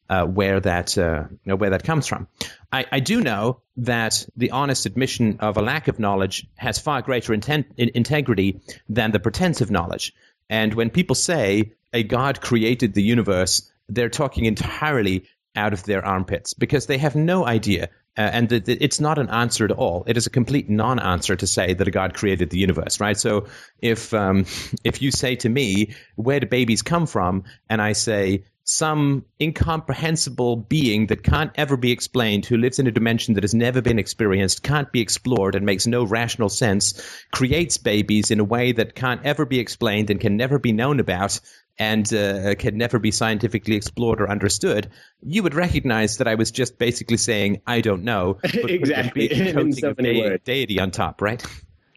uh, 0.10 0.26
where 0.26 0.60
that 0.60 0.98
uh, 0.98 1.24
you 1.30 1.40
know, 1.46 1.56
where 1.56 1.72
that 1.72 1.84
comes 1.84 2.08
from. 2.08 2.28
I, 2.72 2.86
I, 2.92 3.00
do 3.00 3.22
know 3.22 3.62
that 3.78 4.26
the 4.36 4.52
honest 4.52 4.86
admission 4.86 5.38
of 5.40 5.58
a 5.58 5.62
lack 5.62 5.88
of 5.88 6.00
knowledge 6.00 6.48
has 6.56 6.78
far 6.78 7.02
greater 7.02 7.34
intent, 7.34 7.68
in, 7.78 7.92
integrity 7.96 8.62
than 8.90 9.12
the 9.12 9.20
pretense 9.20 9.62
of 9.62 9.72
knowledge. 9.72 10.14
And 10.50 10.74
when 10.74 10.90
people 10.90 11.16
say 11.16 11.74
a 11.92 12.04
God 12.04 12.42
created 12.42 12.94
the 12.94 13.04
universe, 13.04 13.72
they're 13.90 14.10
talking 14.10 14.46
entirely 14.46 15.26
out 15.56 15.74
of 15.74 15.84
their 15.84 16.06
armpits 16.06 16.54
because 16.54 16.86
they 16.86 16.98
have 16.98 17.16
no 17.16 17.46
idea. 17.46 17.90
Uh, 18.18 18.22
and 18.22 18.50
th- 18.50 18.64
th- 18.64 18.78
it's 18.80 19.02
not 19.02 19.20
an 19.20 19.30
answer 19.30 19.66
at 19.66 19.72
all. 19.72 20.06
It 20.08 20.16
is 20.16 20.26
a 20.26 20.30
complete 20.30 20.70
non-answer 20.70 21.36
to 21.36 21.48
say 21.48 21.74
that 21.74 21.88
a 21.88 21.92
God 21.92 22.14
created 22.14 22.50
the 22.50 22.58
universe, 22.58 23.02
right? 23.02 23.18
So 23.18 23.48
if 23.82 24.14
um, 24.14 24.46
if 24.84 25.02
you 25.02 25.12
say 25.12 25.36
to 25.38 25.50
me, 25.50 25.96
"Where 26.16 26.40
do 26.40 26.48
babies 26.48 26.82
come 26.82 27.08
from?" 27.08 27.44
and 27.70 27.82
I 27.82 27.92
say, 27.92 28.46
some 28.66 29.24
incomprehensible 29.40 30.56
being 30.56 31.06
that 31.08 31.22
can't 31.22 31.52
ever 31.56 31.78
be 31.78 31.92
explained, 31.92 32.48
who 32.48 32.58
lives 32.58 32.80
in 32.80 32.88
a 32.88 32.92
dimension 32.92 33.36
that 33.36 33.44
has 33.44 33.54
never 33.54 33.80
been 33.80 34.00
experienced, 34.00 34.64
can't 34.64 34.92
be 34.92 35.02
explored, 35.02 35.54
and 35.54 35.68
makes 35.68 35.86
no 35.86 36.04
rational 36.04 36.50
sense, 36.50 37.00
creates 37.32 37.78
babies 37.78 38.32
in 38.32 38.40
a 38.40 38.44
way 38.44 38.72
that 38.72 38.96
can't 38.96 39.24
ever 39.24 39.46
be 39.46 39.60
explained 39.60 40.10
and 40.10 40.20
can 40.20 40.36
never 40.36 40.58
be 40.58 40.72
known 40.72 41.00
about, 41.00 41.40
and 41.78 42.14
uh, 42.14 42.56
can 42.56 42.78
never 42.78 43.00
be 43.00 43.12
scientifically 43.12 43.76
explored 43.76 44.22
or 44.22 44.30
understood, 44.30 44.90
you 45.22 45.44
would 45.44 45.54
recognize 45.54 46.18
that 46.18 46.28
I 46.28 46.36
was 46.36 46.52
just 46.52 46.78
basically 46.78 47.18
saying, 47.18 47.62
I 47.68 47.82
don't 47.82 48.04
know. 48.04 48.40
exactly. 48.44 49.32
In 49.32 49.74
so 49.74 49.94
many 49.98 50.14
de- 50.14 50.22
words. 50.22 50.44
Deity 50.46 50.80
on 50.80 50.92
top, 50.92 51.22
right? 51.22 51.46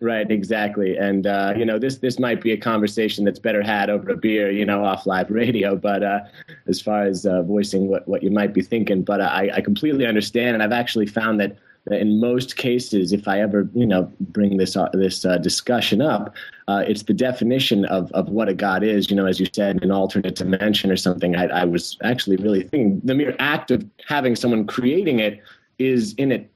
Right, 0.00 0.30
exactly, 0.30 0.96
and 0.96 1.26
uh, 1.26 1.54
you 1.56 1.64
know 1.64 1.76
this 1.76 1.98
this 1.98 2.20
might 2.20 2.40
be 2.40 2.52
a 2.52 2.56
conversation 2.56 3.24
that's 3.24 3.40
better 3.40 3.62
had 3.62 3.90
over 3.90 4.10
a 4.10 4.16
beer, 4.16 4.48
you 4.48 4.64
know, 4.64 4.84
off 4.84 5.06
live 5.06 5.28
radio. 5.28 5.74
But 5.74 6.04
uh, 6.04 6.20
as 6.68 6.80
far 6.80 7.02
as 7.02 7.26
uh, 7.26 7.42
voicing 7.42 7.88
what, 7.88 8.06
what 8.06 8.22
you 8.22 8.30
might 8.30 8.54
be 8.54 8.62
thinking, 8.62 9.02
but 9.02 9.20
I, 9.20 9.50
I 9.54 9.60
completely 9.60 10.06
understand, 10.06 10.54
and 10.54 10.62
I've 10.62 10.70
actually 10.70 11.06
found 11.06 11.40
that 11.40 11.56
in 11.90 12.20
most 12.20 12.56
cases, 12.56 13.12
if 13.12 13.26
I 13.26 13.40
ever 13.40 13.68
you 13.74 13.86
know 13.86 14.12
bring 14.20 14.56
this 14.56 14.76
uh, 14.76 14.88
this 14.92 15.24
uh, 15.24 15.38
discussion 15.38 16.00
up, 16.00 16.32
uh, 16.68 16.84
it's 16.86 17.02
the 17.02 17.14
definition 17.14 17.86
of 17.86 18.12
of 18.12 18.28
what 18.28 18.48
a 18.48 18.54
god 18.54 18.84
is. 18.84 19.10
You 19.10 19.16
know, 19.16 19.26
as 19.26 19.40
you 19.40 19.46
said, 19.52 19.82
an 19.82 19.90
alternate 19.90 20.36
dimension 20.36 20.90
or 20.90 20.96
something. 20.96 21.34
I, 21.34 21.46
I 21.46 21.64
was 21.64 21.96
actually 22.04 22.36
really 22.36 22.62
thinking 22.62 23.00
the 23.02 23.14
mere 23.14 23.34
act 23.38 23.70
of 23.70 23.84
having 24.06 24.36
someone 24.36 24.66
creating 24.66 25.18
it 25.18 25.40
is 25.78 26.14
in 26.14 26.30
it 26.30 26.50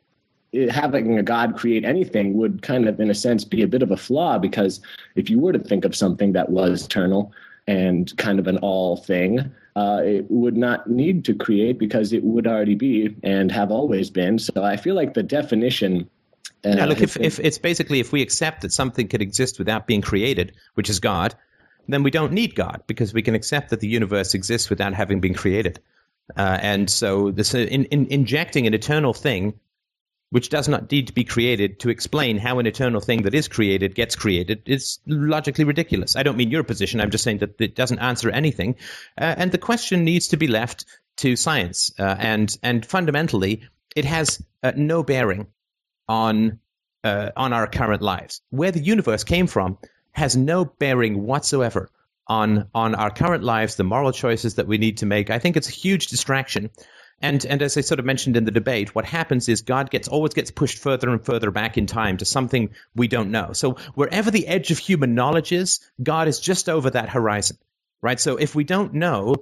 having 0.70 1.18
a 1.18 1.22
god 1.22 1.56
create 1.56 1.82
anything 1.82 2.34
would 2.34 2.60
kind 2.60 2.86
of 2.86 3.00
in 3.00 3.10
a 3.10 3.14
sense 3.14 3.42
be 3.42 3.62
a 3.62 3.66
bit 3.66 3.82
of 3.82 3.90
a 3.90 3.96
flaw 3.96 4.38
because 4.38 4.82
if 5.14 5.30
you 5.30 5.40
were 5.40 5.52
to 5.52 5.58
think 5.58 5.86
of 5.86 5.96
something 5.96 6.32
that 6.32 6.50
was 6.50 6.84
eternal 6.84 7.32
and 7.66 8.14
kind 8.18 8.38
of 8.38 8.46
an 8.46 8.58
all 8.58 8.98
thing 8.98 9.50
uh, 9.76 10.02
it 10.04 10.30
would 10.30 10.56
not 10.56 10.90
need 10.90 11.24
to 11.24 11.34
create 11.34 11.78
because 11.78 12.12
it 12.12 12.22
would 12.22 12.46
already 12.46 12.74
be 12.74 13.16
and 13.22 13.50
have 13.50 13.70
always 13.70 14.10
been 14.10 14.38
so 14.38 14.62
i 14.62 14.76
feel 14.76 14.94
like 14.94 15.14
the 15.14 15.22
definition 15.22 16.06
uh, 16.64 16.74
now 16.74 16.86
look 16.86 17.00
if, 17.00 17.14
been, 17.14 17.24
if 17.24 17.38
it's 17.40 17.58
basically 17.58 18.00
if 18.00 18.12
we 18.12 18.22
accept 18.22 18.62
that 18.62 18.72
something 18.72 19.08
could 19.08 19.22
exist 19.22 19.58
without 19.58 19.86
being 19.86 20.02
created 20.02 20.52
which 20.74 20.90
is 20.90 21.00
god 21.00 21.34
then 21.88 22.02
we 22.02 22.10
don't 22.10 22.32
need 22.32 22.54
god 22.54 22.82
because 22.86 23.12
we 23.12 23.22
can 23.22 23.34
accept 23.34 23.70
that 23.70 23.80
the 23.80 23.88
universe 23.88 24.34
exists 24.34 24.70
without 24.70 24.94
having 24.94 25.20
been 25.20 25.34
created 25.34 25.80
uh, 26.36 26.58
and 26.62 26.88
so 26.88 27.30
this 27.30 27.54
in, 27.54 27.84
in 27.86 28.06
injecting 28.06 28.66
an 28.66 28.74
eternal 28.74 29.12
thing 29.12 29.54
which 30.32 30.48
does 30.48 30.66
not 30.66 30.90
need 30.90 31.08
to 31.08 31.12
be 31.12 31.24
created 31.24 31.78
to 31.78 31.90
explain 31.90 32.38
how 32.38 32.58
an 32.58 32.66
eternal 32.66 33.02
thing 33.02 33.22
that 33.22 33.34
is 33.34 33.48
created 33.48 33.94
gets 33.94 34.16
created 34.16 34.62
is 34.64 34.98
logically 35.06 35.64
ridiculous. 35.64 36.16
I 36.16 36.22
don't 36.22 36.38
mean 36.38 36.50
your 36.50 36.64
position. 36.64 37.02
I'm 37.02 37.10
just 37.10 37.22
saying 37.22 37.38
that 37.38 37.60
it 37.60 37.76
doesn't 37.76 37.98
answer 37.98 38.30
anything, 38.30 38.76
uh, 39.20 39.34
and 39.36 39.52
the 39.52 39.58
question 39.58 40.04
needs 40.04 40.28
to 40.28 40.38
be 40.38 40.46
left 40.46 40.86
to 41.18 41.36
science. 41.36 41.92
Uh, 41.98 42.16
and 42.18 42.56
and 42.62 42.84
fundamentally, 42.84 43.60
it 43.94 44.06
has 44.06 44.42
uh, 44.62 44.72
no 44.74 45.02
bearing 45.02 45.48
on 46.12 46.58
uh, 47.02 47.30
on 47.36 47.52
our 47.52 47.66
current 47.66 48.02
lives. 48.02 48.42
Where 48.50 48.70
the 48.70 48.82
universe 48.94 49.24
came 49.24 49.46
from 49.46 49.78
has 50.12 50.36
no 50.36 50.64
bearing 50.64 51.22
whatsoever 51.24 51.90
on 52.26 52.68
on 52.74 52.94
our 52.94 53.10
current 53.10 53.42
lives, 53.42 53.76
the 53.76 53.84
moral 53.84 54.12
choices 54.12 54.56
that 54.56 54.66
we 54.66 54.76
need 54.76 54.98
to 54.98 55.06
make. 55.06 55.30
I 55.30 55.38
think 55.38 55.56
it's 55.56 55.68
a 55.68 55.78
huge 55.84 56.08
distraction 56.08 56.70
and 57.22 57.46
and 57.46 57.62
as 57.62 57.76
I 57.76 57.80
sort 57.82 58.00
of 58.00 58.04
mentioned 58.04 58.36
in 58.36 58.44
the 58.44 58.50
debate, 58.50 58.94
what 58.94 59.04
happens 59.04 59.48
is 59.48 59.62
God 59.62 59.90
gets 59.90 60.08
always 60.08 60.34
gets 60.34 60.50
pushed 60.50 60.78
further 60.78 61.08
and 61.08 61.24
further 61.24 61.50
back 61.52 61.78
in 61.78 61.86
time 61.86 62.16
to 62.18 62.24
something 62.24 62.70
we 62.96 63.08
don't 63.08 63.30
know. 63.30 63.52
So 63.52 63.76
wherever 63.94 64.30
the 64.30 64.46
edge 64.46 64.70
of 64.72 64.78
human 64.78 65.14
knowledge 65.14 65.52
is, 65.52 65.80
God 66.02 66.26
is 66.28 66.40
just 66.40 66.68
over 66.68 66.90
that 66.90 67.08
horizon, 67.08 67.58
right? 68.02 68.18
So 68.18 68.36
if 68.36 68.54
we 68.54 68.64
don't 68.64 68.94
know 68.94 69.36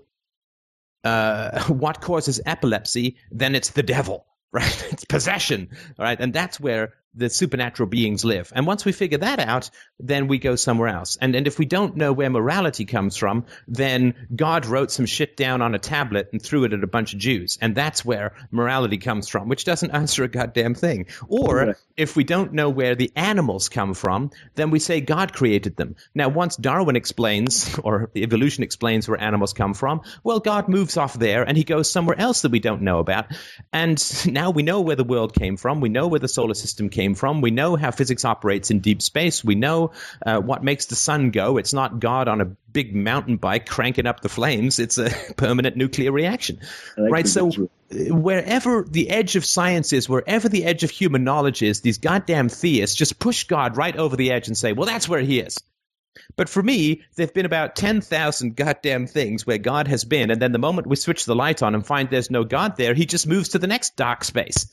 uh, 1.03 1.65
what 1.69 2.03
causes 2.03 2.41
epilepsy, 2.45 3.17
then 3.31 3.55
it's 3.55 3.71
the 3.71 3.83
devil, 3.83 4.27
right? 4.53 4.87
It's 4.93 5.05
possession, 5.05 5.71
right? 5.99 6.19
And 6.19 6.33
that's 6.33 6.59
where 6.59 6.95
the 7.15 7.29
supernatural 7.29 7.89
beings 7.89 8.25
live. 8.25 8.53
And 8.55 8.67
once 8.67 8.85
we 8.85 8.93
figure 8.93 9.19
that 9.19 9.41
out, 9.41 9.71
then 9.99 10.29
we 10.29 10.39
go 10.39 10.57
somewhere 10.57 10.89
else. 10.89 11.17
And 11.21 11.35
and 11.35 11.47
if 11.47 11.59
we 11.59 11.65
don't 11.65 11.97
know 11.97 12.13
where 12.13 12.31
morality 12.31 12.85
comes 12.85 13.17
from, 13.17 13.47
then 13.67 14.15
God 14.35 14.67
wrote 14.67 14.91
some 14.91 15.07
shit 15.07 15.37
down 15.37 15.63
on 15.63 15.75
a 15.75 15.79
tablet 15.79 16.29
and 16.33 16.41
threw 16.41 16.65
it 16.65 16.73
at 16.73 16.85
a 16.85 16.87
bunch 16.87 17.13
of 17.13 17.19
Jews. 17.19 17.59
And 17.61 17.75
that's 17.75 18.05
where 18.05 18.35
morality 18.51 18.99
comes 18.99 19.29
from, 19.29 19.49
which 19.49 19.65
doesn't 19.65 19.91
answer 19.95 20.25
a 20.25 20.29
goddamn 20.29 20.75
thing. 20.75 21.07
Or. 21.29 21.77
If 22.01 22.17
we 22.17 22.25
don't 22.25 22.55
know 22.55 22.71
where 22.71 22.95
the 22.95 23.13
animals 23.15 23.69
come 23.69 23.93
from, 23.93 24.31
then 24.55 24.71
we 24.71 24.79
say 24.79 25.03
God 25.03 25.35
created 25.35 25.77
them. 25.77 25.97
Now, 26.15 26.31
once 26.31 26.57
Darwin 26.57 26.97
explains 26.97 27.79
or 27.85 28.11
evolution 28.17 28.65
explains 28.65 29.07
where 29.07 29.21
animals 29.21 29.53
come 29.53 29.75
from, 29.75 30.01
well, 30.25 30.41
God 30.41 30.67
moves 30.67 30.97
off 30.97 31.13
there 31.13 31.43
and 31.43 31.59
he 31.59 31.65
goes 31.65 31.91
somewhere 31.91 32.19
else 32.19 32.41
that 32.41 32.53
we 32.53 32.59
don't 32.59 32.81
know 32.81 33.01
about. 33.01 33.27
And 33.71 34.03
now 34.33 34.51
we 34.51 34.63
know 34.63 34.81
where 34.81 34.97
the 34.97 35.05
world 35.05 35.35
came 35.35 35.59
from. 35.59 35.83
We 35.83 35.91
know 35.91 36.09
where 36.09 36.21
the 36.21 36.29
solar 36.29 36.55
system 36.55 36.89
came 36.89 37.15
from. 37.15 37.43
We 37.43 37.51
know 37.51 37.77
how 37.77 37.91
physics 37.91 38.25
operates 38.25 38.71
in 38.71 38.81
deep 38.81 39.03
space. 39.03 39.45
We 39.45 39.55
know 39.55 39.93
uh, 40.25 40.41
what 40.41 40.65
makes 40.65 40.87
the 40.87 40.97
sun 40.97 41.33
go. 41.33 41.59
It's 41.59 41.75
not 41.75 42.01
God 42.01 42.29
on 42.29 42.41
a 42.41 42.47
big 42.73 42.95
mountain 42.95 43.37
bike 43.37 43.67
cranking 43.67 44.07
up 44.07 44.21
the 44.21 44.29
flames. 44.29 44.79
It's 44.79 44.99
a 44.99 45.11
permanent 45.37 45.77
nuclear 45.77 46.13
reaction, 46.13 46.61
like 46.97 47.13
right? 47.13 47.29
So 47.29 47.49
uh, 47.49 48.15
wherever 48.15 48.85
the 48.89 49.11
edge 49.11 49.37
of 49.37 49.45
science 49.45 49.93
is, 49.93 50.09
wherever 50.09 50.49
the 50.49 50.65
edge 50.65 50.85
of 50.85 50.91
human 50.91 51.25
knowledge 51.25 51.63
is, 51.63 51.81
these 51.81 51.99
goddamn 51.99 52.49
theists 52.49 52.97
just 52.97 53.19
push 53.19 53.45
God 53.45 53.77
right 53.77 53.97
over 53.97 54.17
the 54.17 54.33
edge 54.33 54.49
and 54.49 54.57
say, 54.57 54.73
"Well, 54.73 54.87
that's 54.87 55.09
where 55.09 55.21
He 55.21 55.41
is." 55.41 55.59
But 56.37 56.49
for 56.49 56.63
me, 56.63 57.03
there've 57.15 57.33
been 57.33 57.47
about 57.47 57.77
10,000 57.77 58.57
goddamn 58.57 59.07
things 59.07 59.47
where 59.47 59.59
God 59.59 59.89
has 59.89 60.05
been, 60.05 60.31
and 60.31 60.41
then 60.41 60.53
the 60.53 60.59
moment 60.59 60.87
we 60.87 60.97
switch 60.97 61.25
the 61.25 61.37
light 61.37 61.63
on 61.63 61.75
and 61.75 61.87
find 61.87 62.11
there's 62.11 62.31
no 62.31 62.45
God 62.45 62.77
there, 62.77 62.95
he 62.95 63.07
just 63.07 63.27
moves 63.27 63.51
to 63.51 63.59
the 63.59 63.67
next 63.67 63.97
dark 63.97 64.25
space. 64.25 64.67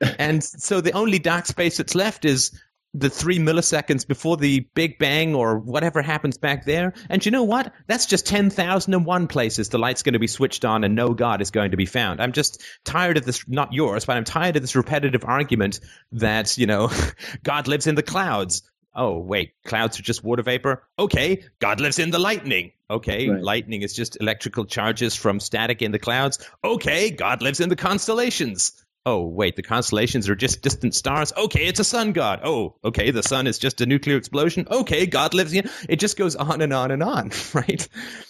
and 0.18 0.42
so 0.42 0.80
the 0.80 0.92
only 0.92 1.18
dark 1.18 1.46
space 1.46 1.76
that's 1.76 1.94
left 1.94 2.24
is 2.24 2.58
the 2.96 3.10
three 3.10 3.38
milliseconds 3.40 4.06
before 4.06 4.36
the 4.36 4.60
Big 4.74 4.98
Bang 4.98 5.34
or 5.34 5.58
whatever 5.58 6.00
happens 6.00 6.38
back 6.38 6.64
there. 6.64 6.94
And 7.10 7.24
you 7.26 7.32
know 7.32 7.42
what? 7.42 7.72
That's 7.88 8.06
just 8.06 8.24
10,001 8.26 9.26
places 9.26 9.68
the 9.68 9.78
light's 9.78 10.02
going 10.02 10.12
to 10.12 10.18
be 10.20 10.28
switched 10.28 10.64
on 10.64 10.84
and 10.84 10.94
no 10.94 11.12
God 11.12 11.42
is 11.42 11.50
going 11.50 11.72
to 11.72 11.76
be 11.76 11.86
found. 11.86 12.20
I'm 12.20 12.32
just 12.32 12.62
tired 12.84 13.16
of 13.16 13.24
this, 13.24 13.46
not 13.48 13.72
yours, 13.72 14.04
but 14.04 14.16
I'm 14.16 14.24
tired 14.24 14.54
of 14.56 14.62
this 14.62 14.76
repetitive 14.76 15.24
argument 15.24 15.80
that, 16.12 16.56
you 16.56 16.66
know, 16.66 16.90
God 17.42 17.66
lives 17.68 17.86
in 17.86 17.96
the 17.96 18.02
clouds. 18.02 18.62
Oh, 18.94 19.18
wait, 19.18 19.54
clouds 19.64 19.98
are 19.98 20.04
just 20.04 20.22
water 20.22 20.44
vapor? 20.44 20.84
Okay, 20.96 21.42
God 21.58 21.80
lives 21.80 21.98
in 21.98 22.12
the 22.12 22.20
lightning. 22.20 22.70
Okay, 22.88 23.28
Right. 23.28 23.42
lightning 23.42 23.82
is 23.82 23.92
just 23.92 24.16
electrical 24.20 24.66
charges 24.66 25.16
from 25.16 25.40
static 25.40 25.82
in 25.82 25.90
the 25.90 25.98
clouds. 25.98 26.38
Okay, 26.62 27.10
God 27.10 27.42
lives 27.42 27.58
in 27.58 27.70
the 27.70 27.76
constellations. 27.76 28.83
Oh, 29.06 29.26
wait, 29.26 29.54
the 29.56 29.62
constellations 29.62 30.30
are 30.30 30.34
just 30.34 30.62
distant 30.62 30.94
stars. 30.94 31.30
Okay, 31.36 31.66
it's 31.66 31.78
a 31.78 31.84
sun 31.84 32.12
god. 32.12 32.40
Oh, 32.42 32.74
okay, 32.82 33.10
the 33.10 33.22
sun 33.22 33.46
is 33.46 33.58
just 33.58 33.82
a 33.82 33.86
nuclear 33.86 34.16
explosion. 34.16 34.66
Okay, 34.70 35.04
God 35.04 35.34
lives 35.34 35.52
in. 35.52 35.68
It 35.90 35.96
just 36.00 36.16
goes 36.16 36.36
on 36.36 36.62
and 36.62 36.72
on 36.72 36.90
and 36.90 37.02
on, 37.02 37.30
right? 37.54 37.86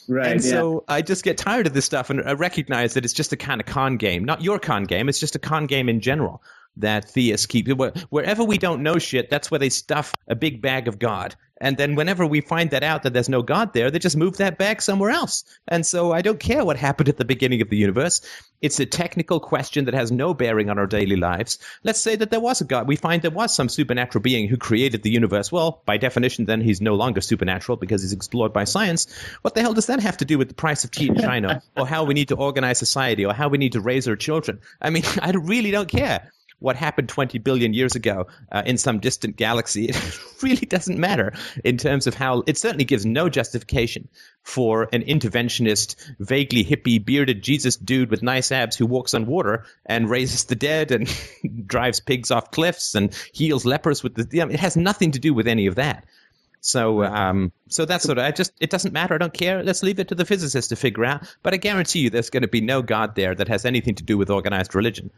Right, 0.09 0.33
And 0.33 0.45
yeah. 0.45 0.51
so 0.51 0.85
I 0.89 1.03
just 1.03 1.23
get 1.23 1.39
tired 1.39 1.69
of 1.69 1.75
this 1.75 1.85
stuff 1.85 2.11
and 2.11 2.21
I 2.23 2.33
recognize 2.33 2.95
that 2.95 3.05
it's 3.05 3.15
just 3.15 3.33
a 3.33 3.37
kind 3.37 3.61
of 3.61 3.67
con 3.69 3.99
game. 3.99 4.25
Not 4.25 4.43
your 4.43 4.59
con 4.59 4.83
game, 4.85 5.09
it's 5.09 5.21
just 5.21 5.37
a 5.37 5.39
con 5.39 5.67
game 5.67 5.89
in 5.89 6.01
general 6.01 6.43
that 6.77 7.11
theists 7.11 7.47
keep. 7.47 7.69
Wherever 7.69 8.45
we 8.45 8.59
don't 8.59 8.83
know 8.83 8.99
shit, 8.99 9.31
that's 9.31 9.51
where 9.51 9.59
they 9.59 9.71
stuff 9.71 10.13
a 10.29 10.35
big 10.35 10.61
bag 10.61 10.89
of 10.89 10.99
God. 10.99 11.37
And 11.61 11.77
then 11.77 11.95
whenever 11.95 12.27
we 12.27 12.41
find 12.41 12.71
that 12.71 12.83
out 12.83 13.05
that 13.05 13.13
there's 13.13 13.29
no 13.29 13.41
God 13.41 13.73
there, 13.73 13.91
they 13.91 14.01
just 14.01 14.17
move 14.17 14.39
that 14.39 14.59
bag 14.59 14.83
somewhere 14.83 15.11
else. 15.11 15.45
And 15.69 15.87
so 15.87 16.13
I 16.13 16.21
don't 16.21 16.41
care 16.41 16.65
what 16.65 16.77
happened 16.77 17.09
at 17.09 17.17
the 17.17 17.25
beginning 17.25 17.63
of 17.63 17.71
the 17.71 17.77
universe. 17.77 18.21
It's 18.61 18.81
a 18.81 18.87
technical 18.87 19.39
question 19.39 19.85
that 19.85 19.95
has 19.95 20.11
no 20.11 20.35
bearing 20.35 20.69
on 20.69 20.79
our 20.79 20.87
daily 20.87 21.17
lives. 21.17 21.59
Let's 21.85 22.01
say 22.01 22.17
that 22.17 22.31
there 22.31 22.41
was 22.41 22.61
a 22.61 22.65
God. 22.65 22.89
We 22.89 22.97
find 22.97 23.23
there 23.23 23.31
was 23.31 23.55
some 23.55 23.69
supernatural 23.69 24.21
being 24.21 24.49
who 24.49 24.57
created 24.57 25.03
the 25.03 25.11
universe. 25.11 25.53
Well, 25.53 25.83
by 25.87 25.97
definition, 25.97 26.45
then 26.45 26.61
he's 26.61 26.81
no 26.81 26.97
longer 26.97 27.21
supernatural 27.21 27.77
because 27.77 28.03
he's 28.03 28.13
explored 28.13 28.53
by 28.53 28.65
science. 28.65 29.07
What 29.43 29.55
the 29.55 29.61
hell 29.61 29.75
does 29.75 29.87
that 29.87 30.01
have 30.01 30.17
to 30.19 30.25
do 30.25 30.39
with 30.39 30.49
the 30.49 30.55
price 30.55 30.83
of 30.83 30.91
tea 30.91 31.09
in 31.09 31.19
China 31.19 31.63
or 31.77 31.87
how 31.87 32.05
we 32.05 32.15
need 32.15 32.29
to 32.29 32.37
organize 32.37 32.79
society 32.79 33.25
or 33.25 33.33
how 33.33 33.49
we 33.49 33.59
need 33.59 33.73
to 33.73 33.81
raise 33.81 34.09
our 34.09 34.17
children? 34.17 34.61
I 34.83 34.91
mean, 34.91 35.05
I 35.23 35.31
really 35.31 35.71
don't 35.71 35.89
care 35.89 36.33
what 36.59 36.77
happened 36.77 37.09
20 37.09 37.39
billion 37.39 37.75
years 37.75 37.95
ago 37.95 38.27
uh, 38.51 38.63
in 38.65 38.79
some 38.79 39.01
distant 39.01 39.37
galaxy. 39.37 39.93
It 40.35 40.43
really 40.43 40.67
doesn't 40.67 40.99
matter 40.99 41.33
in 41.65 41.79
terms 41.79 42.07
of 42.07 42.15
how 42.15 42.43
it 42.47 42.59
certainly 42.59 42.85
gives 42.85 43.07
no 43.07 43.31
justification 43.31 44.09
for 44.43 44.91
an 44.93 45.03
interventionist, 45.03 45.97
vaguely 46.19 46.63
hippie, 46.63 47.03
bearded 47.03 47.43
Jesus 47.43 47.77
dude 47.77 48.11
with 48.11 48.23
nice 48.23 48.53
abs 48.53 48.77
who 48.77 48.85
walks 48.85 49.15
on 49.15 49.25
water 49.25 49.65
and 49.87 50.11
raises 50.11 50.45
the 50.45 50.55
dead 50.55 50.91
and 50.91 51.09
drives 51.67 52.01
pigs 52.01 52.31
off 52.31 52.51
cliffs 52.51 52.95
and 52.95 53.15
heals 53.33 53.65
lepers 53.65 54.03
with 54.03 54.15
the. 54.17 54.43
I 54.43 54.45
mean, 54.45 54.55
it 54.55 54.61
has 54.61 54.77
nothing 54.77 55.13
to 55.13 55.19
do 55.19 55.33
with 55.33 55.49
any 55.49 55.67
of 55.67 55.77
that. 55.77 56.05
So, 56.61 57.05
um, 57.05 57.53
so 57.69 57.85
that's 57.85 58.05
sort 58.05 58.17
of. 58.17 58.25
I 58.25 58.31
just 58.31 58.53
it 58.59 58.71
doesn't 58.71 58.93
matter. 58.93 59.15
I 59.15 59.19
don't 59.19 59.35
care. 59.35 59.63
Let's 59.63 59.83
leave 59.83 59.99
it 59.99 60.09
to 60.09 60.15
the 60.15 60.25
physicists 60.25 60.71
to 60.71 60.77
figure 60.77 61.05
out. 61.05 61.23
But 61.43 61.53
I 61.53 61.59
guarantee 61.59 62.01
you, 62.01 62.11
there's 62.11 62.31
going 62.31 62.43
to 62.43 62.49
be 62.49 62.63
no 62.63 62.81
God 62.81 63.15
there 63.15 63.35
that 63.35 63.49
has 63.49 63.65
anything 63.67 63.97
to 63.97 64.03
do 64.03 64.17
with 64.17 64.31
organized 64.31 64.75
religion. 64.75 65.11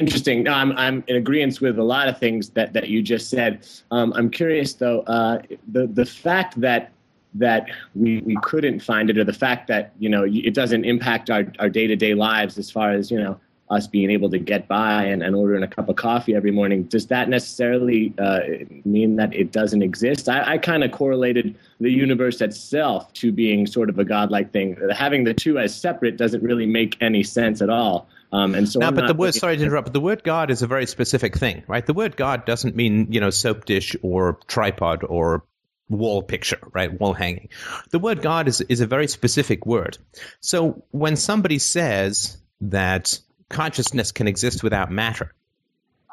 Interesting. 0.00 0.42
No, 0.42 0.54
I'm 0.54 0.72
I'm 0.78 1.04
in 1.08 1.16
agreement 1.16 1.60
with 1.60 1.78
a 1.78 1.84
lot 1.84 2.08
of 2.08 2.18
things 2.18 2.48
that, 2.50 2.72
that 2.72 2.88
you 2.88 3.02
just 3.02 3.28
said. 3.28 3.66
Um, 3.90 4.14
I'm 4.16 4.30
curious 4.30 4.72
though, 4.72 5.00
uh, 5.02 5.42
the 5.68 5.86
the 5.86 6.06
fact 6.06 6.58
that 6.62 6.92
that 7.34 7.68
we, 7.94 8.22
we 8.22 8.36
couldn't 8.42 8.80
find 8.80 9.10
it, 9.10 9.18
or 9.18 9.24
the 9.24 9.32
fact 9.32 9.68
that 9.68 9.92
you 9.98 10.08
know 10.08 10.24
it 10.26 10.54
doesn't 10.54 10.86
impact 10.86 11.28
our 11.28 11.52
our 11.58 11.68
day 11.68 11.86
to 11.86 11.96
day 11.96 12.14
lives 12.14 12.56
as 12.56 12.70
far 12.70 12.92
as 12.92 13.10
you 13.10 13.18
know 13.18 13.38
us 13.68 13.86
being 13.86 14.10
able 14.10 14.28
to 14.30 14.38
get 14.38 14.66
by 14.66 15.04
and, 15.04 15.22
and 15.22 15.36
ordering 15.36 15.62
a 15.62 15.68
cup 15.68 15.88
of 15.88 15.96
coffee 15.96 16.34
every 16.34 16.50
morning. 16.50 16.82
Does 16.84 17.06
that 17.06 17.28
necessarily 17.28 18.12
uh, 18.18 18.40
mean 18.84 19.14
that 19.16 19.32
it 19.32 19.52
doesn't 19.52 19.82
exist? 19.82 20.28
I, 20.28 20.54
I 20.54 20.58
kind 20.58 20.82
of 20.82 20.90
correlated 20.90 21.56
the 21.78 21.90
universe 21.90 22.40
itself 22.40 23.12
to 23.12 23.30
being 23.30 23.66
sort 23.66 23.88
of 23.88 23.98
a 23.98 24.04
godlike 24.04 24.50
thing. 24.50 24.76
Having 24.92 25.22
the 25.24 25.34
two 25.34 25.58
as 25.58 25.72
separate 25.72 26.16
doesn't 26.16 26.42
really 26.42 26.66
make 26.66 26.96
any 27.00 27.22
sense 27.22 27.62
at 27.62 27.70
all. 27.70 28.08
Um, 28.32 28.54
and 28.54 28.68
so 28.68 28.80
No, 28.80 28.88
I'm 28.88 28.94
but 28.94 29.06
the 29.06 29.14
word, 29.14 29.34
sorry 29.34 29.56
to 29.56 29.62
interrupt, 29.62 29.86
but 29.86 29.92
the 29.92 30.00
word 30.00 30.22
God 30.22 30.50
is 30.50 30.62
a 30.62 30.66
very 30.66 30.86
specific 30.86 31.36
thing, 31.36 31.64
right? 31.66 31.84
The 31.84 31.94
word 31.94 32.16
God 32.16 32.44
doesn't 32.44 32.76
mean, 32.76 33.12
you 33.12 33.20
know, 33.20 33.30
soap 33.30 33.64
dish 33.64 33.96
or 34.02 34.38
tripod 34.46 35.04
or 35.04 35.44
wall 35.88 36.22
picture, 36.22 36.60
right? 36.72 36.98
Wall 37.00 37.12
hanging. 37.12 37.48
The 37.90 37.98
word 37.98 38.22
God 38.22 38.46
is, 38.46 38.60
is 38.62 38.80
a 38.80 38.86
very 38.86 39.08
specific 39.08 39.66
word. 39.66 39.98
So 40.40 40.84
when 40.92 41.16
somebody 41.16 41.58
says 41.58 42.38
that 42.60 43.18
consciousness 43.48 44.12
can 44.12 44.28
exist 44.28 44.62
without 44.62 44.92
matter, 44.92 45.34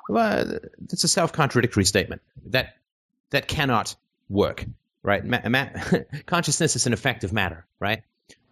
well, 0.10 0.58
it's 0.92 1.04
a 1.04 1.08
self-contradictory 1.08 1.86
statement. 1.86 2.22
That, 2.48 2.78
that 3.30 3.48
cannot 3.48 3.96
work, 4.30 4.66
right? 5.04 5.24
Ma- 5.24 5.48
ma- 5.48 5.70
consciousness 6.26 6.76
is 6.76 6.88
an 6.88 6.94
effect 6.94 7.24
of 7.24 7.32
matter, 7.32 7.66
right? 7.80 8.02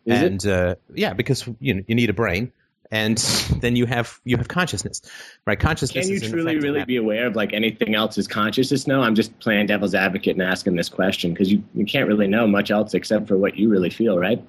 Is 0.06 0.22
and 0.22 0.46
uh, 0.46 0.76
yeah, 0.94 1.14
because 1.14 1.50
you 1.60 1.74
know, 1.74 1.84
you 1.88 1.96
need 1.96 2.12
a 2.12 2.14
brain, 2.14 2.52
and 2.96 3.18
then 3.60 3.76
you 3.76 3.86
have 3.86 4.20
you 4.24 4.38
have 4.38 4.48
consciousness, 4.48 5.02
right? 5.46 5.60
Consciousness. 5.60 6.06
Can 6.06 6.14
you 6.14 6.20
truly 6.20 6.58
really 6.58 6.86
be 6.86 6.96
aware 6.96 7.28
of 7.28 7.36
like 7.36 7.54
anything 7.54 7.94
else 7.94 8.18
is 8.18 8.28
consciousness? 8.28 8.88
No, 8.88 9.02
I'm 9.02 9.16
just 9.16 9.38
playing 9.40 9.68
devil's 9.68 9.94
advocate 9.94 10.36
and 10.36 10.42
asking 10.42 10.76
this 10.76 10.90
question 10.90 11.34
because 11.34 11.52
you, 11.52 11.64
you 11.74 11.86
can't 11.86 12.08
really 12.08 12.28
know 12.28 12.48
much 12.48 12.72
else 12.72 12.94
except 12.94 13.28
for 13.28 13.38
what 13.38 13.58
you 13.58 13.70
really 13.70 13.90
feel, 13.90 14.18
right? 14.18 14.42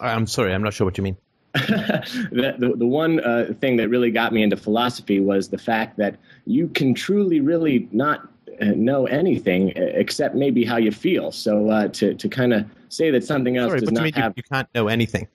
I'm 0.00 0.26
sorry, 0.26 0.54
I'm 0.54 0.62
not 0.62 0.74
sure 0.74 0.84
what 0.84 0.98
you 0.98 1.04
mean. 1.04 1.16
the, 1.54 2.54
the, 2.58 2.74
the 2.76 2.86
one 2.86 3.18
uh, 3.20 3.52
thing 3.60 3.76
that 3.78 3.88
really 3.88 4.10
got 4.10 4.32
me 4.32 4.42
into 4.42 4.56
philosophy 4.56 5.18
was 5.18 5.48
the 5.48 5.58
fact 5.58 5.96
that 5.96 6.16
you 6.46 6.68
can 6.68 6.94
truly, 6.94 7.40
really 7.40 7.88
not 7.90 8.28
uh, 8.60 8.66
know 8.76 9.06
anything 9.06 9.72
except 9.74 10.36
maybe 10.36 10.64
how 10.64 10.76
you 10.76 10.92
feel. 10.92 11.32
So 11.32 11.68
uh, 11.68 11.88
to, 11.88 12.14
to 12.14 12.28
kind 12.28 12.52
of 12.52 12.66
say 12.88 13.10
that 13.10 13.24
something 13.24 13.56
else 13.56 13.70
Sorry, 13.70 13.80
does 13.80 13.90
you 13.90 13.94
not 13.94 14.06
you- 14.06 14.22
have 14.22 14.32
you, 14.36 14.42
can't 14.44 14.68
know 14.74 14.88
anything? 14.88 15.26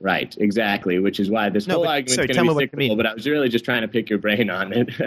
Right, 0.00 0.34
exactly, 0.38 0.98
which 0.98 1.20
is 1.20 1.30
why 1.30 1.50
this 1.50 1.66
No, 1.66 1.76
whole 1.76 1.88
argument 1.88 2.10
sorry, 2.10 2.26
going 2.28 2.46
to 2.48 2.54
be 2.54 2.64
cyclical. 2.66 2.96
But 2.96 3.06
I 3.06 3.14
was 3.14 3.26
really 3.26 3.48
just 3.48 3.64
trying 3.64 3.82
to 3.82 3.88
pick 3.88 4.10
your 4.10 4.18
brain 4.18 4.50
on 4.50 4.72
it. 4.72 4.90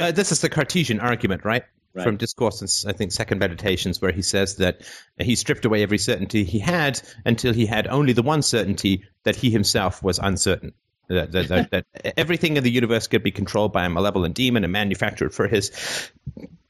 Uh, 0.00 0.12
this 0.12 0.30
is 0.30 0.40
the 0.40 0.48
Cartesian 0.48 1.00
argument, 1.00 1.44
right? 1.44 1.64
Right. 1.92 2.04
From 2.04 2.16
Discourse 2.16 2.86
I 2.86 2.92
think, 2.92 3.10
Second 3.10 3.38
Meditations, 3.38 4.00
where 4.00 4.12
he 4.12 4.22
says 4.22 4.56
that 4.56 4.82
he 5.18 5.34
stripped 5.34 5.64
away 5.64 5.82
every 5.82 5.98
certainty 5.98 6.44
he 6.44 6.60
had 6.60 7.00
until 7.24 7.52
he 7.52 7.66
had 7.66 7.88
only 7.88 8.12
the 8.12 8.22
one 8.22 8.42
certainty 8.42 9.02
that 9.24 9.34
he 9.34 9.50
himself 9.50 10.00
was 10.00 10.20
uncertain. 10.20 10.74
That, 11.08 11.32
that, 11.32 11.48
that, 11.48 11.70
that 11.72 11.86
everything 12.16 12.56
in 12.56 12.62
the 12.62 12.70
universe 12.70 13.08
could 13.08 13.24
be 13.24 13.32
controlled 13.32 13.72
by 13.72 13.84
a 13.84 13.90
malevolent 13.90 14.36
demon 14.36 14.62
and 14.62 14.72
manufactured 14.72 15.34
for 15.34 15.48
his 15.48 15.72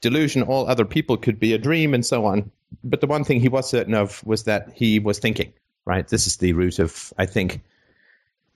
delusion. 0.01 0.41
All 0.41 0.67
other 0.67 0.85
people 0.85 1.17
could 1.17 1.39
be 1.39 1.53
a 1.53 1.59
dream 1.59 1.93
and 1.93 2.03
so 2.03 2.25
on. 2.25 2.49
But 2.83 3.01
the 3.01 3.07
one 3.07 3.23
thing 3.23 3.39
he 3.39 3.49
was 3.49 3.69
certain 3.69 3.93
of 3.93 4.25
was 4.25 4.45
that 4.45 4.71
he 4.73 4.97
was 4.97 5.19
thinking, 5.19 5.53
right? 5.85 6.07
This 6.07 6.27
is 6.27 6.37
the 6.37 6.53
root 6.53 6.79
of, 6.79 7.13
I 7.17 7.25
think, 7.25 7.61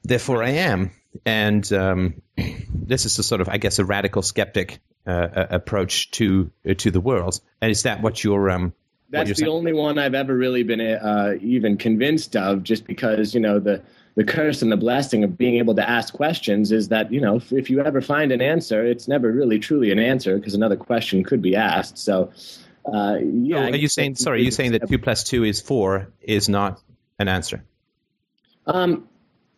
therefore 0.03 0.43
I 0.43 0.49
am. 0.51 0.91
And 1.25 1.71
um, 1.73 2.21
this 2.37 3.05
is 3.05 3.17
a 3.19 3.23
sort 3.23 3.41
of, 3.41 3.49
I 3.49 3.57
guess, 3.57 3.79
a 3.79 3.85
radical 3.85 4.21
skeptic 4.21 4.79
uh, 5.07 5.27
approach 5.51 6.11
to 6.11 6.51
uh, 6.67 6.73
to 6.75 6.91
the 6.91 6.99
world. 6.99 7.39
And 7.61 7.71
is 7.71 7.83
that 7.83 8.01
what 8.01 8.23
you're? 8.23 8.49
Um, 8.49 8.73
what 9.09 9.27
That's 9.27 9.39
you're 9.39 9.47
the 9.47 9.51
only 9.51 9.73
one 9.73 9.99
I've 9.99 10.15
ever 10.15 10.35
really 10.35 10.63
been 10.63 10.81
uh, 10.81 11.35
even 11.41 11.77
convinced 11.77 12.35
of, 12.35 12.63
just 12.63 12.85
because 12.85 13.33
you 13.33 13.39
know 13.39 13.59
the 13.59 13.81
the 14.15 14.23
curse 14.23 14.61
and 14.61 14.71
the 14.71 14.77
blessing 14.77 15.23
of 15.23 15.37
being 15.37 15.57
able 15.57 15.75
to 15.75 15.87
ask 15.87 16.13
questions 16.13 16.71
is 16.71 16.87
that 16.87 17.11
you 17.11 17.21
know 17.21 17.35
if, 17.35 17.51
if 17.53 17.69
you 17.69 17.81
ever 17.81 18.01
find 18.01 18.31
an 18.31 18.41
answer, 18.41 18.85
it's 18.85 19.07
never 19.07 19.31
really 19.31 19.59
truly 19.59 19.91
an 19.91 19.99
answer 19.99 20.37
because 20.37 20.55
another 20.55 20.75
question 20.75 21.23
could 21.23 21.41
be 21.41 21.55
asked. 21.55 21.97
So, 21.97 22.31
uh, 22.91 23.17
yeah. 23.21 23.57
Oh, 23.57 23.71
are 23.71 23.75
you 23.75 23.87
saying? 23.87 24.15
Sorry, 24.15 24.41
are 24.41 24.43
you 24.43 24.51
saying 24.51 24.71
that 24.71 24.89
two 24.89 24.97
plus 24.97 25.23
two 25.23 25.43
is 25.43 25.61
four 25.61 26.07
is 26.21 26.49
not 26.49 26.81
an 27.19 27.27
answer? 27.27 27.63
Um, 28.67 29.07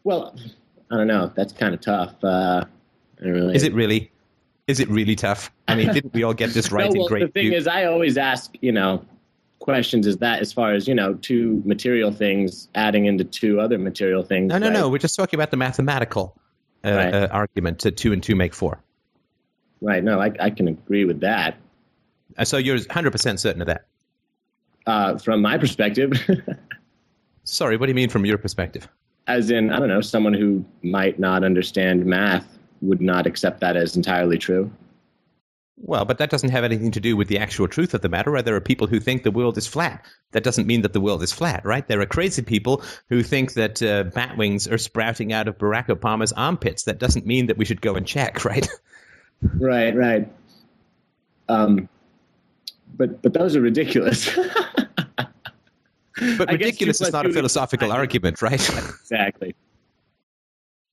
well, 0.03 0.35
I 0.91 0.97
don't 0.97 1.07
know. 1.07 1.31
That's 1.35 1.53
kind 1.53 1.73
of 1.73 1.81
tough. 1.81 2.15
Uh, 2.23 2.63
I 3.19 3.23
don't 3.23 3.33
really. 3.33 3.55
Is 3.55 3.63
it 3.63 3.73
really? 3.73 4.11
Is 4.67 4.79
it 4.81 4.89
really 4.89 5.15
tough? 5.15 5.51
I 5.67 5.75
mean, 5.75 5.93
didn't 5.93 6.13
we 6.13 6.23
all 6.23 6.33
get 6.33 6.51
this 6.51 6.71
right 6.73 6.91
no, 6.91 7.05
in 7.05 7.11
well, 7.11 7.19
the 7.21 7.27
thing 7.29 7.51
two? 7.51 7.55
is, 7.55 7.67
I 7.67 7.85
always 7.85 8.17
ask, 8.17 8.53
you 8.61 8.71
know, 8.73 9.03
questions 9.59 10.05
is 10.05 10.17
that 10.17 10.41
as 10.41 10.51
far 10.51 10.73
as 10.73 10.87
you 10.87 10.93
know, 10.95 11.13
two 11.15 11.61
material 11.65 12.11
things 12.11 12.67
adding 12.75 13.05
into 13.05 13.23
two 13.23 13.61
other 13.61 13.77
material 13.77 14.23
things. 14.23 14.49
no, 14.49 14.57
no, 14.57 14.67
right? 14.67 14.73
no. 14.73 14.89
We're 14.89 14.97
just 14.97 15.15
talking 15.15 15.37
about 15.37 15.51
the 15.51 15.57
mathematical 15.57 16.37
uh, 16.83 16.91
Right. 16.91 17.13
uh, 17.13 17.27
argument 17.31 17.79
to 17.79 17.91
two 17.91 18.11
and 18.11 18.21
two 18.21 18.35
make 18.35 18.53
four. 18.53 18.81
Right. 19.81 20.03
No, 20.03 20.19
I, 20.19 20.31
I 20.39 20.49
can 20.49 20.67
agree 20.67 21.05
with 21.05 21.21
that. 21.21 21.55
Uh, 22.37 22.43
So 22.43 22.57
you're 22.57 22.77
100 22.77 23.11
percent 23.11 23.39
certain 23.39 23.61
of 23.61 23.67
that. 23.67 23.85
uh, 24.85 25.17
from 25.17 25.41
my 25.41 25.57
perspective. 25.57 26.11
Sorry, 27.47 27.77
what 27.77 27.85
do 27.85 27.91
you 27.91 27.95
mean 27.95 28.09
from 28.09 28.25
your 28.25 28.37
perspective? 28.37 28.87
As 29.27 29.49
in, 29.49 29.71
I 29.71 29.79
don't 29.79 29.87
know, 29.87 30.01
someone 30.01 30.33
who 30.33 30.65
might 30.83 31.17
not 31.17 31.43
understand 31.43 32.05
math 32.05 32.45
would 32.81 33.01
not 33.01 33.25
accept 33.25 33.61
that 33.61 33.77
as 33.77 33.95
entirely 33.95 34.37
true. 34.37 34.69
Well, 35.77 36.05
but 36.05 36.17
that 36.17 36.29
doesn't 36.29 36.49
have 36.49 36.63
anything 36.63 36.91
to 36.91 36.99
do 36.99 37.15
with 37.15 37.27
the 37.27 37.37
actual 37.37 37.67
truth 37.67 37.93
of 37.93 38.01
the 38.01 38.09
matter. 38.09 38.31
Right? 38.31 38.43
There 38.43 38.55
are 38.55 38.61
people 38.61 38.87
who 38.87 38.99
think 38.99 39.23
the 39.23 39.31
world 39.31 39.57
is 39.57 39.67
flat. 39.67 40.05
That 40.31 40.43
doesn't 40.43 40.67
mean 40.67 40.81
that 40.81 40.93
the 40.93 40.99
world 40.99 41.23
is 41.23 41.31
flat, 41.31 41.63
right? 41.63 41.87
There 41.87 42.01
are 42.01 42.05
crazy 42.05 42.41
people 42.41 42.83
who 43.09 43.23
think 43.23 43.53
that 43.53 43.81
uh, 43.81 44.03
bat 44.03 44.37
wings 44.37 44.67
are 44.67 44.77
sprouting 44.77 45.31
out 45.31 45.47
of 45.47 45.57
Barack 45.57 45.87
Obama's 45.87 46.33
armpits. 46.33 46.83
That 46.83 46.99
doesn't 46.99 47.25
mean 47.25 47.45
that 47.45 47.57
we 47.57 47.65
should 47.65 47.81
go 47.81 47.95
and 47.95 48.05
check, 48.05 48.43
right? 48.45 48.67
right, 49.41 49.95
right. 49.95 50.31
Um, 51.47 51.87
but 52.97 53.21
but 53.21 53.33
those 53.33 53.55
are 53.55 53.61
ridiculous. 53.61 54.29
but 56.37 56.51
ridiculous 56.51 57.01
is 57.01 57.11
not 57.11 57.25
a 57.25 57.31
philosophical 57.31 57.91
argument, 57.91 58.41
right? 58.41 58.53
exactly. 59.01 59.55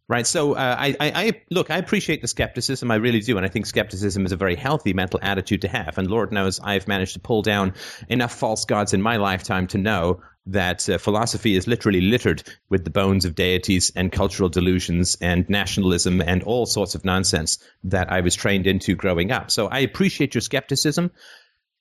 Right. 0.06 0.26
So 0.26 0.52
uh, 0.52 0.76
I, 0.78 0.88
I, 0.88 0.96
I, 1.00 1.42
look. 1.50 1.70
I 1.70 1.78
appreciate 1.78 2.20
the 2.20 2.28
skepticism. 2.28 2.90
I 2.90 2.96
really 2.96 3.20
do, 3.20 3.38
and 3.38 3.46
I 3.46 3.48
think 3.48 3.64
skepticism 3.64 4.26
is 4.26 4.32
a 4.32 4.36
very 4.36 4.54
healthy 4.54 4.92
mental 4.92 5.18
attitude 5.22 5.62
to 5.62 5.68
have. 5.68 5.96
And 5.96 6.10
Lord 6.10 6.30
knows 6.30 6.60
I've 6.60 6.86
managed 6.86 7.14
to 7.14 7.20
pull 7.20 7.40
down 7.40 7.72
enough 8.10 8.34
false 8.34 8.66
gods 8.66 8.92
in 8.92 9.00
my 9.00 9.16
lifetime 9.16 9.66
to 9.68 9.78
know 9.78 10.20
that 10.46 10.88
uh, 10.90 10.98
philosophy 10.98 11.56
is 11.56 11.66
literally 11.66 12.02
littered 12.02 12.42
with 12.68 12.84
the 12.84 12.90
bones 12.90 13.24
of 13.24 13.34
deities 13.34 13.92
and 13.96 14.12
cultural 14.12 14.50
delusions 14.50 15.16
and 15.22 15.48
nationalism 15.48 16.20
and 16.20 16.42
all 16.42 16.66
sorts 16.66 16.94
of 16.94 17.04
nonsense 17.04 17.58
that 17.84 18.12
I 18.12 18.20
was 18.20 18.34
trained 18.34 18.66
into 18.66 18.94
growing 18.94 19.32
up. 19.32 19.50
So 19.50 19.68
I 19.68 19.78
appreciate 19.78 20.34
your 20.34 20.42
skepticism, 20.42 21.12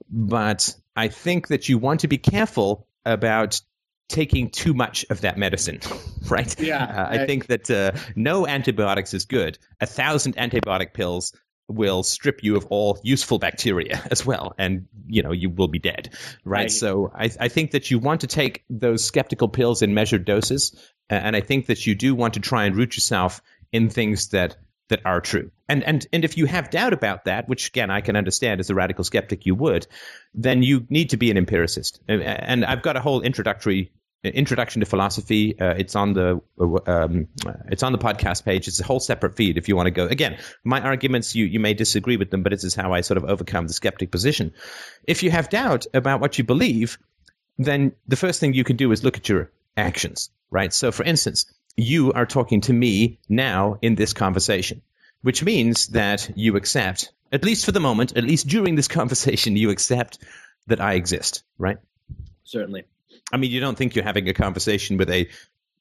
but 0.09 0.73
I 0.95 1.09
think 1.09 1.49
that 1.49 1.67
you 1.67 1.77
want 1.77 2.01
to 2.01 2.07
be 2.07 2.17
careful 2.17 2.87
about 3.05 3.61
taking 4.09 4.49
too 4.49 4.73
much 4.73 5.05
of 5.09 5.21
that 5.21 5.37
medicine, 5.37 5.79
right? 6.29 6.59
Yeah. 6.59 6.83
Uh, 6.83 7.09
I, 7.09 7.23
I, 7.23 7.25
think 7.25 7.47
that 7.47 7.69
uh, 7.69 7.91
no 8.15 8.45
antibiotics 8.47 9.13
is 9.13 9.25
good. 9.25 9.57
A 9.81 9.85
thousand 9.85 10.35
antibiotic 10.35 10.93
pills 10.93 11.33
will 11.69 12.03
strip 12.03 12.43
you 12.43 12.57
of 12.57 12.65
all 12.69 12.99
useful 13.03 13.39
bacteria 13.39 14.01
as 14.11 14.25
well, 14.25 14.53
and 14.57 14.87
you 15.07 15.23
know 15.23 15.31
you 15.31 15.49
will 15.49 15.67
be 15.67 15.79
dead, 15.79 16.13
right? 16.43 16.71
So 16.71 17.11
I, 17.13 17.29
I 17.39 17.47
think 17.47 17.71
that 17.71 17.89
you 17.89 17.99
want 17.99 18.21
to 18.21 18.27
take 18.27 18.63
those 18.69 19.03
skeptical 19.03 19.47
pills 19.47 19.81
in 19.81 19.93
measured 19.93 20.25
doses, 20.25 20.75
and 21.09 21.35
I 21.35 21.41
think 21.41 21.67
that 21.67 21.87
you 21.87 21.95
do 21.95 22.15
want 22.15 22.35
to 22.35 22.39
try 22.39 22.65
and 22.65 22.75
root 22.75 22.95
yourself 22.95 23.41
in 23.71 23.89
things 23.89 24.29
that 24.29 24.57
that 24.89 25.01
are 25.05 25.21
true. 25.21 25.51
And 25.69 25.83
and 25.83 26.05
and 26.13 26.25
if 26.25 26.37
you 26.37 26.45
have 26.45 26.69
doubt 26.69 26.93
about 26.93 27.25
that, 27.25 27.47
which 27.47 27.69
again 27.69 27.89
I 27.89 28.01
can 28.01 28.15
understand 28.15 28.59
as 28.59 28.69
a 28.69 28.75
radical 28.75 29.03
skeptic 29.03 29.45
you 29.45 29.55
would, 29.55 29.87
then 30.33 30.61
you 30.63 30.85
need 30.89 31.11
to 31.11 31.17
be 31.17 31.31
an 31.31 31.37
empiricist. 31.37 32.01
And, 32.07 32.65
I've 32.65 32.81
got 32.81 32.97
a 32.97 32.99
whole 32.99 33.21
introductory 33.21 33.91
introduction 34.23 34.79
to 34.79 34.85
philosophy. 34.85 35.59
Uh, 35.59 35.73
it's 35.77 35.95
on 35.95 36.13
the 36.13 36.41
um, 36.87 37.27
it's 37.67 37.83
on 37.83 37.91
the 37.91 37.97
podcast 37.97 38.45
page. 38.45 38.67
It's 38.67 38.79
a 38.79 38.83
whole 38.83 38.99
separate 38.99 39.35
feed 39.35 39.57
if 39.57 39.67
you 39.67 39.75
want 39.75 39.87
to 39.87 39.91
go. 39.91 40.05
Again, 40.05 40.37
my 40.63 40.81
arguments 40.81 41.35
you 41.35 41.45
you 41.45 41.59
may 41.59 41.73
disagree 41.73 42.17
with 42.17 42.29
them, 42.29 42.43
but 42.43 42.51
this 42.51 42.63
is 42.63 42.75
how 42.75 42.93
I 42.93 43.01
sort 43.01 43.17
of 43.17 43.25
overcome 43.25 43.67
the 43.67 43.73
skeptic 43.73 44.11
position. 44.11 44.53
If 45.07 45.23
you 45.23 45.31
have 45.31 45.49
doubt 45.49 45.85
about 45.93 46.21
what 46.21 46.37
you 46.37 46.43
believe, 46.43 46.97
then 47.57 47.93
the 48.07 48.15
first 48.15 48.39
thing 48.39 48.53
you 48.53 48.63
can 48.63 48.77
do 48.77 48.91
is 48.91 49.03
look 49.03 49.17
at 49.17 49.29
your 49.29 49.51
actions, 49.75 50.29
right? 50.49 50.73
So, 50.73 50.91
for 50.91 51.03
instance, 51.03 51.45
you 51.75 52.13
are 52.13 52.25
talking 52.25 52.61
to 52.61 52.73
me 52.73 53.19
now 53.29 53.77
in 53.81 53.95
this 53.95 54.13
conversation, 54.13 54.81
which 55.21 55.43
means 55.43 55.87
that 55.87 56.31
you 56.35 56.55
accept, 56.55 57.11
at 57.31 57.43
least 57.43 57.65
for 57.65 57.71
the 57.71 57.79
moment, 57.79 58.15
at 58.17 58.23
least 58.23 58.47
during 58.47 58.75
this 58.75 58.87
conversation, 58.99 59.55
you 59.55 59.69
accept 59.69 60.19
that 60.67 60.81
I 60.81 60.93
exist, 60.93 61.43
right? 61.57 61.77
Certainly. 62.43 62.85
I 63.31 63.37
mean, 63.37 63.51
you 63.51 63.59
don't 63.59 63.77
think 63.77 63.95
you're 63.95 64.05
having 64.05 64.29
a 64.29 64.33
conversation 64.33 64.97
with 64.97 65.09
a 65.09 65.29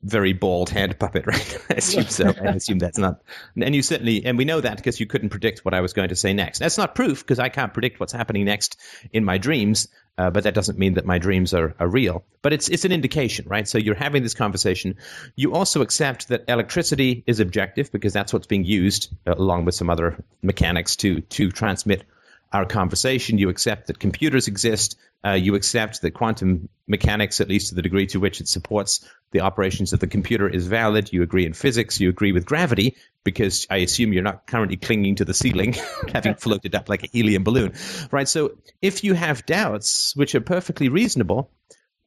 very 0.03 0.33
bald 0.33 0.71
hand 0.71 0.99
puppet, 0.99 1.27
right? 1.27 1.59
I 1.71 1.75
assume 1.75 2.05
so. 2.05 2.29
I 2.29 2.55
assume 2.55 2.79
that's 2.79 2.99
not. 2.99 3.23
And 3.61 3.75
you 3.75 3.83
certainly, 3.83 4.25
and 4.25 4.37
we 4.37 4.45
know 4.45 4.61
that 4.61 4.77
because 4.77 5.01
you 5.01 5.07
couldn't 5.07 5.31
predict 5.31 5.65
what 5.65 5.75
I 5.75 5.81
was 5.81 5.93
going 5.93 6.09
to 6.09 6.17
say 6.17 6.33
next. 6.33 6.59
That's 6.59 6.79
not 6.79 6.95
proof 6.95 7.21
because 7.21 7.39
I 7.39 7.49
can't 7.49 7.73
predict 7.73 8.01
what's 8.01 8.13
happening 8.13 8.45
next 8.45 8.79
in 9.13 9.25
my 9.25 9.39
dreams. 9.39 9.89
Uh, 10.19 10.29
but 10.29 10.45
that 10.45 10.53
doesn't 10.53 10.79
mean 10.79 10.95
that 10.95 11.07
my 11.07 11.17
dreams 11.17 11.55
are, 11.55 11.75
are 11.81 11.89
real. 11.89 12.23
But 12.43 12.53
it's 12.53 12.69
it's 12.69 12.85
an 12.85 12.93
indication, 12.93 13.47
right? 13.49 13.67
So 13.67 13.79
you're 13.79 13.95
having 13.95 14.23
this 14.23 14.35
conversation. 14.35 14.97
You 15.37 15.55
also 15.55 15.81
accept 15.81 16.29
that 16.29 16.45
electricity 16.49 17.25
is 17.27 17.41
objective 17.41 17.91
because 17.91 18.13
that's 18.13 18.31
what's 18.31 18.47
being 18.47 18.65
used 18.65 19.15
uh, 19.27 19.35
along 19.35 19.65
with 19.65 19.75
some 19.75 19.89
other 19.89 20.23
mechanics 20.43 20.97
to 20.97 21.23
to 21.23 21.51
transmit 21.51 22.05
our 22.53 22.65
conversation. 22.65 23.39
You 23.39 23.49
accept 23.49 23.87
that 23.87 23.99
computers 23.99 24.49
exist. 24.49 24.99
Uh, 25.25 25.33
you 25.33 25.55
accept 25.55 26.03
that 26.03 26.11
quantum 26.13 26.69
mechanics, 26.87 27.41
at 27.41 27.49
least 27.49 27.69
to 27.69 27.75
the 27.75 27.83
degree 27.83 28.07
to 28.09 28.21
which 28.21 28.41
it 28.41 28.49
supports 28.49 29.09
the 29.31 29.41
operations 29.41 29.93
of 29.93 30.01
the 30.01 30.07
computer, 30.07 30.49
is 30.49 30.67
valid. 30.67 31.13
You 31.13 31.23
agree 31.23 31.47
in 31.47 31.53
physics. 31.53 32.01
You 32.01 32.09
agree 32.09 32.33
with 32.33 32.45
gravity 32.45 32.97
because 33.25 33.67
I 33.71 33.79
assume 33.79 34.13
you're 34.13 34.23
not 34.23 34.47
currently 34.47 34.77
clinging 34.77 35.17
to 35.17 35.25
the 35.25 35.35
ceiling, 35.35 35.75
having 36.13 36.35
floated 36.35 36.75
up 36.75 36.89
like 36.89 37.05
a 37.05 37.07
helium 37.07 37.45
balloon, 37.45 37.75
right? 38.11 38.29
So 38.29 38.59
if 38.81 39.05
you 39.05 39.15
have 39.15 39.47
doubts, 39.47 40.15
which 40.17 40.35
are 40.35 40.41
perfectly 40.41 40.89
reasonable, 40.89 41.51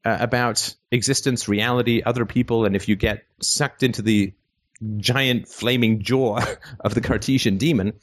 uh, 0.03 0.17
about 0.19 0.75
existence, 0.91 1.47
reality, 1.47 2.01
other 2.05 2.25
people, 2.25 2.65
and 2.65 2.75
if 2.75 2.87
you 2.87 2.95
get 2.95 3.23
sucked 3.41 3.81
into 3.81 4.01
the 4.01 4.33
giant 4.97 5.47
flaming 5.47 6.01
jaw 6.03 6.39
of 6.79 6.93
the 6.93 7.01
Cartesian 7.01 7.57
demon, 7.57 7.93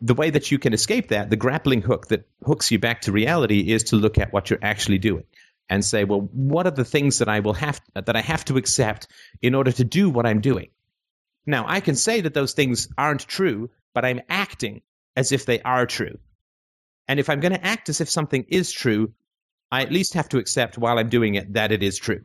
the 0.00 0.14
way 0.14 0.30
that 0.30 0.50
you 0.50 0.58
can 0.58 0.72
escape 0.72 1.08
that, 1.08 1.30
the 1.30 1.36
grappling 1.36 1.82
hook 1.82 2.08
that 2.08 2.28
hooks 2.44 2.70
you 2.70 2.78
back 2.78 3.02
to 3.02 3.12
reality, 3.12 3.72
is 3.72 3.84
to 3.84 3.96
look 3.96 4.18
at 4.18 4.32
what 4.32 4.50
you're 4.50 4.58
actually 4.62 4.98
doing 4.98 5.24
and 5.68 5.84
say, 5.84 6.04
well, 6.04 6.20
what 6.32 6.66
are 6.66 6.72
the 6.72 6.84
things 6.84 7.18
that 7.18 7.28
I 7.28 7.40
will 7.40 7.54
have 7.54 7.80
that 7.94 8.16
I 8.16 8.20
have 8.20 8.44
to 8.46 8.56
accept 8.56 9.08
in 9.42 9.54
order 9.54 9.72
to 9.72 9.84
do 9.84 10.10
what 10.10 10.26
I'm 10.26 10.40
doing? 10.40 10.70
Now, 11.46 11.64
I 11.68 11.80
can 11.80 11.94
say 11.94 12.20
that 12.20 12.34
those 12.34 12.54
things 12.54 12.88
aren't 12.98 13.26
true, 13.26 13.70
but 13.94 14.04
I'm 14.04 14.20
acting 14.28 14.82
as 15.16 15.32
if 15.32 15.46
they 15.46 15.60
are 15.62 15.86
true. 15.86 16.18
And 17.08 17.20
if 17.20 17.30
I'm 17.30 17.40
going 17.40 17.52
to 17.52 17.64
act 17.64 17.88
as 17.88 18.00
if 18.00 18.10
something 18.10 18.44
is 18.48 18.72
true, 18.72 19.12
I 19.70 19.82
at 19.82 19.92
least 19.92 20.14
have 20.14 20.28
to 20.30 20.38
accept 20.38 20.78
while 20.78 20.98
I'm 20.98 21.08
doing 21.08 21.36
it 21.36 21.54
that 21.54 21.72
it 21.72 21.82
is 21.82 21.98
true. 21.98 22.24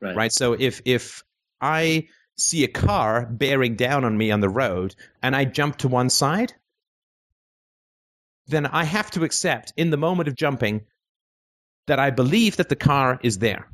Right. 0.00 0.16
right? 0.16 0.32
So 0.32 0.52
if 0.52 0.80
if 0.84 1.24
I 1.60 2.08
see 2.36 2.62
a 2.64 2.68
car 2.68 3.26
bearing 3.26 3.74
down 3.74 4.04
on 4.04 4.16
me 4.16 4.30
on 4.30 4.40
the 4.40 4.48
road 4.48 4.94
and 5.22 5.34
I 5.34 5.44
jump 5.44 5.78
to 5.78 5.88
one 5.88 6.08
side, 6.08 6.54
then 8.48 8.66
I 8.66 8.84
have 8.84 9.10
to 9.12 9.24
accept 9.24 9.72
in 9.76 9.90
the 9.90 9.96
moment 9.96 10.28
of 10.28 10.34
jumping 10.34 10.82
that 11.86 11.98
I 11.98 12.10
believe 12.10 12.56
that 12.56 12.68
the 12.68 12.76
car 12.76 13.18
is 13.22 13.38
there. 13.38 13.68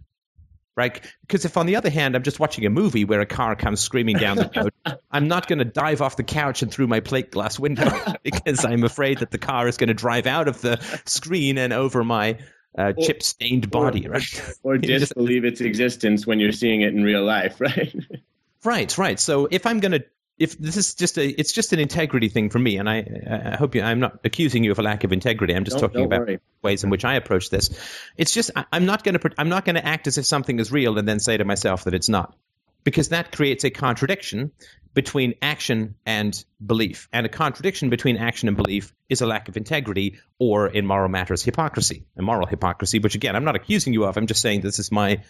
Right? 0.76 1.00
Because 1.20 1.44
if 1.44 1.56
on 1.56 1.66
the 1.66 1.76
other 1.76 1.88
hand, 1.88 2.16
I'm 2.16 2.24
just 2.24 2.40
watching 2.40 2.66
a 2.66 2.70
movie 2.70 3.04
where 3.04 3.20
a 3.20 3.26
car 3.26 3.54
comes 3.54 3.78
screaming 3.78 4.16
down 4.16 4.38
the 4.38 4.50
road, 4.56 4.98
I'm 5.10 5.28
not 5.28 5.46
going 5.46 5.60
to 5.60 5.64
dive 5.64 6.02
off 6.02 6.16
the 6.16 6.24
couch 6.24 6.62
and 6.62 6.72
through 6.72 6.88
my 6.88 6.98
plate 6.98 7.30
glass 7.30 7.60
window 7.60 7.92
because 8.24 8.64
I'm 8.64 8.82
afraid 8.82 9.18
that 9.18 9.30
the 9.30 9.38
car 9.38 9.68
is 9.68 9.76
going 9.76 9.88
to 9.88 9.94
drive 9.94 10.26
out 10.26 10.48
of 10.48 10.60
the 10.60 10.80
screen 11.04 11.58
and 11.58 11.72
over 11.72 12.02
my 12.02 12.38
uh, 12.76 12.92
chip 12.92 13.22
stained 13.22 13.70
body, 13.70 14.08
or, 14.08 14.12
right? 14.12 14.56
Or 14.64 14.76
disbelieve 14.78 15.44
its 15.44 15.60
existence 15.60 16.26
when 16.26 16.40
you're 16.40 16.50
seeing 16.50 16.80
it 16.80 16.92
in 16.92 17.04
real 17.04 17.24
life, 17.24 17.60
right? 17.60 17.94
right, 18.64 18.98
right. 18.98 19.20
So 19.20 19.46
if 19.48 19.66
I'm 19.66 19.78
going 19.78 19.92
to 19.92 20.04
if 20.39 20.59
this 20.59 20.76
is 20.76 20.95
just 20.95 21.16
a 21.16 21.28
it's 21.28 21.53
just 21.53 21.72
an 21.72 21.78
integrity 21.78 22.28
thing 22.28 22.51
for 22.51 22.59
me 22.59 22.76
and 22.76 22.89
i 22.89 23.07
i 23.53 23.57
hope 23.57 23.74
you 23.74 23.82
i'm 23.82 24.01
not 24.01 24.18
accusing 24.24 24.64
you 24.64 24.72
of 24.72 24.78
a 24.78 24.82
lack 24.82 25.05
of 25.05 25.12
integrity. 25.12 25.55
I'm 25.55 25.64
just 25.64 25.78
don't, 25.78 25.89
talking 25.89 26.09
don't 26.09 26.12
about 26.12 26.26
worry. 26.26 26.41
ways 26.62 26.82
in 26.85 26.91
which 26.91 27.05
i 27.05 27.15
approach 27.15 27.51
this. 27.51 27.70
It's 28.16 28.32
just 28.32 28.51
I, 28.56 28.65
i'm 28.73 28.86
not 28.86 29.05
going 29.05 29.19
to 29.19 29.31
i'm 29.39 29.48
not 29.48 29.65
going 29.65 29.77
to 29.77 29.86
act 29.86 30.06
as 30.06 30.19
if 30.19 30.27
something 30.27 30.59
is 30.59 30.73
real 30.73 30.98
and 30.98 31.06
then 31.06 31.20
say 31.20 31.36
to 31.36 31.44
myself 31.44 31.85
that 31.85 31.94
it's 31.94 32.09
not 32.09 32.36
because 32.82 33.11
that 33.11 33.32
creates 33.32 33.65
a 33.65 33.70
contradiction 33.70 34.51
between 34.93 35.35
action 35.40 35.94
and 36.05 36.44
belief 36.65 37.09
and 37.12 37.27
a 37.27 37.28
contradiction 37.28 37.90
between 37.90 38.16
action 38.16 38.48
and 38.48 38.56
belief 38.56 38.93
is 39.09 39.20
a 39.20 39.27
lack 39.27 39.48
of 39.48 39.56
integrity 39.56 40.19
or 40.39 40.66
in 40.66 40.85
moral 40.85 41.09
matters 41.09 41.43
hypocrisy 41.43 42.06
a 42.16 42.23
moral 42.23 42.47
hypocrisy 42.47 42.98
which 42.98 43.15
again 43.15 43.36
i'm 43.36 43.44
not 43.44 43.56
accusing 43.56 43.93
you 43.93 44.05
of. 44.05 44.16
I'm 44.16 44.27
just 44.27 44.43
saying 44.43 44.62
this 44.62 44.81
is 44.81 44.90
my 44.90 45.23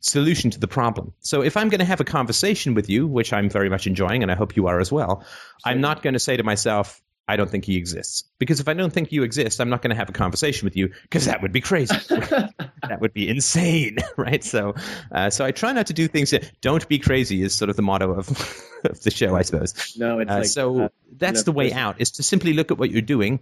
solution 0.00 0.50
to 0.50 0.58
the 0.58 0.68
problem. 0.68 1.12
So 1.20 1.42
if 1.42 1.56
I'm 1.56 1.68
going 1.68 1.80
to 1.80 1.84
have 1.84 2.00
a 2.00 2.04
conversation 2.04 2.74
with 2.74 2.88
you, 2.88 3.06
which 3.06 3.32
I'm 3.32 3.48
very 3.50 3.68
much 3.68 3.86
enjoying, 3.86 4.22
and 4.22 4.32
I 4.32 4.34
hope 4.34 4.56
you 4.56 4.66
are 4.66 4.80
as 4.80 4.90
well, 4.90 5.24
I'm 5.64 5.80
not 5.80 6.02
going 6.02 6.14
to 6.14 6.18
say 6.18 6.36
to 6.36 6.42
myself, 6.42 7.00
I 7.28 7.36
don't 7.36 7.48
think 7.48 7.64
he 7.64 7.76
exists. 7.76 8.24
Because 8.40 8.58
if 8.58 8.66
I 8.66 8.74
don't 8.74 8.92
think 8.92 9.12
you 9.12 9.22
exist, 9.22 9.60
I'm 9.60 9.68
not 9.68 9.82
going 9.82 9.90
to 9.90 9.96
have 9.96 10.08
a 10.08 10.12
conversation 10.12 10.66
with 10.66 10.76
you 10.76 10.90
because 11.02 11.26
that 11.26 11.42
would 11.42 11.52
be 11.52 11.60
crazy. 11.60 11.94
that 12.08 12.98
would 13.00 13.12
be 13.12 13.28
insane, 13.28 13.98
right? 14.16 14.42
So, 14.42 14.74
uh, 15.12 15.30
so 15.30 15.44
I 15.44 15.52
try 15.52 15.72
not 15.72 15.86
to 15.88 15.92
do 15.92 16.08
things 16.08 16.30
that 16.30 16.50
don't 16.60 16.88
be 16.88 16.98
crazy 16.98 17.42
is 17.42 17.54
sort 17.54 17.70
of 17.70 17.76
the 17.76 17.82
motto 17.82 18.10
of, 18.14 18.28
of 18.84 19.00
the 19.02 19.12
show, 19.12 19.36
I 19.36 19.42
suppose. 19.42 19.96
No, 19.96 20.18
it's 20.18 20.30
Uh, 20.30 20.34
like 20.38 20.46
so 20.46 20.80
uh, 20.80 20.88
that's 21.16 21.40
no, 21.40 21.44
the 21.44 21.52
way 21.52 21.72
out 21.72 22.00
is 22.00 22.12
to 22.12 22.24
simply 22.24 22.52
look 22.52 22.72
at 22.72 22.78
what 22.78 22.90
you're 22.90 23.00
doing 23.00 23.40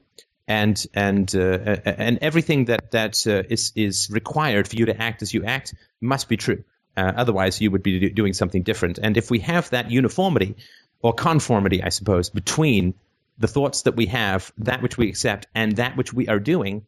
and 0.48 0.84
and 0.94 1.32
uh, 1.36 1.76
and 1.84 2.18
everything 2.22 2.64
that 2.64 2.90
that 2.92 3.26
uh, 3.26 3.42
is 3.48 3.72
is 3.76 4.08
required 4.10 4.66
for 4.66 4.76
you 4.76 4.86
to 4.86 5.00
act 5.00 5.22
as 5.22 5.32
you 5.32 5.44
act 5.44 5.74
must 6.00 6.28
be 6.28 6.36
true. 6.36 6.64
Uh, 6.96 7.12
otherwise, 7.16 7.60
you 7.60 7.70
would 7.70 7.82
be 7.82 8.00
do- 8.00 8.10
doing 8.10 8.32
something 8.32 8.62
different. 8.62 8.98
And 8.98 9.16
if 9.16 9.30
we 9.30 9.38
have 9.40 9.70
that 9.70 9.90
uniformity 9.90 10.56
or 11.00 11.12
conformity, 11.12 11.82
I 11.82 11.90
suppose, 11.90 12.30
between 12.30 12.94
the 13.38 13.46
thoughts 13.46 13.82
that 13.82 13.94
we 13.94 14.06
have, 14.06 14.52
that 14.58 14.82
which 14.82 14.98
we 14.98 15.08
accept, 15.08 15.46
and 15.54 15.76
that 15.76 15.96
which 15.96 16.12
we 16.12 16.26
are 16.26 16.40
doing, 16.40 16.86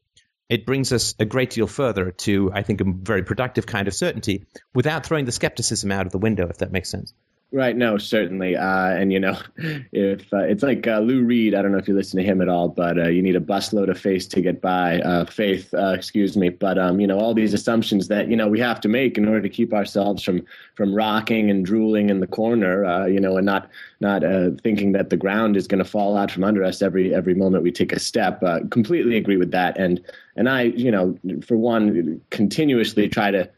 it 0.49 0.67
brings 0.67 0.93
us 0.93 1.15
a 1.21 1.25
great 1.25 1.51
deal 1.51 1.69
further 1.69 2.11
to, 2.11 2.51
I 2.53 2.63
think, 2.63 2.81
a 2.81 2.85
very 2.85 3.23
productive 3.23 3.67
kind 3.67 3.87
of 3.87 3.95
certainty 3.95 4.47
without 4.75 5.07
throwing 5.07 5.27
the 5.27 5.33
skepticism 5.33 5.93
out 5.93 6.07
of 6.07 6.13
the 6.13 6.19
window, 6.19 6.49
if 6.49 6.59
that 6.59 6.73
makes 6.73 6.91
sense. 6.91 7.15
Right. 7.53 7.77
No, 7.77 7.99
certainly. 7.99 8.55
Uh, 8.55 8.91
and 8.91 9.13
you 9.13 9.19
know, 9.19 9.37
if 9.93 10.33
uh, 10.33 10.39
it's 10.39 10.63
like 10.63 10.87
uh, 10.87 11.01
Lou 11.01 11.25
Reed, 11.25 11.53
I 11.53 11.63
don't 11.63 11.73
know 11.73 11.79
if 11.79 11.89
you 11.89 11.95
listen 11.95 12.17
to 12.19 12.25
him 12.25 12.41
at 12.41 12.49
all, 12.49 12.69
but 12.69 12.97
uh, 12.97 13.09
you 13.09 13.23
need 13.23 13.35
a 13.35 13.41
busload 13.41 13.91
of 13.91 13.99
faith 13.99 14.29
to 14.29 14.41
get 14.41 14.61
by. 14.61 15.01
Uh, 15.01 15.25
faith, 15.25 15.75
uh, 15.75 15.89
excuse 15.89 16.37
me. 16.37 16.51
But 16.51 16.79
um, 16.79 17.01
you 17.01 17.09
know, 17.09 17.19
all 17.19 17.35
these 17.35 17.53
assumptions 17.53 18.07
that 18.07 18.29
you 18.29 18.37
know 18.37 18.47
we 18.47 18.61
have 18.61 18.81
to 18.83 18.89
make 18.89 19.19
in 19.19 19.27
order 19.27 19.43
to 19.43 19.49
keep 19.49 19.75
ourselves 19.75 20.23
from 20.23 20.45
from 20.77 20.95
rocking 20.95 21.51
and 21.51 21.67
drooling 21.67 22.09
in 22.09 22.21
the 22.21 22.27
corner. 22.29 23.09
you 23.09 23.19
know, 23.19 23.37
and 23.37 23.47
not 23.47 23.69
not 23.99 24.23
thinking 24.63 24.93
that 24.93 25.11
the 25.11 25.17
ground 25.17 25.57
is 25.57 25.67
going 25.67 25.83
to 25.83 25.91
fall 25.91 26.17
out 26.17 26.31
from 26.31 26.45
under 26.45 26.63
us 26.63 26.83
every 26.83 27.13
every 27.13 27.35
moment 27.35 27.65
we 27.65 27.73
take 27.73 27.93
a 27.93 27.99
step. 27.99 28.41
completely 28.71 29.17
agree 29.17 29.37
with 29.37 29.51
that. 29.51 29.77
And 29.77 30.01
and 30.37 30.49
I, 30.49 30.63
you 30.63 30.93
know, 30.93 31.19
for 31.45 31.57
one, 31.57 32.21
continuously 32.31 33.09
try 33.09 33.33
to 33.33 33.51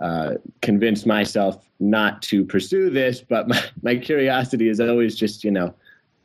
uh, 0.00 0.34
convinced 0.62 1.06
myself 1.06 1.64
not 1.78 2.22
to 2.22 2.44
pursue 2.44 2.90
this, 2.90 3.20
but 3.20 3.48
my, 3.48 3.62
my 3.82 3.96
curiosity 3.96 4.68
is 4.68 4.80
always 4.80 5.16
just, 5.16 5.44
you 5.44 5.50
know, 5.50 5.74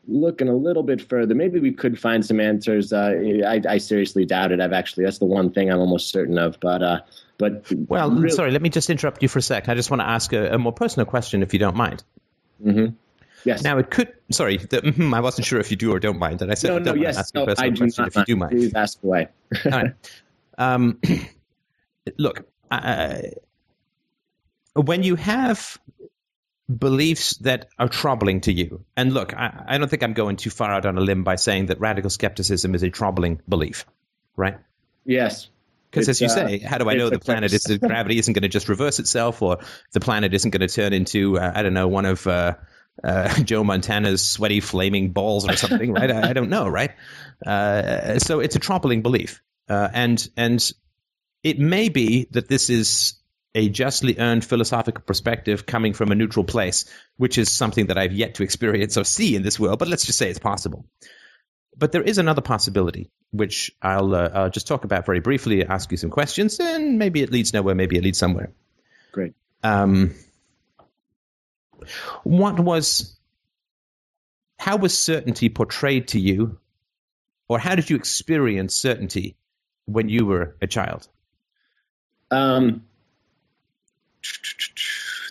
looking 0.07 0.47
a 0.47 0.55
little 0.55 0.83
bit 0.83 1.01
further. 1.01 1.33
Maybe 1.33 1.59
we 1.59 1.71
could 1.71 1.99
find 1.99 2.25
some 2.25 2.39
answers. 2.39 2.93
Uh, 2.93 3.41
I, 3.45 3.61
I, 3.67 3.77
seriously 3.79 4.25
doubt 4.25 4.51
it. 4.51 4.61
I've 4.61 4.73
actually, 4.73 5.05
that's 5.05 5.17
the 5.17 5.25
one 5.25 5.51
thing 5.51 5.71
I'm 5.71 5.79
almost 5.79 6.09
certain 6.09 6.37
of. 6.37 6.59
But, 6.59 6.83
uh, 6.83 7.01
but 7.37 7.65
well, 7.87 8.11
really- 8.11 8.29
sorry, 8.29 8.51
let 8.51 8.61
me 8.61 8.69
just 8.69 8.89
interrupt 8.89 9.21
you 9.23 9.27
for 9.27 9.39
a 9.39 9.41
sec. 9.41 9.67
I 9.67 9.75
just 9.75 9.89
want 9.89 10.01
to 10.01 10.07
ask 10.07 10.31
a, 10.33 10.53
a 10.53 10.57
more 10.57 10.73
personal 10.73 11.05
question, 11.05 11.41
if 11.41 11.53
you 11.53 11.59
don't 11.59 11.75
mind. 11.75 12.03
Mm-hmm. 12.63 12.93
Yes. 13.45 13.63
Now 13.63 13.77
it 13.77 13.91
could. 13.91 14.11
Sorry, 14.31 14.57
the, 14.57 14.81
mm, 14.81 15.13
I 15.13 15.21
wasn't 15.21 15.45
sure 15.45 15.59
if 15.59 15.69
you 15.69 15.77
do 15.77 15.91
or 15.91 15.99
don't 15.99 16.17
mind. 16.17 16.41
And 16.41 16.51
I 16.51 16.55
said, 16.55 16.69
no, 16.83 16.93
no, 16.93 16.93
yes, 16.95 17.31
no, 17.33 17.45
I 17.57 17.69
do 17.69 17.85
not. 17.85 18.07
If 18.07 18.15
you 18.15 18.25
do 18.25 18.35
mind, 18.35 18.51
please 18.51 18.73
ask 18.73 19.03
away. 19.03 19.27
All 19.65 19.71
right. 19.71 19.93
Um, 20.57 20.99
look, 22.17 22.47
when 24.75 25.03
you 25.03 25.15
have 25.15 25.77
beliefs 26.67 27.37
that 27.37 27.69
are 27.79 27.87
troubling 27.87 28.41
to 28.41 28.51
you, 28.51 28.83
and 28.97 29.13
look, 29.13 29.33
I, 29.33 29.63
I, 29.67 29.77
don't 29.77 29.89
think 29.89 30.03
I'm 30.03 30.13
going 30.13 30.35
too 30.35 30.49
far 30.49 30.71
out 30.71 30.85
on 30.85 30.97
a 30.97 31.01
limb 31.01 31.23
by 31.23 31.35
saying 31.35 31.67
that 31.67 31.79
radical 31.79 32.09
skepticism 32.09 32.75
is 32.75 32.83
a 32.83 32.89
troubling 32.89 33.41
belief, 33.47 33.85
right? 34.35 34.57
Yes. 35.05 35.47
Because 35.89 36.09
as 36.09 36.19
you 36.19 36.27
uh, 36.27 36.29
say, 36.29 36.57
how 36.59 36.77
do 36.77 36.89
I 36.89 36.95
know 36.95 37.09
the 37.09 37.19
planet 37.19 37.53
is 37.53 37.65
gravity 37.79 38.17
isn't 38.17 38.33
going 38.33 38.41
to 38.41 38.49
just 38.49 38.67
reverse 38.67 38.99
itself, 38.99 39.41
or 39.41 39.59
the 39.93 40.01
planet 40.01 40.33
isn't 40.33 40.51
going 40.51 40.67
to 40.67 40.73
turn 40.73 40.91
into 40.91 41.37
uh, 41.37 41.51
I 41.55 41.63
don't 41.63 41.73
know 41.73 41.87
one 41.87 42.05
of 42.05 42.27
uh, 42.27 42.55
uh 43.01 43.33
Joe 43.43 43.63
Montana's 43.63 44.27
sweaty 44.27 44.59
flaming 44.59 45.11
balls 45.11 45.47
or 45.47 45.55
something, 45.55 45.93
right? 45.93 46.11
I, 46.11 46.29
I, 46.31 46.33
don't 46.33 46.49
know, 46.49 46.67
right? 46.67 46.91
Uh, 47.45 48.19
so 48.19 48.41
it's 48.41 48.57
a 48.57 48.59
troubling 48.59 49.03
belief, 49.03 49.41
uh, 49.69 49.87
and 49.93 50.29
and 50.35 50.69
it 51.43 51.59
may 51.59 51.87
be 51.87 52.27
that 52.31 52.49
this 52.49 52.69
is 52.69 53.13
a 53.55 53.69
justly 53.69 54.19
earned 54.19 54.43
philosophical 54.43 55.01
perspective 55.01 55.65
coming 55.65 55.93
from 55.93 56.11
a 56.11 56.15
neutral 56.15 56.43
place, 56.43 56.85
which 57.17 57.37
is 57.37 57.51
something 57.51 57.87
that 57.87 57.97
I've 57.97 58.11
yet 58.11 58.35
to 58.35 58.43
experience 58.43 58.97
or 58.97 59.05
see 59.05 59.35
in 59.35 59.43
this 59.43 59.59
world, 59.59 59.79
but 59.79 59.87
let's 59.87 60.05
just 60.05 60.19
say 60.19 60.29
it's 60.29 60.39
possible. 60.39 60.85
But 61.77 61.91
there 61.91 62.03
is 62.03 62.17
another 62.17 62.41
possibility, 62.41 63.09
which 63.31 63.71
I'll, 63.81 64.13
uh, 64.13 64.29
I'll 64.33 64.49
just 64.49 64.67
talk 64.67 64.83
about 64.83 65.05
very 65.05 65.21
briefly, 65.21 65.65
ask 65.65 65.89
you 65.91 65.97
some 65.97 66.09
questions, 66.09 66.59
and 66.59 66.99
maybe 66.99 67.21
it 67.21 67.31
leads 67.31 67.53
nowhere, 67.53 67.75
maybe 67.75 67.97
it 67.97 68.03
leads 68.03 68.17
somewhere. 68.17 68.51
Great. 69.11 69.33
Um, 69.63 70.13
what 72.23 72.59
was, 72.59 73.17
how 74.59 74.77
was 74.77 74.97
certainty 74.97 75.49
portrayed 75.49 76.09
to 76.09 76.19
you, 76.19 76.59
or 77.47 77.59
how 77.59 77.75
did 77.75 77.89
you 77.89 77.95
experience 77.95 78.75
certainty 78.75 79.37
when 79.85 80.09
you 80.09 80.25
were 80.25 80.55
a 80.61 80.67
child? 80.67 81.07
Um, 82.31 82.83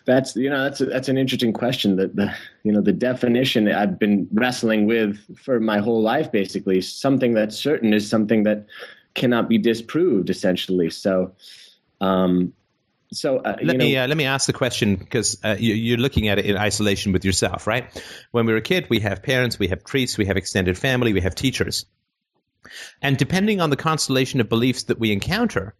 that's 0.04 0.36
you 0.36 0.50
know 0.50 0.64
that's 0.64 0.80
a, 0.80 0.86
that's 0.86 1.08
an 1.08 1.16
interesting 1.16 1.52
question. 1.52 1.96
That 1.96 2.14
the 2.14 2.34
you 2.62 2.72
know 2.72 2.80
the 2.80 2.92
definition 2.92 3.68
I've 3.68 3.98
been 3.98 4.28
wrestling 4.32 4.86
with 4.86 5.18
for 5.38 5.60
my 5.60 5.78
whole 5.78 6.02
life, 6.02 6.30
basically, 6.30 6.80
something 6.80 7.34
that's 7.34 7.56
certain 7.56 7.92
is 7.94 8.08
something 8.08 8.42
that 8.44 8.66
cannot 9.14 9.48
be 9.48 9.58
disproved, 9.58 10.28
essentially. 10.28 10.90
So, 10.90 11.34
um, 12.00 12.52
so 13.12 13.38
uh, 13.38 13.56
let 13.62 13.76
me 13.76 13.96
uh, 13.96 14.06
let 14.06 14.16
me 14.16 14.24
ask 14.24 14.46
the 14.46 14.52
question 14.52 14.96
because 14.96 15.38
uh, 15.42 15.56
you, 15.58 15.94
are 15.94 15.98
looking 15.98 16.28
at 16.28 16.38
it 16.38 16.46
in 16.46 16.56
isolation 16.56 17.12
with 17.12 17.24
yourself, 17.24 17.66
right? 17.66 17.86
When 18.30 18.44
we 18.44 18.52
were 18.52 18.58
a 18.58 18.62
kid, 18.62 18.88
we 18.90 19.00
have 19.00 19.22
parents, 19.22 19.58
we 19.58 19.68
have 19.68 19.84
priests, 19.84 20.18
we 20.18 20.26
have 20.26 20.36
extended 20.36 20.76
family, 20.76 21.14
we 21.14 21.22
have 21.22 21.34
teachers, 21.34 21.86
and 23.00 23.16
depending 23.16 23.60
on 23.60 23.70
the 23.70 23.76
constellation 23.76 24.40
of 24.40 24.48
beliefs 24.50 24.84
that 24.84 24.98
we 24.98 25.12
encounter, 25.12 25.74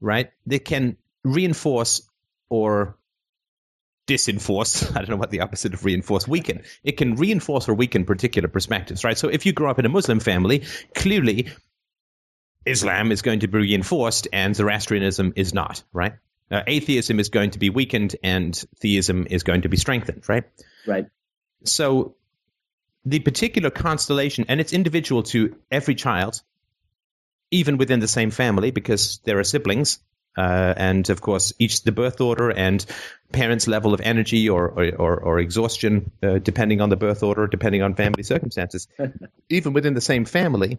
right, 0.00 0.30
they 0.46 0.58
can 0.58 0.96
reinforce 1.24 2.08
or 2.48 2.96
disenforce. 4.08 4.90
I 4.96 5.00
don't 5.00 5.10
know 5.10 5.16
what 5.16 5.30
the 5.30 5.42
opposite 5.42 5.74
of 5.74 5.84
reinforce, 5.84 6.26
weaken. 6.26 6.62
It 6.82 6.96
can 6.96 7.14
reinforce 7.14 7.68
or 7.68 7.74
weaken 7.74 8.04
particular 8.04 8.48
perspectives, 8.48 9.04
right? 9.04 9.16
So 9.16 9.28
if 9.28 9.46
you 9.46 9.52
grow 9.52 9.70
up 9.70 9.78
in 9.78 9.86
a 9.86 9.88
Muslim 9.88 10.18
family, 10.18 10.64
clearly 10.94 11.48
Islam 12.66 13.12
is 13.12 13.22
going 13.22 13.40
to 13.40 13.48
be 13.48 13.58
reinforced 13.58 14.26
and 14.32 14.56
Zoroastrianism 14.56 15.34
is 15.36 15.54
not, 15.54 15.84
right? 15.92 16.14
Uh, 16.50 16.62
atheism 16.66 17.20
is 17.20 17.28
going 17.28 17.50
to 17.50 17.58
be 17.58 17.70
weakened 17.70 18.16
and 18.22 18.64
theism 18.80 19.26
is 19.28 19.42
going 19.42 19.62
to 19.62 19.68
be 19.68 19.76
strengthened, 19.76 20.28
right? 20.28 20.44
Right. 20.86 21.06
So 21.64 22.16
the 23.04 23.20
particular 23.20 23.70
constellation, 23.70 24.46
and 24.48 24.60
it's 24.60 24.72
individual 24.72 25.22
to 25.24 25.56
every 25.70 25.94
child, 25.94 26.42
even 27.50 27.76
within 27.76 28.00
the 28.00 28.08
same 28.08 28.30
family, 28.30 28.70
because 28.70 29.20
there 29.24 29.38
are 29.38 29.44
siblings, 29.44 29.98
uh, 30.38 30.74
and 30.76 31.10
of 31.10 31.20
course, 31.20 31.52
each 31.58 31.82
the 31.82 31.90
birth 31.90 32.20
order 32.20 32.50
and 32.50 32.86
parents' 33.32 33.66
level 33.66 33.92
of 33.92 34.00
energy 34.00 34.48
or 34.48 34.68
or, 34.68 34.94
or, 34.96 35.20
or 35.20 35.38
exhaustion, 35.40 36.12
uh, 36.22 36.38
depending 36.38 36.80
on 36.80 36.90
the 36.90 36.96
birth 36.96 37.24
order, 37.24 37.48
depending 37.48 37.82
on 37.82 37.94
family 37.94 38.22
circumstances. 38.22 38.86
Even 39.48 39.72
within 39.72 39.94
the 39.94 40.00
same 40.00 40.24
family, 40.24 40.78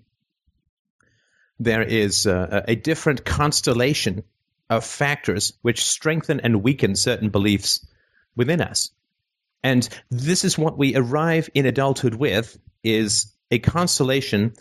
there 1.60 1.84
is 1.84 2.26
uh, 2.26 2.64
a 2.68 2.76
different 2.76 3.26
constellation 3.26 4.24
of 4.70 4.86
factors 4.86 5.54
which 5.62 5.84
strengthen 5.84 6.40
and 6.40 6.64
weaken 6.64 6.96
certain 6.96 7.30
beliefs 7.30 7.86
within 8.38 8.62
us. 8.62 8.92
And 9.62 9.88
this 10.10 10.46
is 10.46 10.58
what 10.58 10.78
we 10.78 10.96
arrive 10.96 11.50
in 11.54 11.66
adulthood 11.66 12.14
with 12.14 12.58
is 12.82 13.34
a 13.52 13.60
constellation 13.60 14.54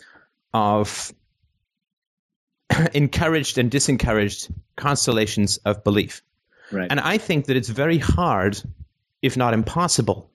of 0.53 1.13
encouraged 2.93 3.57
and 3.57 3.71
disencouraged 3.71 4.51
constellations 4.75 5.57
of 5.65 5.83
belief. 5.83 6.21
Right. 6.71 6.87
And 6.89 6.99
I 6.99 7.17
think 7.17 7.45
that 7.45 7.57
it's 7.57 7.69
very 7.69 7.97
hard, 7.97 8.61
if 9.21 9.35
not 9.35 9.53
impossible, 9.53 10.29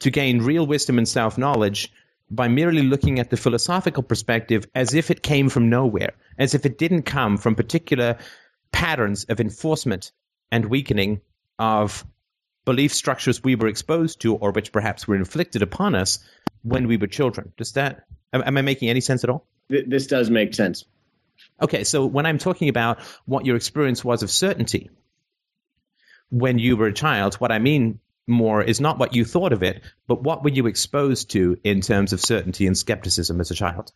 to 0.00 0.10
gain 0.10 0.42
real 0.42 0.66
wisdom 0.66 0.98
and 0.98 1.08
self 1.08 1.38
knowledge 1.38 1.92
by 2.30 2.48
merely 2.48 2.82
looking 2.82 3.18
at 3.18 3.30
the 3.30 3.36
philosophical 3.36 4.02
perspective 4.02 4.66
as 4.74 4.94
if 4.94 5.10
it 5.10 5.22
came 5.22 5.48
from 5.48 5.70
nowhere, 5.70 6.12
as 6.38 6.54
if 6.54 6.66
it 6.66 6.76
didn't 6.78 7.02
come 7.02 7.38
from 7.38 7.54
particular 7.54 8.18
patterns 8.70 9.24
of 9.24 9.40
enforcement 9.40 10.12
and 10.52 10.66
weakening 10.66 11.20
of 11.58 12.04
belief 12.66 12.92
structures 12.92 13.42
we 13.42 13.54
were 13.54 13.66
exposed 13.66 14.20
to 14.20 14.34
or 14.34 14.52
which 14.52 14.72
perhaps 14.72 15.08
were 15.08 15.16
inflicted 15.16 15.62
upon 15.62 15.94
us 15.94 16.18
when 16.62 16.86
we 16.86 16.98
were 16.98 17.06
children. 17.06 17.50
Does 17.56 17.72
that, 17.72 18.04
am, 18.34 18.42
am 18.44 18.58
I 18.58 18.62
making 18.62 18.90
any 18.90 19.00
sense 19.00 19.24
at 19.24 19.30
all? 19.30 19.46
This 19.70 20.06
does 20.06 20.28
make 20.28 20.54
sense. 20.54 20.84
Okay, 21.60 21.84
so 21.84 22.06
when 22.06 22.26
I'm 22.26 22.38
talking 22.38 22.68
about 22.68 23.00
what 23.24 23.44
your 23.46 23.56
experience 23.56 24.04
was 24.04 24.22
of 24.22 24.30
certainty 24.30 24.90
when 26.30 26.58
you 26.58 26.76
were 26.76 26.86
a 26.86 26.92
child, 26.92 27.34
what 27.36 27.50
I 27.50 27.58
mean 27.58 28.00
more 28.26 28.62
is 28.62 28.80
not 28.80 28.98
what 28.98 29.14
you 29.14 29.24
thought 29.24 29.52
of 29.52 29.62
it, 29.62 29.82
but 30.06 30.22
what 30.22 30.44
were 30.44 30.50
you 30.50 30.66
exposed 30.66 31.30
to 31.30 31.56
in 31.64 31.80
terms 31.80 32.12
of 32.12 32.20
certainty 32.20 32.66
and 32.66 32.76
skepticism 32.76 33.40
as 33.40 33.50
a 33.50 33.54
child? 33.54 33.92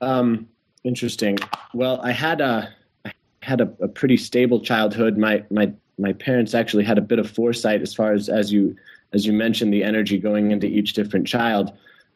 Um, 0.00 0.48
interesting. 0.84 1.38
Well, 1.74 2.00
I 2.02 2.12
had 2.12 2.40
a 2.40 2.74
I 3.04 3.12
had 3.42 3.60
a, 3.60 3.72
a, 3.80 3.88
pretty 3.88 4.16
stable 4.16 4.60
childhood. 4.60 5.16
My 5.16 5.44
my 5.50 5.72
my 5.98 6.12
parents 6.12 6.54
actually 6.54 6.84
had 6.84 6.98
a 6.98 7.00
bit 7.00 7.18
of 7.18 7.30
foresight 7.30 7.82
as 7.82 7.94
far 7.94 8.12
as 8.12 8.28
as 8.28 8.52
you 8.52 8.76
as 9.12 9.26
you 9.26 9.32
mentioned 9.32 9.72
the 9.72 9.82
energy 9.82 10.18
going 10.18 10.50
into 10.50 10.66
each 10.66 10.92
different 10.92 11.26
child. 11.26 11.72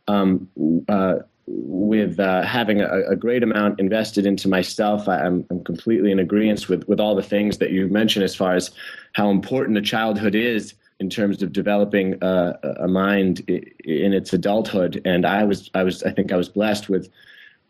Um, 0.07 0.49
uh, 0.89 1.21
with 1.55 2.19
uh, 2.19 2.43
having 2.43 2.81
a, 2.81 3.11
a, 3.11 3.17
great 3.17 3.43
amount 3.43 3.79
invested 3.79 4.25
into 4.25 4.49
myself, 4.49 5.09
I, 5.09 5.27
am 5.27 5.45
completely 5.65 6.11
in 6.11 6.19
agreement 6.19 6.69
with, 6.69 6.89
with 6.89 6.99
all 6.99 7.15
the 7.15 7.23
things 7.23 7.59
that 7.59 7.71
you 7.71 7.89
mentioned 7.89 8.25
as 8.25 8.35
far 8.35 8.55
as 8.55 8.71
how 9.13 9.31
important 9.31 9.77
a 9.77 9.83
childhood 9.83 10.35
is 10.35 10.75
in 10.99 11.11
terms 11.11 11.43
of 11.43 11.53
developing 11.53 12.23
uh, 12.23 12.57
a 12.81 12.89
mind 12.89 13.41
in 13.49 14.13
its 14.15 14.33
adulthood. 14.33 15.03
And 15.05 15.27
I 15.27 15.45
was, 15.45 15.71
I 15.75 15.83
was, 15.83 16.03
I 16.05 16.13
think 16.13 16.33
I 16.33 16.37
was 16.37 16.49
blessed 16.49 16.89
with, 16.89 17.11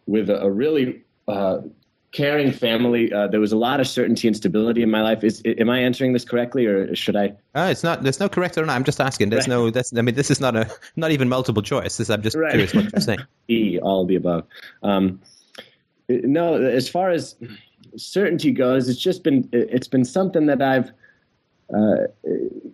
with 0.07 0.31
a, 0.31 0.51
really 0.51 1.03
uh, 1.27 1.59
caring 2.13 2.53
family. 2.53 3.13
Uh, 3.13 3.27
there 3.27 3.41
was 3.41 3.53
a 3.53 3.57
lot 3.57 3.81
of 3.81 3.89
certainty 3.89 4.29
and 4.29 4.37
stability 4.37 4.83
in 4.83 4.91
my 4.91 5.03
life. 5.03 5.25
Is 5.25 5.43
am 5.45 5.69
I 5.71 5.79
answering 5.81 6.13
this 6.13 6.25
correctly, 6.25 6.67
or 6.67 6.95
should 6.95 7.17
I? 7.17 7.35
Uh, 7.55 7.69
it's 7.71 7.83
not. 7.83 8.03
There's 8.03 8.21
no 8.21 8.29
correct 8.29 8.57
or 8.57 8.65
not. 8.65 8.77
I'm 8.77 8.85
just 8.85 9.01
asking. 9.01 9.31
There's 9.31 9.49
right. 9.49 9.55
no. 9.55 9.71
That's. 9.71 9.97
I 9.97 10.03
mean, 10.03 10.15
this 10.15 10.31
is 10.31 10.41
not 10.41 10.55
a. 10.55 10.71
Not 10.97 11.11
even 11.11 11.29
multiple 11.29 11.63
choice. 11.63 11.97
This, 11.97 12.11
I'm 12.11 12.23
just 12.23 12.37
right. 12.37 12.51
curious 12.51 12.75
what 12.75 12.93
you're 12.93 13.01
saying. 13.01 13.21
E, 13.49 13.79
all 13.81 14.07
the 14.07 14.15
above. 14.15 14.47
Um, 14.83 15.21
no, 16.09 16.55
as 16.55 16.89
far 16.89 17.11
as 17.11 17.35
certainty 17.97 18.53
goes, 18.53 18.89
it's 18.89 19.01
just 19.01 19.25
been 19.25 19.49
it's 19.53 19.89
been 19.89 20.05
something 20.05 20.47
that 20.47 20.63
I've 20.63 20.93
uh, 21.75 22.07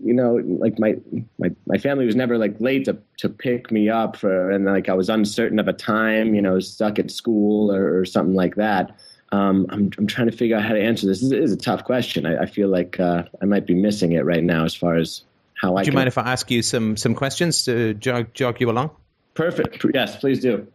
you 0.04 0.12
know, 0.12 0.40
like 0.58 0.78
my, 0.78 0.96
my 1.38 1.50
my 1.66 1.78
family 1.78 2.04
was 2.04 2.16
never 2.16 2.36
like 2.36 2.60
late 2.60 2.84
to 2.86 2.98
to 3.18 3.28
pick 3.28 3.70
me 3.70 3.88
up 3.88 4.16
for, 4.16 4.50
and 4.50 4.64
like 4.64 4.88
I 4.88 4.94
was 4.94 5.08
uncertain 5.08 5.58
of 5.58 5.68
a 5.68 5.72
time, 5.72 6.34
you 6.34 6.42
know, 6.42 6.58
stuck 6.58 6.98
at 6.98 7.10
school 7.10 7.72
or, 7.72 8.00
or 8.00 8.04
something 8.04 8.34
like 8.34 8.56
that. 8.56 8.98
Um, 9.30 9.66
I'm 9.70 9.90
I'm 9.98 10.06
trying 10.06 10.30
to 10.30 10.36
figure 10.36 10.56
out 10.56 10.64
how 10.64 10.72
to 10.74 10.80
answer 10.80 11.06
this. 11.06 11.20
This 11.20 11.32
is 11.32 11.52
a 11.52 11.56
tough 11.56 11.84
question. 11.84 12.26
I, 12.26 12.42
I 12.42 12.46
feel 12.46 12.68
like 12.68 12.98
uh, 12.98 13.24
I 13.42 13.44
might 13.44 13.66
be 13.66 13.74
missing 13.74 14.12
it 14.12 14.24
right 14.24 14.42
now 14.42 14.64
as 14.64 14.74
far 14.74 14.96
as 14.96 15.22
how 15.54 15.76
I. 15.76 15.82
Do 15.82 15.88
you 15.88 15.92
can... 15.92 15.96
mind 15.96 16.08
if 16.08 16.18
I 16.18 16.32
ask 16.32 16.50
you 16.50 16.62
some 16.62 16.96
some 16.96 17.14
questions 17.14 17.64
to 17.64 17.94
jog 17.94 18.32
jog 18.34 18.60
you 18.60 18.70
along? 18.70 18.90
Perfect. 19.34 19.84
Yes, 19.92 20.16
please 20.16 20.40
do. 20.40 20.66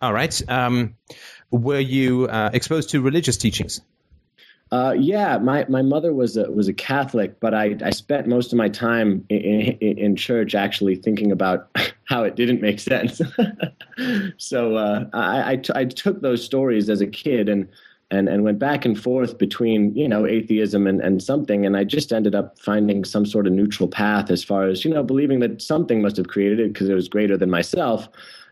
All 0.00 0.12
right. 0.12 0.50
Um, 0.50 0.94
were 1.50 1.80
you 1.80 2.26
uh, 2.26 2.50
exposed 2.52 2.90
to 2.90 3.00
religious 3.00 3.36
teachings? 3.36 3.80
Uh, 4.70 4.94
yeah, 4.98 5.38
my, 5.38 5.64
my 5.68 5.80
mother 5.80 6.12
was 6.12 6.36
a 6.36 6.50
was 6.50 6.68
a 6.68 6.74
Catholic, 6.74 7.40
but 7.40 7.54
I, 7.54 7.76
I 7.82 7.90
spent 7.90 8.26
most 8.26 8.52
of 8.52 8.58
my 8.58 8.68
time 8.68 9.24
in, 9.30 9.38
in, 9.38 9.98
in 9.98 10.16
church 10.16 10.54
actually 10.54 10.96
thinking 10.96 11.32
about 11.32 11.68
how 12.04 12.24
it 12.24 12.36
didn't 12.36 12.60
make 12.60 12.78
sense. 12.78 13.20
so 14.36 14.76
uh, 14.76 15.06
I, 15.14 15.52
I, 15.52 15.56
t- 15.56 15.72
I 15.74 15.84
took 15.86 16.20
those 16.20 16.44
stories 16.44 16.90
as 16.90 17.00
a 17.00 17.06
kid 17.06 17.48
and 17.48 17.68
and 18.10 18.28
and 18.28 18.42
went 18.42 18.58
back 18.58 18.84
and 18.84 18.98
forth 18.98 19.36
between 19.38 19.94
you 19.94 20.08
know 20.08 20.26
atheism 20.26 20.86
and, 20.86 21.00
and 21.00 21.22
something 21.22 21.66
and 21.66 21.76
i 21.76 21.84
just 21.84 22.12
ended 22.12 22.34
up 22.34 22.58
finding 22.58 23.04
some 23.04 23.26
sort 23.26 23.46
of 23.46 23.52
neutral 23.52 23.88
path 23.88 24.30
as 24.30 24.42
far 24.42 24.66
as 24.66 24.84
you 24.84 24.92
know 24.92 25.02
believing 25.02 25.40
that 25.40 25.60
something 25.60 26.00
must 26.00 26.16
have 26.16 26.28
created 26.28 26.58
it 26.60 26.72
because 26.72 26.88
it 26.88 26.94
was 26.94 27.08
greater 27.08 27.36
than 27.36 27.50
myself. 27.50 28.08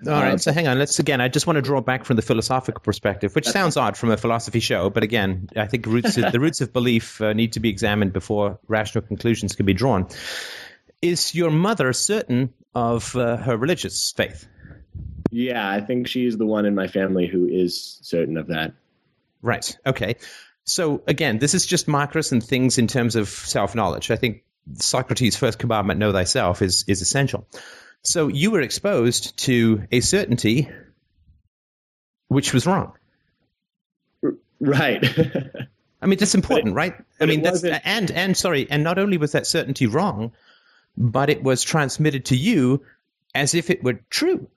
All 0.07 0.13
right 0.13 0.35
uh, 0.35 0.39
so 0.39 0.53
hang 0.53 0.69
on 0.69 0.79
let's 0.79 0.99
again 0.99 1.21
i 1.21 1.29
just 1.29 1.47
want 1.47 1.57
to 1.57 1.63
draw 1.63 1.81
back 1.81 2.05
from 2.05 2.17
the 2.17 2.23
philosophical 2.23 2.81
perspective 2.81 3.35
which 3.35 3.47
sounds 3.47 3.77
odd 3.79 3.97
from 3.97 4.11
a 4.11 4.17
philosophy 4.17 4.61
show 4.61 4.91
but 4.91 5.03
again 5.03 5.49
i 5.57 5.67
think 5.67 5.87
roots 5.87 6.19
of, 6.19 6.33
the 6.33 6.41
roots 6.41 6.61
of 6.61 6.73
belief 6.73 7.21
uh, 7.23 7.33
need 7.33 7.53
to 7.55 7.61
be 7.61 7.71
examined 7.71 8.13
before 8.13 8.59
rational 8.69 9.07
conclusions 9.07 9.57
can 9.57 9.65
be 9.65 9.73
drawn. 9.73 10.07
Is 11.03 11.35
your 11.35 11.51
mother 11.51 11.93
certain 11.93 12.53
of 12.75 13.15
uh, 13.17 13.37
her 13.37 13.57
religious 13.57 14.13
faith? 14.13 14.47
Yeah 15.31 15.69
i 15.69 15.81
think 15.81 16.09
she's 16.09 16.37
the 16.37 16.47
one 16.47 16.67
in 16.67 16.75
my 16.75 16.89
family 16.89 17.27
who 17.27 17.47
is 17.47 17.99
certain 18.03 18.37
of 18.37 18.49
that 18.49 18.75
Right. 19.43 19.77
Okay. 19.87 20.17
So 20.65 21.03
again, 21.07 21.39
this 21.39 21.55
is 21.55 21.65
just 21.65 21.89
Marcus 21.89 22.33
and 22.33 22.43
things 22.43 22.79
in 22.79 22.87
terms 22.87 23.17
of 23.17 23.29
self 23.29 23.75
knowledge. 23.75 24.11
I 24.11 24.17
think 24.17 24.43
Socrates' 24.75 25.37
first 25.37 25.59
commandment, 25.59 26.01
know 26.01 26.13
thyself, 26.13 26.63
is, 26.63 26.85
is 26.89 27.03
essential. 27.03 27.47
So 28.03 28.29
you 28.29 28.51
were 28.51 28.61
exposed 28.61 29.37
to 29.39 29.87
a 29.93 30.01
certainty 30.01 30.69
which 32.29 32.53
was 32.53 32.67
wrong. 32.67 32.93
Right. 34.61 35.05
I 36.03 36.07
mean, 36.07 36.19
that's 36.19 36.35
important, 36.35 36.73
it, 36.73 36.77
right? 36.77 36.95
I 37.21 37.27
mean, 37.27 37.43
that's, 37.43 37.65
and, 37.65 38.11
and 38.11 38.37
sorry, 38.37 38.67
and 38.71 38.85
not 38.85 38.99
only 38.99 39.17
was 39.17 39.33
that 39.33 39.47
certainty 39.47 39.87
wrong, 39.87 40.33
but 40.97 41.31
it 41.31 41.43
was 41.43 41.63
transmitted 41.63 42.27
to 42.27 42.37
you 42.37 42.83
as 43.35 43.55
if 43.55 43.71
it 43.71 43.83
were 43.83 44.01
true. 44.11 44.49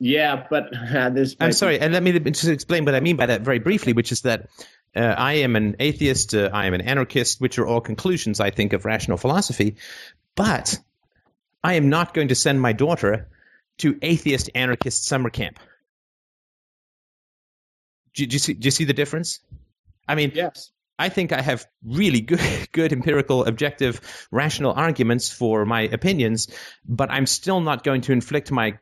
Yeah, 0.00 0.46
but 0.48 0.68
uh, 0.74 1.10
this. 1.10 1.34
I'm 1.40 1.52
sorry, 1.52 1.80
and 1.80 1.92
let 1.92 2.02
me 2.02 2.18
just 2.18 2.44
explain 2.44 2.84
what 2.84 2.94
I 2.94 3.00
mean 3.00 3.16
by 3.16 3.26
that 3.26 3.42
very 3.42 3.58
briefly, 3.58 3.92
which 3.92 4.12
is 4.12 4.22
that 4.22 4.48
uh, 4.94 5.00
I 5.00 5.34
am 5.34 5.56
an 5.56 5.76
atheist, 5.80 6.34
uh, 6.34 6.50
I 6.52 6.66
am 6.66 6.74
an 6.74 6.82
anarchist, 6.82 7.40
which 7.40 7.58
are 7.58 7.66
all 7.66 7.80
conclusions, 7.80 8.40
I 8.40 8.50
think, 8.50 8.72
of 8.72 8.84
rational 8.84 9.18
philosophy. 9.18 9.76
But 10.34 10.78
I 11.62 11.74
am 11.74 11.88
not 11.88 12.14
going 12.14 12.28
to 12.28 12.34
send 12.34 12.60
my 12.60 12.72
daughter 12.72 13.28
to 13.78 13.98
atheist 14.02 14.50
anarchist 14.54 15.04
summer 15.04 15.30
camp. 15.30 15.58
Do, 18.14 18.26
do, 18.26 18.34
you, 18.34 18.38
see, 18.38 18.54
do 18.54 18.66
you 18.66 18.70
see 18.70 18.84
the 18.84 18.92
difference? 18.92 19.40
I 20.06 20.14
mean, 20.14 20.32
yes. 20.34 20.70
I 20.98 21.08
think 21.08 21.32
I 21.32 21.40
have 21.40 21.66
really 21.84 22.20
good, 22.20 22.68
good 22.72 22.92
empirical, 22.92 23.44
objective, 23.44 24.28
rational 24.30 24.72
arguments 24.72 25.30
for 25.30 25.64
my 25.64 25.82
opinions, 25.82 26.48
but 26.84 27.10
I'm 27.10 27.26
still 27.26 27.60
not 27.60 27.84
going 27.84 28.00
to 28.02 28.12
inflict 28.12 28.50
my 28.50 28.78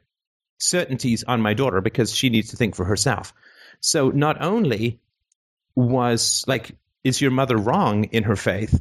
certainties 0.58 1.24
on 1.24 1.40
my 1.40 1.54
daughter 1.54 1.80
because 1.80 2.14
she 2.14 2.30
needs 2.30 2.50
to 2.50 2.56
think 2.56 2.74
for 2.74 2.84
herself. 2.84 3.34
So 3.80 4.10
not 4.10 4.42
only 4.42 5.00
was 5.74 6.44
like, 6.46 6.76
is 7.04 7.20
your 7.20 7.30
mother 7.30 7.56
wrong 7.56 8.04
in 8.04 8.24
her 8.24 8.36
faith, 8.36 8.80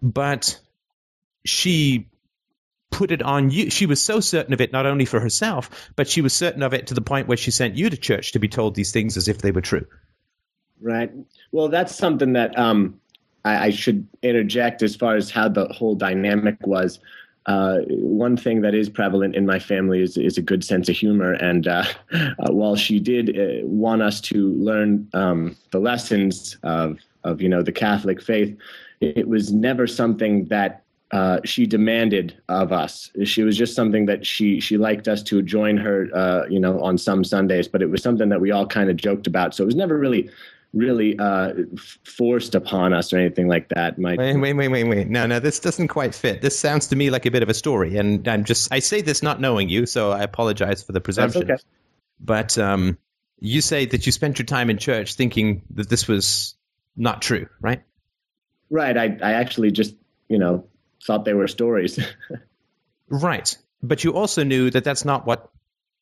but 0.00 0.58
she 1.44 2.08
put 2.90 3.10
it 3.10 3.22
on 3.22 3.50
you. 3.50 3.70
She 3.70 3.86
was 3.86 4.02
so 4.02 4.20
certain 4.20 4.52
of 4.52 4.60
it, 4.60 4.72
not 4.72 4.86
only 4.86 5.04
for 5.04 5.18
herself, 5.18 5.90
but 5.96 6.08
she 6.08 6.20
was 6.20 6.32
certain 6.32 6.62
of 6.62 6.74
it 6.74 6.88
to 6.88 6.94
the 6.94 7.00
point 7.00 7.28
where 7.28 7.36
she 7.36 7.50
sent 7.50 7.76
you 7.76 7.88
to 7.88 7.96
church 7.96 8.32
to 8.32 8.38
be 8.38 8.48
told 8.48 8.74
these 8.74 8.92
things 8.92 9.16
as 9.16 9.28
if 9.28 9.38
they 9.38 9.50
were 9.50 9.60
true. 9.60 9.86
Right. 10.80 11.10
Well, 11.52 11.68
that's 11.68 11.94
something 11.94 12.34
that 12.34 12.58
um, 12.58 13.00
I, 13.44 13.66
I 13.66 13.70
should 13.70 14.06
interject 14.22 14.82
as 14.82 14.96
far 14.96 15.16
as 15.16 15.30
how 15.30 15.48
the 15.48 15.66
whole 15.68 15.94
dynamic 15.94 16.66
was 16.66 16.98
uh, 17.46 17.78
one 17.88 18.36
thing 18.36 18.60
that 18.60 18.74
is 18.74 18.88
prevalent 18.88 19.34
in 19.34 19.46
my 19.46 19.58
family 19.58 20.00
is, 20.00 20.16
is 20.16 20.38
a 20.38 20.42
good 20.42 20.64
sense 20.64 20.88
of 20.88 20.96
humor. 20.96 21.32
And 21.32 21.66
uh, 21.66 21.84
uh, 22.12 22.52
while 22.52 22.76
she 22.76 23.00
did 23.00 23.38
uh, 23.38 23.66
want 23.66 24.02
us 24.02 24.20
to 24.22 24.52
learn 24.54 25.08
um, 25.14 25.56
the 25.70 25.80
lessons 25.80 26.56
of, 26.62 26.98
of, 27.24 27.40
you 27.40 27.48
know, 27.48 27.62
the 27.62 27.72
Catholic 27.72 28.22
faith, 28.22 28.56
it 29.00 29.26
was 29.26 29.52
never 29.52 29.86
something 29.86 30.44
that 30.46 30.84
uh, 31.10 31.40
she 31.44 31.66
demanded 31.66 32.40
of 32.48 32.72
us. 32.72 33.10
She 33.24 33.42
was 33.42 33.56
just 33.56 33.74
something 33.74 34.06
that 34.06 34.24
she 34.24 34.60
she 34.60 34.78
liked 34.78 35.08
us 35.08 35.22
to 35.24 35.42
join 35.42 35.76
her, 35.76 36.08
uh, 36.14 36.46
you 36.48 36.58
know, 36.58 36.80
on 36.80 36.96
some 36.96 37.22
Sundays. 37.22 37.68
But 37.68 37.82
it 37.82 37.90
was 37.90 38.02
something 38.02 38.30
that 38.30 38.40
we 38.40 38.50
all 38.50 38.66
kind 38.66 38.88
of 38.88 38.96
joked 38.96 39.26
about. 39.26 39.54
So 39.54 39.62
it 39.62 39.66
was 39.66 39.74
never 39.74 39.98
really 39.98 40.30
really 40.72 41.18
uh, 41.18 41.52
forced 42.04 42.54
upon 42.54 42.92
us 42.92 43.12
or 43.12 43.18
anything 43.18 43.48
like 43.48 43.68
that. 43.70 43.98
My 43.98 44.16
wait, 44.16 44.36
wait, 44.36 44.52
wait, 44.54 44.68
wait, 44.68 44.84
wait. 44.84 45.08
No, 45.08 45.26
no, 45.26 45.38
this 45.38 45.60
doesn't 45.60 45.88
quite 45.88 46.14
fit. 46.14 46.40
This 46.40 46.58
sounds 46.58 46.88
to 46.88 46.96
me 46.96 47.10
like 47.10 47.26
a 47.26 47.30
bit 47.30 47.42
of 47.42 47.48
a 47.48 47.54
story, 47.54 47.98
and 47.98 48.26
I'm 48.26 48.44
just 48.44 48.72
I 48.72 48.78
say 48.78 49.02
this 49.02 49.22
not 49.22 49.40
knowing 49.40 49.68
you, 49.68 49.86
so 49.86 50.10
I 50.10 50.22
apologize 50.22 50.82
for 50.82 50.92
the 50.92 51.00
presumption. 51.00 51.50
Okay. 51.50 51.62
But 52.20 52.56
um, 52.58 52.98
you 53.40 53.60
say 53.60 53.86
that 53.86 54.06
you 54.06 54.12
spent 54.12 54.38
your 54.38 54.46
time 54.46 54.70
in 54.70 54.78
church 54.78 55.14
thinking 55.14 55.62
that 55.74 55.88
this 55.88 56.08
was 56.08 56.54
not 56.96 57.22
true, 57.22 57.48
right? 57.60 57.82
Right. 58.70 58.96
I 58.96 59.18
I 59.22 59.32
actually 59.32 59.72
just 59.72 59.94
you 60.28 60.38
know 60.38 60.66
thought 61.04 61.24
they 61.24 61.34
were 61.34 61.48
stories. 61.48 61.98
right, 63.08 63.56
but 63.82 64.04
you 64.04 64.14
also 64.14 64.44
knew 64.44 64.70
that 64.70 64.84
that's 64.84 65.04
not 65.04 65.26
what 65.26 65.50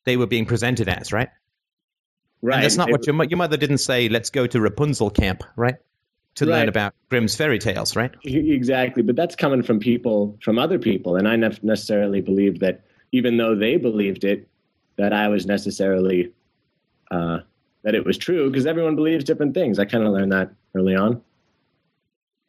they 0.05 0.17
were 0.17 0.27
being 0.27 0.45
presented 0.45 0.87
as, 0.87 1.11
right? 1.11 1.29
Right. 2.41 2.55
And 2.55 2.63
that's 2.63 2.77
not 2.77 2.89
it, 2.89 2.91
what 2.91 3.05
your 3.05 3.23
your 3.25 3.37
mother 3.37 3.57
didn't 3.57 3.79
say. 3.79 4.09
Let's 4.09 4.29
go 4.29 4.47
to 4.47 4.59
Rapunzel 4.59 5.11
camp, 5.11 5.43
right? 5.55 5.75
To 6.35 6.45
right. 6.45 6.59
learn 6.59 6.69
about 6.69 6.93
Grimm's 7.09 7.35
fairy 7.35 7.59
tales, 7.59 7.95
right? 7.95 8.11
Exactly. 8.23 9.03
But 9.03 9.15
that's 9.15 9.35
coming 9.35 9.63
from 9.63 9.79
people, 9.79 10.37
from 10.41 10.57
other 10.57 10.79
people, 10.79 11.17
and 11.17 11.27
I 11.27 11.35
never 11.35 11.57
necessarily 11.61 12.21
believed 12.21 12.61
that, 12.61 12.83
even 13.11 13.37
though 13.37 13.55
they 13.55 13.77
believed 13.77 14.23
it, 14.23 14.47
that 14.95 15.13
I 15.13 15.27
was 15.27 15.45
necessarily 15.45 16.31
uh, 17.11 17.39
that 17.83 17.95
it 17.95 18.05
was 18.05 18.17
true 18.17 18.49
because 18.49 18.65
everyone 18.65 18.95
believes 18.95 19.23
different 19.23 19.53
things. 19.53 19.77
I 19.77 19.85
kind 19.85 20.03
of 20.03 20.13
learned 20.13 20.31
that 20.31 20.51
early 20.73 20.95
on. 20.95 21.21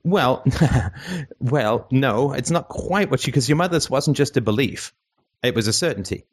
Well, 0.05 0.44
well, 1.40 1.86
no, 1.90 2.32
it's 2.32 2.51
not 2.51 2.69
quite 2.69 3.10
what 3.10 3.27
you 3.27 3.32
because 3.32 3.48
your 3.48 3.56
mother's 3.56 3.90
wasn't 3.90 4.16
just 4.16 4.36
a 4.36 4.40
belief; 4.40 4.94
it 5.43 5.55
was 5.55 5.69
a 5.69 5.73
certainty 5.73 6.24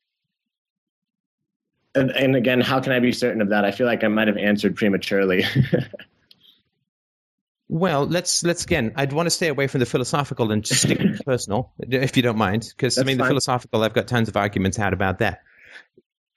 and, 1.95 2.11
and 2.11 2.36
again, 2.36 2.61
how 2.61 2.80
can 2.80 2.91
I 2.91 2.99
be 2.99 3.11
certain 3.11 3.41
of 3.41 3.49
that? 3.49 3.66
I 3.66 3.72
feel 3.72 3.88
like 3.88 4.03
I 4.03 4.07
might 4.07 4.28
have 4.28 4.38
answered 4.38 4.76
prematurely. 4.76 5.44
Well, 7.72 8.07
let's 8.07 8.44
let's 8.44 8.64
again. 8.64 8.94
I'd 8.95 9.14
want 9.14 9.28
to 9.28 9.30
stay 9.30 9.48
away 9.48 9.68
from 9.68 9.80
the 9.80 9.86
philosophical 9.86 10.52
and 10.52 10.66
just 10.66 10.82
stick 10.82 10.98
with 10.98 11.24
personal, 11.24 11.72
if 11.80 12.18
you 12.18 12.24
don't 12.24 12.38
mind, 12.38 12.66
because 12.76 12.98
I 12.98 13.03
mean 13.03 13.20
fine. 13.20 13.26
the 13.26 13.30
philosophical. 13.30 13.84
I've 13.84 13.94
got 13.94 14.07
tons 14.07 14.28
of 14.28 14.36
arguments 14.36 14.80
out 14.80 14.91
about 14.91 15.20
that. 15.20 15.44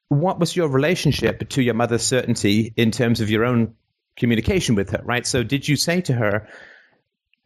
What 0.09 0.39
was 0.39 0.55
your 0.55 0.69
relationship 0.69 1.49
to 1.49 1.63
your 1.63 1.73
mother's 1.73 2.03
certainty 2.03 2.75
in 2.77 2.91
terms 2.91 3.23
of 3.23 3.31
your 3.31 3.47
own 3.47 3.77
communication 4.15 4.75
with 4.75 4.91
her? 4.91 5.01
Right. 5.03 5.27
So, 5.27 5.43
did 5.43 5.67
you 5.67 5.77
say 5.77 6.03
to 6.03 6.13
her 6.13 6.49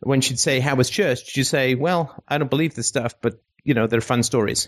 when 0.01 0.21
she'd 0.21 0.41
say, 0.41 0.59
"How 0.59 0.75
was 0.75 0.91
church?" 0.91 1.25
Did 1.27 1.37
you 1.37 1.45
say, 1.45 1.77
"Well, 1.77 2.13
I 2.27 2.39
don't 2.39 2.51
believe 2.51 2.75
this 2.75 2.89
stuff, 2.89 3.15
but 3.21 3.41
you 3.63 3.75
know, 3.75 3.87
they're 3.87 4.01
fun 4.01 4.25
stories." 4.25 4.67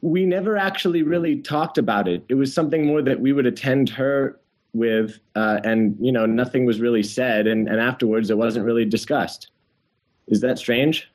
We 0.00 0.24
never 0.24 0.56
actually 0.56 1.02
really 1.02 1.40
talked 1.40 1.78
about 1.78 2.08
it. 2.08 2.24
It 2.28 2.34
was 2.34 2.54
something 2.54 2.86
more 2.86 3.02
that 3.02 3.20
we 3.20 3.32
would 3.32 3.46
attend 3.46 3.88
her 3.90 4.38
with, 4.72 5.18
uh, 5.34 5.60
and 5.64 5.96
you 6.00 6.12
know, 6.12 6.26
nothing 6.26 6.64
was 6.64 6.80
really 6.80 7.02
said, 7.02 7.46
and, 7.46 7.68
and 7.68 7.80
afterwards 7.80 8.30
it 8.30 8.38
wasn't 8.38 8.64
really 8.64 8.84
discussed. 8.84 9.50
Is 10.26 10.40
that 10.40 10.58
strange? 10.58 11.10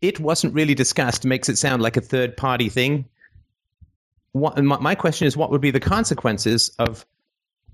It 0.00 0.20
wasn't 0.20 0.54
really 0.54 0.74
discussed. 0.74 1.24
Makes 1.24 1.48
it 1.48 1.56
sound 1.58 1.82
like 1.82 1.96
a 1.96 2.00
third 2.00 2.36
party 2.36 2.68
thing. 2.68 3.06
What, 4.32 4.62
my, 4.62 4.78
my 4.78 4.94
question 4.94 5.26
is, 5.26 5.36
what 5.36 5.50
would 5.50 5.62
be 5.62 5.70
the 5.70 5.80
consequences 5.80 6.70
of 6.78 7.06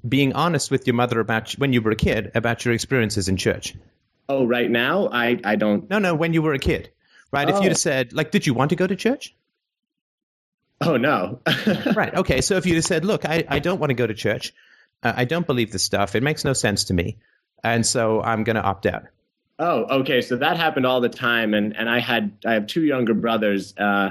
being 0.09 0.33
honest 0.33 0.71
with 0.71 0.87
your 0.87 0.95
mother 0.95 1.21
about 1.21 1.53
when 1.53 1.73
you 1.73 1.83
were 1.83 1.91
a 1.91 1.97
kid 1.97 2.31
about 2.35 2.65
your 2.65 2.75
experiences 2.75 3.29
in 3.29 3.37
church? 3.37 3.75
Oh, 4.29 4.47
right 4.47 4.71
now, 4.71 5.09
I 5.13 5.41
I 5.45 5.57
don't. 5.57 5.91
No, 5.91 5.99
no, 5.99 6.15
when 6.15 6.33
you 6.33 6.43
were 6.43 6.55
a 6.55 6.59
kid, 6.59 6.91
right? 7.33 7.49
Oh. 7.51 7.57
If 7.57 7.63
you'd 7.63 7.71
have 7.71 7.79
said, 7.79 8.13
like, 8.13 8.31
did 8.31 8.47
you 8.47 8.55
want 8.55 8.71
to 8.71 8.77
go 8.77 8.87
to 8.87 8.95
church? 8.95 9.35
Oh 10.85 10.97
no. 10.97 11.41
right. 11.97 12.15
Okay. 12.15 12.41
So 12.41 12.57
if 12.57 12.67
you 12.67 12.81
said, 12.83 13.05
"Look, 13.05 13.25
I, 13.25 13.45
I 13.49 13.59
don't 13.59 13.79
want 13.79 13.91
to 13.91 13.95
go 13.95 14.07
to 14.07 14.15
church," 14.15 14.53
Uh, 15.03 15.13
I 15.17 15.25
don't 15.25 15.47
believe 15.47 15.73
this 15.73 15.83
stuff. 15.83 16.15
It 16.15 16.23
makes 16.23 16.45
no 16.45 16.53
sense 16.53 16.85
to 16.85 16.95
me, 16.95 17.19
and 17.65 17.85
so 17.85 18.23
I'm 18.23 18.45
going 18.45 18.57
to 18.57 18.63
opt 18.63 18.87
out. 18.87 19.05
Oh, 19.59 20.01
okay. 20.01 20.21
So 20.21 20.37
that 20.37 20.57
happened 20.57 20.87
all 20.87 21.01
the 21.01 21.09
time, 21.09 21.55
and 21.55 21.77
and 21.77 21.89
I 21.89 21.99
had 22.01 22.33
I 22.47 22.55
have 22.55 22.67
two 22.67 22.85
younger 22.85 23.15
brothers, 23.15 23.75
uh, 23.77 24.11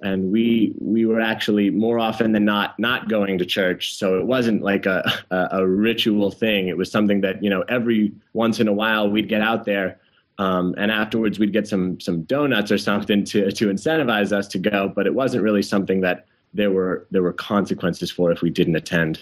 and 0.00 0.30
we 0.30 0.74
we 0.80 1.06
were 1.06 1.20
actually 1.20 1.70
more 1.70 1.98
often 1.98 2.32
than 2.32 2.44
not 2.44 2.78
not 2.78 3.08
going 3.08 3.38
to 3.38 3.44
church. 3.44 3.94
So 3.94 4.18
it 4.18 4.26
wasn't 4.26 4.62
like 4.62 4.86
a, 4.86 5.10
a 5.30 5.48
a 5.52 5.66
ritual 5.66 6.30
thing. 6.30 6.68
It 6.68 6.76
was 6.76 6.90
something 6.90 7.22
that 7.22 7.42
you 7.42 7.50
know 7.50 7.64
every 7.68 8.12
once 8.32 8.60
in 8.60 8.68
a 8.68 8.72
while 8.72 9.10
we'd 9.10 9.28
get 9.28 9.42
out 9.42 9.64
there. 9.64 10.00
Um, 10.38 10.74
and 10.78 10.90
afterwards, 10.90 11.38
we'd 11.38 11.52
get 11.52 11.66
some 11.66 12.00
some 12.00 12.22
donuts 12.22 12.70
or 12.70 12.78
something 12.78 13.24
to 13.26 13.50
to 13.50 13.66
incentivize 13.66 14.32
us 14.32 14.48
to 14.48 14.58
go. 14.58 14.92
But 14.94 15.06
it 15.06 15.14
wasn't 15.14 15.42
really 15.42 15.62
something 15.62 16.02
that 16.02 16.26
there 16.54 16.70
were 16.70 17.06
there 17.10 17.22
were 17.22 17.32
consequences 17.32 18.10
for 18.10 18.30
if 18.30 18.40
we 18.40 18.50
didn't 18.50 18.76
attend. 18.76 19.20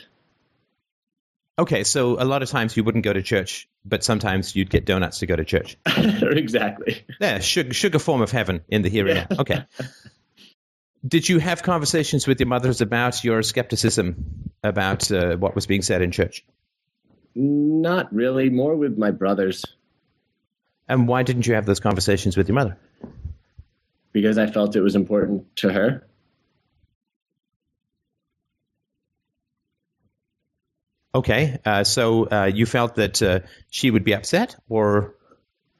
Okay, 1.59 1.85
so 1.85 2.21
a 2.21 2.25
lot 2.25 2.43
of 2.43 2.51
times 2.51 2.77
you 2.77 2.85
wouldn't 2.85 3.05
go 3.05 3.15
to 3.15 3.23
church, 3.23 3.67
but 3.83 4.05
sometimes 4.05 4.55
you'd 4.55 4.69
get 4.69 4.85
donuts 4.85 5.21
to 5.21 5.27
go 5.27 5.35
to 5.35 5.45
church. 5.45 5.79
exactly. 5.87 7.03
Yeah, 7.19 7.39
sugar, 7.39 7.73
sugar 7.73 7.99
form 7.99 8.21
of 8.21 8.31
heaven 8.31 8.61
in 8.69 8.83
the 8.83 8.91
here 8.91 9.09
and 9.09 9.27
now. 9.31 9.37
Okay. 9.41 9.65
Did 11.07 11.29
you 11.29 11.39
have 11.39 11.63
conversations 11.63 12.27
with 12.27 12.41
your 12.41 12.49
mothers 12.49 12.83
about 12.83 13.25
your 13.25 13.43
skepticism 13.43 14.51
about 14.63 15.11
uh, 15.11 15.37
what 15.37 15.55
was 15.55 15.67
being 15.67 15.81
said 15.81 16.03
in 16.03 16.11
church? 16.11 16.45
Not 17.35 18.13
really. 18.15 18.51
More 18.51 18.77
with 18.77 18.99
my 18.99 19.11
brothers. 19.11 19.65
And 20.89 21.09
why 21.09 21.23
didn't 21.23 21.47
you 21.47 21.55
have 21.55 21.67
those 21.67 21.81
conversations 21.81 22.37
with 22.37 22.49
your 22.49 22.55
mother? 22.55 22.79
Because 24.13 24.39
I 24.39 24.47
felt 24.47 24.77
it 24.77 24.81
was 24.81 24.95
important 24.95 25.57
to 25.57 25.73
her. 25.73 26.07
Okay, 31.15 31.59
uh, 31.65 31.83
so 31.83 32.29
uh, 32.29 32.45
you 32.45 32.67
felt 32.67 32.97
that 32.97 33.23
uh, 33.23 33.41
she 33.71 33.91
would 33.91 34.05
be 34.05 34.15
upset, 34.15 34.55
or 34.69 35.15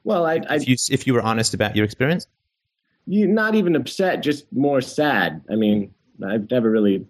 well, 0.03 0.25
I, 0.25 0.41
I 0.49 0.55
if 0.55 0.67
you 0.67 0.75
if 0.89 1.05
you 1.05 1.13
were 1.13 1.21
honest 1.21 1.53
about 1.53 1.75
your 1.75 1.85
experience, 1.85 2.25
you 3.05 3.27
not 3.27 3.53
even 3.53 3.75
upset, 3.75 4.23
just 4.23 4.51
more 4.51 4.81
sad. 4.81 5.43
I 5.51 5.55
mean, 5.55 5.93
I've 6.25 6.49
never 6.49 6.71
really 6.71 7.05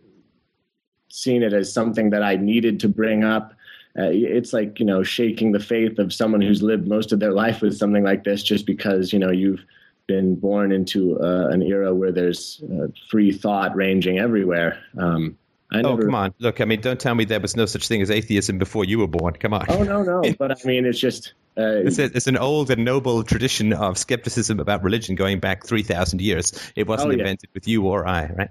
seen 1.07 1.41
it 1.41 1.53
as 1.53 1.71
something 1.71 2.09
that 2.09 2.21
I 2.21 2.35
needed 2.35 2.81
to 2.81 2.89
bring 2.89 3.23
up. 3.23 3.53
Uh, 3.97 4.09
it's 4.11 4.53
like 4.53 4.79
you 4.79 4.85
know 4.85 5.03
shaking 5.03 5.51
the 5.51 5.59
faith 5.59 5.97
of 5.97 6.13
someone 6.13 6.41
who's 6.41 6.61
lived 6.61 6.87
most 6.87 7.11
of 7.11 7.19
their 7.19 7.33
life 7.33 7.61
with 7.61 7.77
something 7.77 8.03
like 8.03 8.23
this, 8.23 8.43
just 8.43 8.65
because 8.65 9.11
you 9.11 9.19
know 9.19 9.31
you've 9.31 9.63
been 10.07 10.35
born 10.35 10.71
into 10.71 11.19
uh, 11.19 11.47
an 11.49 11.61
era 11.61 11.93
where 11.93 12.11
there's 12.11 12.63
uh, 12.73 12.87
free 13.09 13.31
thought 13.31 13.75
ranging 13.75 14.19
everywhere. 14.19 14.79
Um, 14.97 15.37
I 15.71 15.81
oh, 15.81 15.97
come 15.97 16.15
on. 16.15 16.33
Look, 16.39 16.61
I 16.61 16.65
mean, 16.65 16.79
don't 16.79 16.99
tell 16.99 17.13
me 17.13 17.25
there 17.25 17.41
was 17.41 17.57
no 17.57 17.65
such 17.65 17.87
thing 17.87 18.01
as 18.01 18.09
atheism 18.09 18.57
before 18.57 18.85
you 18.85 18.99
were 18.99 19.07
born. 19.07 19.33
Come 19.33 19.53
on. 19.53 19.65
Oh, 19.67 19.83
no, 19.83 20.01
no. 20.01 20.21
but 20.39 20.51
I 20.51 20.55
mean, 20.65 20.85
it's 20.85 20.99
just. 20.99 21.33
Uh, 21.57 21.83
it's, 21.85 21.99
a, 21.99 22.05
it's, 22.05 22.27
an 22.27 22.37
old 22.37 22.69
and 22.69 22.85
noble 22.85 23.23
tradition 23.23 23.73
of 23.73 23.97
skepticism 23.97 24.59
about 24.59 24.83
religion 24.83 25.15
going 25.15 25.39
back 25.39 25.65
3,000 25.65 26.21
years. 26.21 26.53
It 26.75 26.87
wasn't 26.87 27.09
oh, 27.09 27.11
yeah. 27.15 27.19
invented 27.19 27.49
with 27.53 27.67
you 27.67 27.83
or 27.85 28.07
I, 28.07 28.27
right? 28.27 28.49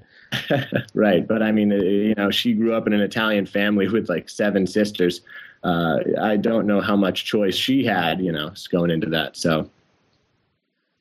right. 0.95 1.27
But 1.27 1.41
I 1.41 1.53
mean, 1.53 1.73
uh, 1.73 1.77
you 1.77 2.15
know, 2.17 2.31
she 2.31 2.53
grew 2.53 2.75
up 2.75 2.87
in 2.87 2.93
an 2.93 3.01
Italian 3.01 3.47
family 3.47 3.89
with 3.93 4.09
like 4.09 4.29
seven 4.29 4.67
sisters. 4.67 5.23
Uh, 5.63 6.01
I 6.21 6.37
don't 6.37 6.67
know 6.67 6.81
how 6.81 6.97
much 6.97 7.25
choice 7.25 7.55
she 7.55 7.85
had, 7.85 8.21
you 8.21 8.33
know, 8.33 8.53
going 8.71 8.91
into 8.91 9.09
that. 9.11 9.37
So. 9.37 9.71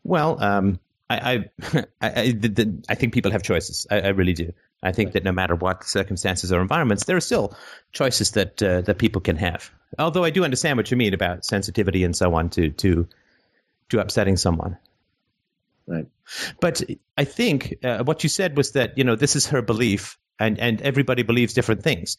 Well, 0.04 0.42
um, 0.42 0.80
I, 1.10 1.15
I, 1.18 1.86
I, 2.02 2.32
the, 2.32 2.84
I, 2.90 2.95
think 2.95 3.14
people 3.14 3.32
have 3.32 3.44
choices. 3.44 3.86
I, 3.91 4.02
I 4.02 4.07
really 4.10 4.34
do. 4.34 4.53
I 4.82 4.91
think 4.91 5.14
that 5.14 5.23
no 5.23 5.32
matter 5.32 5.56
what 5.56 5.84
circumstances 5.84 6.52
or 6.52 6.61
environments, 6.61 7.06
there 7.06 7.18
are 7.18 7.22
still 7.22 7.56
choices 7.91 8.32
that 8.32 8.61
uh, 8.61 8.82
that 8.82 8.98
people 8.98 9.22
can 9.22 9.36
have. 9.38 9.72
Although 9.98 10.23
I 10.23 10.30
do 10.30 10.44
understand 10.44 10.77
what 10.77 10.91
you 10.91 10.98
mean 10.98 11.14
about 11.14 11.45
sensitivity 11.45 12.03
and 12.03 12.15
so 12.15 12.34
on 12.36 12.49
to 12.52 12.69
to 12.72 13.07
to 13.90 13.99
upsetting 13.99 14.38
someone. 14.38 14.77
Right. 15.88 16.07
But 16.60 16.82
I 17.18 17.26
think 17.26 17.76
uh, 17.84 18.03
what 18.03 18.23
you 18.23 18.30
said 18.30 18.57
was 18.57 18.72
that 18.72 18.98
you 18.98 19.03
know 19.03 19.15
this 19.15 19.36
is 19.36 19.48
her 19.48 19.61
belief, 19.61 20.18
and 20.40 20.60
and 20.60 20.82
everybody 20.82 21.23
believes 21.23 21.53
different 21.53 21.84
things, 21.84 22.18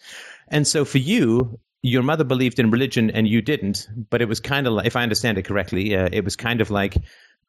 and 0.49 0.67
so 0.67 0.85
for 0.85 0.99
you. 0.99 1.59
Your 1.83 2.03
mother 2.03 2.25
believed 2.25 2.59
in 2.59 2.73
religion 2.73 3.11
and 3.11 3.29
you 3.29 3.43
didn't, 3.43 3.87
but 4.11 4.21
it 4.21 4.25
was 4.25 4.41
kind 4.41 4.67
of 4.67 4.73
like, 4.73 4.87
if 4.87 4.97
I 4.97 5.05
understand 5.05 5.39
it 5.39 5.43
correctly, 5.43 5.95
uh, 5.95 6.09
it 6.11 6.25
was 6.25 6.35
kind 6.35 6.61
of 6.61 6.69
like, 6.69 6.97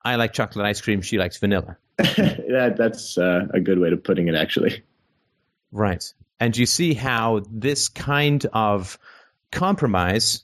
I 0.03 0.15
like 0.15 0.34
chocolate 0.34 0.65
ice 0.65 0.82
cream, 0.82 1.02
she 1.02 1.18
likes 1.18 1.38
vanilla. 1.38 1.78
that, 1.98 2.76
that's 2.78 3.18
uh, 3.18 3.48
a 3.53 3.60
good 3.60 3.80
way 3.80 3.90
of 3.91 4.03
putting 4.03 4.28
it, 4.28 4.36
actually. 4.36 4.84
Right. 5.72 6.03
And 6.40 6.56
you 6.56 6.65
see 6.65 6.94
how 6.94 7.41
this 7.49 7.90
kind 7.90 8.45
of 8.53 8.99
compromise, 9.52 10.44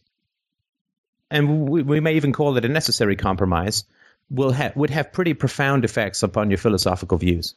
and 1.30 1.69
we, 1.69 1.84
we 1.84 1.99
may 1.99 2.15
even 2.15 2.34
call 2.34 2.57
it 2.57 2.65
a 2.65 2.69
necessary 2.69 3.15
compromise, 3.15 3.85
will 4.30 4.51
ha- 4.51 4.71
would 4.75 4.89
have 4.89 5.13
pretty 5.13 5.34
profound 5.34 5.85
effects 5.85 6.23
upon 6.23 6.49
your 6.49 6.57
philosophical 6.57 7.17
views. 7.17 7.55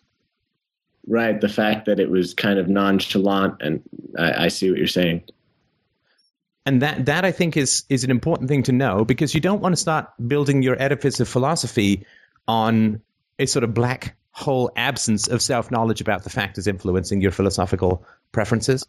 Right. 1.06 1.40
The 1.40 1.48
fact 1.48 1.86
that 1.86 2.00
it 2.00 2.10
was 2.10 2.34
kind 2.34 2.58
of 2.58 2.68
nonchalant, 2.68 3.62
and 3.62 3.82
I, 4.18 4.44
I 4.44 4.48
see 4.48 4.70
what 4.70 4.78
you're 4.78 4.86
saying. 4.86 5.22
And 6.66 6.82
that, 6.82 7.06
that 7.06 7.24
I 7.24 7.30
think 7.30 7.56
is, 7.56 7.84
is 7.88 8.04
an 8.04 8.10
important 8.10 8.48
thing 8.48 8.64
to 8.64 8.72
know 8.72 9.04
because 9.04 9.34
you 9.34 9.40
don't 9.40 9.62
want 9.62 9.72
to 9.72 9.80
start 9.80 10.08
building 10.26 10.62
your 10.62 10.80
edifice 10.80 11.20
of 11.20 11.28
philosophy 11.28 12.04
on 12.48 13.00
a 13.38 13.46
sort 13.46 13.62
of 13.62 13.72
black 13.72 14.16
hole 14.32 14.70
absence 14.76 15.28
of 15.28 15.40
self 15.40 15.70
knowledge 15.70 16.00
about 16.00 16.24
the 16.24 16.30
factors 16.30 16.66
influencing 16.66 17.20
your 17.20 17.30
philosophical 17.30 18.04
preferences. 18.32 18.86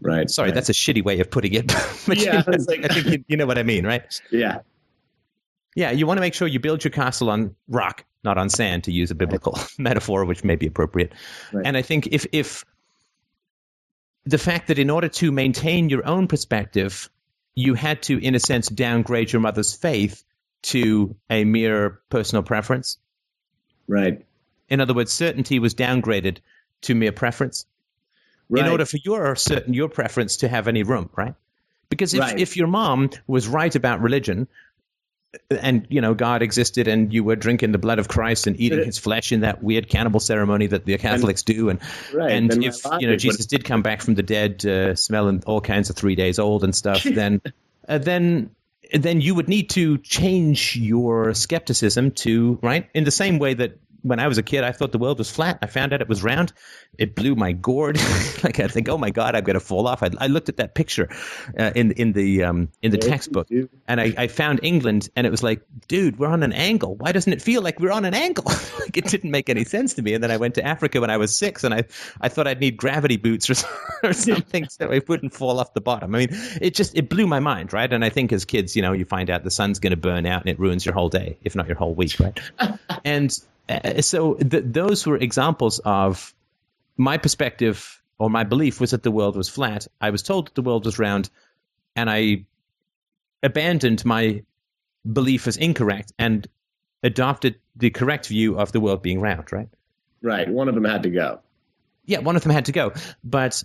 Right. 0.00 0.28
Sorry, 0.28 0.48
right. 0.48 0.54
that's 0.54 0.68
a 0.68 0.72
shitty 0.72 1.02
way 1.02 1.20
of 1.20 1.30
putting 1.30 1.54
it. 1.54 1.68
but 2.06 2.18
yeah, 2.18 2.42
you 2.46 2.52
know, 2.52 2.64
like, 2.68 2.84
I 2.84 2.88
think 2.94 3.06
you, 3.06 3.24
you, 3.28 3.36
know 3.36 3.46
what 3.46 3.56
I 3.56 3.62
mean, 3.62 3.86
right? 3.86 4.20
Yeah. 4.30 4.58
Yeah, 5.74 5.90
you 5.90 6.06
want 6.06 6.18
to 6.18 6.20
make 6.20 6.34
sure 6.34 6.48
you 6.48 6.60
build 6.60 6.84
your 6.84 6.90
castle 6.90 7.30
on 7.30 7.54
rock, 7.68 8.04
not 8.24 8.38
on 8.38 8.50
sand, 8.50 8.84
to 8.84 8.92
use 8.92 9.10
a 9.10 9.14
biblical 9.14 9.52
right. 9.52 9.68
metaphor, 9.78 10.24
which 10.24 10.42
may 10.42 10.56
be 10.56 10.66
appropriate. 10.66 11.12
Right. 11.52 11.66
And 11.66 11.76
I 11.76 11.82
think 11.82 12.08
if 12.08 12.26
if 12.32 12.64
the 14.26 14.38
fact 14.38 14.68
that 14.68 14.78
in 14.78 14.90
order 14.90 15.08
to 15.08 15.30
maintain 15.30 15.88
your 15.88 16.06
own 16.06 16.26
perspective, 16.26 17.08
you 17.54 17.74
had 17.74 18.02
to, 18.02 18.18
in 18.18 18.34
a 18.34 18.40
sense, 18.40 18.68
downgrade 18.68 19.32
your 19.32 19.40
mother's 19.40 19.74
faith 19.74 20.24
to 20.62 21.14
a 21.30 21.44
mere 21.44 22.00
personal 22.10 22.42
preference. 22.42 22.98
Right. 23.86 24.26
In 24.68 24.80
other 24.80 24.94
words, 24.94 25.12
certainty 25.12 25.60
was 25.60 25.74
downgraded 25.74 26.38
to 26.82 26.94
mere 26.94 27.12
preference 27.12 27.66
right. 28.48 28.64
in 28.64 28.70
order 28.70 28.84
for 28.84 28.98
your 29.04 29.36
certain 29.36 29.74
your 29.74 29.88
preference 29.88 30.38
to 30.38 30.48
have 30.48 30.66
any 30.66 30.82
room, 30.82 31.08
right? 31.16 31.34
Because 31.88 32.12
if, 32.12 32.20
right. 32.20 32.38
if 32.38 32.56
your 32.56 32.66
mom 32.66 33.10
was 33.28 33.46
right 33.46 33.74
about 33.74 34.00
religion, 34.00 34.48
and 35.50 35.86
you 35.88 36.00
know 36.00 36.14
God 36.14 36.42
existed, 36.42 36.88
and 36.88 37.12
you 37.12 37.24
were 37.24 37.36
drinking 37.36 37.72
the 37.72 37.78
blood 37.78 37.98
of 37.98 38.08
Christ 38.08 38.46
and 38.46 38.58
eating 38.58 38.84
His 38.84 38.98
flesh 38.98 39.32
in 39.32 39.40
that 39.40 39.62
weird 39.62 39.88
cannibal 39.88 40.20
ceremony 40.20 40.66
that 40.68 40.84
the 40.84 40.96
Catholics 40.98 41.42
and, 41.46 41.56
do, 41.56 41.68
and 41.68 41.80
right, 42.12 42.32
and 42.32 42.64
if 42.64 42.84
you 42.98 43.06
know 43.06 43.16
Jesus 43.16 43.46
did 43.46 43.64
come 43.64 43.82
back 43.82 44.02
from 44.02 44.14
the 44.14 44.22
dead, 44.22 44.64
uh, 44.66 44.94
smelling 44.94 45.42
all 45.46 45.60
kinds 45.60 45.90
of 45.90 45.96
three 45.96 46.14
days 46.14 46.38
old 46.38 46.64
and 46.64 46.74
stuff, 46.74 47.02
then 47.04 47.40
uh, 47.88 47.98
then 47.98 48.50
then 48.92 49.20
you 49.20 49.34
would 49.34 49.48
need 49.48 49.70
to 49.70 49.98
change 49.98 50.76
your 50.76 51.34
skepticism 51.34 52.12
to 52.12 52.58
right 52.62 52.88
in 52.94 53.04
the 53.04 53.10
same 53.10 53.38
way 53.38 53.54
that 53.54 53.78
when 54.02 54.20
I 54.20 54.28
was 54.28 54.38
a 54.38 54.42
kid, 54.42 54.64
I 54.64 54.72
thought 54.72 54.92
the 54.92 54.98
world 54.98 55.18
was 55.18 55.30
flat. 55.30 55.58
I 55.62 55.66
found 55.66 55.92
out 55.92 56.00
it 56.00 56.08
was 56.08 56.22
round. 56.22 56.52
It 56.98 57.14
blew 57.14 57.34
my 57.34 57.52
gourd. 57.52 57.96
like 58.44 58.60
I 58.60 58.68
think, 58.68 58.88
oh 58.88 58.98
my 58.98 59.10
god, 59.10 59.34
I'm 59.34 59.44
going 59.44 59.54
to 59.54 59.60
fall 59.60 59.86
off. 59.86 60.02
I, 60.02 60.10
I, 60.18 60.26
looked 60.26 60.48
at 60.48 60.56
that 60.58 60.74
picture 60.74 61.08
uh, 61.58 61.72
in 61.74 61.92
in 61.92 62.12
the 62.12 62.44
um, 62.44 62.68
in 62.82 62.90
the 62.90 62.98
textbook, 62.98 63.48
and 63.86 64.00
I, 64.00 64.14
I, 64.16 64.28
found 64.28 64.60
England, 64.62 65.08
and 65.16 65.26
it 65.26 65.30
was 65.30 65.42
like, 65.42 65.62
dude, 65.88 66.18
we're 66.18 66.28
on 66.28 66.42
an 66.42 66.52
angle. 66.52 66.94
Why 66.96 67.12
doesn't 67.12 67.32
it 67.32 67.42
feel 67.42 67.62
like 67.62 67.80
we're 67.80 67.92
on 67.92 68.04
an 68.04 68.14
angle? 68.14 68.44
like 68.80 68.96
it 68.96 69.06
didn't 69.06 69.30
make 69.30 69.48
any 69.48 69.64
sense 69.64 69.94
to 69.94 70.02
me. 70.02 70.14
And 70.14 70.22
then 70.22 70.30
I 70.30 70.36
went 70.36 70.54
to 70.56 70.64
Africa 70.64 71.00
when 71.00 71.10
I 71.10 71.16
was 71.16 71.36
six, 71.36 71.64
and 71.64 71.74
I 71.74 71.84
I 72.20 72.28
thought 72.28 72.46
I'd 72.46 72.60
need 72.60 72.76
gravity 72.76 73.16
boots 73.16 73.50
or, 74.02 74.10
or 74.10 74.12
something 74.12 74.68
so 74.68 74.92
I 74.92 75.00
wouldn't 75.06 75.34
fall 75.34 75.60
off 75.60 75.74
the 75.74 75.80
bottom. 75.80 76.14
I 76.14 76.18
mean, 76.18 76.28
it 76.60 76.74
just 76.74 76.96
it 76.96 77.08
blew 77.08 77.26
my 77.26 77.40
mind, 77.40 77.72
right? 77.72 77.92
And 77.92 78.04
I 78.04 78.10
think 78.10 78.32
as 78.32 78.44
kids, 78.44 78.76
you 78.76 78.82
know, 78.82 78.92
you 78.92 79.04
find 79.04 79.30
out 79.30 79.44
the 79.44 79.50
sun's 79.50 79.78
going 79.78 79.92
to 79.92 79.96
burn 79.96 80.26
out, 80.26 80.42
and 80.42 80.50
it 80.50 80.58
ruins 80.58 80.84
your 80.84 80.94
whole 80.94 81.08
day, 81.08 81.38
if 81.42 81.54
not 81.54 81.66
your 81.66 81.76
whole 81.76 81.94
week, 81.94 82.18
right? 82.20 82.38
and 83.04 83.38
Uh, 83.68 84.00
so 84.00 84.34
th- 84.34 84.64
those 84.66 85.06
were 85.06 85.16
examples 85.16 85.80
of 85.80 86.34
my 86.96 87.18
perspective 87.18 88.02
or 88.18 88.30
my 88.30 88.44
belief 88.44 88.80
was 88.80 88.92
that 88.92 89.02
the 89.02 89.10
world 89.10 89.36
was 89.36 89.48
flat. 89.48 89.86
I 90.00 90.10
was 90.10 90.22
told 90.22 90.48
that 90.48 90.54
the 90.54 90.62
world 90.62 90.84
was 90.84 90.98
round, 90.98 91.28
and 91.94 92.08
I 92.08 92.46
abandoned 93.42 94.04
my 94.04 94.42
belief 95.10 95.46
as 95.46 95.56
incorrect 95.56 96.12
and 96.18 96.46
adopted 97.02 97.56
the 97.76 97.90
correct 97.90 98.28
view 98.28 98.58
of 98.58 98.72
the 98.72 98.80
world 98.80 99.02
being 99.02 99.20
round. 99.20 99.52
Right. 99.52 99.68
Right. 100.22 100.48
One 100.48 100.68
of 100.68 100.74
them 100.74 100.84
had 100.84 101.02
to 101.02 101.10
go. 101.10 101.40
Yeah, 102.06 102.20
one 102.20 102.36
of 102.36 102.42
them 102.42 102.52
had 102.52 102.66
to 102.66 102.72
go. 102.72 102.92
But 103.22 103.62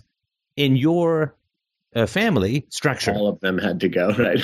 in 0.56 0.76
your 0.76 1.34
uh, 1.94 2.06
family 2.06 2.66
structure. 2.70 3.12
All 3.12 3.28
of 3.28 3.40
them 3.40 3.58
had 3.58 3.80
to 3.80 3.88
go, 3.88 4.10
right? 4.18 4.40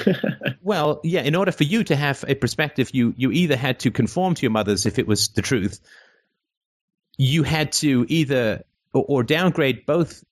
well, 0.62 1.00
yeah. 1.04 1.22
In 1.22 1.34
order 1.34 1.52
for 1.52 1.64
you 1.64 1.84
to 1.84 1.96
have 1.96 2.24
a 2.26 2.34
perspective, 2.34 2.90
you 2.92 3.14
you 3.16 3.30
either 3.30 3.56
had 3.56 3.80
to 3.80 3.90
conform 3.90 4.34
to 4.34 4.42
your 4.42 4.50
mother's 4.50 4.86
if 4.86 4.98
it 4.98 5.06
was 5.06 5.28
the 5.28 5.42
truth. 5.42 5.80
You 7.16 7.42
had 7.42 7.72
to 7.72 8.06
either 8.08 8.64
or, 8.92 9.04
or 9.08 9.22
downgrade 9.22 9.86
both 9.86 10.22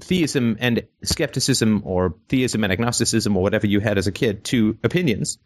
theism 0.00 0.56
and 0.60 0.86
skepticism 1.02 1.82
or 1.84 2.16
theism 2.28 2.64
and 2.64 2.72
agnosticism 2.72 3.36
or 3.36 3.42
whatever 3.42 3.66
you 3.66 3.80
had 3.80 3.98
as 3.98 4.06
a 4.06 4.12
kid 4.12 4.44
to 4.44 4.78
opinions, 4.84 5.38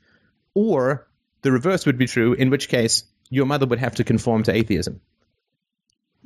or 0.54 1.06
the 1.42 1.52
reverse 1.52 1.86
would 1.86 1.98
be 1.98 2.06
true, 2.06 2.34
in 2.34 2.50
which 2.50 2.68
case 2.68 3.04
your 3.30 3.46
mother 3.46 3.66
would 3.66 3.78
have 3.78 3.94
to 3.96 4.04
conform 4.04 4.42
to 4.42 4.52
atheism. 4.52 5.00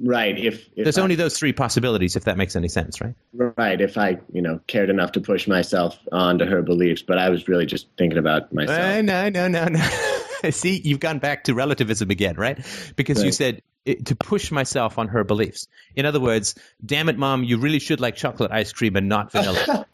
Right. 0.02 0.36
If, 0.36 0.68
if 0.76 0.84
There's 0.84 0.98
I, 0.98 1.02
only 1.02 1.14
those 1.14 1.38
three 1.38 1.52
possibilities, 1.52 2.16
if 2.16 2.24
that 2.24 2.36
makes 2.36 2.56
any 2.56 2.68
sense, 2.68 3.00
right? 3.00 3.14
right 3.32 3.80
if 3.80 3.96
I 3.96 4.18
you 4.32 4.42
know 4.42 4.60
cared 4.66 4.90
enough 4.90 5.12
to 5.12 5.20
push 5.20 5.46
myself 5.46 5.98
onto 6.10 6.44
her 6.44 6.62
beliefs, 6.62 7.02
but 7.02 7.18
I 7.18 7.30
was 7.30 7.46
really 7.48 7.66
just 7.66 7.86
thinking 7.96 8.18
about 8.18 8.52
myself. 8.52 8.78
Uh, 8.78 9.02
no, 9.02 9.28
no, 9.28 9.48
no, 9.48 9.66
no. 9.66 10.50
See, 10.50 10.80
you've 10.84 11.00
gone 11.00 11.20
back 11.20 11.44
to 11.44 11.54
relativism 11.54 12.10
again, 12.10 12.36
right? 12.36 12.58
Because 12.96 13.22
you 13.22 13.32
said 13.32 13.62
it, 13.84 14.06
to 14.06 14.16
push 14.16 14.50
myself 14.50 14.98
on 14.98 15.08
her 15.08 15.24
beliefs. 15.24 15.68
In 15.94 16.06
other 16.06 16.20
words, 16.20 16.54
damn 16.84 17.08
it, 17.08 17.18
mom, 17.18 17.44
you 17.44 17.58
really 17.58 17.78
should 17.78 18.00
like 18.00 18.16
chocolate 18.16 18.50
ice 18.50 18.72
cream 18.72 18.96
and 18.96 19.08
not 19.08 19.32
vanilla. 19.32 19.86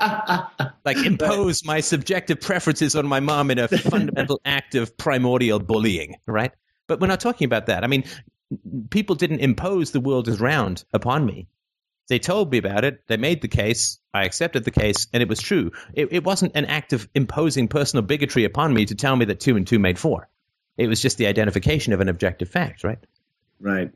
like 0.84 0.96
impose 0.98 1.64
my 1.64 1.80
subjective 1.80 2.40
preferences 2.40 2.96
on 2.96 3.06
my 3.06 3.20
mom 3.20 3.50
in 3.50 3.58
a 3.58 3.68
fundamental 3.68 4.40
act 4.44 4.74
of 4.74 4.96
primordial 4.96 5.58
bullying, 5.58 6.16
right? 6.26 6.52
But 6.86 7.00
we're 7.00 7.08
not 7.08 7.20
talking 7.20 7.44
about 7.44 7.66
that. 7.66 7.84
I 7.84 7.86
mean, 7.86 8.04
people 8.90 9.16
didn't 9.16 9.40
impose 9.40 9.90
the 9.90 10.00
world 10.00 10.28
is 10.28 10.40
round 10.40 10.84
upon 10.92 11.24
me. 11.24 11.48
They 12.08 12.18
told 12.18 12.50
me 12.50 12.58
about 12.58 12.84
it. 12.84 13.06
They 13.06 13.16
made 13.16 13.40
the 13.40 13.48
case. 13.48 14.00
I 14.12 14.24
accepted 14.24 14.64
the 14.64 14.72
case, 14.72 15.06
and 15.12 15.22
it 15.22 15.28
was 15.28 15.40
true. 15.40 15.70
It, 15.94 16.08
it 16.12 16.24
wasn't 16.24 16.56
an 16.56 16.64
act 16.64 16.92
of 16.92 17.08
imposing 17.14 17.68
personal 17.68 18.02
bigotry 18.02 18.44
upon 18.44 18.74
me 18.74 18.86
to 18.86 18.96
tell 18.96 19.14
me 19.14 19.26
that 19.26 19.38
two 19.38 19.56
and 19.56 19.64
two 19.64 19.78
made 19.78 19.98
four. 19.98 20.28
It 20.76 20.88
was 20.88 21.00
just 21.00 21.18
the 21.18 21.28
identification 21.28 21.92
of 21.92 22.00
an 22.00 22.08
objective 22.08 22.48
fact, 22.48 22.82
right? 22.82 22.98
right. 23.60 23.92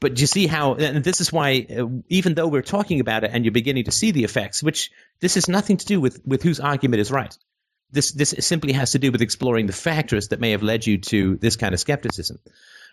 But 0.00 0.18
you 0.18 0.26
see 0.26 0.46
how, 0.46 0.74
and 0.74 1.04
this 1.04 1.20
is 1.20 1.30
why, 1.30 1.66
uh, 1.70 1.86
even 2.08 2.34
though 2.34 2.48
we're 2.48 2.62
talking 2.62 3.00
about 3.00 3.24
it 3.24 3.30
and 3.32 3.44
you're 3.44 3.52
beginning 3.52 3.84
to 3.84 3.92
see 3.92 4.10
the 4.10 4.24
effects, 4.24 4.62
which 4.62 4.90
this 5.20 5.34
has 5.34 5.48
nothing 5.48 5.76
to 5.76 5.86
do 5.86 6.00
with, 6.00 6.26
with 6.26 6.42
whose 6.42 6.60
argument 6.60 7.00
is 7.00 7.10
right. 7.10 7.36
This, 7.90 8.10
this 8.12 8.34
simply 8.40 8.72
has 8.72 8.92
to 8.92 8.98
do 8.98 9.12
with 9.12 9.20
exploring 9.20 9.66
the 9.66 9.74
factors 9.74 10.28
that 10.28 10.40
may 10.40 10.52
have 10.52 10.62
led 10.62 10.86
you 10.86 10.98
to 10.98 11.36
this 11.36 11.56
kind 11.56 11.74
of 11.74 11.80
skepticism. 11.80 12.38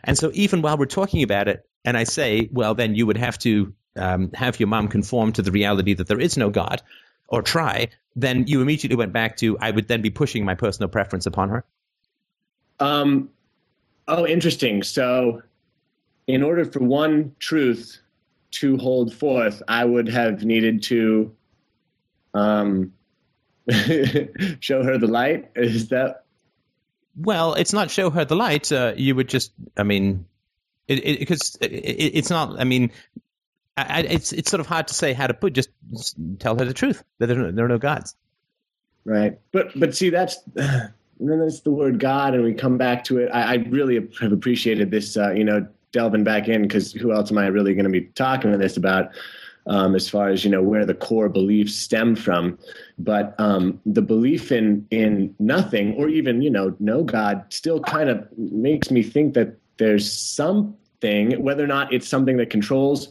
And 0.03 0.17
so, 0.17 0.31
even 0.33 0.61
while 0.61 0.77
we're 0.77 0.85
talking 0.85 1.23
about 1.23 1.47
it, 1.47 1.65
and 1.85 1.97
I 1.97 2.03
say, 2.03 2.49
well, 2.51 2.75
then 2.75 2.95
you 2.95 3.05
would 3.05 3.17
have 3.17 3.37
to 3.39 3.73
um, 3.95 4.31
have 4.33 4.59
your 4.59 4.67
mom 4.67 4.87
conform 4.87 5.31
to 5.33 5.41
the 5.41 5.51
reality 5.51 5.93
that 5.93 6.07
there 6.07 6.19
is 6.19 6.37
no 6.37 6.49
God, 6.49 6.81
or 7.27 7.41
try, 7.41 7.89
then 8.15 8.47
you 8.47 8.61
immediately 8.61 8.95
went 8.95 9.13
back 9.13 9.37
to, 9.37 9.57
I 9.59 9.71
would 9.71 9.87
then 9.87 10.01
be 10.01 10.09
pushing 10.09 10.45
my 10.45 10.55
personal 10.55 10.89
preference 10.89 11.25
upon 11.25 11.49
her. 11.49 11.65
Um, 12.79 13.29
oh, 14.07 14.25
interesting. 14.25 14.83
So, 14.83 15.41
in 16.27 16.43
order 16.43 16.65
for 16.65 16.79
one 16.79 17.35
truth 17.39 17.99
to 18.51 18.77
hold 18.77 19.13
forth, 19.13 19.61
I 19.67 19.85
would 19.85 20.07
have 20.07 20.43
needed 20.43 20.81
to 20.83 21.35
um, 22.33 22.93
show 24.59 24.83
her 24.83 24.97
the 24.97 25.07
light. 25.07 25.51
Is 25.55 25.89
that 25.89 26.25
Well, 27.17 27.53
it's 27.55 27.73
not 27.73 27.91
show 27.91 28.09
her 28.09 28.25
the 28.25 28.35
light. 28.35 28.71
Uh, 28.71 28.93
you 28.95 29.15
would 29.15 29.29
just, 29.29 29.51
I 29.77 29.83
mean, 29.83 30.25
because 30.87 31.57
it, 31.61 31.71
it, 31.71 31.75
it, 31.75 32.17
it's 32.17 32.29
not. 32.29 32.59
I 32.59 32.63
mean, 32.63 32.91
I, 33.77 34.01
it's 34.01 34.31
it's 34.33 34.49
sort 34.49 34.61
of 34.61 34.67
hard 34.67 34.87
to 34.87 34.93
say 34.93 35.13
how 35.13 35.27
to 35.27 35.33
put. 35.33 35.53
Just, 35.53 35.69
just 35.91 36.15
tell 36.39 36.57
her 36.57 36.65
the 36.65 36.73
truth 36.73 37.03
that 37.19 37.27
there, 37.27 37.37
are 37.39 37.43
no- 37.43 37.51
there 37.51 37.65
are 37.65 37.69
no 37.69 37.77
gods. 37.77 38.15
right? 39.05 39.39
But 39.51 39.77
but 39.79 39.95
see, 39.95 40.09
that's 40.09 40.37
then 40.53 40.91
there's 41.19 41.61
the 41.61 41.71
word 41.71 41.99
God, 41.99 42.33
and 42.33 42.43
we 42.43 42.53
come 42.53 42.77
back 42.77 43.03
to 43.05 43.17
it. 43.19 43.29
I, 43.33 43.53
I 43.53 43.55
really 43.69 44.07
have 44.21 44.31
appreciated 44.31 44.91
this. 44.91 45.17
Uh, 45.17 45.31
you 45.31 45.43
know, 45.43 45.67
delving 45.91 46.23
back 46.23 46.47
in 46.47 46.61
because 46.63 46.91
who 46.93 47.11
else 47.11 47.31
am 47.31 47.37
I 47.37 47.47
really 47.47 47.73
going 47.73 47.85
to 47.85 47.91
be 47.91 48.01
talking 48.15 48.51
to 48.51 48.57
this 48.57 48.77
about? 48.77 49.11
Um, 49.67 49.93
as 49.93 50.09
far 50.09 50.29
as 50.29 50.43
you 50.43 50.49
know, 50.49 50.63
where 50.63 50.85
the 50.85 50.95
core 50.95 51.29
beliefs 51.29 51.75
stem 51.75 52.15
from, 52.15 52.57
but 52.97 53.35
um, 53.39 53.79
the 53.85 54.01
belief 54.01 54.51
in 54.51 54.87
in 54.89 55.35
nothing 55.37 55.93
or 55.93 56.09
even 56.09 56.41
you 56.41 56.49
know 56.49 56.75
no 56.79 57.03
God 57.03 57.43
still 57.49 57.79
kind 57.79 58.09
of 58.09 58.27
makes 58.37 58.89
me 58.89 59.03
think 59.03 59.35
that 59.35 59.57
there's 59.77 60.11
something, 60.11 61.41
whether 61.43 61.63
or 61.63 61.67
not 61.67 61.93
it's 61.93 62.07
something 62.07 62.37
that 62.37 62.49
controls 62.49 63.09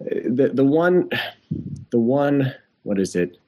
uh, 0.00 0.20
the 0.24 0.50
the 0.54 0.64
one, 0.64 1.10
the 1.90 1.98
one. 1.98 2.54
What 2.82 3.00
is 3.00 3.16
it? 3.16 3.38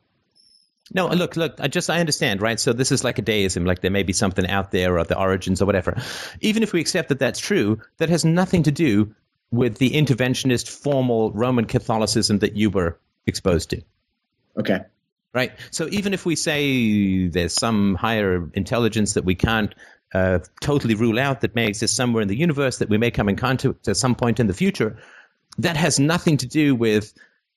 No, 0.92 1.06
look, 1.08 1.36
look. 1.36 1.54
I 1.60 1.68
just 1.68 1.88
I 1.88 2.00
understand, 2.00 2.42
right? 2.42 2.58
So 2.58 2.72
this 2.72 2.90
is 2.90 3.04
like 3.04 3.18
a 3.18 3.22
deism, 3.22 3.64
like 3.64 3.80
there 3.80 3.90
may 3.90 4.02
be 4.02 4.12
something 4.12 4.46
out 4.46 4.72
there 4.72 4.98
or 4.98 5.04
the 5.04 5.18
origins 5.18 5.62
or 5.62 5.66
whatever. 5.66 6.00
Even 6.40 6.62
if 6.62 6.72
we 6.72 6.80
accept 6.80 7.10
that 7.10 7.20
that's 7.20 7.38
true, 7.38 7.80
that 7.98 8.08
has 8.08 8.24
nothing 8.24 8.64
to 8.64 8.72
do 8.72 9.14
with 9.50 9.78
the 9.78 9.90
interventionist 9.90 10.68
formal 10.68 11.32
Roman 11.32 11.64
Catholicism 11.64 12.38
that 12.40 12.56
you 12.56 12.70
were 12.70 12.98
exposed 13.26 13.70
to. 13.70 13.82
Okay. 14.58 14.80
Right. 15.32 15.52
So 15.70 15.88
even 15.90 16.12
if 16.12 16.26
we 16.26 16.36
say 16.36 17.28
there's 17.28 17.54
some 17.54 17.94
higher 17.94 18.48
intelligence 18.54 19.14
that 19.14 19.24
we 19.24 19.36
can't 19.36 19.74
uh, 20.12 20.40
totally 20.60 20.94
rule 20.94 21.18
out 21.20 21.42
that 21.42 21.54
may 21.54 21.68
exist 21.68 21.94
somewhere 21.94 22.22
in 22.22 22.28
the 22.28 22.36
universe 22.36 22.78
that 22.78 22.88
we 22.88 22.98
may 22.98 23.10
come 23.10 23.28
in 23.28 23.36
contact 23.36 23.86
at 23.86 23.96
some 23.96 24.16
point 24.16 24.40
in 24.40 24.48
the 24.48 24.54
future, 24.54 24.98
that 25.58 25.76
has 25.76 26.00
nothing 26.00 26.36
to 26.38 26.46
do 26.46 26.74
with 26.74 27.14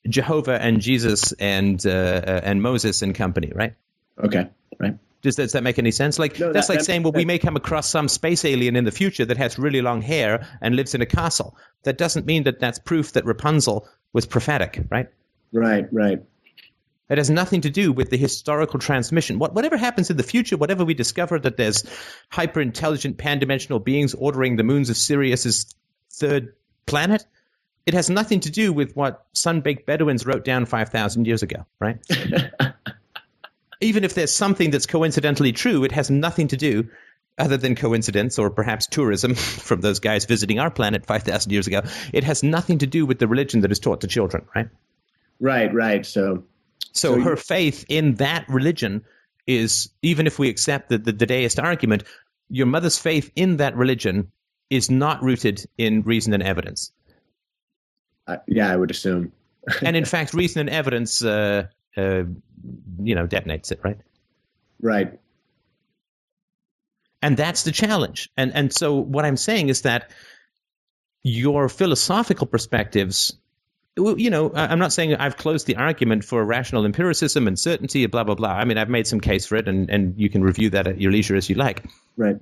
Jehovah 0.07 0.61
and 0.61 0.81
Jesus 0.81 1.31
and 1.33 1.83
uh, 1.85 1.89
uh, 1.89 2.41
and 2.43 2.61
Moses 2.61 3.01
and 3.01 3.15
company, 3.15 3.51
right? 3.55 3.73
Okay. 4.23 4.49
Right. 4.79 4.97
Does, 5.23 5.37
does 5.37 5.53
that 5.53 5.63
make 5.63 5.79
any 5.79 5.91
sense? 5.91 6.19
Like 6.19 6.37
No, 6.39 6.53
that's 6.53 6.67
that- 6.67 6.73
like 6.73 6.79
that- 6.81 6.85
saying, 6.85 7.01
well, 7.03 7.13
we 7.13 7.25
may 7.25 7.39
come 7.39 7.55
across 7.55 7.89
some 7.89 8.07
space 8.07 8.45
alien 8.45 8.75
in 8.75 8.83
the 8.83 8.91
future 8.91 9.25
that 9.25 9.37
has 9.37 9.57
really 9.57 9.81
long 9.81 10.01
hair 10.01 10.45
and 10.61 10.75
lives 10.75 10.93
in 10.93 11.01
a 11.01 11.05
castle. 11.07 11.57
That 11.83 11.97
doesn't 11.97 12.25
mean 12.25 12.43
that 12.43 12.59
that's 12.59 12.77
proof 12.77 13.13
that 13.13 13.25
Rapunzel 13.25 13.87
was 14.13 14.25
prophetic, 14.27 14.83
right? 14.91 15.07
Right. 15.51 15.87
Right. 15.91 16.21
It 17.09 17.17
has 17.17 17.29
nothing 17.29 17.61
to 17.61 17.69
do 17.69 17.91
with 17.91 18.09
the 18.09 18.17
historical 18.17 18.79
transmission. 18.79 19.37
What, 19.39 19.53
whatever 19.53 19.77
happens 19.77 20.09
in 20.09 20.17
the 20.17 20.23
future, 20.23 20.57
whatever 20.57 20.83
we 20.85 20.93
discover 20.93 21.37
that 21.39 21.57
there's 21.57 21.83
hyper 22.29 22.61
intelligent 22.61 23.17
pan 23.17 23.39
dimensional 23.39 23.79
beings 23.79 24.13
ordering 24.13 24.55
the 24.55 24.63
moons 24.63 24.89
of 24.89 24.95
Sirius's 24.97 25.73
third 26.11 26.53
planet, 26.85 27.25
it 27.85 27.93
has 27.93 28.09
nothing 28.09 28.39
to 28.41 28.51
do 28.51 28.71
with 28.73 28.95
what 28.95 29.25
sun 29.33 29.61
baked 29.61 29.85
Bedouins 29.85 30.25
wrote 30.25 30.45
down 30.45 30.65
5,000 30.65 31.27
years 31.27 31.43
ago, 31.43 31.65
right? 31.79 31.97
Even 33.83 34.03
if 34.03 34.13
there's 34.13 34.33
something 34.33 34.71
that's 34.71 34.85
coincidentally 34.85 35.51
true, 35.51 35.83
it 35.83 35.91
has 35.91 36.09
nothing 36.09 36.47
to 36.49 36.57
do, 36.57 36.89
other 37.37 37.57
than 37.57 37.75
coincidence 37.75 38.39
or 38.39 38.49
perhaps 38.49 38.87
tourism 38.87 39.35
from 39.67 39.81
those 39.81 39.99
guys 39.99 40.25
visiting 40.25 40.59
our 40.59 40.71
planet 40.71 41.05
5,000 41.05 41.51
years 41.51 41.67
ago. 41.67 41.81
It 42.13 42.23
has 42.23 42.43
nothing 42.43 42.79
to 42.79 42.87
do 42.87 43.05
with 43.05 43.19
the 43.19 43.27
religion 43.27 43.61
that 43.61 43.71
is 43.71 43.79
taught 43.79 44.01
to 44.01 44.07
children, 44.07 44.45
right? 44.55 44.69
Right. 45.39 45.73
Right. 45.73 46.05
So. 46.05 46.43
So, 46.93 47.11
So 47.13 47.15
you- 47.17 47.23
her 47.23 47.35
faith 47.35 47.85
in 47.89 48.15
that 48.15 48.47
religion 48.49 49.03
is, 49.47 49.89
even 50.01 50.27
if 50.27 50.39
we 50.39 50.49
accept 50.49 50.89
the, 50.89 50.97
the, 50.97 51.11
the 51.11 51.25
deist 51.25 51.59
argument, 51.59 52.03
your 52.49 52.67
mother's 52.67 52.97
faith 52.99 53.31
in 53.35 53.57
that 53.57 53.75
religion 53.75 54.31
is 54.69 54.89
not 54.89 55.21
rooted 55.23 55.65
in 55.77 56.03
reason 56.03 56.33
and 56.33 56.43
evidence. 56.43 56.91
Uh, 58.27 58.37
yeah, 58.47 58.71
I 58.71 58.75
would 58.75 58.91
assume. 58.91 59.33
and 59.81 59.95
in 59.97 60.05
fact, 60.13 60.33
reason 60.33 60.61
and 60.61 60.69
evidence, 60.69 61.23
uh, 61.23 61.67
uh, 61.97 62.23
you 63.01 63.15
know, 63.15 63.27
detonates 63.27 63.71
it, 63.71 63.79
right? 63.83 63.99
Right. 64.81 65.19
And 67.21 67.37
that's 67.37 67.63
the 67.63 67.71
challenge. 67.71 68.29
And 68.35 68.53
and 68.53 68.73
so 68.73 68.95
what 68.95 69.25
I'm 69.25 69.37
saying 69.37 69.69
is 69.69 69.83
that 69.83 70.11
your 71.23 71.69
philosophical 71.69 72.47
perspectives, 72.47 73.33
you 73.95 74.29
know, 74.29 74.51
I'm 74.53 74.79
not 74.79 74.91
saying 74.91 75.15
I've 75.15 75.37
closed 75.37 75.65
the 75.65 75.77
argument 75.77 76.25
for 76.25 76.43
rational 76.43 76.83
empiricism 76.83 77.47
and 77.47 77.57
certainty, 77.57 78.05
blah 78.07 78.25
blah 78.25 78.35
blah. 78.35 78.49
I 78.49 78.65
mean, 78.65 78.77
I've 78.77 78.89
made 78.89 79.07
some 79.07 79.21
case 79.21 79.45
for 79.45 79.55
it, 79.55 79.69
and 79.69 79.89
and 79.89 80.19
you 80.19 80.29
can 80.29 80.43
review 80.43 80.71
that 80.71 80.87
at 80.87 80.99
your 80.99 81.11
leisure 81.11 81.37
as 81.37 81.49
you 81.49 81.55
like. 81.55 81.85
Right. 82.17 82.37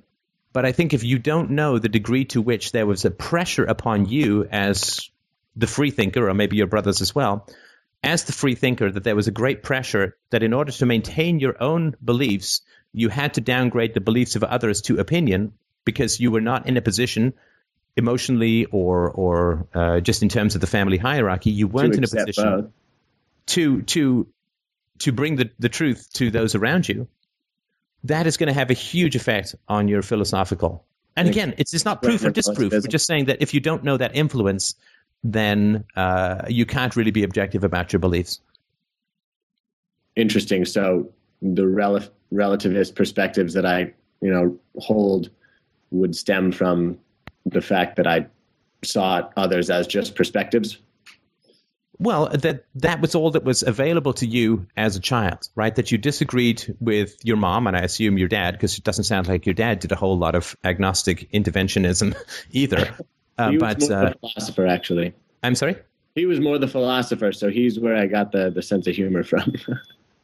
But 0.54 0.66
I 0.66 0.72
think 0.72 0.94
if 0.94 1.04
you 1.04 1.20
don't 1.20 1.52
know 1.52 1.78
the 1.78 1.88
degree 1.88 2.26
to 2.26 2.42
which 2.42 2.72
there 2.72 2.86
was 2.86 3.06
a 3.06 3.12
pressure 3.12 3.64
upon 3.64 4.08
you 4.08 4.48
as 4.52 5.10
the 5.56 5.68
free 5.68 5.92
thinker, 5.92 6.28
or 6.28 6.34
maybe 6.34 6.58
your 6.58 6.68
brothers 6.68 7.02
as 7.02 7.14
well, 7.14 7.48
as 8.04 8.24
the 8.24 8.34
free 8.34 8.56
thinker, 8.56 8.92
that 8.92 9.04
there 9.04 9.16
was 9.16 9.28
a 9.28 9.32
great 9.32 9.64
pressure 9.64 10.18
that 10.32 10.44
in 10.44 10.54
order 10.54 10.72
to 10.72 10.86
maintain 10.86 11.40
your 11.40 11.62
own 11.62 11.96
beliefs, 12.04 12.62
you 12.94 13.10
had 13.10 13.36
to 13.36 13.42
downgrade 13.42 13.94
the 13.94 14.02
beliefs 14.02 14.36
of 14.36 14.44
others 14.44 14.82
to 14.82 14.98
opinion 14.98 15.54
because 15.86 16.20
you 16.20 16.32
were 16.32 16.42
not 16.42 16.68
in 16.68 16.78
a 16.78 16.82
position 16.82 17.34
emotionally 17.98 18.66
or 18.66 19.10
or 19.10 19.68
uh, 19.74 20.00
just 20.00 20.24
in 20.24 20.30
terms 20.30 20.56
of 20.56 20.62
the 20.62 20.68
family 20.68 20.98
hierarchy, 20.98 21.52
you 21.52 21.68
weren't 21.68 21.96
in 21.96 22.04
a 22.04 22.08
position 22.08 22.44
both. 22.44 22.72
to 23.48 23.82
to 23.84 24.28
to 25.00 25.12
bring 25.12 25.36
the, 25.36 25.50
the 25.60 25.70
truth 25.70 26.10
to 26.14 26.32
those 26.32 26.56
around 26.56 26.88
you, 26.88 27.08
that 28.04 28.28
is 28.28 28.38
going 28.38 28.48
to 28.48 28.54
have 28.54 28.70
a 28.70 28.76
huge 28.76 29.16
effect 29.16 29.56
on 29.68 29.88
your 29.88 30.02
philosophical. 30.02 30.86
And 31.16 31.28
again, 31.28 31.56
it's, 31.58 31.74
it's 31.74 31.84
not 31.84 32.02
proof 32.02 32.24
or 32.24 32.30
disproof. 32.30 32.72
We're 32.72 32.82
just 32.82 33.06
saying 33.06 33.26
that 33.26 33.42
if 33.42 33.54
you 33.54 33.60
don't 33.60 33.84
know 33.84 33.98
that 33.98 34.16
influence, 34.16 34.76
then 35.24 35.86
uh, 35.96 36.44
you 36.48 36.66
can't 36.66 36.96
really 36.96 37.12
be 37.12 37.24
objective 37.24 37.64
about 37.64 37.94
your 37.94 38.00
beliefs. 38.00 38.40
Interesting. 40.16 40.66
So 40.66 41.12
the 41.42 41.68
rel- 41.68 42.08
relativist 42.34 42.96
perspectives 42.96 43.54
that 43.54 43.66
I, 43.66 43.94
you 44.22 44.32
know, 44.32 44.60
hold 44.78 45.30
would 45.92 46.16
stem 46.16 46.52
from 46.52 46.98
the 47.46 47.62
fact 47.62 47.98
that 47.98 48.08
I 48.08 48.28
saw 48.84 49.30
others 49.38 49.70
as 49.70 49.88
just 49.88 50.16
perspectives. 50.16 50.78
Well, 52.00 52.30
that 52.30 52.66
that 52.76 53.00
was 53.00 53.14
all 53.14 53.32
that 53.32 53.44
was 53.44 53.62
available 53.62 54.14
to 54.14 54.26
you 54.26 54.66
as 54.76 54.96
a 54.96 55.00
child, 55.00 55.48
right? 55.54 55.76
That 55.76 55.92
you 55.92 56.00
disagreed 56.00 56.76
with 56.80 57.24
your 57.24 57.38
mom, 57.38 57.68
and 57.68 57.78
I 57.78 57.82
assume 57.82 58.18
your 58.18 58.28
dad, 58.28 58.54
because 58.54 58.76
it 58.80 58.84
doesn't 58.84 59.04
sound 59.04 59.28
like 59.28 59.46
your 59.46 59.54
dad 59.54 59.80
did 59.80 59.92
a 59.92 59.96
whole 59.96 60.18
lot 60.18 60.34
of 60.34 60.56
agnostic 60.64 61.32
interventionism 61.32 62.16
either. 62.52 62.96
Uh, 63.42 63.52
he 63.52 63.58
was 63.58 63.76
but 63.76 63.90
more 63.90 64.08
uh, 64.08 64.14
philosopher, 64.20 64.68
actually. 64.68 65.14
I'm 65.44 65.56
sorry. 65.56 65.76
He 66.16 66.26
was 66.26 66.40
more 66.40 66.58
the 66.58 66.68
philosopher, 66.68 67.32
so 67.32 67.50
he's 67.50 67.80
where 67.80 67.96
I 67.96 68.08
got 68.08 68.32
the 68.32 68.52
the 68.52 68.62
sense 68.62 68.88
of 68.88 68.96
humor 68.96 69.24
from. 69.24 69.54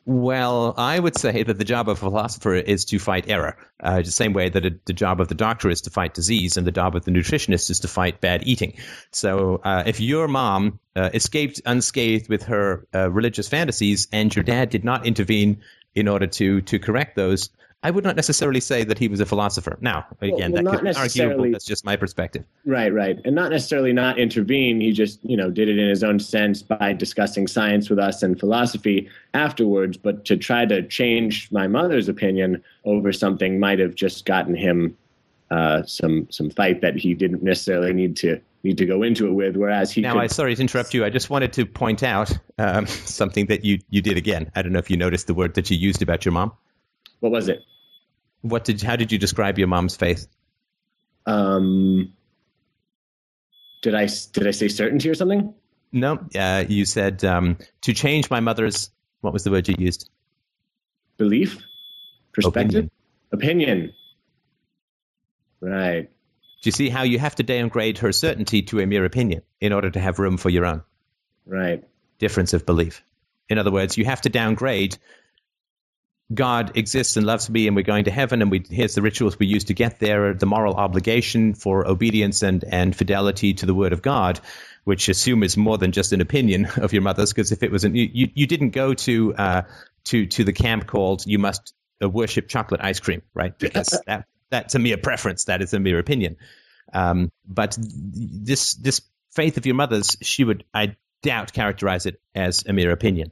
Well, 0.07 0.73
I 0.77 0.97
would 0.97 1.17
say 1.17 1.43
that 1.43 1.57
the 1.57 1.65
job 1.65 1.89
of 1.89 1.97
a 1.97 1.99
philosopher 1.99 2.55
is 2.55 2.85
to 2.85 2.97
fight 2.97 3.25
error, 3.27 3.57
uh, 3.83 3.97
the 4.01 4.09
same 4.09 4.31
way 4.31 4.47
that 4.47 4.65
a, 4.65 4.73
the 4.85 4.93
job 4.93 5.19
of 5.19 5.27
the 5.27 5.35
doctor 5.35 5.69
is 5.69 5.81
to 5.81 5.89
fight 5.89 6.13
disease, 6.13 6.55
and 6.55 6.65
the 6.65 6.71
job 6.71 6.95
of 6.95 7.03
the 7.03 7.11
nutritionist 7.11 7.69
is 7.69 7.81
to 7.81 7.89
fight 7.89 8.21
bad 8.21 8.47
eating. 8.47 8.77
So, 9.11 9.59
uh, 9.65 9.83
if 9.85 9.99
your 9.99 10.29
mom 10.29 10.79
uh, 10.95 11.09
escaped 11.13 11.59
unscathed 11.65 12.29
with 12.29 12.43
her 12.43 12.87
uh, 12.95 13.11
religious 13.11 13.49
fantasies, 13.49 14.07
and 14.13 14.33
your 14.33 14.43
dad 14.43 14.69
did 14.69 14.85
not 14.85 15.05
intervene 15.05 15.57
in 15.93 16.07
order 16.07 16.27
to 16.27 16.61
to 16.61 16.79
correct 16.79 17.17
those, 17.17 17.49
I 17.87 17.89
would 17.89 18.03
not 18.03 18.17
necessarily 18.17 18.59
say 18.59 18.83
that 18.83 18.99
he 18.99 19.07
was 19.07 19.21
a 19.21 19.25
philosopher. 19.25 19.77
Now, 19.79 20.05
again, 20.19 20.51
well, 20.51 20.61
well, 20.61 20.73
that 20.73 20.79
could 20.81 21.13
be 21.13 21.21
arguable. 21.21 21.51
That's 21.53 21.63
just 21.63 21.85
my 21.85 21.95
perspective. 21.95 22.43
Right, 22.65 22.93
right, 22.93 23.17
and 23.23 23.33
not 23.33 23.49
necessarily 23.49 23.93
not 23.93 24.19
intervene. 24.19 24.81
He 24.81 24.91
just, 24.91 25.23
you 25.23 25.37
know, 25.37 25.49
did 25.49 25.69
it 25.69 25.79
in 25.79 25.87
his 25.87 26.03
own 26.03 26.19
sense 26.19 26.61
by 26.61 26.91
discussing 26.91 27.47
science 27.47 27.89
with 27.89 27.97
us 27.97 28.23
and 28.23 28.37
philosophy 28.37 29.09
afterwards. 29.33 29.95
But 29.95 30.25
to 30.25 30.35
try 30.35 30.65
to 30.65 30.85
change 30.85 31.49
my 31.49 31.67
mother's 31.67 32.09
opinion 32.09 32.61
over 32.83 33.13
something 33.13 33.57
might 33.57 33.79
have 33.79 33.95
just 33.95 34.25
gotten 34.25 34.53
him 34.53 34.97
uh, 35.49 35.83
some 35.83 36.27
some 36.29 36.49
fight 36.49 36.81
that 36.81 36.97
he 36.97 37.13
didn't 37.13 37.41
necessarily 37.41 37.93
need 37.93 38.17
to 38.17 38.41
need 38.65 38.77
to 38.79 38.85
go 38.85 39.01
into 39.01 39.27
it 39.27 39.31
with. 39.31 39.55
Whereas 39.55 39.93
he 39.93 40.01
now, 40.01 40.11
could... 40.11 40.23
I 40.23 40.27
sorry 40.27 40.53
to 40.53 40.61
interrupt 40.61 40.93
you. 40.93 41.05
I 41.05 41.09
just 41.09 41.29
wanted 41.29 41.53
to 41.53 41.65
point 41.65 42.03
out 42.03 42.37
um, 42.57 42.85
something 42.85 43.45
that 43.45 43.63
you 43.63 43.79
you 43.89 44.01
did 44.01 44.17
again. 44.17 44.51
I 44.57 44.61
don't 44.61 44.73
know 44.73 44.79
if 44.79 44.89
you 44.89 44.97
noticed 44.97 45.27
the 45.27 45.33
word 45.33 45.53
that 45.53 45.71
you 45.71 45.77
used 45.77 46.01
about 46.01 46.25
your 46.25 46.33
mom. 46.33 46.51
What 47.21 47.31
was 47.31 47.47
it? 47.47 47.63
What 48.41 48.63
did? 48.63 48.81
How 48.81 48.95
did 48.95 49.11
you 49.11 49.17
describe 49.17 49.57
your 49.57 49.67
mom's 49.67 49.95
faith? 49.95 50.27
Um, 51.25 52.13
did 53.81 53.95
I 53.95 54.07
did 54.33 54.47
I 54.47 54.51
say 54.51 54.67
certainty 54.67 55.09
or 55.09 55.15
something? 55.15 55.53
No, 55.91 56.19
uh, 56.35 56.65
you 56.67 56.85
said 56.85 57.23
um, 57.23 57.57
to 57.81 57.93
change 57.93 58.29
my 58.29 58.39
mother's. 58.39 58.89
What 59.21 59.33
was 59.33 59.43
the 59.43 59.51
word 59.51 59.67
you 59.67 59.75
used? 59.77 60.09
Belief, 61.17 61.57
perspective, 62.33 62.89
opinion. 63.31 63.89
opinion. 63.89 63.93
Right. 65.59 66.09
Do 66.61 66.67
you 66.67 66.71
see 66.71 66.89
how 66.89 67.03
you 67.03 67.19
have 67.19 67.35
to 67.35 67.43
downgrade 67.43 67.99
her 67.99 68.11
certainty 68.11 68.61
to 68.63 68.79
a 68.79 68.85
mere 68.85 69.05
opinion 69.05 69.41
in 69.61 69.73
order 69.73 69.89
to 69.89 69.99
have 69.99 70.19
room 70.19 70.37
for 70.37 70.49
your 70.49 70.65
own? 70.65 70.83
Right. 71.45 71.83
Difference 72.19 72.53
of 72.53 72.65
belief. 72.65 73.03
In 73.49 73.57
other 73.57 73.71
words, 73.71 73.97
you 73.97 74.05
have 74.05 74.21
to 74.21 74.29
downgrade 74.29 74.97
God 76.33 76.75
exists 76.75 77.15
and 77.15 77.25
loves 77.25 77.49
me, 77.49 77.67
and 77.67 77.75
we're 77.75 77.83
going 77.83 78.03
to 78.05 78.11
heaven, 78.11 78.41
and 78.41 78.51
we, 78.51 78.63
here's 78.69 78.95
the 78.95 79.01
rituals 79.01 79.39
we 79.39 79.47
use 79.47 79.65
to 79.65 79.73
get 79.73 79.99
there, 79.99 80.33
the 80.33 80.45
moral 80.45 80.73
obligation 80.75 81.53
for 81.53 81.87
obedience 81.87 82.41
and, 82.41 82.65
and 82.65 82.93
fidelity 82.93 83.53
to 83.53 83.65
the 83.65 83.73
word 83.73 83.93
of 83.93 84.01
God, 84.01 84.41
which 84.83 85.07
assume 85.07 85.41
is 85.41 85.55
more 85.55 85.77
than 85.77 85.93
just 85.93 86.11
an 86.11 86.19
opinion 86.19 86.65
of 86.77 86.91
your 86.91 87.01
mother's, 87.01 87.31
because 87.31 87.51
if 87.51 87.63
it 87.63 87.71
was 87.71 87.85
an, 87.85 87.95
you, 87.95 88.29
you 88.33 88.45
didn't 88.45 88.71
go 88.71 88.93
to, 88.93 89.33
uh, 89.35 89.61
to, 90.05 90.25
to 90.25 90.43
the 90.43 90.53
camp 90.53 90.85
called 90.85 91.25
you 91.25 91.39
must 91.39 91.73
uh, 92.03 92.09
worship 92.09 92.49
chocolate 92.49 92.81
ice 92.83 92.99
cream, 92.99 93.21
right? 93.33 93.57
Because 93.59 93.97
that, 94.05 94.25
that's 94.49 94.75
a 94.75 94.79
mere 94.79 94.97
preference, 94.97 95.45
that 95.45 95.61
is 95.61 95.73
a 95.73 95.79
mere 95.79 95.99
opinion. 95.99 96.35
Um, 96.93 97.31
but 97.45 97.77
this, 97.79 98.73
this 98.73 99.01
faith 99.33 99.57
of 99.57 99.65
your 99.65 99.75
mother's, 99.75 100.17
she 100.21 100.43
would, 100.43 100.65
I 100.73 100.97
doubt, 101.21 101.53
characterize 101.53 102.05
it 102.05 102.19
as 102.35 102.65
a 102.65 102.73
mere 102.73 102.91
opinion. 102.91 103.31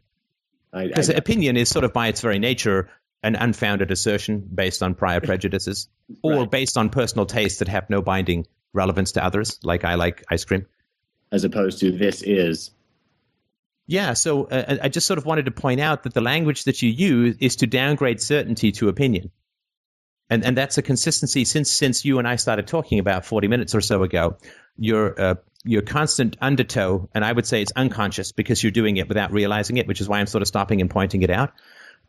Because 0.83 1.09
opinion 1.09 1.57
is 1.57 1.69
sort 1.69 1.85
of 1.85 1.93
by 1.93 2.07
its 2.07 2.21
very 2.21 2.39
nature 2.39 2.89
an 3.23 3.35
unfounded 3.35 3.91
assertion 3.91 4.47
based 4.53 4.83
on 4.83 4.93
prior 4.93 5.19
prejudices 5.21 5.87
or 6.21 6.41
right. 6.41 6.51
based 6.51 6.77
on 6.77 6.89
personal 6.89 7.25
tastes 7.25 7.59
that 7.59 7.67
have 7.67 7.89
no 7.89 8.01
binding 8.01 8.45
relevance 8.73 9.13
to 9.13 9.23
others, 9.23 9.59
like 9.63 9.83
I 9.83 9.95
like 9.95 10.23
ice 10.29 10.45
cream. 10.45 10.67
As 11.31 11.43
opposed 11.43 11.79
to 11.79 11.91
this 11.91 12.21
is. 12.21 12.71
Yeah, 13.87 14.13
so 14.13 14.45
uh, 14.45 14.77
I 14.81 14.89
just 14.89 15.07
sort 15.07 15.17
of 15.17 15.25
wanted 15.25 15.45
to 15.45 15.51
point 15.51 15.79
out 15.79 16.03
that 16.03 16.13
the 16.13 16.21
language 16.21 16.63
that 16.65 16.81
you 16.81 16.89
use 16.89 17.37
is 17.39 17.57
to 17.57 17.67
downgrade 17.67 18.21
certainty 18.21 18.71
to 18.73 18.89
opinion. 18.89 19.31
And, 20.29 20.43
and 20.43 20.57
that's 20.57 20.77
a 20.79 20.81
consistency 20.81 21.45
since 21.45 21.71
since 21.71 22.03
you 22.03 22.17
and 22.17 22.27
I 22.27 22.37
started 22.37 22.65
talking 22.65 22.97
about 22.97 23.25
40 23.25 23.47
minutes 23.47 23.75
or 23.75 23.81
so 23.81 24.01
ago. 24.03 24.37
Your 24.77 25.19
uh, 25.19 25.35
your 25.63 25.81
constant 25.81 26.37
undertow, 26.41 27.09
and 27.13 27.25
I 27.25 27.31
would 27.31 27.45
say 27.45 27.61
it's 27.61 27.71
unconscious 27.75 28.31
because 28.31 28.61
you're 28.61 28.71
doing 28.71 28.97
it 28.97 29.07
without 29.07 29.31
realizing 29.31 29.77
it, 29.77 29.87
which 29.87 29.99
is 29.99 30.07
why 30.07 30.19
I'm 30.19 30.27
sort 30.27 30.43
of 30.43 30.47
stopping 30.47 30.79
and 30.79 30.89
pointing 30.89 31.23
it 31.23 31.31
out. 31.31 31.53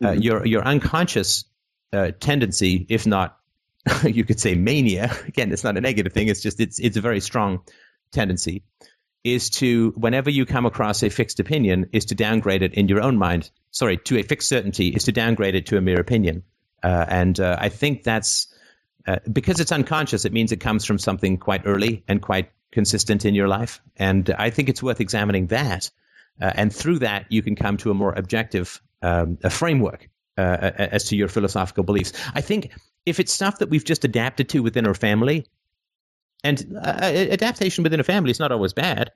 Uh, 0.02 0.09
mm-hmm. 0.09 0.20
your 0.20 0.47
your 0.47 0.62
unconscious 0.62 1.44
uh, 1.93 2.10
tendency, 2.20 2.84
if 2.88 3.06
not, 3.06 3.38
you 4.05 4.24
could 4.24 4.38
say 4.38 4.55
mania. 4.55 5.10
Again, 5.26 5.52
it's 5.52 5.64
not 5.64 5.76
a 5.76 5.80
negative 5.80 6.12
thing. 6.12 6.28
It's 6.28 6.43
just 6.43 6.60
it's 6.60 6.78
it's 6.78 6.97
a 6.97 7.01
very 7.01 7.20
strong 7.20 7.62
tendency. 8.12 8.62
Is 9.24 9.51
to 9.51 9.93
whenever 9.97 10.30
you 10.30 10.47
come 10.47 10.66
across 10.66 11.02
a 11.02 11.09
fixed 11.09 11.40
opinion, 11.40 11.88
is 11.93 12.06
to 12.06 12.14
downgrade 12.14 12.62
it 12.62 12.74
in 12.74 12.88
your 12.88 13.01
own 13.01 13.16
mind. 13.16 13.51
Sorry, 13.70 13.97
to 13.97 14.18
a 14.18 14.22
fixed 14.22 14.48
certainty, 14.48 14.88
is 14.88 15.05
to 15.05 15.12
downgrade 15.12 15.55
it 15.55 15.66
to 15.66 15.76
a 15.76 15.80
mere 15.80 15.98
opinion. 15.98 16.44
Uh, 16.82 17.05
and 17.09 17.40
uh, 17.40 17.56
I 17.59 17.68
think 17.70 18.05
that's 18.05 18.55
uh, 19.06 19.16
because 19.32 19.59
it's 19.60 19.72
unconscious. 19.72 20.24
It 20.24 20.32
means 20.32 20.52
it 20.52 20.60
comes 20.60 20.84
from 20.84 20.98
something 20.98 21.38
quite 21.38 21.62
early 21.64 22.05
and 22.06 22.22
quite 22.22 22.51
consistent 22.72 23.24
in 23.24 23.34
your 23.34 23.48
life. 23.48 23.80
And 23.97 24.28
I 24.38 24.51
think 24.51 24.68
it's 24.68 24.82
worth 24.82 25.01
examining 25.01 25.48
that. 25.48 25.90
Uh, 26.40 26.52
and 26.55 26.74
through 26.74 26.98
that, 27.01 27.26
you 27.30 27.43
can 27.43 27.56
come 27.56 27.76
to 27.78 27.90
a 27.90 27.94
more 27.94 28.12
objective 28.12 28.80
um, 29.02 29.38
a 29.43 29.51
framework 29.51 30.09
uh, 30.36 30.70
as 30.76 31.05
to 31.05 31.16
your 31.16 31.28
philosophical 31.28 31.84
beliefs. 31.84 32.12
I 32.34 32.40
think 32.40 32.72
if 33.05 33.20
it's 33.20 33.32
stuff 33.32 33.59
that 33.59 33.70
we've 33.70 33.84
just 33.84 34.05
adapted 34.05 34.48
to 34.51 34.62
within 34.62 34.86
our 34.86 34.94
family, 34.94 35.47
and 36.44 36.76
uh, 36.76 36.98
adaptation 37.01 37.84
within 37.84 38.01
a 38.01 38.05
family 38.05 38.30
is 38.30 38.38
not 38.38 38.52
always 38.52 38.72
bad. 38.72 39.12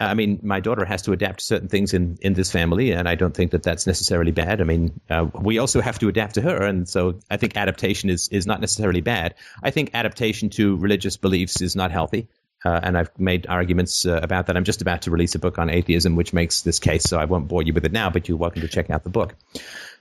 I 0.00 0.14
mean, 0.14 0.38
my 0.42 0.60
daughter 0.60 0.84
has 0.84 1.02
to 1.02 1.12
adapt 1.12 1.40
to 1.40 1.44
certain 1.44 1.68
things 1.68 1.92
in, 1.92 2.18
in 2.20 2.34
this 2.34 2.52
family, 2.52 2.92
and 2.92 3.08
I 3.08 3.16
don't 3.16 3.34
think 3.34 3.50
that 3.50 3.64
that's 3.64 3.84
necessarily 3.84 4.30
bad. 4.30 4.60
I 4.60 4.64
mean, 4.64 5.00
uh, 5.10 5.26
we 5.34 5.58
also 5.58 5.80
have 5.80 5.98
to 5.98 6.08
adapt 6.08 6.34
to 6.34 6.40
her, 6.42 6.62
and 6.62 6.88
so 6.88 7.18
I 7.30 7.36
think 7.36 7.56
adaptation 7.56 8.08
is, 8.08 8.28
is 8.28 8.46
not 8.46 8.60
necessarily 8.60 9.00
bad. 9.00 9.34
I 9.60 9.70
think 9.70 9.90
adaptation 9.94 10.50
to 10.50 10.76
religious 10.76 11.16
beliefs 11.16 11.60
is 11.60 11.74
not 11.74 11.90
healthy. 11.90 12.28
Uh, 12.64 12.80
and 12.82 12.98
I've 12.98 13.16
made 13.18 13.46
arguments 13.46 14.04
uh, 14.04 14.18
about 14.22 14.46
that. 14.46 14.56
I'm 14.56 14.64
just 14.64 14.82
about 14.82 15.02
to 15.02 15.10
release 15.10 15.34
a 15.34 15.38
book 15.38 15.58
on 15.58 15.70
atheism, 15.70 16.16
which 16.16 16.32
makes 16.32 16.62
this 16.62 16.80
case, 16.80 17.04
so 17.04 17.18
I 17.18 17.24
won't 17.24 17.46
bore 17.46 17.62
you 17.62 17.72
with 17.72 17.84
it 17.84 17.92
now, 17.92 18.10
but 18.10 18.28
you're 18.28 18.38
welcome 18.38 18.62
to 18.62 18.68
check 18.68 18.90
out 18.90 19.04
the 19.04 19.10
book. 19.10 19.34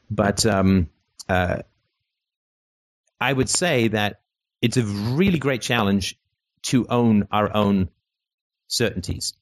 But 0.10 0.46
um, 0.46 0.90
uh, 1.30 1.62
I 3.20 3.32
would 3.32 3.50
say 3.50 3.90
that 3.90 4.22
it's 4.62 4.78
a 4.78 4.84
really 4.84 5.40
great 5.40 5.62
challenge 5.62 6.20
to 6.64 6.88
own 6.88 7.28
our 7.32 7.56
own 7.56 7.90
certainties. 8.68 9.34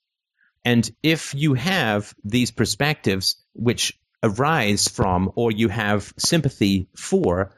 And 0.63 0.89
if 1.03 1.33
you 1.33 1.53
have 1.53 2.13
these 2.23 2.51
perspectives 2.51 3.37
which 3.53 3.97
arise 4.23 4.87
from 4.87 5.31
or 5.35 5.51
you 5.51 5.69
have 5.69 6.13
sympathy 6.17 6.89
for 6.95 7.55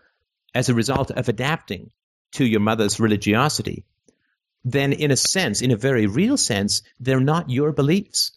as 0.53 0.69
a 0.69 0.73
result 0.73 1.11
of 1.11 1.29
adapting 1.29 1.91
to 2.34 2.45
your 2.45 2.59
mother's 2.59 2.99
religiosity, 2.99 3.85
then 4.72 4.91
in 4.94 5.11
a 5.11 5.15
sense, 5.15 5.61
in 5.61 5.72
a 5.72 5.77
very 5.77 6.07
real 6.07 6.38
sense, 6.38 6.81
they're 6.99 7.19
not 7.19 7.49
your 7.49 7.72
beliefs. 7.72 8.31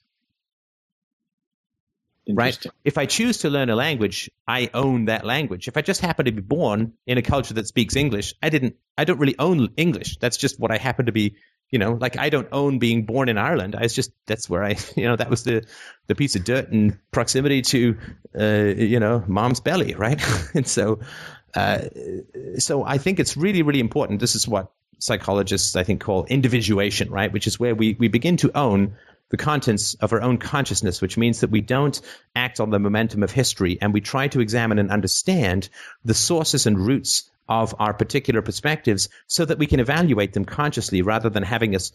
Right? 2.29 2.57
If 2.85 2.97
I 2.97 3.07
choose 3.07 3.39
to 3.39 3.51
learn 3.51 3.71
a 3.71 3.75
language, 3.75 4.31
I 4.47 4.71
own 4.73 5.07
that 5.07 5.25
language. 5.25 5.67
If 5.67 5.77
I 5.77 5.83
just 5.83 6.01
happen 6.01 6.27
to 6.27 6.33
be 6.33 6.43
born 6.43 6.93
in 7.05 7.19
a 7.19 7.23
culture 7.23 7.55
that 7.55 7.67
speaks 7.67 7.97
English, 7.97 8.35
I 8.41 8.51
didn't 8.51 8.77
I 8.97 9.05
don't 9.05 9.19
really 9.19 9.35
own 9.39 9.71
English. 9.77 10.19
That's 10.19 10.37
just 10.37 10.61
what 10.61 10.71
I 10.71 10.77
happen 10.77 11.07
to 11.07 11.13
be, 11.13 11.37
you 11.71 11.81
know, 11.81 11.95
like 11.95 12.17
I 12.17 12.29
don't 12.31 12.47
own 12.53 12.79
being 12.79 13.05
born 13.05 13.29
in 13.29 13.37
Ireland. 13.37 13.75
I 13.75 13.83
was 13.83 13.95
just 13.95 14.13
that's 14.27 14.49
where 14.49 14.63
I, 14.63 14.77
you 14.97 15.09
know, 15.09 15.17
that 15.17 15.31
was 15.31 15.43
the 15.43 15.67
the 16.07 16.15
piece 16.15 16.37
of 16.37 16.45
dirt 16.45 16.71
in 16.71 17.01
proximity 17.11 17.63
to 17.63 17.99
uh, 18.39 18.75
you 18.77 19.01
know, 19.01 19.25
mom's 19.27 19.59
belly, 19.59 19.95
right? 19.95 20.23
and 20.55 20.69
so 20.69 21.01
uh, 21.55 21.81
so 22.59 22.85
I 22.85 22.99
think 22.99 23.19
it's 23.19 23.37
really, 23.37 23.63
really 23.63 23.81
important. 23.81 24.21
This 24.21 24.37
is 24.37 24.47
what 24.47 24.71
psychologists, 25.01 25.77
I 25.77 25.83
think, 25.83 26.01
call 26.01 26.25
individuation, 26.25 27.11
right? 27.11 27.33
Which 27.33 27.47
is 27.47 27.59
where 27.59 27.75
we, 27.75 27.97
we 27.99 28.09
begin 28.09 28.37
to 28.39 28.57
own 28.57 28.97
the 29.31 29.37
contents 29.37 29.95
of 29.95 30.13
our 30.13 30.21
own 30.21 30.39
consciousness, 30.39 31.01
which 31.01 31.17
means 31.17 31.41
that 31.41 31.51
we 31.51 31.61
don't 31.61 32.01
act 32.35 32.61
on 32.61 32.71
the 32.71 32.79
momentum 32.79 33.23
of 33.23 33.31
history 33.31 33.79
and 33.81 33.95
we 33.95 34.01
try 34.01 34.29
to 34.29 34.41
examine 34.41 34.79
and 34.79 34.91
understand 34.91 35.69
the 36.05 36.15
sources 36.15 36.67
and 36.67 36.79
roots 36.79 37.31
of 37.49 37.75
our 37.79 37.95
particular 37.95 38.43
perspectives 38.43 39.09
so 39.27 39.45
that 39.45 39.59
we 39.59 39.67
can 39.67 39.81
evaluate 39.81 40.33
them 40.33 40.45
consciously 40.45 41.03
rather 41.03 41.31
than 41.31 41.43
having 41.43 41.75
us 41.75 41.93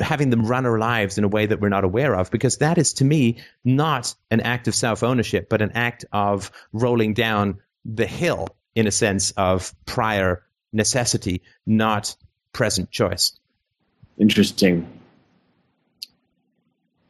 having 0.00 0.30
them 0.30 0.46
run 0.46 0.66
our 0.66 0.80
lives 0.80 1.16
in 1.16 1.22
a 1.22 1.28
way 1.28 1.46
that 1.46 1.60
we're 1.60 1.68
not 1.68 1.84
aware 1.84 2.16
of 2.16 2.28
because 2.32 2.58
that 2.58 2.76
is 2.76 2.94
to 2.94 3.04
me 3.04 3.38
not 3.64 4.12
an 4.28 4.40
act 4.40 4.66
of 4.66 4.74
self-ownership 4.74 5.48
but 5.48 5.62
an 5.62 5.70
act 5.76 6.04
of 6.12 6.50
rolling 6.72 7.14
down 7.14 7.60
the 7.84 8.06
hill 8.06 8.48
in 8.74 8.88
a 8.88 8.90
sense 8.90 9.30
of 9.32 9.72
prior 9.86 10.42
necessity, 10.72 11.42
not 11.66 12.16
present 12.52 12.90
choice. 12.90 13.38
Interesting. 14.18 14.86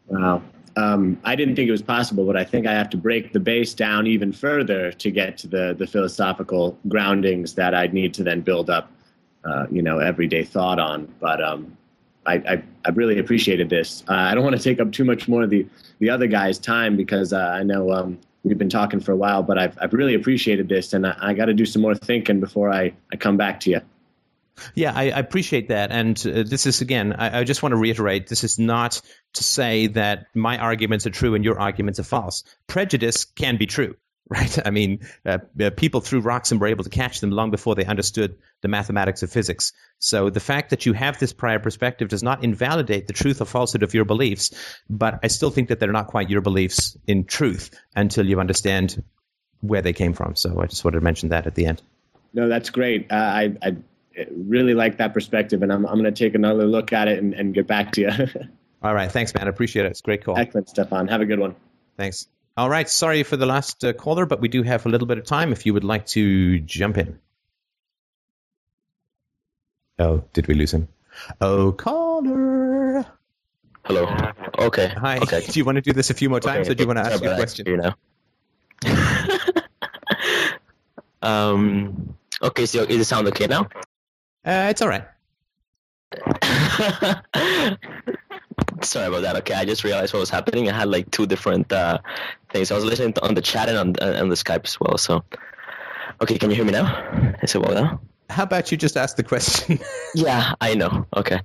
Wow. 0.06 0.42
um, 0.76 1.20
I 1.24 1.36
didn't 1.36 1.56
think 1.56 1.68
it 1.68 1.72
was 1.72 1.82
possible, 1.82 2.24
but 2.26 2.36
I 2.36 2.44
think 2.44 2.66
I 2.66 2.72
have 2.72 2.90
to 2.90 2.96
break 2.96 3.32
the 3.32 3.40
base 3.40 3.74
down 3.74 4.06
even 4.06 4.32
further 4.32 4.92
to 4.92 5.10
get 5.10 5.38
to 5.38 5.46
the 5.46 5.74
the 5.78 5.86
philosophical 5.86 6.78
groundings 6.88 7.54
that 7.54 7.74
I'd 7.74 7.94
need 7.94 8.14
to 8.14 8.24
then 8.24 8.40
build 8.40 8.70
up, 8.70 8.90
uh, 9.44 9.66
you 9.70 9.82
know, 9.82 9.98
everyday 9.98 10.44
thought 10.44 10.78
on. 10.78 11.12
But 11.20 11.42
um, 11.42 11.76
I, 12.26 12.34
I, 12.34 12.62
I 12.84 12.90
really 12.90 13.18
appreciated 13.18 13.70
this. 13.70 14.04
Uh, 14.08 14.14
I 14.14 14.34
don't 14.34 14.44
want 14.44 14.56
to 14.56 14.62
take 14.62 14.80
up 14.80 14.92
too 14.92 15.04
much 15.04 15.28
more 15.28 15.42
of 15.42 15.50
the 15.50 15.66
the 15.98 16.10
other 16.10 16.26
guy's 16.26 16.58
time 16.58 16.96
because 16.96 17.32
uh, 17.32 17.38
I 17.38 17.62
know 17.62 17.92
um, 17.92 18.18
we've 18.42 18.58
been 18.58 18.68
talking 18.70 19.00
for 19.00 19.12
a 19.12 19.16
while, 19.16 19.42
but 19.42 19.58
I've 19.58 19.78
I've 19.80 19.92
really 19.92 20.14
appreciated 20.14 20.68
this, 20.68 20.92
and 20.92 21.06
I, 21.06 21.16
I 21.20 21.34
got 21.34 21.46
to 21.46 21.54
do 21.54 21.66
some 21.66 21.82
more 21.82 21.94
thinking 21.94 22.40
before 22.40 22.72
I 22.72 22.94
I 23.12 23.16
come 23.16 23.36
back 23.36 23.60
to 23.60 23.70
you. 23.70 23.80
Yeah, 24.74 24.92
I, 24.94 25.04
I 25.04 25.18
appreciate 25.18 25.68
that. 25.68 25.90
And 25.90 26.18
uh, 26.26 26.42
this 26.42 26.66
is, 26.66 26.80
again, 26.80 27.14
I, 27.14 27.40
I, 27.40 27.44
just 27.44 27.62
want 27.62 27.72
to 27.72 27.76
reiterate 27.76 28.28
this 28.28 28.44
is 28.44 28.58
not 28.58 29.00
to 29.34 29.44
say 29.44 29.86
that 29.88 30.26
my 30.34 30.58
arguments 30.58 31.06
are 31.06 31.10
true 31.10 31.34
and 31.34 31.44
your 31.44 31.58
arguments 31.58 31.98
are 31.98 32.04
false. 32.04 32.44
Prejudice 32.66 33.24
can 33.24 33.56
be 33.56 33.66
true, 33.66 33.96
right? 34.28 34.66
I 34.66 34.70
mean, 34.70 35.00
uh, 35.26 35.38
uh, 35.60 35.70
people 35.70 36.00
threw 36.00 36.20
rocks 36.20 36.52
and 36.52 36.60
were 36.60 36.68
able 36.68 36.84
to 36.84 36.90
catch 36.90 37.20
them 37.20 37.30
long 37.30 37.50
before 37.50 37.74
they 37.74 37.84
understood 37.84 38.38
the 38.60 38.68
mathematics 38.68 39.22
of 39.22 39.30
physics. 39.30 39.72
So 39.98 40.30
the 40.30 40.40
fact 40.40 40.70
that 40.70 40.86
you 40.86 40.92
have 40.92 41.18
this 41.18 41.32
prior 41.32 41.58
perspective 41.58 42.08
does 42.08 42.22
not 42.22 42.44
invalidate 42.44 43.08
the 43.08 43.12
truth 43.12 43.40
or 43.40 43.44
falsehood 43.44 43.82
of 43.82 43.92
your 43.92 44.04
beliefs, 44.04 44.52
but 44.88 45.18
I 45.24 45.26
still 45.26 45.50
think 45.50 45.68
that 45.68 45.80
they're 45.80 45.90
not 45.90 46.06
quite 46.06 46.30
your 46.30 46.42
beliefs 46.42 46.96
in 47.06 47.24
truth 47.24 47.70
until 47.96 48.26
you 48.26 48.38
understand 48.38 49.02
where 49.62 49.82
they 49.82 49.92
came 49.92 50.12
from. 50.12 50.36
So 50.36 50.60
I 50.60 50.66
just 50.66 50.84
wanted 50.84 50.98
to 50.98 51.04
mention 51.04 51.30
that 51.30 51.46
at 51.46 51.54
the 51.54 51.66
end. 51.66 51.82
No, 52.32 52.48
that's 52.48 52.70
great. 52.70 53.10
Uh, 53.10 53.16
I, 53.16 53.56
I 53.60 53.76
really 54.30 54.74
like 54.74 54.98
that 54.98 55.12
perspective, 55.12 55.62
and 55.62 55.72
I'm, 55.72 55.84
I'm 55.86 55.94
going 55.94 56.12
to 56.12 56.12
take 56.12 56.34
another 56.34 56.66
look 56.66 56.92
at 56.92 57.08
it 57.08 57.18
and, 57.18 57.34
and 57.34 57.52
get 57.52 57.66
back 57.66 57.92
to 57.92 58.00
you. 58.02 58.10
All 58.82 58.94
right. 58.94 59.10
Thanks, 59.10 59.34
man. 59.34 59.46
I 59.46 59.50
appreciate 59.50 59.86
it. 59.86 59.90
It's 59.90 60.00
great 60.00 60.24
call. 60.24 60.38
Excellent, 60.38 60.68
Stefan. 60.68 61.08
Have 61.08 61.20
a 61.20 61.26
good 61.26 61.38
one. 61.38 61.56
Thanks. 61.96 62.28
All 62.60 62.68
right. 62.68 62.90
Sorry 62.90 63.22
for 63.22 63.38
the 63.38 63.46
last 63.46 63.82
uh, 63.84 63.94
caller, 63.94 64.26
but 64.26 64.42
we 64.42 64.48
do 64.48 64.62
have 64.62 64.84
a 64.84 64.90
little 64.90 65.06
bit 65.06 65.16
of 65.16 65.24
time 65.24 65.50
if 65.50 65.64
you 65.64 65.72
would 65.72 65.82
like 65.82 66.04
to 66.08 66.58
jump 66.58 66.98
in. 66.98 67.18
Oh, 69.98 70.24
did 70.34 70.46
we 70.46 70.52
lose 70.52 70.74
him? 70.74 70.88
Oh, 71.40 71.72
caller. 71.72 73.06
Hello. 73.86 74.14
Okay. 74.58 74.88
Hi. 74.88 75.16
Okay. 75.20 75.46
Do 75.50 75.58
you 75.58 75.64
want 75.64 75.76
to 75.76 75.80
do 75.80 75.94
this 75.94 76.10
a 76.10 76.14
few 76.14 76.28
more 76.28 76.38
times, 76.38 76.68
okay. 76.68 76.72
or 76.72 76.74
do 76.74 76.82
you 76.82 76.86
want 76.86 76.98
to 76.98 77.06
ask 77.06 77.22
you 77.22 77.30
a 77.30 77.34
question? 77.34 77.66
You 77.66 77.78
know. 77.78 77.94
um. 81.22 82.14
Okay. 82.42 82.66
So, 82.66 82.82
is 82.82 83.00
it 83.00 83.06
sound 83.06 83.26
okay 83.28 83.46
now? 83.46 83.70
Uh, 84.44 84.68
it's 84.68 84.82
all 84.82 84.88
right. 84.88 85.06
Sorry 88.82 89.06
about 89.06 89.22
that. 89.22 89.36
Okay, 89.36 89.54
I 89.54 89.64
just 89.64 89.84
realized 89.84 90.12
what 90.12 90.20
was 90.20 90.30
happening. 90.30 90.68
I 90.68 90.72
had 90.72 90.88
like 90.88 91.10
two 91.10 91.26
different 91.26 91.72
uh, 91.72 91.98
things. 92.50 92.70
I 92.70 92.74
was 92.74 92.84
listening 92.84 93.12
to, 93.14 93.24
on 93.24 93.34
the 93.34 93.42
chat 93.42 93.68
and 93.68 93.78
on, 93.78 93.94
uh, 94.00 94.20
on 94.20 94.28
the 94.28 94.34
Skype 94.34 94.64
as 94.64 94.78
well. 94.80 94.98
So, 94.98 95.22
okay, 96.20 96.38
can 96.38 96.50
you 96.50 96.56
hear 96.56 96.64
me 96.64 96.72
now? 96.72 97.34
Is 97.42 97.54
it 97.54 97.58
well 97.58 97.74
now? 97.74 98.00
How 98.30 98.44
about 98.44 98.70
you 98.70 98.78
just 98.78 98.96
ask 98.96 99.16
the 99.16 99.24
question? 99.24 99.80
yeah, 100.14 100.54
I 100.60 100.74
know. 100.74 101.06
Okay. 101.16 101.40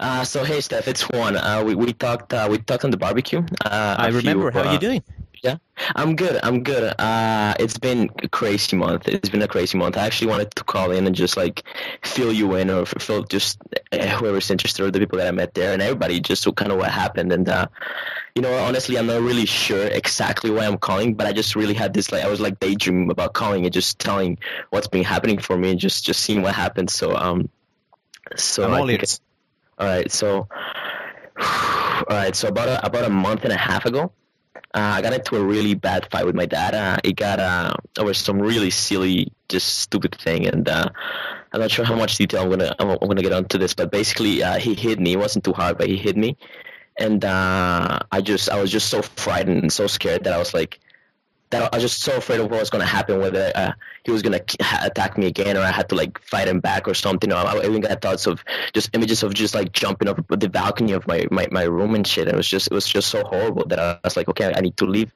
Uh, 0.00 0.24
so 0.24 0.44
hey, 0.44 0.60
Steph, 0.60 0.88
it's 0.88 1.02
Juan. 1.08 1.36
Uh, 1.36 1.62
we 1.64 1.74
we 1.74 1.92
talked 1.92 2.34
uh, 2.34 2.48
we 2.50 2.58
talked 2.58 2.84
on 2.84 2.90
the 2.90 2.96
barbecue. 2.96 3.38
Uh, 3.64 3.94
I 3.98 4.08
remember. 4.08 4.50
Few, 4.50 4.60
How 4.60 4.68
are 4.68 4.72
you 4.72 4.80
doing? 4.80 5.02
Yeah, 5.42 5.56
I'm 5.94 6.16
good. 6.16 6.40
I'm 6.42 6.62
good. 6.62 6.94
Uh, 6.98 7.54
it's 7.60 7.78
been 7.78 8.10
a 8.22 8.28
crazy 8.28 8.76
month. 8.76 9.06
It's 9.06 9.28
been 9.28 9.42
a 9.42 9.48
crazy 9.48 9.78
month. 9.78 9.96
I 9.96 10.06
actually 10.06 10.28
wanted 10.28 10.50
to 10.56 10.64
call 10.64 10.90
in 10.90 11.06
and 11.06 11.14
just 11.14 11.36
like 11.36 11.62
fill 12.02 12.32
you 12.32 12.56
in, 12.56 12.70
or 12.70 12.86
fill 12.86 13.22
just 13.22 13.60
eh, 13.92 14.08
whoever's 14.16 14.50
interested, 14.50 14.84
or 14.84 14.90
the 14.90 14.98
people 14.98 15.18
that 15.18 15.28
I 15.28 15.30
met 15.30 15.54
there, 15.54 15.72
and 15.72 15.80
everybody, 15.80 16.20
just 16.20 16.42
so 16.42 16.52
kind 16.52 16.72
of 16.72 16.78
what 16.78 16.90
happened. 16.90 17.32
And 17.32 17.48
uh, 17.48 17.68
you 18.34 18.42
know, 18.42 18.52
honestly, 18.58 18.98
I'm 18.98 19.06
not 19.06 19.20
really 19.20 19.46
sure 19.46 19.86
exactly 19.86 20.50
why 20.50 20.66
I'm 20.66 20.78
calling, 20.78 21.14
but 21.14 21.26
I 21.26 21.32
just 21.32 21.54
really 21.54 21.74
had 21.74 21.94
this 21.94 22.10
like 22.10 22.24
I 22.24 22.28
was 22.28 22.40
like 22.40 22.58
daydreaming 22.58 23.10
about 23.10 23.32
calling 23.32 23.64
and 23.64 23.72
just 23.72 23.98
telling 23.98 24.38
what's 24.70 24.88
been 24.88 25.04
happening 25.04 25.38
for 25.38 25.56
me 25.56 25.70
and 25.70 25.78
just 25.78 26.04
just 26.04 26.20
seeing 26.20 26.42
what 26.42 26.54
happened. 26.54 26.90
So 26.90 27.16
um, 27.16 27.48
so 28.36 28.64
I'm 28.64 28.74
all 28.74 28.90
ears. 28.90 29.20
All 29.78 29.86
right, 29.86 30.10
so 30.10 30.48
all 31.40 32.04
right, 32.10 32.34
so 32.34 32.48
about 32.48 32.68
a, 32.68 32.84
about 32.84 33.04
a 33.04 33.10
month 33.10 33.44
and 33.44 33.52
a 33.52 33.56
half 33.56 33.86
ago. 33.86 34.12
Uh, 34.74 34.96
I 34.96 35.02
got 35.02 35.14
into 35.14 35.36
a 35.36 35.42
really 35.42 35.74
bad 35.74 36.10
fight 36.10 36.26
with 36.26 36.34
my 36.34 36.46
dad. 36.46 36.74
Uh, 36.74 36.98
it 37.02 37.16
got 37.16 37.40
uh, 37.40 37.74
over 37.98 38.12
some 38.12 38.38
really 38.38 38.70
silly, 38.70 39.32
just 39.48 39.78
stupid 39.80 40.14
thing, 40.20 40.46
and 40.46 40.68
I'm 40.68 40.90
not 41.52 41.70
sure 41.70 41.84
how 41.84 41.94
much 41.96 42.16
detail 42.16 42.42
I'm 42.42 42.50
gonna 42.50 42.74
I'm, 42.78 42.98
gonna 42.98 43.22
get 43.22 43.32
onto 43.32 43.56
this, 43.56 43.72
but 43.74 43.90
basically 43.90 44.42
he 44.60 44.74
hit 44.74 45.00
me. 45.00 45.12
It 45.14 45.18
wasn't 45.18 45.44
too 45.44 45.54
hard, 45.54 45.78
but 45.78 45.88
he 45.88 45.96
hit 45.96 46.16
me, 46.16 46.36
and 46.98 47.24
I 47.24 48.20
just 48.22 48.50
I 48.50 48.60
was 48.60 48.70
just 48.70 48.90
so 48.90 49.00
frightened 49.00 49.62
and 49.62 49.72
so 49.72 49.86
scared 49.86 50.24
that 50.24 50.34
I 50.34 50.38
was 50.38 50.52
like, 50.52 50.78
that 51.50 51.72
I 51.72 51.76
was 51.76 51.82
just 51.82 52.02
so 52.02 52.16
afraid 52.16 52.40
of 52.40 52.50
what 52.50 52.60
was 52.60 52.70
going 52.70 52.82
to 52.82 52.86
happen, 52.86 53.20
whether 53.20 53.50
uh, 53.54 53.72
he 54.04 54.10
was 54.10 54.22
going 54.22 54.38
to 54.38 54.84
attack 54.84 55.16
me 55.16 55.26
again 55.26 55.56
or 55.56 55.60
I 55.60 55.70
had 55.70 55.88
to 55.90 55.94
like 55.94 56.20
fight 56.20 56.48
him 56.48 56.60
back 56.60 56.86
or 56.86 56.94
something. 56.94 57.32
I, 57.32 57.42
I 57.42 57.64
even 57.64 57.80
got 57.80 58.00
thoughts 58.02 58.26
of 58.26 58.44
just 58.74 58.90
images 58.94 59.22
of 59.22 59.34
just 59.34 59.54
like 59.54 59.72
jumping 59.72 60.08
up 60.08 60.20
the 60.28 60.48
balcony 60.48 60.92
of 60.92 61.06
my, 61.06 61.26
my, 61.30 61.48
my 61.50 61.62
room 61.62 61.94
and 61.94 62.06
shit. 62.06 62.28
It 62.28 62.34
was 62.34 62.48
just 62.48 62.68
it 62.68 62.74
was 62.74 62.86
just 62.86 63.08
so 63.08 63.24
horrible 63.24 63.66
that 63.68 63.78
I 63.78 63.98
was 64.04 64.16
like, 64.16 64.28
okay, 64.28 64.52
I 64.54 64.60
need 64.60 64.76
to 64.78 64.86
leave. 64.86 65.12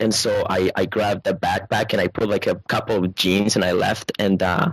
And 0.00 0.14
so 0.14 0.46
I, 0.48 0.70
I 0.74 0.86
grabbed 0.86 1.24
the 1.24 1.34
backpack 1.34 1.92
and 1.92 2.00
I 2.00 2.08
put 2.08 2.28
like 2.28 2.46
a 2.46 2.56
couple 2.56 2.96
of 2.96 3.14
jeans 3.14 3.56
and 3.56 3.64
I 3.64 3.72
left 3.72 4.12
and 4.18 4.42
uh, 4.42 4.72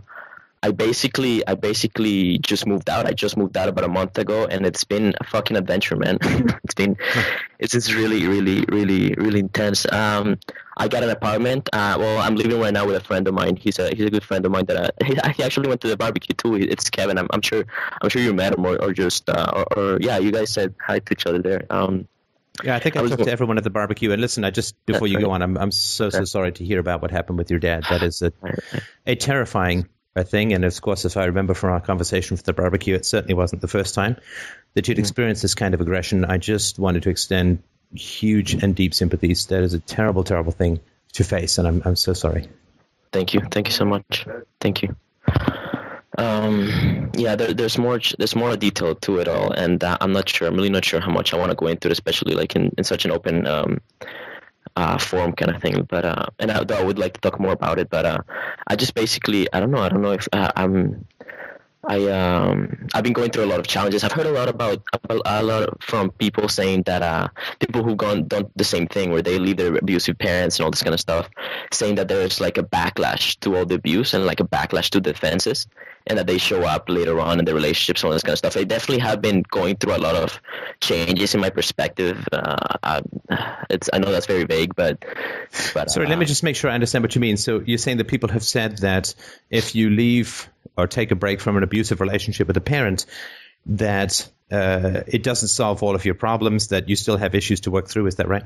I 0.63 0.71
basically 0.71 1.45
I 1.45 1.53
basically 1.53 2.39
just 2.39 2.65
moved 2.65 2.89
out. 2.89 3.05
I 3.05 3.13
just 3.13 3.37
moved 3.37 3.55
out 3.57 3.69
about 3.69 3.85
a 3.85 3.87
month 3.87 4.17
ago, 4.17 4.45
and 4.45 4.65
it's 4.65 4.83
been 4.83 5.13
a 5.19 5.23
fucking 5.23 5.55
adventure, 5.55 5.95
man. 5.95 6.17
it's 6.63 6.73
been 6.73 6.97
it's 7.59 7.73
just 7.73 7.93
really 7.93 8.25
really 8.27 8.65
really 8.67 9.13
really 9.13 9.39
intense. 9.39 9.85
Um, 9.91 10.39
I 10.77 10.87
got 10.87 11.03
an 11.03 11.09
apartment. 11.09 11.69
Uh, 11.73 11.97
well, 11.99 12.19
I'm 12.19 12.35
living 12.35 12.59
right 12.59 12.73
now 12.73 12.85
with 12.85 12.95
a 12.95 12.99
friend 12.99 13.27
of 13.27 13.33
mine. 13.33 13.55
He's 13.55 13.79
a 13.79 13.93
he's 13.95 14.05
a 14.05 14.09
good 14.09 14.23
friend 14.23 14.45
of 14.45 14.51
mine 14.51 14.65
that 14.65 14.93
I, 15.23 15.31
he 15.31 15.43
actually 15.43 15.67
went 15.67 15.81
to 15.81 15.87
the 15.87 15.97
barbecue 15.97 16.35
too. 16.35 16.55
It's 16.55 16.89
Kevin. 16.89 17.17
I'm, 17.17 17.27
I'm 17.31 17.41
sure 17.41 17.65
I'm 18.01 18.09
sure 18.09 18.21
you 18.21 18.33
met 18.33 18.53
him 18.53 18.65
or, 18.65 18.81
or 18.81 18.93
just 18.93 19.29
uh, 19.29 19.51
or, 19.53 19.77
or, 19.77 19.97
yeah, 19.99 20.19
you 20.19 20.31
guys 20.31 20.51
said 20.51 20.75
hi 20.79 20.99
to 20.99 21.13
each 21.13 21.25
other 21.25 21.41
there. 21.41 21.65
Um, 21.69 22.07
yeah, 22.63 22.75
I 22.75 22.79
think 22.79 22.95
I, 22.95 23.03
I 23.03 23.07
talked 23.07 23.23
to 23.23 23.31
everyone 23.31 23.57
at 23.57 23.63
the 23.63 23.69
barbecue. 23.69 24.11
And 24.11 24.21
listen, 24.21 24.43
I 24.43 24.51
just 24.51 24.83
before 24.85 25.07
you 25.07 25.19
go 25.19 25.31
on, 25.31 25.41
I'm 25.41 25.57
I'm 25.57 25.71
so 25.71 26.09
so 26.09 26.25
sorry 26.25 26.51
to 26.53 26.65
hear 26.65 26.79
about 26.79 27.01
what 27.01 27.11
happened 27.11 27.37
with 27.37 27.49
your 27.49 27.59
dad. 27.59 27.83
That 27.89 28.03
is 28.03 28.21
a 28.21 28.31
a 29.05 29.15
terrifying 29.15 29.89
thing. 30.23 30.53
And 30.53 30.65
of 30.65 30.81
course, 30.81 31.05
if 31.05 31.17
I 31.17 31.25
remember 31.25 31.53
from 31.53 31.71
our 31.71 31.81
conversation 31.81 32.35
with 32.35 32.43
the 32.43 32.53
barbecue, 32.53 32.95
it 32.95 33.05
certainly 33.05 33.33
wasn't 33.33 33.61
the 33.61 33.67
first 33.67 33.95
time 33.95 34.17
that 34.73 34.87
you'd 34.87 34.95
mm-hmm. 34.95 35.01
experienced 35.01 35.41
this 35.41 35.55
kind 35.55 35.73
of 35.73 35.81
aggression. 35.81 36.25
I 36.25 36.37
just 36.37 36.79
wanted 36.79 37.03
to 37.03 37.09
extend 37.09 37.63
huge 37.93 38.53
and 38.55 38.75
deep 38.75 38.93
sympathies. 38.93 39.47
That 39.47 39.63
is 39.63 39.73
a 39.73 39.79
terrible, 39.79 40.23
terrible 40.23 40.51
thing 40.51 40.79
to 41.13 41.23
face, 41.23 41.57
and 41.57 41.67
I'm 41.67 41.81
I'm 41.85 41.95
so 41.95 42.13
sorry. 42.13 42.47
Thank 43.11 43.33
you, 43.33 43.41
thank 43.51 43.67
you 43.67 43.73
so 43.73 43.85
much. 43.85 44.25
Thank 44.59 44.83
you. 44.83 44.95
Um, 46.17 47.11
yeah, 47.15 47.35
there, 47.35 47.53
there's 47.53 47.77
more 47.77 47.99
there's 48.17 48.35
more 48.35 48.57
detail 48.57 48.95
to 48.95 49.19
it 49.19 49.27
all, 49.27 49.51
and 49.51 49.83
uh, 49.83 49.97
I'm 50.01 50.11
not 50.11 50.27
sure. 50.27 50.47
I'm 50.47 50.55
really 50.55 50.69
not 50.69 50.83
sure 50.83 50.99
how 50.99 51.11
much 51.11 51.33
I 51.33 51.37
want 51.37 51.51
to 51.51 51.55
go 51.55 51.67
into 51.67 51.87
it, 51.87 51.91
especially 51.91 52.33
like 52.33 52.55
in, 52.55 52.73
in 52.77 52.83
such 52.83 53.05
an 53.05 53.11
open 53.11 53.45
um, 53.45 53.81
uh, 54.75 54.97
forum 54.97 55.33
kind 55.33 55.55
of 55.55 55.61
thing. 55.61 55.83
But 55.83 56.05
uh, 56.05 56.25
and 56.39 56.51
I, 56.51 56.65
I, 56.69 56.83
would 56.83 56.97
like 56.97 57.13
to 57.13 57.21
talk 57.21 57.39
more 57.39 57.51
about 57.51 57.77
it. 57.77 57.89
But 57.89 58.05
uh, 58.05 58.17
I 58.65 58.75
just 58.75 58.95
basically 58.95 59.47
I 59.53 59.59
don't 59.59 59.71
know. 59.71 59.79
I 59.79 59.89
don't 59.89 60.01
know 60.01 60.13
if 60.13 60.27
uh, 60.33 60.51
I'm. 60.55 61.05
I 61.87 62.05
um 62.09 62.87
I've 62.93 63.03
been 63.03 63.13
going 63.13 63.31
through 63.31 63.45
a 63.45 63.51
lot 63.51 63.59
of 63.59 63.67
challenges. 63.67 64.03
I've 64.03 64.11
heard 64.11 64.25
a 64.25 64.31
lot 64.31 64.49
about 64.49 64.83
a 65.25 65.43
lot 65.43 65.81
from 65.81 66.11
people 66.11 66.49
saying 66.49 66.83
that 66.83 67.01
uh 67.01 67.29
people 67.59 67.83
who've 67.83 67.97
gone 67.97 68.27
done 68.27 68.51
the 68.55 68.65
same 68.65 68.87
thing 68.87 69.11
where 69.11 69.21
they 69.21 69.39
leave 69.39 69.57
their 69.57 69.75
abusive 69.75 70.17
parents 70.17 70.59
and 70.59 70.65
all 70.65 70.71
this 70.71 70.83
kind 70.83 70.93
of 70.93 70.99
stuff, 70.99 71.29
saying 71.71 71.95
that 71.95 72.09
there's 72.09 72.41
like 72.41 72.57
a 72.57 72.63
backlash 72.63 73.39
to 73.39 73.55
all 73.55 73.65
the 73.65 73.75
abuse 73.75 74.13
and 74.13 74.25
like 74.25 74.41
a 74.41 74.47
backlash 74.47 74.89
to 74.89 74.99
defenses 74.99 75.67
and 76.07 76.17
that 76.17 76.27
they 76.27 76.37
show 76.37 76.63
up 76.63 76.89
later 76.89 77.19
on 77.19 77.39
in 77.39 77.45
the 77.45 77.53
relationships 77.53 78.01
and 78.01 78.07
all 78.07 78.13
this 78.13 78.23
kind 78.23 78.33
of 78.33 78.39
stuff. 78.39 78.57
I 78.57 78.63
definitely 78.63 78.99
have 78.99 79.21
been 79.21 79.43
going 79.43 79.75
through 79.75 79.95
a 79.95 79.97
lot 79.97 80.15
of 80.15 80.41
changes 80.81 81.35
in 81.35 81.41
my 81.41 81.49
perspective. 81.49 82.27
Uh, 82.31 82.55
I, 82.81 83.01
it's 83.69 83.89
I 83.91 83.99
know 83.99 84.11
that's 84.11 84.25
very 84.25 84.45
vague, 84.45 84.75
but 84.75 85.03
but 85.73 85.91
sorry, 85.91 86.07
uh, 86.07 86.09
let 86.09 86.19
me 86.19 86.25
just 86.25 86.43
make 86.43 86.55
sure 86.55 86.71
I 86.71 86.73
understand 86.73 87.03
what 87.03 87.15
you 87.15 87.21
mean. 87.21 87.37
So 87.37 87.61
you're 87.65 87.77
saying 87.77 87.97
that 87.97 88.07
people 88.07 88.29
have 88.29 88.43
said 88.43 88.79
that 88.79 89.13
if 89.49 89.75
you 89.75 89.89
leave 89.89 90.49
or 90.77 90.87
take 90.87 91.11
a 91.11 91.15
break 91.15 91.41
from 91.41 91.57
an 91.57 91.63
abusive 91.63 92.01
relationship 92.01 92.47
with 92.47 92.57
a 92.57 92.61
parent, 92.61 93.05
that 93.67 94.29
uh, 94.51 95.01
it 95.07 95.23
doesn't 95.23 95.49
solve 95.49 95.83
all 95.83 95.95
of 95.95 96.05
your 96.05 96.15
problems, 96.15 96.69
that 96.69 96.89
you 96.89 96.95
still 96.95 97.17
have 97.17 97.35
issues 97.35 97.61
to 97.61 97.71
work 97.71 97.87
through. 97.87 98.07
Is 98.07 98.15
that 98.15 98.27
right? 98.27 98.43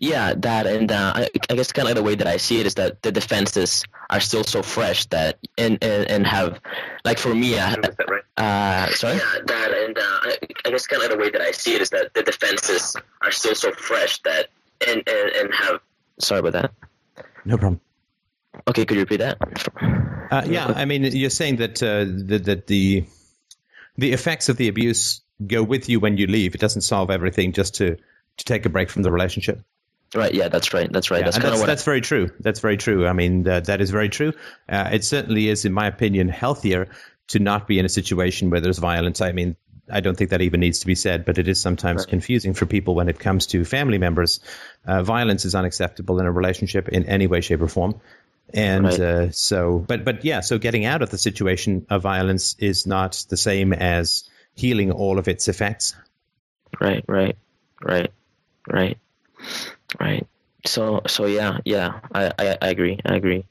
Yeah, 0.00 0.34
that 0.38 0.66
and 0.66 0.90
uh, 0.90 1.12
I, 1.14 1.28
I, 1.48 1.54
guess 1.54 1.72
kind 1.72 1.88
of 1.88 1.94
the 1.94 2.02
way 2.02 2.14
that 2.16 2.26
I 2.26 2.38
see 2.38 2.60
it 2.60 2.66
is 2.66 2.74
that 2.74 3.02
the 3.02 3.12
defenses 3.12 3.84
are 4.08 4.20
still 4.20 4.44
so 4.44 4.62
fresh 4.62 5.06
that 5.06 5.38
and 5.56 5.78
and, 5.82 6.10
and 6.10 6.26
have 6.26 6.60
like 7.04 7.18
for 7.18 7.34
me, 7.34 7.58
uh, 7.58 7.76
uh, 8.36 8.86
sorry. 8.88 9.16
Yeah, 9.16 9.38
that 9.46 9.72
and 9.72 9.98
uh, 9.98 10.02
I, 10.02 10.38
I 10.66 10.70
guess 10.70 10.86
kind 10.86 11.02
of 11.02 11.10
the 11.10 11.16
way 11.16 11.30
that 11.30 11.40
I 11.40 11.52
see 11.52 11.74
it 11.74 11.82
is 11.82 11.90
that 11.90 12.14
the 12.14 12.22
defenses 12.22 12.96
are 13.22 13.30
still 13.30 13.54
so 13.54 13.72
fresh 13.72 14.20
that 14.22 14.48
and 14.86 15.08
and, 15.08 15.30
and 15.30 15.54
have 15.54 15.80
sorry 16.18 16.40
about 16.40 16.52
that. 16.52 16.72
No 17.44 17.56
problem. 17.56 17.80
Okay, 18.68 18.84
could 18.84 18.96
you 18.96 19.02
repeat 19.02 19.18
that? 19.18 19.38
Uh, 20.30 20.42
yeah, 20.46 20.66
I 20.66 20.84
mean, 20.84 21.04
you're 21.04 21.30
saying 21.30 21.56
that 21.56 21.82
uh, 21.82 22.04
that, 22.26 22.44
that 22.44 22.66
the 22.66 23.04
the 23.96 24.12
effects 24.12 24.48
of 24.48 24.56
the 24.56 24.68
abuse 24.68 25.22
go 25.46 25.62
with 25.62 25.88
you 25.88 26.00
when 26.00 26.16
you 26.16 26.26
leave. 26.26 26.54
It 26.54 26.60
doesn't 26.60 26.82
solve 26.82 27.10
everything 27.10 27.52
just 27.52 27.76
to 27.76 27.96
to 28.38 28.44
take 28.44 28.66
a 28.66 28.68
break 28.68 28.90
from 28.90 29.02
the 29.02 29.12
relationship. 29.12 29.60
Right. 30.14 30.34
Yeah, 30.34 30.48
that's 30.48 30.74
right. 30.74 30.92
That's 30.92 31.10
right. 31.10 31.20
Yeah, 31.20 31.26
that's 31.26 31.36
kind 31.36 31.44
that's, 31.46 31.56
of 31.56 31.60
what. 31.60 31.66
that's 31.66 31.84
very 31.84 32.00
true. 32.00 32.30
That's 32.40 32.60
very 32.60 32.76
true. 32.76 33.06
I 33.06 33.12
mean, 33.12 33.46
uh, 33.46 33.60
that 33.60 33.80
is 33.80 33.90
very 33.90 34.08
true. 34.08 34.32
Uh, 34.68 34.90
it 34.92 35.04
certainly 35.04 35.48
is, 35.48 35.64
in 35.64 35.72
my 35.72 35.86
opinion, 35.86 36.28
healthier 36.28 36.88
to 37.28 37.38
not 37.38 37.68
be 37.68 37.78
in 37.78 37.84
a 37.84 37.88
situation 37.88 38.50
where 38.50 38.60
there's 38.60 38.78
violence. 38.78 39.20
I 39.20 39.30
mean, 39.30 39.54
I 39.88 40.00
don't 40.00 40.16
think 40.16 40.30
that 40.30 40.40
even 40.40 40.60
needs 40.60 40.80
to 40.80 40.86
be 40.86 40.96
said, 40.96 41.24
but 41.24 41.38
it 41.38 41.46
is 41.46 41.60
sometimes 41.60 42.06
confusing 42.06 42.54
for 42.54 42.66
people 42.66 42.96
when 42.96 43.08
it 43.08 43.20
comes 43.20 43.46
to 43.48 43.64
family 43.64 43.98
members. 43.98 44.40
Uh, 44.84 45.02
violence 45.02 45.44
is 45.44 45.54
unacceptable 45.54 46.18
in 46.18 46.26
a 46.26 46.32
relationship 46.32 46.88
in 46.88 47.06
any 47.06 47.28
way, 47.28 47.40
shape, 47.40 47.62
or 47.62 47.68
form. 47.68 48.00
And 48.52 48.84
Right. 48.86 49.00
uh, 49.00 49.30
so, 49.30 49.78
but 49.78 50.04
but 50.04 50.24
yeah, 50.24 50.40
so 50.40 50.58
getting 50.58 50.84
out 50.84 51.02
of 51.02 51.10
the 51.10 51.18
situation 51.18 51.86
of 51.88 52.02
violence 52.02 52.56
is 52.58 52.84
not 52.84 53.24
the 53.28 53.36
same 53.36 53.72
as 53.72 54.28
healing 54.54 54.90
all 54.90 55.20
of 55.20 55.28
its 55.28 55.46
effects. 55.46 55.94
Right. 56.80 57.04
Right. 57.06 57.36
Right. 57.80 58.10
Right. 58.68 58.98
Right. 59.98 60.26
So 60.66 61.02
so 61.06 61.26
yeah 61.26 61.58
yeah 61.64 62.00
I 62.14 62.32
I, 62.38 62.58
I 62.60 62.68
agree 62.68 63.00
I 63.04 63.14
agree. 63.16 63.44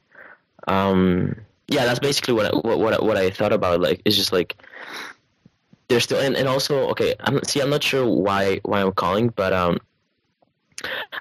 Um. 0.68 1.36
Yeah, 1.72 1.86
that's 1.86 2.00
basically 2.00 2.34
what 2.34 2.48
I, 2.48 2.58
what 2.58 2.80
what 2.80 2.94
I, 2.94 3.06
what 3.06 3.16
I 3.18 3.30
thought 3.30 3.54
about. 3.54 3.80
Like, 3.80 4.02
it's 4.04 4.16
just 4.16 4.32
like 4.32 4.56
there's 5.88 6.04
still 6.04 6.20
and, 6.20 6.36
and 6.36 6.48
also 6.48 6.90
okay. 6.90 7.14
I'm 7.20 7.44
see. 7.44 7.60
I'm 7.62 7.70
not 7.70 7.84
sure 7.84 8.08
why 8.08 8.60
why 8.64 8.82
I'm 8.82 8.92
calling, 8.92 9.30
but 9.30 9.54
um, 9.54 9.78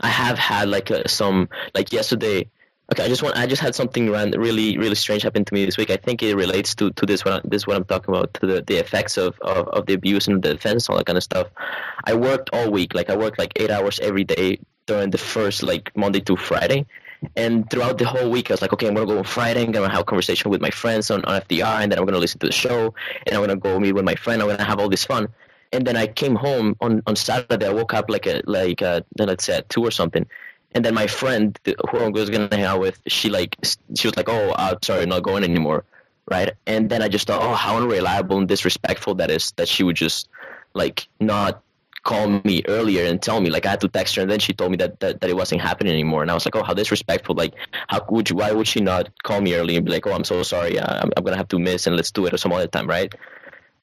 I 0.01 0.09
have 0.09 0.39
had 0.39 0.71
like 0.71 0.89
a, 0.91 1.07
some 1.07 1.51
like 1.75 1.93
yesterday. 1.93 2.49
Okay, 2.91 3.05
I 3.05 3.09
just 3.09 3.23
want 3.23 3.37
I 3.37 3.47
just 3.47 3.61
had 3.61 3.75
something 3.75 4.09
really 4.09 4.79
really 4.79 4.95
strange 4.95 5.23
happen 5.23 5.45
to 5.45 5.53
me 5.53 5.67
this 5.67 5.77
week. 5.77 5.91
I 5.91 5.97
think 5.97 6.23
it 6.23 6.35
relates 6.35 6.75
to 6.77 6.91
to 6.93 7.05
this 7.05 7.23
what 7.23 7.43
this 7.49 7.67
what 7.67 7.77
I'm 7.77 7.85
talking 7.85 8.15
about 8.15 8.33
to 8.35 8.47
the, 8.47 8.63
the 8.63 8.77
effects 8.79 9.19
of, 9.19 9.39
of 9.41 9.69
of 9.69 9.85
the 9.85 9.93
abuse 9.93 10.27
and 10.27 10.43
the 10.43 10.55
defense 10.55 10.89
all 10.89 10.97
that 10.97 11.05
kind 11.05 11.19
of 11.19 11.23
stuff. 11.23 11.49
I 12.05 12.15
worked 12.15 12.49
all 12.55 12.71
week. 12.71 12.95
Like 12.95 13.11
I 13.11 13.17
worked 13.17 13.39
like 13.39 13.53
eight 13.57 13.71
hours 13.71 14.01
every 14.01 14.25
day 14.25 14.61
during 14.87 15.11
the 15.11 15.19
first 15.19 15.63
like 15.63 15.95
Monday 15.97 16.21
to 16.21 16.37
Friday. 16.37 16.87
And 17.37 17.69
throughout 17.69 17.99
the 17.99 18.07
whole 18.07 18.31
week, 18.31 18.51
I 18.51 18.55
was 18.55 18.63
like, 18.63 18.73
okay, 18.73 18.87
I'm 18.89 18.95
gonna 18.95 19.07
go 19.07 19.19
on 19.19 19.25
Friday. 19.25 19.65
I'm 19.65 19.73
gonna 19.73 19.91
have 19.91 20.01
a 20.01 20.05
conversation 20.05 20.51
with 20.51 20.63
my 20.63 20.71
friends 20.71 21.11
on, 21.11 21.25
on 21.27 21.43
FDR, 21.43 21.83
and 21.83 21.93
then 21.93 21.99
I'm 21.99 22.07
gonna 22.07 22.19
listen 22.19 22.39
to 22.41 22.47
the 22.47 22.53
show, 22.53 22.95
and 23.27 23.35
I'm 23.35 23.43
gonna 23.43 23.57
go 23.57 23.79
meet 23.79 23.93
with 23.93 24.05
my 24.05 24.15
friend. 24.15 24.41
I'm 24.41 24.49
gonna 24.49 24.65
have 24.65 24.79
all 24.79 24.89
this 24.89 25.05
fun. 25.05 25.29
And 25.73 25.87
then 25.87 25.97
I 25.97 26.07
came 26.07 26.37
home 26.37 26.77
on, 26.81 27.03
on 27.07 27.17
Saturday. 27.17 27.67
I 27.67 27.71
woke 27.71 27.93
up 27.93 28.09
like 28.09 28.27
a 28.27 28.41
like 28.47 28.81
a, 28.81 29.05
let's 29.19 29.45
say 29.45 29.57
at 29.59 29.69
two 29.69 29.83
or 29.85 29.91
something. 29.91 30.27
And 30.73 30.85
then 30.85 30.95
my 30.95 31.07
friend 31.07 31.59
who 31.65 31.99
I 31.99 32.09
was 32.09 32.31
gonna 32.31 32.49
hang 32.51 32.65
out 32.65 32.81
with, 32.81 33.01
she 33.07 33.31
like 33.31 33.57
she 33.97 34.07
was 34.07 34.17
like, 34.17 34.29
oh, 34.29 34.51
uh, 34.51 34.77
sorry, 34.83 35.07
not 35.07 35.23
going 35.23 35.45
anymore, 35.45 35.85
right? 36.31 36.53
And 36.67 36.91
then 36.91 37.03
I 37.03 37.09
just 37.09 37.27
thought, 37.27 37.43
oh, 37.43 37.55
how 37.55 37.79
unreliable 37.79 38.39
and 38.39 38.49
disrespectful 38.49 39.17
that 39.17 39.31
is 39.31 39.53
that 39.53 39.69
she 39.69 39.83
would 39.83 39.97
just 39.97 40.29
like 40.75 41.09
not 41.19 41.63
call 42.03 42.41
me 42.45 42.63
earlier 42.67 43.05
and 43.07 43.21
tell 43.21 43.41
me 43.41 43.51
like 43.51 43.67
I 43.67 43.71
had 43.71 43.81
to 43.81 43.89
text 43.89 44.15
her. 44.17 44.23
And 44.23 44.31
then 44.31 44.39
she 44.39 44.53
told 44.53 44.71
me 44.71 44.77
that, 44.79 45.01
that, 45.01 45.21
that 45.21 45.31
it 45.31 45.37
wasn't 45.37 45.61
happening 45.61 45.93
anymore. 45.93 46.23
And 46.23 46.31
I 46.31 46.35
was 46.35 46.45
like 46.45 46.57
oh 46.57 46.63
how 46.63 46.75
disrespectful. 46.75 47.35
Like 47.35 47.55
how 47.89 48.05
would 48.09 48.31
you 48.31 48.37
why 48.37 48.53
would 48.53 48.67
she 48.67 48.81
not 48.81 49.11
call 49.23 49.41
me 49.41 49.55
early 49.55 49.77
and 49.77 49.85
be 49.85 49.93
like 49.93 50.07
oh 50.07 50.13
I'm 50.13 50.25
so 50.25 50.43
sorry. 50.43 50.79
Uh, 50.79 51.03
I'm, 51.03 51.11
I'm 51.17 51.25
gonna 51.25 51.37
have 51.37 51.49
to 51.49 51.59
miss 51.59 51.87
and 51.87 51.97
let's 51.97 52.11
do 52.11 52.27
it 52.27 52.35
or 52.35 52.39
some 52.39 52.53
other 52.53 52.67
time 52.67 52.87
right? 52.87 53.13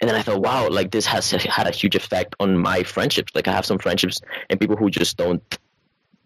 And 0.01 0.09
then 0.09 0.15
I 0.15 0.21
thought 0.21 0.41
wow 0.41 0.69
like 0.69 0.91
this 0.91 1.05
has 1.05 1.31
had 1.31 1.67
a 1.67 1.71
huge 1.71 1.95
effect 1.95 2.35
on 2.39 2.57
my 2.57 2.83
friendships. 2.83 3.33
Like 3.35 3.47
I 3.47 3.51
have 3.51 3.65
some 3.65 3.79
friendships 3.79 4.21
and 4.49 4.59
people 4.59 4.75
who 4.75 4.89
just 4.89 5.17
don't 5.17 5.43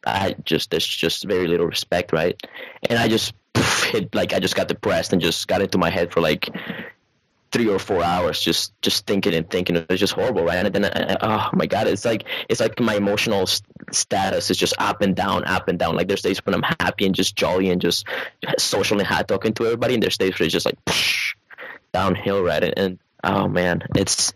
I 0.06 0.36
just 0.44 0.72
there's 0.72 0.86
just 0.86 1.26
very 1.26 1.48
little 1.48 1.68
respect 1.68 2.12
right? 2.12 2.42
And 2.90 2.98
I 2.98 3.08
just 3.08 3.34
poof, 3.54 3.84
hit 3.84 4.16
like 4.16 4.34
I 4.34 4.40
just 4.40 4.56
got 4.56 4.68
depressed 4.68 5.14
and 5.14 5.22
just 5.22 5.48
got 5.48 5.62
into 5.62 5.78
my 5.78 5.90
head 5.90 6.12
for 6.14 6.22
like 6.22 6.50
three 7.52 7.68
or 7.68 7.80
four 7.80 8.04
hours 8.04 8.40
just 8.40 8.80
just 8.82 9.08
thinking 9.08 9.34
and 9.34 9.50
thinking. 9.50 9.76
It 9.76 9.90
was 9.90 10.00
just 10.00 10.14
horrible 10.14 10.46
right? 10.46 10.66
And 10.66 10.74
then 10.74 10.86
I, 10.86 11.18
oh 11.22 11.50
my 11.54 11.66
god 11.66 11.88
it's 11.88 12.06
like 12.06 12.26
it's 12.48 12.60
like 12.60 12.80
my 12.80 12.96
emotional 12.96 13.42
s- 13.42 13.62
status 13.92 14.50
is 14.52 14.58
just 14.58 14.76
up 14.78 15.02
and 15.02 15.16
down 15.16 15.46
up 15.46 15.68
and 15.68 15.78
down. 15.80 15.96
Like 15.96 16.08
there's 16.08 16.22
days 16.22 16.40
when 16.46 16.56
i'm 16.56 16.76
happy 16.80 17.06
and 17.06 17.16
just 17.16 17.36
jolly 17.36 17.70
and 17.70 17.82
just 17.82 18.06
social 18.58 19.00
and 19.00 19.08
hot 19.08 19.28
talking 19.28 19.54
to 19.54 19.66
everybody 19.66 19.96
and 19.96 20.04
there's 20.04 20.18
days 20.18 20.40
where 20.40 20.46
it's 20.46 20.54
just 20.54 20.66
like 20.66 20.78
downhill 21.94 22.44
right? 22.44 22.64
And, 22.64 22.74
and 22.78 23.00
oh 23.24 23.48
man 23.48 23.84
it's 23.96 24.34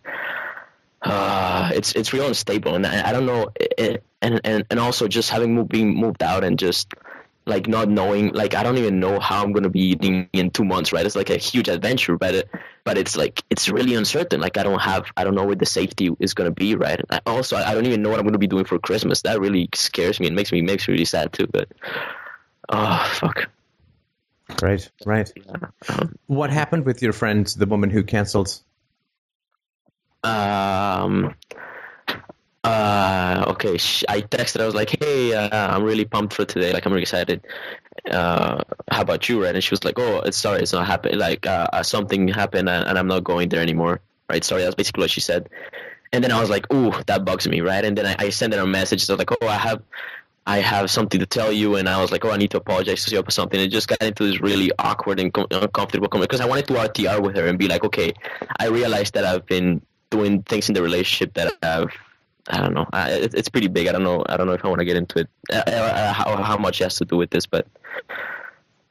uh, 1.03 1.69
it's 1.73 1.93
it's 1.93 2.13
real 2.13 2.27
unstable. 2.27 2.75
And 2.75 2.85
I, 2.85 3.09
I 3.09 3.11
don't 3.11 3.25
know 3.25 3.51
it, 3.55 4.03
and, 4.23 4.41
and 4.45 4.65
and 4.71 4.79
also 4.79 5.07
just 5.09 5.29
having 5.31 5.55
moved, 5.55 5.69
being 5.69 5.95
moved 5.95 6.23
out 6.23 6.43
and 6.45 6.59
just 6.59 6.93
like 7.45 7.67
not 7.67 7.89
knowing 7.89 8.33
like 8.33 8.55
i 8.55 8.63
don't 8.63 8.77
even 8.77 9.01
know 9.01 9.19
how 9.19 9.43
i'm 9.43 9.51
going 9.53 9.63
to 9.63 9.69
be 9.69 9.81
eating 9.81 10.29
in 10.33 10.49
two 10.51 10.65
months 10.65 10.93
right? 10.93 11.05
It's 11.05 11.15
like 11.15 11.29
a 11.29 11.37
huge 11.37 11.69
adventure 11.69 12.17
but 12.17 12.35
it, 12.35 12.49
but 12.85 12.97
it's 12.97 13.17
like 13.17 13.43
it's 13.51 13.69
really 13.69 13.95
uncertain. 13.95 14.41
Like 14.41 14.57
i 14.57 14.63
don't 14.63 14.79
have 14.81 15.07
i 15.17 15.25
don't 15.25 15.35
know 15.35 15.45
where 15.45 15.55
the 15.55 15.65
safety 15.65 16.09
is 16.19 16.33
going 16.35 16.49
to 16.49 16.55
be 16.55 16.75
right? 16.75 17.01
I, 17.11 17.21
also 17.27 17.57
i 17.57 17.73
don't 17.75 17.85
even 17.87 18.01
know 18.01 18.09
what 18.09 18.19
i'm 18.19 18.25
going 18.25 18.33
to 18.33 18.39
be 18.39 18.47
doing 18.47 18.65
for 18.65 18.79
christmas. 18.79 19.23
That 19.23 19.41
really 19.41 19.69
scares 19.75 20.19
me 20.21 20.27
and 20.27 20.35
makes 20.35 20.51
me 20.53 20.61
makes 20.61 20.87
me 20.87 20.93
really 20.93 21.05
sad 21.05 21.33
too 21.33 21.47
but 21.47 21.69
oh 22.69 23.11
fuck. 23.15 23.49
Right, 24.61 24.89
right. 25.05 25.31
um, 25.89 26.15
What 26.27 26.49
happened 26.51 26.85
with 26.85 27.01
your 27.01 27.13
friend, 27.13 27.45
the 27.47 27.65
woman 27.65 27.89
who 27.91 28.03
cancelled? 28.03 28.61
um 30.23 31.35
uh 32.63 33.43
okay 33.47 33.73
i 34.07 34.21
texted 34.21 34.61
i 34.61 34.65
was 34.65 34.73
like 34.73 34.95
hey 35.01 35.33
uh, 35.33 35.75
i'm 35.75 35.83
really 35.83 36.05
pumped 36.05 36.33
for 36.33 36.45
today. 36.45 36.71
Like 36.71 36.85
i'm 36.85 36.93
really 36.93 37.01
excited. 37.01 37.41
Uh 38.09 38.61
how 38.89 39.01
about 39.01 39.27
you 39.27 39.43
right? 39.43 39.53
And 39.53 39.63
she 39.63 39.71
was 39.71 39.83
like 39.83 39.99
oh 39.99 40.21
it's 40.21 40.37
sorry 40.37 40.61
it's 40.61 40.73
not 40.73 40.87
happening. 40.87 41.19
Like 41.19 41.45
uh, 41.45 41.67
uh, 41.73 41.83
something 41.83 42.27
happened 42.29 42.69
and, 42.69 42.97
i'm 42.97 43.07
not 43.07 43.23
going 43.23 43.49
there 43.49 43.61
anymore 43.61 44.01
right? 44.29 44.43
Sorry 44.43 44.63
that's 44.63 44.75
basically 44.75 45.01
what 45.01 45.11
she 45.11 45.19
said. 45.19 45.49
And 46.13 46.23
then 46.23 46.31
i 46.31 46.39
was 46.39 46.49
like 46.49 46.71
ooh 46.73 46.93
that 47.07 47.25
bugs 47.25 47.47
me 47.47 47.59
right? 47.61 47.83
And 47.83 47.97
then 47.97 48.05
i, 48.05 48.15
I 48.25 48.29
sent 48.29 48.53
her 48.53 48.61
a 48.61 48.67
message. 48.67 49.05
So 49.05 49.15
like 49.15 49.31
oh 49.31 49.47
i 49.47 49.57
have 49.57 49.81
I 50.45 50.57
have 50.57 50.91
something 50.91 51.21
to 51.21 51.25
tell 51.25 51.53
you, 51.53 51.77
and 51.77 51.87
I 51.87 52.01
was 52.01 52.11
like, 52.11 52.25
oh, 52.25 52.31
I 52.31 52.35
need 52.35 52.51
to 52.51 52.57
apologize 52.57 53.05
to 53.05 53.15
you 53.15 53.23
for 53.23 53.31
something. 53.31 53.57
It 53.57 53.69
just 53.69 53.87
got 53.87 54.01
into 54.01 54.25
this 54.25 54.41
really 54.41 54.71
awkward 54.77 55.21
and 55.21 55.33
com- 55.33 55.47
uncomfortable 55.49 56.09
conversation 56.09 56.27
because 56.27 56.41
I 56.41 56.47
wanted 56.49 56.67
to 56.67 56.73
RTR 56.73 57.21
with 57.23 57.37
her 57.37 57.47
and 57.47 57.57
be 57.57 57.69
like, 57.69 57.85
okay, 57.85 58.11
I 58.59 58.67
realized 58.67 59.13
that 59.13 59.23
I've 59.23 59.45
been 59.45 59.81
doing 60.09 60.43
things 60.43 60.67
in 60.67 60.75
the 60.75 60.81
relationship 60.81 61.33
that 61.35 61.53
I've 61.63 61.93
I 62.47 62.59
don't 62.59 62.73
know. 62.73 62.85
I, 62.91 63.11
it, 63.11 63.33
it's 63.33 63.49
pretty 63.49 63.67
big. 63.67 63.87
I 63.87 63.91
don't 63.93 64.03
know. 64.03 64.23
I 64.27 64.37
don't 64.37 64.47
know 64.47 64.53
if 64.53 64.65
I 64.65 64.67
want 64.67 64.79
to 64.79 64.85
get 64.85 64.97
into 64.97 65.19
it. 65.19 65.29
Uh, 65.51 65.57
uh, 65.69 66.13
how 66.13 66.41
how 66.43 66.57
much 66.57 66.81
it 66.81 66.85
has 66.85 66.95
to 66.97 67.05
do 67.05 67.17
with 67.17 67.29
this, 67.29 67.45
but 67.45 67.67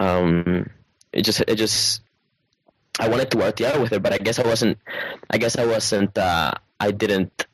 um, 0.00 0.70
it 1.12 1.22
just 1.22 1.40
it 1.40 1.56
just 1.56 2.02
I 2.98 3.08
wanted 3.08 3.30
to 3.30 3.38
work 3.38 3.56
RTR 3.56 3.80
with 3.80 3.90
her, 3.92 4.00
but 4.00 4.12
I 4.12 4.18
guess 4.18 4.38
I 4.38 4.46
wasn't. 4.46 4.78
I 5.28 5.38
guess 5.38 5.56
I 5.56 5.66
wasn't. 5.66 6.16
Uh, 6.16 6.52
I 6.80 6.90
didn't. 6.90 7.46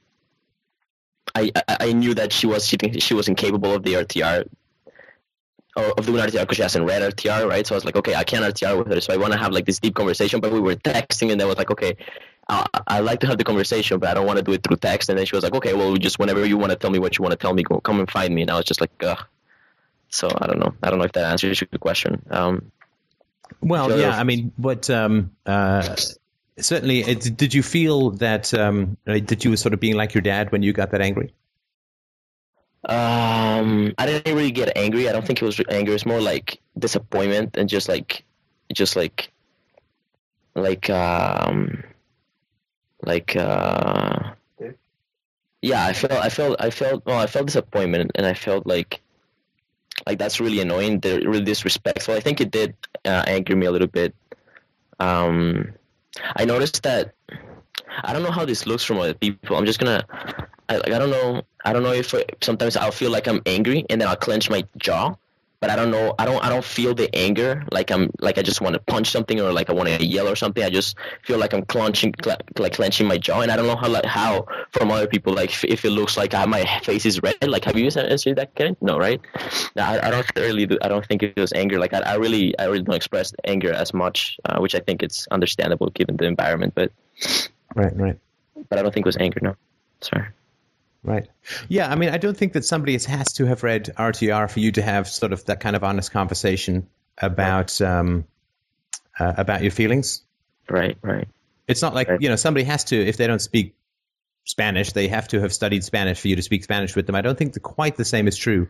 I, 1.34 1.50
I 1.54 1.76
I 1.80 1.92
knew 1.92 2.14
that 2.14 2.32
she 2.32 2.46
was 2.46 2.66
she 2.66 2.76
she 3.00 3.14
was 3.14 3.28
incapable 3.28 3.74
of 3.74 3.82
the 3.82 3.94
RTR 3.94 4.48
of 5.76 6.06
doing 6.06 6.22
RTR 6.22 6.40
because 6.40 6.56
she 6.56 6.62
hasn't 6.62 6.86
read 6.86 7.02
RTR, 7.02 7.48
right? 7.48 7.66
So 7.66 7.74
I 7.74 7.76
was 7.76 7.84
like, 7.84 7.96
okay, 7.96 8.14
I 8.14 8.24
can't 8.24 8.44
RTR 8.44 8.78
with 8.78 8.88
her, 8.88 9.00
so 9.00 9.12
I 9.12 9.16
want 9.16 9.32
to 9.32 9.38
have 9.38 9.52
like 9.52 9.64
this 9.64 9.78
deep 9.78 9.94
conversation. 9.94 10.40
But 10.40 10.52
we 10.52 10.60
were 10.60 10.74
texting, 10.74 11.30
and 11.32 11.40
I 11.40 11.44
was 11.44 11.56
like, 11.56 11.70
okay, 11.70 11.96
I 12.48 12.66
I 12.86 13.00
like 13.00 13.20
to 13.20 13.26
have 13.26 13.38
the 13.38 13.44
conversation, 13.44 13.98
but 13.98 14.08
I 14.08 14.14
don't 14.14 14.26
want 14.26 14.38
to 14.38 14.42
do 14.42 14.52
it 14.52 14.62
through 14.62 14.76
text. 14.76 15.08
And 15.08 15.18
then 15.18 15.26
she 15.26 15.34
was 15.34 15.44
like, 15.44 15.54
okay, 15.54 15.74
well, 15.74 15.94
just 15.96 16.18
whenever 16.18 16.44
you 16.44 16.56
want 16.56 16.70
to 16.72 16.76
tell 16.76 16.90
me 16.90 16.98
what 16.98 17.18
you 17.18 17.22
want 17.22 17.32
to 17.32 17.36
tell 17.36 17.54
me, 17.54 17.62
go 17.62 17.80
come 17.80 18.00
and 18.00 18.10
find 18.10 18.34
me. 18.34 18.42
And 18.42 18.50
I 18.50 18.56
was 18.56 18.64
just 18.64 18.80
like, 18.80 18.90
ugh. 19.02 19.24
So 20.08 20.28
I 20.34 20.46
don't 20.46 20.58
know. 20.58 20.74
I 20.82 20.90
don't 20.90 20.98
know 20.98 21.04
if 21.04 21.12
that 21.12 21.24
answers 21.30 21.60
your 21.60 21.78
question. 21.78 22.22
Um, 22.30 22.72
Well, 23.60 23.98
yeah, 23.98 24.16
I 24.16 24.24
mean, 24.24 24.52
but 24.58 24.88
um, 24.90 25.32
uh, 25.44 25.96
certainly, 26.58 27.00
it, 27.00 27.36
did 27.36 27.54
you 27.54 27.62
feel 27.62 28.10
that 28.12 28.52
um, 28.54 28.96
uh, 29.06 29.18
that 29.26 29.44
you 29.44 29.50
were 29.50 29.56
sort 29.56 29.74
of 29.74 29.80
being 29.80 29.96
like 29.96 30.14
your 30.14 30.22
dad 30.22 30.52
when 30.52 30.62
you 30.62 30.72
got 30.72 30.90
that 30.92 31.00
angry? 31.00 31.34
Um, 32.84 33.94
I 33.98 34.06
didn't 34.06 34.34
really 34.34 34.52
get 34.52 34.76
angry. 34.76 35.08
I 35.08 35.12
don't 35.12 35.26
think 35.26 35.42
it 35.42 35.44
was 35.44 35.60
anger. 35.68 35.92
It's 35.92 36.06
more 36.06 36.20
like 36.20 36.60
disappointment 36.78 37.56
and 37.56 37.68
just 37.68 37.88
like, 37.88 38.24
just 38.72 38.96
like, 38.96 39.32
like, 40.54 40.88
um, 40.88 41.82
like, 43.02 43.36
uh, 43.36 44.32
yeah. 45.62 45.86
I 45.86 45.92
felt, 45.92 46.12
I 46.12 46.28
felt, 46.28 46.56
I 46.60 46.70
felt. 46.70 47.06
Well, 47.06 47.18
I 47.18 47.26
felt 47.26 47.46
disappointment, 47.46 48.12
and 48.14 48.26
I 48.26 48.34
felt 48.34 48.66
like, 48.66 49.00
like 50.06 50.18
that's 50.18 50.40
really 50.40 50.60
annoying. 50.60 51.00
They're 51.00 51.20
really 51.20 51.44
disrespectful. 51.44 52.14
I 52.14 52.20
think 52.20 52.40
it 52.40 52.50
did 52.50 52.74
uh, 53.04 53.24
anger 53.26 53.56
me 53.56 53.66
a 53.66 53.72
little 53.72 53.88
bit. 53.88 54.14
Um, 55.00 55.72
I 56.36 56.44
noticed 56.44 56.82
that. 56.82 57.14
I 58.02 58.12
don't 58.12 58.22
know 58.22 58.30
how 58.30 58.44
this 58.44 58.66
looks 58.66 58.84
from 58.84 58.98
other 58.98 59.14
people. 59.14 59.56
I'm 59.56 59.66
just 59.66 59.78
gonna 59.78 60.04
I, 60.68 60.76
like 60.76 60.92
I 60.92 60.98
don't 60.98 61.10
know. 61.10 61.42
I 61.64 61.72
don't 61.72 61.82
know 61.82 61.92
if 61.92 62.14
sometimes 62.42 62.76
I'll 62.76 62.92
feel 62.92 63.10
like 63.10 63.26
I'm 63.26 63.40
angry 63.46 63.84
and 63.88 64.00
then 64.00 64.08
I'll 64.08 64.16
clench 64.16 64.50
my 64.50 64.64
jaw, 64.76 65.14
but 65.60 65.70
I 65.70 65.76
don't 65.76 65.90
know. 65.90 66.14
I 66.18 66.24
don't. 66.24 66.42
I 66.44 66.48
don't 66.48 66.64
feel 66.64 66.94
the 66.94 67.08
anger 67.14 67.64
like 67.72 67.90
I'm 67.90 68.10
like 68.20 68.38
I 68.38 68.42
just 68.42 68.60
want 68.60 68.74
to 68.74 68.80
punch 68.80 69.10
something 69.10 69.40
or 69.40 69.52
like 69.52 69.70
I 69.70 69.72
want 69.72 69.88
to 69.88 70.04
yell 70.04 70.28
or 70.28 70.36
something. 70.36 70.62
I 70.62 70.70
just 70.70 70.96
feel 71.24 71.38
like 71.38 71.52
I'm 71.52 71.64
clenching 71.64 72.14
cl- 72.22 72.38
like 72.58 72.74
clenching 72.74 73.06
my 73.08 73.18
jaw, 73.18 73.40
and 73.40 73.50
I 73.50 73.56
don't 73.56 73.66
know 73.66 73.76
how 73.76 73.88
like 73.88 74.04
how 74.04 74.46
from 74.70 74.90
other 74.90 75.06
people 75.06 75.32
like 75.34 75.50
if, 75.50 75.64
if 75.64 75.84
it 75.84 75.90
looks 75.90 76.16
like 76.16 76.32
I, 76.34 76.44
my 76.46 76.64
face 76.84 77.04
is 77.06 77.22
red. 77.22 77.36
Like 77.42 77.64
have 77.64 77.76
you 77.76 77.86
answered 77.86 78.36
that, 78.36 78.54
Karen? 78.54 78.76
No, 78.80 78.98
right? 78.98 79.20
I, 79.76 79.98
I 80.00 80.10
don't 80.10 80.26
really. 80.36 80.66
Do, 80.66 80.78
I 80.82 80.88
don't 80.88 81.04
think 81.04 81.22
it 81.22 81.36
was 81.36 81.52
anger. 81.52 81.78
Like 81.78 81.92
I, 81.92 82.00
I 82.00 82.14
really, 82.14 82.56
I 82.58 82.64
really 82.66 82.82
don't 82.82 82.94
express 82.94 83.32
anger 83.44 83.72
as 83.72 83.92
much, 83.92 84.38
uh, 84.44 84.58
which 84.58 84.74
I 84.74 84.80
think 84.80 85.02
it's 85.02 85.26
understandable 85.30 85.90
given 85.90 86.16
the 86.16 86.26
environment. 86.26 86.74
But 86.74 86.92
Right, 87.74 87.94
right. 87.96 88.16
but 88.68 88.78
I 88.78 88.82
don't 88.82 88.92
think 88.94 89.06
it 89.06 89.08
was 89.08 89.16
anger. 89.18 89.40
No, 89.42 89.56
sorry. 90.00 90.26
Right. 91.02 91.28
Yeah, 91.68 91.90
I 91.90 91.94
mean, 91.94 92.08
I 92.08 92.18
don't 92.18 92.36
think 92.36 92.54
that 92.54 92.64
somebody 92.64 92.92
has, 92.98 93.32
to 93.34 93.46
have 93.46 93.62
read 93.62 93.90
RTR 93.96 94.50
for 94.50 94.60
you 94.60 94.72
to 94.72 94.82
have 94.82 95.08
sort 95.08 95.32
of 95.32 95.44
that 95.46 95.60
kind 95.60 95.76
of 95.76 95.84
honest 95.84 96.10
conversation 96.10 96.88
about 97.16 97.80
um, 97.80 98.24
uh, 99.18 99.34
about 99.36 99.62
your 99.62 99.70
feelings. 99.70 100.22
Right, 100.68 100.98
right. 101.02 101.28
It's 101.66 101.82
not 101.82 101.94
like 101.94 102.08
Right. 102.08 102.20
you 102.20 102.28
know 102.28 102.36
somebody 102.36 102.64
has 102.64 102.84
to 102.84 102.96
if 102.96 103.16
they 103.16 103.26
don't 103.26 103.40
speak 103.40 103.74
Spanish, 104.44 104.92
they 104.92 105.08
have 105.08 105.28
to 105.28 105.40
have 105.40 105.52
studied 105.52 105.84
Spanish 105.84 106.20
for 106.20 106.28
you 106.28 106.36
to 106.36 106.42
speak 106.42 106.64
Spanish 106.64 106.96
with 106.96 107.06
them. 107.06 107.14
I 107.14 107.20
don't 107.20 107.36
think 107.38 107.52
that 107.52 107.60
quite 107.60 107.96
the 107.96 108.04
same 108.04 108.26
is 108.26 108.36
true 108.36 108.68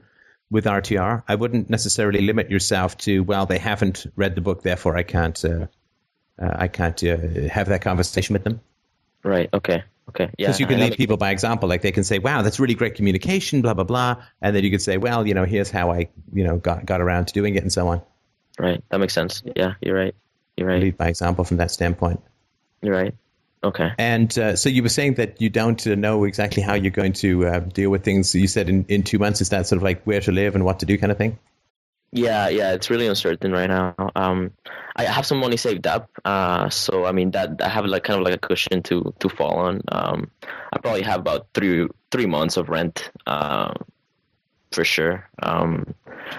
with 0.50 0.64
RTR. 0.64 1.22
I 1.28 1.34
wouldn't 1.34 1.70
necessarily 1.70 2.22
limit 2.22 2.50
yourself 2.50 2.96
to 2.98 3.20
well, 3.20 3.46
they 3.46 3.58
haven't 3.58 4.06
read 4.16 4.34
the 4.34 4.40
book, 4.40 4.62
therefore 4.62 4.96
I 4.96 5.02
can't 5.02 5.42
uh, 5.44 5.66
uh, 6.40 6.56
I 6.56 6.68
can't 6.68 7.02
uh, 7.04 7.16
have 7.50 7.68
that 7.68 7.82
conversation 7.82 8.34
with 8.34 8.44
them. 8.44 8.60
Right. 9.24 9.48
Okay. 9.52 9.82
Okay. 10.08 10.30
Yeah. 10.38 10.46
Because 10.46 10.60
you 10.60 10.66
can 10.66 10.80
lead 10.80 10.96
people 10.96 11.16
by 11.16 11.30
example. 11.30 11.68
Like 11.68 11.82
they 11.82 11.92
can 11.92 12.04
say, 12.04 12.18
"Wow, 12.18 12.42
that's 12.42 12.58
really 12.58 12.74
great 12.74 12.94
communication," 12.94 13.62
blah 13.62 13.74
blah 13.74 13.84
blah, 13.84 14.22
and 14.40 14.56
then 14.56 14.64
you 14.64 14.70
could 14.70 14.82
say, 14.82 14.96
"Well, 14.96 15.26
you 15.26 15.34
know, 15.34 15.44
here's 15.44 15.70
how 15.70 15.90
I, 15.90 16.08
you 16.32 16.44
know, 16.44 16.56
got 16.56 16.86
got 16.86 17.00
around 17.00 17.28
to 17.28 17.34
doing 17.34 17.56
it," 17.56 17.62
and 17.62 17.72
so 17.72 17.88
on. 17.88 18.02
Right. 18.58 18.82
That 18.88 18.98
makes 18.98 19.12
sense. 19.12 19.42
Yeah. 19.54 19.74
You're 19.80 19.96
right. 19.96 20.14
You're 20.56 20.68
right. 20.68 20.82
Lead 20.82 20.96
by 20.96 21.08
example 21.08 21.44
from 21.44 21.58
that 21.58 21.70
standpoint. 21.70 22.20
You're 22.82 22.94
right. 22.94 23.14
Okay. 23.62 23.90
And 23.98 24.36
uh, 24.38 24.56
so 24.56 24.68
you 24.68 24.82
were 24.82 24.88
saying 24.88 25.14
that 25.14 25.40
you 25.42 25.50
don't 25.50 25.84
uh, 25.86 25.94
know 25.94 26.24
exactly 26.24 26.62
how 26.62 26.74
you're 26.74 26.90
going 26.90 27.12
to 27.14 27.46
uh, 27.46 27.58
deal 27.60 27.90
with 27.90 28.04
things. 28.04 28.34
You 28.34 28.46
said 28.46 28.68
in, 28.68 28.84
in 28.88 29.02
two 29.02 29.18
months 29.18 29.40
is 29.40 29.50
that 29.50 29.66
sort 29.66 29.78
of 29.78 29.82
like 29.82 30.04
where 30.04 30.20
to 30.20 30.32
live 30.32 30.54
and 30.54 30.64
what 30.64 30.80
to 30.80 30.86
do 30.86 30.96
kind 30.96 31.10
of 31.10 31.18
thing. 31.18 31.38
Yeah, 32.10 32.48
yeah, 32.48 32.72
it's 32.72 32.88
really 32.88 33.06
uncertain 33.06 33.52
right 33.52 33.68
now. 33.68 33.94
Um, 34.16 34.52
I 34.96 35.04
have 35.04 35.26
some 35.26 35.38
money 35.38 35.58
saved 35.58 35.86
up, 35.86 36.08
uh, 36.24 36.70
so 36.70 37.04
I 37.04 37.12
mean 37.12 37.32
that 37.32 37.60
I 37.60 37.68
have 37.68 37.84
like 37.84 38.04
kind 38.04 38.18
of 38.18 38.24
like 38.24 38.34
a 38.34 38.38
cushion 38.38 38.82
to 38.84 39.12
to 39.18 39.28
fall 39.28 39.58
on. 39.58 39.82
Um, 39.88 40.30
I 40.72 40.78
probably 40.78 41.02
have 41.02 41.20
about 41.20 41.48
three 41.52 41.86
three 42.10 42.24
months 42.24 42.56
of 42.56 42.70
rent, 42.70 43.10
uh, 43.26 43.74
for 44.72 44.84
sure. 44.84 45.28
Um, 45.42 45.94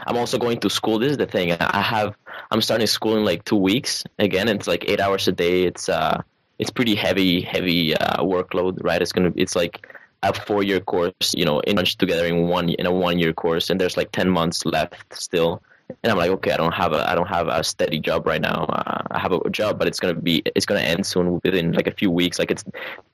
I'm 0.08 0.18
also 0.18 0.40
going 0.40 0.60
to 0.62 0.70
school. 0.72 0.98
This 0.98 1.12
is 1.12 1.18
the 1.18 1.28
thing. 1.28 1.52
I 1.52 1.82
have 1.82 2.16
I'm 2.50 2.62
starting 2.62 2.88
school 2.88 3.16
in 3.18 3.24
like 3.24 3.46
two 3.46 3.58
weeks. 3.58 4.04
Again, 4.18 4.48
it's 4.48 4.68
like 4.68 4.90
eight 4.90 5.00
hours 5.00 5.28
a 5.28 5.32
day. 5.32 5.64
It's 5.66 5.88
uh, 5.88 6.24
it's 6.58 6.72
pretty 6.72 6.96
heavy 6.96 7.42
heavy 7.42 7.96
uh, 7.96 8.24
workload, 8.24 8.84
right? 8.84 9.02
It's 9.02 9.12
gonna 9.12 9.34
it's 9.36 9.56
like 9.56 9.88
a 10.24 10.34
four 10.34 10.64
year 10.64 10.80
course, 10.80 11.34
you 11.34 11.46
know, 11.46 11.60
in 11.62 11.78
together 11.78 12.26
in 12.26 12.48
one 12.48 12.70
in 12.70 12.86
a 12.86 12.92
one 12.92 13.20
year 13.20 13.34
course, 13.34 13.70
and 13.70 13.80
there's 13.80 13.98
like 13.98 14.12
ten 14.12 14.30
months 14.30 14.66
left 14.66 15.14
still. 15.14 15.62
And 16.04 16.12
I'm 16.12 16.20
like, 16.20 16.30
okay, 16.30 16.52
I 16.52 16.58
don't 16.58 16.74
have 16.74 16.94
a 16.94 17.10
I 17.10 17.16
don't 17.16 17.28
have 17.28 17.48
a 17.48 17.64
steady 17.64 18.00
job 18.00 18.28
right 18.28 18.42
now. 18.42 18.66
Uh, 18.70 19.04
I 19.12 19.20
have 19.20 19.32
a 19.32 19.50
job, 19.50 19.80
but 19.80 19.88
it's 19.88 20.00
gonna 20.00 20.14
be 20.14 20.44
it's 20.46 20.66
gonna 20.66 20.82
end 20.82 21.06
soon 21.06 21.40
within 21.44 21.72
like 21.72 21.88
a 21.88 21.92
few 21.92 22.12
weeks. 22.12 22.38
Like 22.38 22.52
it's 22.52 22.64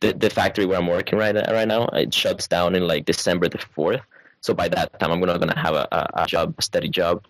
the 0.01 0.13
the 0.13 0.29
factory 0.29 0.65
where 0.65 0.77
I'm 0.77 0.87
working 0.87 1.17
right 1.17 1.35
right 1.35 1.67
now. 1.67 1.85
It 1.93 2.13
shuts 2.13 2.47
down 2.47 2.75
in 2.75 2.85
like 2.85 3.05
December 3.05 3.47
the 3.47 3.59
fourth. 3.59 4.01
So 4.41 4.53
by 4.53 4.67
that 4.69 4.99
time, 4.99 5.11
I'm 5.11 5.19
gonna 5.19 5.39
gonna 5.39 5.57
have 5.57 5.73
a, 5.73 5.87
a, 6.13 6.27
job, 6.27 6.55
a 6.57 6.61
steady 6.61 6.89
job. 6.89 7.25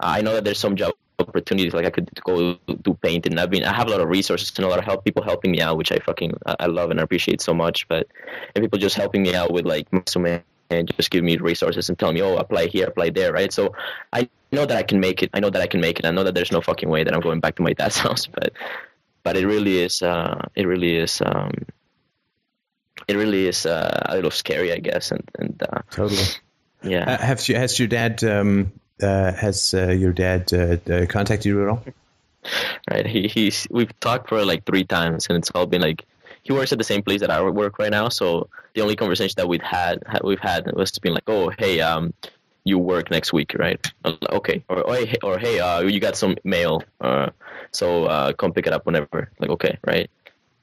Uh, 0.00 0.18
I 0.18 0.22
know 0.22 0.34
that 0.34 0.44
there's 0.44 0.58
some 0.58 0.76
job 0.76 0.94
opportunities 1.18 1.72
like 1.72 1.86
I 1.86 1.90
could 1.90 2.10
go 2.24 2.58
do 2.82 2.94
painting. 2.94 3.38
I've 3.38 3.50
been 3.50 3.64
I 3.64 3.74
have 3.74 3.88
a 3.88 3.90
lot 3.90 4.00
of 4.00 4.08
resources 4.08 4.52
and 4.56 4.66
a 4.66 4.68
lot 4.68 4.78
of 4.78 4.84
help 4.84 5.04
people 5.04 5.22
helping 5.22 5.50
me 5.50 5.60
out, 5.60 5.76
which 5.76 5.92
I 5.92 5.98
fucking 5.98 6.34
I 6.44 6.56
I 6.60 6.66
love 6.66 6.90
and 6.90 7.00
appreciate 7.00 7.40
so 7.40 7.54
much. 7.54 7.88
But 7.88 8.08
and 8.54 8.62
people 8.62 8.78
just 8.78 8.96
helping 8.96 9.22
me 9.22 9.34
out 9.34 9.52
with 9.52 9.66
like 9.66 9.86
resume 9.92 10.42
and 10.70 10.90
just 10.96 11.10
give 11.10 11.22
me 11.22 11.36
resources 11.36 11.88
and 11.88 11.98
tell 11.98 12.12
me, 12.12 12.22
oh, 12.22 12.36
apply 12.36 12.66
here, 12.66 12.86
apply 12.86 13.10
there, 13.10 13.32
right? 13.32 13.52
So 13.52 13.74
I 14.12 14.28
know 14.50 14.66
that 14.66 14.76
I 14.76 14.82
can 14.82 15.00
make 15.00 15.22
it. 15.22 15.30
I 15.32 15.40
know 15.40 15.50
that 15.50 15.62
I 15.62 15.66
can 15.66 15.80
make 15.80 15.98
it. 15.98 16.06
I 16.06 16.10
know 16.10 16.24
that 16.24 16.34
there's 16.34 16.52
no 16.52 16.60
fucking 16.60 16.88
way 16.88 17.04
that 17.04 17.14
I'm 17.14 17.20
going 17.20 17.40
back 17.40 17.56
to 17.56 17.62
my 17.62 17.72
dad's 17.72 17.98
house, 18.06 18.26
but 18.26 18.52
but 19.22 19.36
it 19.36 19.46
really 19.46 19.78
is 19.82 20.02
uh 20.02 20.42
it 20.54 20.66
really 20.66 20.96
is 20.96 21.22
um 21.24 21.52
it 23.08 23.16
really 23.16 23.46
is 23.46 23.66
uh, 23.66 24.02
a 24.06 24.14
little 24.16 24.30
scary, 24.30 24.72
I 24.72 24.78
guess, 24.78 25.10
and 25.12 25.28
and 25.38 25.62
uh, 25.62 25.82
Totally. 25.90 26.22
yeah. 26.82 27.10
Uh, 27.10 27.18
have 27.18 27.48
you, 27.48 27.54
has 27.54 27.78
your 27.78 27.88
dad 27.88 28.22
um, 28.24 28.72
uh, 29.02 29.32
has 29.32 29.74
uh, 29.74 29.88
your 29.88 30.12
dad 30.12 30.52
uh, 30.52 30.76
uh, 30.92 31.06
contacted 31.06 31.46
you 31.46 31.62
at 31.62 31.68
all? 31.68 31.84
right? 32.90 33.06
He 33.06 33.28
he's 33.28 33.66
we've 33.70 33.98
talked 34.00 34.28
for 34.28 34.44
like 34.44 34.64
three 34.64 34.84
times, 34.84 35.26
and 35.28 35.38
it's 35.38 35.50
all 35.54 35.66
been 35.66 35.82
like 35.82 36.04
he 36.42 36.52
works 36.52 36.72
at 36.72 36.78
the 36.78 36.84
same 36.84 37.02
place 37.02 37.20
that 37.20 37.30
I 37.30 37.42
work 37.42 37.78
right 37.78 37.90
now. 37.90 38.08
So 38.08 38.48
the 38.74 38.82
only 38.82 38.96
conversation 38.96 39.34
that 39.36 39.48
we've 39.48 39.62
had 39.62 40.02
we've 40.22 40.40
had 40.40 40.72
was 40.74 40.98
been 40.98 41.14
like, 41.14 41.24
oh 41.26 41.50
hey, 41.58 41.80
um, 41.80 42.14
you 42.64 42.78
work 42.78 43.10
next 43.10 43.32
week, 43.32 43.54
right? 43.58 43.84
Okay, 44.30 44.64
or 44.68 44.82
or 44.82 44.96
hey, 44.96 45.18
or 45.22 45.38
hey, 45.38 45.60
uh, 45.60 45.80
you 45.80 46.00
got 46.00 46.16
some 46.16 46.36
mail, 46.44 46.82
uh, 47.00 47.30
so 47.72 48.04
uh, 48.04 48.32
come 48.32 48.52
pick 48.52 48.66
it 48.66 48.72
up 48.72 48.86
whenever. 48.86 49.30
Like 49.38 49.50
okay, 49.50 49.78
right? 49.86 50.10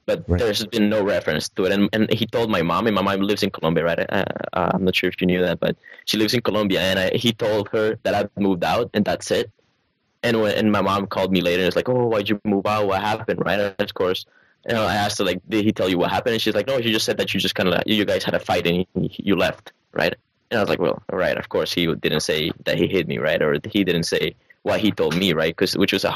But 0.05 0.23
Right. 0.27 0.39
there's 0.39 0.65
been 0.65 0.89
no 0.89 1.01
reference 1.01 1.47
to 1.49 1.65
it, 1.65 1.71
and 1.71 1.89
and 1.93 2.11
he 2.11 2.25
told 2.25 2.49
my 2.49 2.61
mom, 2.61 2.88
and 2.88 2.95
my 2.95 3.01
mom 3.01 3.21
lives 3.21 3.43
in 3.43 3.51
Colombia, 3.51 3.84
right? 3.85 3.99
Uh, 3.99 4.25
uh, 4.51 4.71
I'm 4.73 4.84
not 4.84 4.95
sure 4.95 5.07
if 5.07 5.21
you 5.21 5.27
knew 5.27 5.41
that, 5.41 5.59
but 5.59 5.77
she 6.05 6.17
lives 6.17 6.34
in 6.34 6.41
Colombia, 6.41 6.81
and 6.81 6.99
I, 6.99 7.11
he 7.15 7.31
told 7.31 7.69
her 7.69 7.97
that 8.03 8.13
I've 8.13 8.30
moved 8.38 8.63
out, 8.63 8.89
and 8.93 9.05
that's 9.05 9.31
it. 9.31 9.49
And 10.23 10.41
when 10.41 10.55
and 10.55 10.71
my 10.71 10.81
mom 10.81 11.07
called 11.07 11.31
me 11.31 11.41
later 11.41 11.61
and 11.63 11.67
was 11.67 11.75
like, 11.75 11.89
"Oh, 11.89 12.07
why'd 12.07 12.30
you 12.30 12.39
move 12.43 12.65
out? 12.65 12.88
What 12.88 13.01
happened?" 13.01 13.39
Right? 13.45 13.59
And 13.59 13.75
of 13.80 13.93
course, 13.93 14.25
you 14.67 14.73
know, 14.73 14.84
I 14.84 14.95
asked 14.95 15.17
her 15.19 15.25
like, 15.25 15.41
"Did 15.47 15.63
he 15.65 15.71
tell 15.71 15.89
you 15.89 15.97
what 15.97 16.11
happened?" 16.11 16.34
And 16.34 16.41
she's 16.41 16.55
like, 16.55 16.67
"No, 16.67 16.77
he 16.80 16.91
just 16.91 17.05
said 17.05 17.17
that 17.17 17.34
you 17.34 17.39
just 17.39 17.55
kind 17.55 17.69
of 17.69 17.84
you 17.85 18.03
guys 18.05 18.23
had 18.23 18.34
a 18.35 18.39
fight 18.39 18.67
and 18.67 18.85
you, 18.95 19.09
you 19.30 19.35
left, 19.35 19.71
right?" 19.93 20.15
And 20.51 20.59
I 20.59 20.61
was 20.61 20.69
like, 20.69 20.80
"Well, 20.80 21.01
all 21.11 21.19
right. 21.19 21.38
Of 21.38 21.47
course, 21.49 21.73
he 21.73 21.88
didn't 21.95 22.21
say 22.21 22.51
that 22.65 22.77
he 22.77 22.88
hit 22.88 23.07
me, 23.07 23.17
right? 23.19 23.41
Or 23.41 23.57
he 23.69 23.84
didn't 23.84 24.03
say 24.03 24.35
what 24.63 24.80
he 24.80 24.91
told 24.91 25.15
me, 25.15 25.34
right? 25.34 25.53
Because 25.55 25.77
which 25.77 25.93
was 25.93 26.03
a 26.03 26.11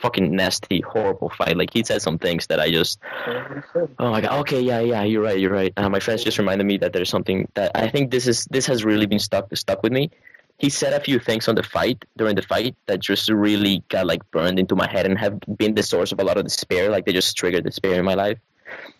fucking 0.00 0.34
nasty, 0.34 0.80
horrible 0.80 1.30
fight. 1.30 1.56
Like 1.56 1.72
he 1.72 1.84
said 1.84 2.02
some 2.02 2.18
things 2.18 2.46
that 2.48 2.58
I 2.58 2.70
just, 2.70 2.98
oh 3.98 4.10
my 4.10 4.20
god, 4.20 4.40
okay, 4.40 4.60
yeah, 4.60 4.80
yeah, 4.80 5.02
you're 5.02 5.22
right, 5.22 5.38
you're 5.38 5.52
right. 5.52 5.72
Uh, 5.76 5.88
my 5.88 6.00
friends 6.00 6.24
just 6.24 6.38
reminded 6.38 6.66
me 6.66 6.78
that 6.78 6.92
there's 6.92 7.10
something 7.10 7.48
that 7.54 7.72
I 7.74 7.88
think 7.88 8.10
this 8.10 8.26
is 8.26 8.46
this 8.50 8.66
has 8.66 8.84
really 8.84 9.06
been 9.06 9.18
stuck 9.18 9.54
stuck 9.56 9.82
with 9.82 9.92
me 9.92 10.10
he 10.60 10.68
said 10.68 10.92
a 10.92 11.00
few 11.00 11.18
things 11.18 11.48
on 11.48 11.54
the 11.54 11.62
fight 11.62 12.04
during 12.18 12.36
the 12.36 12.42
fight 12.42 12.76
that 12.84 13.00
just 13.00 13.30
really 13.30 13.82
got 13.88 14.06
like 14.06 14.30
burned 14.30 14.58
into 14.58 14.76
my 14.76 14.86
head 14.86 15.06
and 15.06 15.18
have 15.18 15.40
been 15.56 15.74
the 15.74 15.82
source 15.82 16.12
of 16.12 16.20
a 16.20 16.24
lot 16.24 16.36
of 16.36 16.44
despair. 16.44 16.90
Like 16.90 17.06
they 17.06 17.14
just 17.14 17.34
triggered 17.34 17.64
despair 17.64 17.94
in 17.94 18.04
my 18.04 18.12
life, 18.12 18.38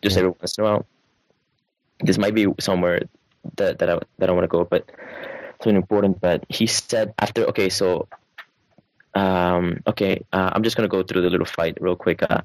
just 0.01 0.17
every 0.17 0.31
once 0.31 0.57
in 0.57 0.65
a 0.65 0.67
while. 0.67 0.87
This 2.01 2.17
might 2.17 2.35
be 2.35 2.47
somewhere 2.59 3.03
that 3.57 3.79
that 3.79 3.91
I 3.91 3.99
that 4.19 4.31
I 4.31 4.33
want 4.33 4.45
to 4.45 4.49
go, 4.49 4.65
but 4.65 4.89
it's 4.89 5.67
really 5.67 5.77
important. 5.77 6.19
But 6.19 6.47
he 6.49 6.67
said 6.67 7.13
after 7.19 7.45
okay, 7.53 7.69
so 7.69 8.09
um, 9.15 9.81
okay, 9.87 10.25
uh, 10.33 10.51
I'm 10.53 10.63
just 10.63 10.77
gonna 10.77 10.89
go 10.89 11.03
through 11.03 11.23
the 11.23 11.31
little 11.31 11.47
fight 11.47 11.79
real 11.81 11.97
quick. 11.97 12.23
Uh, 12.23 12.43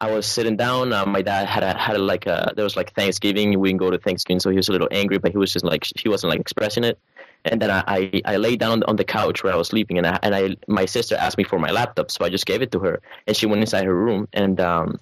I 0.00 0.10
was 0.10 0.26
sitting 0.26 0.56
down. 0.56 0.92
Uh, 0.92 1.06
my 1.06 1.22
dad 1.22 1.46
had 1.46 1.62
a, 1.62 1.78
had 1.78 1.94
a, 1.94 1.98
like 1.98 2.26
a, 2.26 2.52
there 2.56 2.64
was 2.64 2.76
like 2.76 2.92
Thanksgiving. 2.92 3.58
We 3.60 3.68
didn't 3.68 3.78
go 3.78 3.90
to 3.90 3.98
Thanksgiving, 3.98 4.40
so 4.40 4.50
he 4.50 4.56
was 4.56 4.68
a 4.68 4.72
little 4.72 4.88
angry, 4.90 5.18
but 5.18 5.30
he 5.30 5.38
was 5.38 5.52
just 5.52 5.64
like 5.64 5.86
he 5.96 6.08
wasn't 6.08 6.30
like 6.30 6.40
expressing 6.40 6.84
it. 6.84 6.98
And 7.44 7.60
then 7.60 7.70
I, 7.70 7.84
I, 7.86 8.22
I 8.24 8.36
lay 8.36 8.56
down 8.56 8.82
on 8.84 8.96
the 8.96 9.04
couch 9.04 9.42
where 9.42 9.52
I 9.52 9.56
was 9.56 9.68
sleeping, 9.68 9.98
and 9.98 10.06
I, 10.06 10.18
and 10.22 10.34
I 10.34 10.56
my 10.66 10.86
sister 10.86 11.14
asked 11.14 11.38
me 11.38 11.44
for 11.44 11.58
my 11.58 11.70
laptop, 11.70 12.10
so 12.10 12.24
I 12.24 12.30
just 12.30 12.46
gave 12.46 12.62
it 12.62 12.72
to 12.72 12.80
her, 12.80 13.00
and 13.26 13.36
she 13.36 13.46
went 13.46 13.60
inside 13.60 13.84
her 13.84 13.94
room 13.94 14.28
and 14.32 14.60
um 14.60 14.98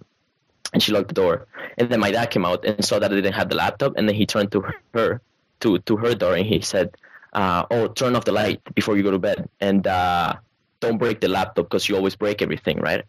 and 0.72 0.82
she 0.82 0.92
locked 0.92 1.08
the 1.08 1.14
door. 1.14 1.46
And 1.78 1.88
then 1.88 2.00
my 2.00 2.10
dad 2.10 2.30
came 2.30 2.44
out 2.44 2.64
and 2.64 2.84
saw 2.84 2.98
that 2.98 3.10
I 3.10 3.14
didn't 3.14 3.32
have 3.32 3.48
the 3.48 3.56
laptop, 3.56 3.94
and 3.96 4.08
then 4.08 4.14
he 4.14 4.26
turned 4.26 4.52
to 4.52 4.64
her 4.94 5.20
to 5.60 5.78
to 5.78 5.96
her 5.96 6.14
door 6.14 6.34
and 6.34 6.46
he 6.46 6.60
said, 6.60 6.96
uh, 7.32 7.64
"Oh, 7.70 7.88
turn 7.88 8.16
off 8.16 8.24
the 8.24 8.32
light 8.32 8.60
before 8.74 8.96
you 8.96 9.02
go 9.02 9.10
to 9.10 9.18
bed, 9.18 9.48
and 9.60 9.86
uh, 9.86 10.34
don't 10.80 10.98
break 10.98 11.20
the 11.20 11.28
laptop 11.28 11.66
because 11.66 11.88
you 11.88 11.96
always 11.96 12.16
break 12.16 12.42
everything, 12.42 12.78
right?" 12.78 13.04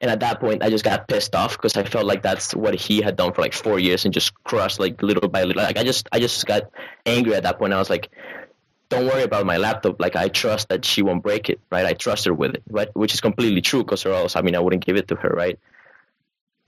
And 0.00 0.10
at 0.10 0.20
that 0.20 0.40
point, 0.40 0.64
I 0.64 0.70
just 0.70 0.82
got 0.82 1.06
pissed 1.06 1.34
off 1.36 1.56
because 1.56 1.76
I 1.76 1.84
felt 1.84 2.06
like 2.06 2.22
that's 2.22 2.54
what 2.54 2.74
he 2.74 3.00
had 3.00 3.14
done 3.16 3.32
for 3.32 3.40
like 3.40 3.54
four 3.54 3.78
years 3.78 4.04
and 4.04 4.12
just 4.12 4.34
crushed 4.42 4.80
like 4.80 5.00
little 5.00 5.28
by 5.28 5.44
little. 5.44 5.62
Like 5.62 5.78
I 5.78 5.84
just, 5.84 6.08
I 6.10 6.18
just 6.18 6.44
got 6.44 6.70
angry 7.06 7.34
at 7.34 7.44
that 7.44 7.58
point. 7.58 7.72
I 7.72 7.78
was 7.78 7.88
like, 7.88 8.10
"Don't 8.88 9.06
worry 9.06 9.22
about 9.22 9.46
my 9.46 9.58
laptop. 9.58 10.00
Like 10.00 10.16
I 10.16 10.28
trust 10.28 10.68
that 10.70 10.84
she 10.84 11.02
won't 11.02 11.22
break 11.22 11.48
it, 11.48 11.60
right? 11.70 11.86
I 11.86 11.92
trust 11.92 12.24
her 12.24 12.34
with 12.34 12.54
it, 12.56 12.62
right? 12.68 12.88
Which 12.94 13.14
is 13.14 13.20
completely 13.20 13.60
true 13.60 13.84
because 13.84 14.04
or 14.04 14.12
else, 14.12 14.34
I 14.34 14.42
mean, 14.42 14.56
I 14.56 14.58
wouldn't 14.58 14.84
give 14.84 14.96
it 14.96 15.08
to 15.08 15.14
her, 15.16 15.30
right?" 15.30 15.58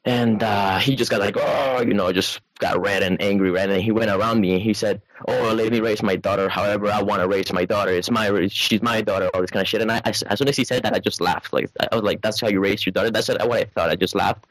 And 0.06 0.42
uh, 0.42 0.78
he 0.78 0.96
just 0.96 1.10
got 1.10 1.20
like, 1.20 1.36
oh, 1.38 1.80
you 1.80 1.94
know, 1.94 2.12
just 2.12 2.40
got 2.58 2.78
red 2.78 3.02
and 3.02 3.22
angry, 3.22 3.50
right? 3.50 3.70
And 3.70 3.82
he 3.82 3.90
went 3.90 4.10
around 4.10 4.40
me 4.40 4.52
and 4.52 4.62
he 4.62 4.74
said, 4.74 5.00
oh, 5.26 5.54
let 5.54 5.72
me 5.72 5.80
raise 5.80 6.02
my 6.02 6.16
daughter 6.16 6.46
however 6.48 6.90
I 6.90 7.02
want 7.02 7.22
to 7.22 7.28
raise 7.28 7.50
my 7.52 7.64
daughter. 7.64 7.90
It's 7.90 8.10
my, 8.10 8.46
she's 8.48 8.82
my 8.82 9.00
daughter, 9.00 9.30
all 9.32 9.40
this 9.40 9.50
kind 9.50 9.62
of 9.62 9.68
shit. 9.68 9.80
And 9.80 9.90
I, 9.90 10.02
as 10.04 10.22
as 10.22 10.38
soon 10.38 10.48
as 10.48 10.56
he 10.56 10.64
said 10.64 10.82
that, 10.82 10.92
I 10.92 10.98
just 10.98 11.22
laughed. 11.22 11.54
Like 11.54 11.70
I 11.90 11.94
was 11.94 12.04
like, 12.04 12.20
that's 12.20 12.38
how 12.38 12.48
you 12.48 12.60
raise 12.60 12.84
your 12.84 12.92
daughter. 12.92 13.10
That's 13.10 13.28
what 13.28 13.40
I 13.40 13.64
thought. 13.64 13.88
I 13.88 13.96
just 13.96 14.14
laughed. 14.14 14.44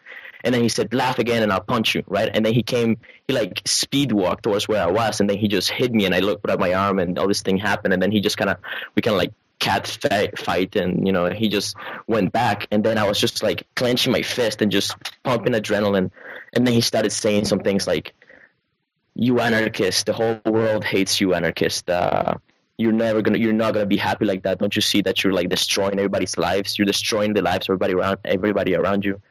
And 0.43 0.53
then 0.53 0.61
he 0.61 0.69
said, 0.69 0.93
laugh 0.93 1.19
again 1.19 1.43
and 1.43 1.53
I'll 1.53 1.61
punch 1.61 1.95
you, 1.95 2.03
right? 2.07 2.29
And 2.33 2.45
then 2.45 2.53
he 2.53 2.63
came, 2.63 2.97
he 3.27 3.33
like 3.33 3.61
speed 3.65 4.11
walked 4.11 4.43
towards 4.43 4.67
where 4.67 4.81
I 4.83 4.91
was, 4.91 5.21
and 5.21 5.29
then 5.29 5.37
he 5.37 5.47
just 5.47 5.69
hit 5.69 5.93
me, 5.93 6.05
and 6.05 6.13
I 6.13 6.19
looked 6.19 6.49
at 6.49 6.59
my 6.59 6.73
arm, 6.73 6.99
and 6.99 7.17
all 7.17 7.27
this 7.27 7.41
thing 7.41 7.57
happened, 7.57 7.93
and 7.93 8.01
then 8.01 8.11
he 8.11 8.19
just 8.19 8.37
kind 8.37 8.49
of, 8.49 8.57
we 8.95 9.01
kind 9.01 9.13
of 9.13 9.19
like 9.19 9.31
cat 9.63 9.87
fight, 9.87 10.37
fight 10.37 10.75
and 10.75 11.07
you 11.07 11.13
know 11.13 11.29
he 11.29 11.47
just 11.47 11.75
went 12.05 12.33
back. 12.33 12.67
And 12.71 12.83
then 12.83 12.97
i 12.97 13.07
was 13.07 13.19
just 13.19 13.41
like 13.41 13.65
clenching 13.75 14.11
my 14.11 14.21
fist 14.21 14.61
and 14.61 14.71
just 14.71 14.95
pumping 15.23 15.53
adrenaline. 15.53 16.11
And 16.53 16.67
then 16.67 16.73
he 16.73 16.81
started 16.81 17.11
saying 17.11 17.45
some 17.45 17.59
things 17.59 17.87
like 17.87 18.13
you 19.15 19.39
anarchist. 19.39 20.05
The 20.05 20.13
whole 20.13 20.39
world 20.45 20.83
hates 20.83 21.21
you 21.21 21.33
anarchist. 21.33 21.89
Uh, 21.89 22.35
you're 22.77 22.91
never 22.91 23.21
gonna 23.21 23.37
you're 23.37 23.53
not 23.53 23.73
gonna 23.73 23.85
be 23.85 23.97
happy 23.97 24.25
like 24.25 24.43
that. 24.43 24.59
Don't 24.59 24.75
you 24.75 24.81
see 24.81 25.01
that 25.03 25.23
you're 25.23 25.33
like 25.33 25.49
destroying 25.49 25.93
everybody's 25.93 26.37
lives? 26.37 26.77
You're 26.77 26.85
destroying 26.85 27.33
the 27.33 27.41
lives 27.41 27.69
of 27.69 27.75
everybody 27.75 27.93
around 27.93 28.17
everybody 28.25 28.75
around 28.75 29.05
you. 29.05 29.21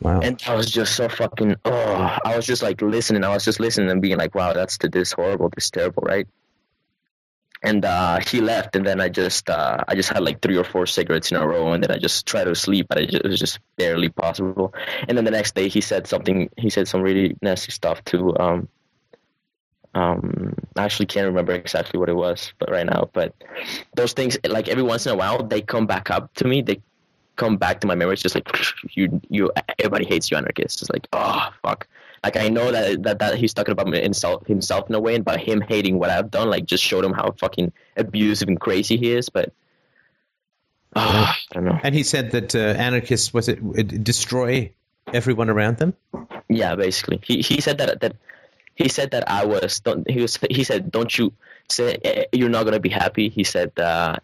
Wow. 0.00 0.20
And 0.20 0.42
I 0.46 0.54
was 0.54 0.70
just 0.70 0.94
so 0.94 1.08
fucking 1.08 1.56
oh 1.64 2.18
I 2.24 2.36
was 2.36 2.44
just 2.44 2.62
like 2.62 2.82
listening. 2.82 3.24
I 3.24 3.30
was 3.30 3.44
just 3.44 3.60
listening 3.60 3.90
and 3.90 4.02
being 4.02 4.18
like, 4.18 4.34
wow, 4.34 4.52
that's 4.52 4.76
this 4.76 5.12
horrible, 5.12 5.50
this 5.54 5.70
terrible, 5.70 6.02
right? 6.02 6.26
And 7.64 7.84
uh, 7.84 8.20
he 8.20 8.42
left, 8.42 8.76
and 8.76 8.86
then 8.86 9.00
I 9.00 9.08
just 9.08 9.48
uh, 9.48 9.82
I 9.88 9.94
just 9.94 10.10
had 10.10 10.22
like 10.22 10.42
three 10.42 10.58
or 10.58 10.64
four 10.64 10.86
cigarettes 10.86 11.30
in 11.30 11.38
a 11.38 11.46
row, 11.46 11.72
and 11.72 11.82
then 11.82 11.90
I 11.90 11.96
just 11.96 12.26
tried 12.26 12.44
to 12.44 12.54
sleep, 12.54 12.88
but 12.90 12.98
it, 12.98 13.10
just, 13.10 13.24
it 13.24 13.28
was 13.28 13.40
just 13.40 13.58
barely 13.76 14.10
possible. 14.10 14.74
And 15.08 15.16
then 15.16 15.24
the 15.24 15.30
next 15.30 15.54
day, 15.54 15.68
he 15.68 15.80
said 15.80 16.06
something. 16.06 16.50
He 16.58 16.68
said 16.68 16.88
some 16.88 17.00
really 17.00 17.38
nasty 17.40 17.72
stuff 17.72 18.04
too. 18.04 18.36
Um, 18.38 18.68
um, 19.94 20.54
I 20.76 20.84
actually 20.84 21.06
can't 21.06 21.26
remember 21.26 21.52
exactly 21.52 21.98
what 21.98 22.08
it 22.08 22.16
was, 22.16 22.52
but 22.58 22.70
right 22.70 22.84
now, 22.84 23.08
but 23.12 23.32
those 23.94 24.12
things, 24.12 24.36
like 24.46 24.68
every 24.68 24.82
once 24.82 25.06
in 25.06 25.12
a 25.12 25.16
while, 25.16 25.42
they 25.42 25.62
come 25.62 25.86
back 25.86 26.10
up 26.10 26.34
to 26.34 26.46
me. 26.46 26.62
They 26.62 26.82
come 27.36 27.56
back 27.56 27.80
to 27.80 27.86
my 27.86 27.94
memory. 27.94 28.14
It's 28.14 28.22
just 28.22 28.34
like 28.34 28.48
you, 28.94 29.20
you, 29.30 29.50
everybody 29.78 30.04
hates 30.04 30.30
you, 30.30 30.36
anarchists. 30.36 30.82
It's 30.82 30.90
like, 30.90 31.06
oh 31.12 31.48
fuck. 31.62 31.86
Like 32.24 32.36
I 32.38 32.48
know 32.48 32.72
that 32.72 33.02
that, 33.02 33.18
that 33.18 33.36
he's 33.36 33.52
talking 33.52 33.72
about 33.72 33.92
himself, 33.92 34.46
himself 34.46 34.88
in 34.88 34.94
a 34.94 35.00
way, 35.00 35.14
and 35.14 35.24
by 35.24 35.36
him 35.36 35.60
hating 35.60 35.98
what 35.98 36.08
I've 36.08 36.30
done, 36.30 36.48
like 36.48 36.64
just 36.64 36.82
showed 36.82 37.04
him 37.04 37.12
how 37.12 37.32
fucking 37.32 37.70
abusive 37.98 38.48
and 38.48 38.58
crazy 38.58 38.96
he 38.96 39.12
is. 39.12 39.28
But 39.28 39.52
oh, 40.96 41.02
I 41.02 41.36
don't 41.52 41.66
know. 41.66 41.78
And 41.82 41.94
he 41.94 42.02
said 42.02 42.30
that 42.30 42.54
uh, 42.54 42.58
anarchists 42.58 43.34
was 43.34 43.50
it, 43.50 43.58
it 43.74 44.02
destroy 44.02 44.72
everyone 45.12 45.50
around 45.50 45.76
them. 45.76 45.92
Yeah, 46.48 46.74
basically, 46.76 47.20
he 47.22 47.42
he 47.42 47.60
said 47.60 47.76
that 47.78 48.00
that 48.00 48.16
he 48.74 48.88
said 48.88 49.10
that 49.10 49.28
I 49.28 49.44
was. 49.44 49.80
Don't, 49.80 50.08
he 50.08 50.22
was. 50.22 50.38
He 50.50 50.64
said, 50.64 50.90
"Don't 50.90 51.16
you 51.16 51.34
say 51.68 51.98
eh, 52.02 52.24
you're 52.32 52.48
not 52.48 52.64
gonna 52.64 52.80
be 52.80 52.88
happy?" 52.88 53.28
He 53.28 53.44
said, 53.44 53.78
uh, 53.78 54.16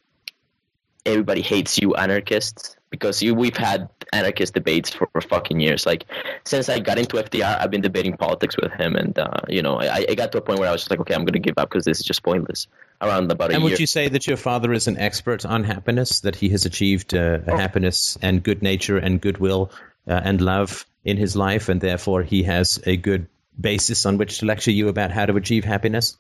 "Everybody 1.06 1.42
hates 1.42 1.78
you, 1.78 1.94
anarchists." 1.94 2.76
Because 2.90 3.22
you, 3.22 3.36
we've 3.36 3.56
had 3.56 3.88
anarchist 4.12 4.54
debates 4.54 4.90
for, 4.90 5.08
for, 5.12 5.20
fucking 5.20 5.60
years. 5.60 5.86
Like 5.86 6.06
since 6.44 6.68
I 6.68 6.80
got 6.80 6.98
into 6.98 7.18
FDR, 7.18 7.60
I've 7.60 7.70
been 7.70 7.82
debating 7.82 8.16
politics 8.16 8.56
with 8.60 8.72
him, 8.72 8.96
and 8.96 9.16
uh, 9.16 9.42
you 9.48 9.62
know, 9.62 9.80
I, 9.80 10.06
I, 10.08 10.14
got 10.16 10.32
to 10.32 10.38
a 10.38 10.40
point 10.40 10.58
where 10.58 10.68
I 10.68 10.72
was 10.72 10.80
just 10.80 10.90
like, 10.90 10.98
okay, 10.98 11.14
I'm 11.14 11.20
going 11.20 11.34
to 11.34 11.38
give 11.38 11.54
up 11.56 11.70
because 11.70 11.84
this 11.84 12.00
is 12.00 12.04
just 12.04 12.24
pointless. 12.24 12.66
Around 13.00 13.30
about 13.30 13.50
a 13.50 13.54
and 13.54 13.62
year. 13.62 13.70
would 13.70 13.80
you 13.80 13.86
say 13.86 14.08
that 14.08 14.26
your 14.26 14.36
father 14.36 14.72
is 14.72 14.88
an 14.88 14.98
expert 14.98 15.46
on 15.46 15.62
happiness? 15.62 16.20
That 16.20 16.34
he 16.34 16.48
has 16.48 16.66
achieved 16.66 17.14
uh, 17.14 17.38
oh. 17.46 17.56
happiness 17.56 18.18
and 18.20 18.42
good 18.42 18.60
nature 18.60 18.98
and 18.98 19.20
goodwill 19.20 19.70
uh, 20.08 20.20
and 20.24 20.40
love 20.40 20.84
in 21.04 21.16
his 21.16 21.36
life, 21.36 21.68
and 21.68 21.80
therefore 21.80 22.24
he 22.24 22.42
has 22.42 22.80
a 22.84 22.96
good 22.96 23.28
basis 23.58 24.06
on 24.06 24.18
which 24.18 24.38
to 24.38 24.46
lecture 24.46 24.70
you 24.70 24.88
about 24.88 25.10
how 25.10 25.26
to 25.26 25.36
achieve 25.36 25.64
happiness? 25.64 26.16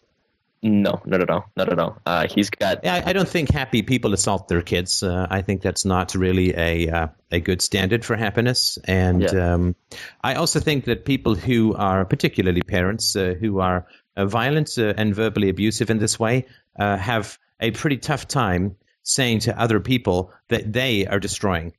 No, 0.62 1.00
not 1.06 1.22
at 1.22 1.30
all. 1.30 1.50
Not 1.56 1.72
at 1.72 1.78
all. 1.78 1.96
Uh, 2.04 2.26
he's 2.28 2.50
got. 2.50 2.86
I, 2.86 3.02
I, 3.06 3.12
don't 3.14 3.28
think 3.28 3.50
happy 3.50 3.82
people 3.82 4.12
assault 4.12 4.48
their 4.48 4.60
kids. 4.60 5.02
Uh, 5.02 5.26
I 5.30 5.40
think 5.40 5.62
that's 5.62 5.86
not 5.86 6.14
really 6.14 6.54
a 6.54 6.90
uh, 6.90 7.06
a 7.30 7.40
good 7.40 7.62
standard 7.62 8.04
for 8.04 8.14
happiness. 8.14 8.78
And 8.84 9.22
yeah. 9.22 9.54
um, 9.54 9.74
I 10.22 10.34
also 10.34 10.60
think 10.60 10.84
that 10.84 11.06
people 11.06 11.34
who 11.34 11.74
are, 11.76 12.04
particularly 12.04 12.60
parents, 12.60 13.16
uh, 13.16 13.34
who 13.40 13.60
are 13.60 13.86
uh, 14.16 14.26
violent 14.26 14.76
uh, 14.76 14.92
and 14.98 15.14
verbally 15.14 15.48
abusive 15.48 15.88
in 15.88 15.98
this 15.98 16.20
way, 16.20 16.46
have 16.76 17.38
a 17.60 17.70
pretty 17.70 17.96
tough 17.96 18.28
time 18.28 18.76
saying 19.02 19.40
to 19.40 19.58
other 19.58 19.80
people 19.80 20.30
that 20.48 20.70
they 20.70 21.06
are 21.06 21.20
destroying 21.20 21.72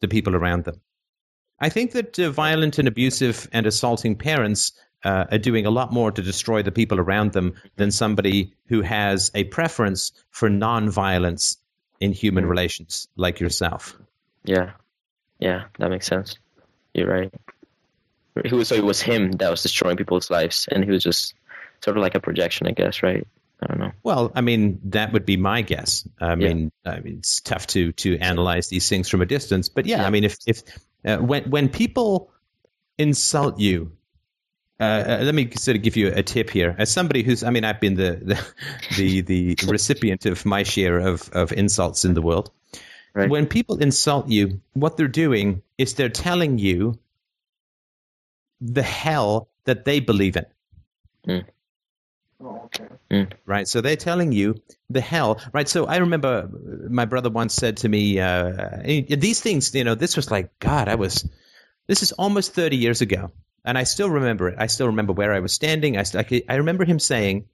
the 0.00 0.08
people 0.08 0.36
around 0.36 0.64
them. 0.64 0.80
I 1.58 1.70
think 1.70 1.92
that 1.92 2.18
uh, 2.18 2.30
violent 2.30 2.78
and 2.78 2.86
abusive 2.86 3.48
and 3.52 3.66
assaulting 3.66 4.16
parents 4.16 4.72
uh, 5.06 5.26
are 5.30 5.38
doing 5.38 5.66
a 5.66 5.70
lot 5.70 5.92
more 5.92 6.10
to 6.10 6.20
destroy 6.20 6.62
the 6.62 6.72
people 6.72 6.98
around 6.98 7.32
them 7.32 7.54
than 7.76 7.92
somebody 7.92 8.52
who 8.66 8.82
has 8.82 9.30
a 9.34 9.44
preference 9.44 10.10
for 10.30 10.50
non-violence 10.50 11.58
in 12.00 12.12
human 12.12 12.44
mm. 12.44 12.50
relations, 12.50 13.06
like 13.16 13.38
yourself. 13.38 13.96
Yeah, 14.44 14.72
yeah, 15.38 15.66
that 15.78 15.90
makes 15.90 16.06
sense. 16.06 16.38
You're 16.92 17.08
right. 17.08 17.32
He 18.44 18.54
was, 18.54 18.68
so 18.68 18.74
it 18.74 18.84
was 18.84 19.00
him 19.00 19.32
that 19.32 19.48
was 19.48 19.62
destroying 19.62 19.96
people's 19.96 20.28
lives, 20.28 20.68
and 20.70 20.84
he 20.84 20.90
was 20.90 21.04
just 21.04 21.34
sort 21.84 21.96
of 21.96 22.02
like 22.02 22.16
a 22.16 22.20
projection, 22.20 22.66
I 22.66 22.72
guess, 22.72 23.02
right? 23.02 23.26
I 23.62 23.66
don't 23.66 23.78
know. 23.78 23.92
Well, 24.02 24.32
I 24.34 24.40
mean, 24.40 24.80
that 24.86 25.12
would 25.12 25.24
be 25.24 25.36
my 25.36 25.62
guess. 25.62 26.06
I 26.20 26.34
mean, 26.34 26.72
yeah. 26.84 26.92
I 26.92 27.00
mean, 27.00 27.18
it's 27.18 27.40
tough 27.40 27.66
to 27.68 27.92
to 27.92 28.18
analyze 28.18 28.68
these 28.68 28.88
things 28.88 29.08
from 29.08 29.22
a 29.22 29.26
distance, 29.26 29.68
but 29.68 29.86
yeah, 29.86 29.98
yeah. 29.98 30.06
I 30.06 30.10
mean, 30.10 30.24
if 30.24 30.36
if 30.46 30.62
uh, 31.04 31.18
when 31.18 31.48
when 31.48 31.68
people 31.68 32.32
insult 32.98 33.60
you, 33.60 33.92
uh, 34.78 34.82
uh, 34.82 35.18
let 35.22 35.34
me 35.34 35.50
sort 35.52 35.76
of 35.76 35.82
give 35.82 35.96
you 35.96 36.12
a 36.14 36.22
tip 36.22 36.50
here. 36.50 36.74
As 36.78 36.92
somebody 36.92 37.22
who's, 37.22 37.42
I 37.42 37.50
mean, 37.50 37.64
I've 37.64 37.80
been 37.80 37.94
the 37.94 38.20
the 38.22 38.46
the, 38.96 39.20
the 39.22 39.56
recipient 39.68 40.26
of 40.26 40.44
my 40.44 40.62
share 40.64 40.98
of 40.98 41.28
of 41.30 41.52
insults 41.52 42.04
in 42.04 42.14
the 42.14 42.22
world. 42.22 42.50
Right. 43.14 43.30
When 43.30 43.46
people 43.46 43.78
insult 43.78 44.28
you, 44.28 44.60
what 44.74 44.98
they're 44.98 45.08
doing 45.08 45.62
is 45.78 45.94
they're 45.94 46.10
telling 46.10 46.58
you 46.58 46.98
the 48.60 48.82
hell 48.82 49.48
that 49.64 49.86
they 49.86 50.00
believe 50.00 50.36
in. 50.36 50.44
Mm. 51.26 51.44
Oh, 52.42 52.62
okay. 52.66 52.84
Mm. 53.10 53.32
Right. 53.46 53.66
So 53.66 53.80
they're 53.80 53.96
telling 53.96 54.32
you 54.32 54.60
the 54.90 55.00
hell. 55.00 55.40
Right. 55.54 55.66
So 55.66 55.86
I 55.86 55.96
remember 55.96 56.50
my 56.90 57.06
brother 57.06 57.30
once 57.30 57.54
said 57.54 57.78
to 57.78 57.88
me, 57.88 58.20
uh, 58.20 58.82
these 58.84 59.40
things, 59.40 59.74
you 59.74 59.84
know, 59.84 59.94
this 59.94 60.16
was 60.16 60.30
like, 60.30 60.58
God, 60.58 60.88
I 60.88 60.96
was, 60.96 61.26
this 61.86 62.02
is 62.02 62.12
almost 62.12 62.52
30 62.52 62.76
years 62.76 63.00
ago. 63.00 63.30
And 63.66 63.76
I 63.76 63.82
still 63.82 64.08
remember 64.08 64.48
it. 64.48 64.56
I 64.58 64.68
still 64.68 64.86
remember 64.86 65.12
where 65.12 65.32
I 65.32 65.40
was 65.40 65.52
standing. 65.52 65.98
I, 65.98 66.04
I 66.48 66.54
remember 66.54 66.84
him 66.84 67.00
saying, 67.00 67.46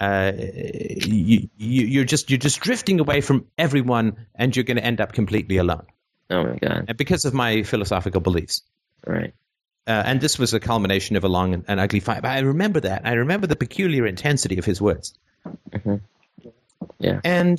uh, 0.00 0.32
you, 0.36 1.48
you, 1.56 1.86
you're 1.86 2.04
just 2.04 2.30
you're 2.30 2.38
just 2.38 2.60
drifting 2.60 3.00
away 3.00 3.20
from 3.20 3.46
everyone, 3.58 4.26
and 4.36 4.54
you're 4.54 4.64
going 4.64 4.76
to 4.76 4.84
end 4.84 5.00
up 5.00 5.12
completely 5.12 5.56
alone. 5.56 5.86
Oh 6.30 6.44
my 6.44 6.56
god! 6.58 6.84
And 6.86 6.96
because 6.96 7.24
of 7.24 7.34
my 7.34 7.64
philosophical 7.64 8.20
beliefs. 8.20 8.62
Right. 9.04 9.34
Uh, 9.86 10.02
and 10.04 10.20
this 10.20 10.38
was 10.38 10.52
a 10.52 10.60
culmination 10.60 11.16
of 11.16 11.24
a 11.24 11.28
long 11.28 11.54
and, 11.54 11.64
and, 11.66 11.80
ugly 11.80 12.00
fight. 12.00 12.20
But 12.20 12.32
I 12.32 12.40
remember 12.40 12.80
that. 12.80 13.06
I 13.06 13.14
remember 13.14 13.46
the 13.46 13.56
peculiar 13.56 14.06
intensity 14.06 14.58
of 14.58 14.66
his 14.66 14.82
words. 14.82 15.14
Mm-hmm. 15.70 15.96
Yeah. 16.98 17.20
And 17.24 17.58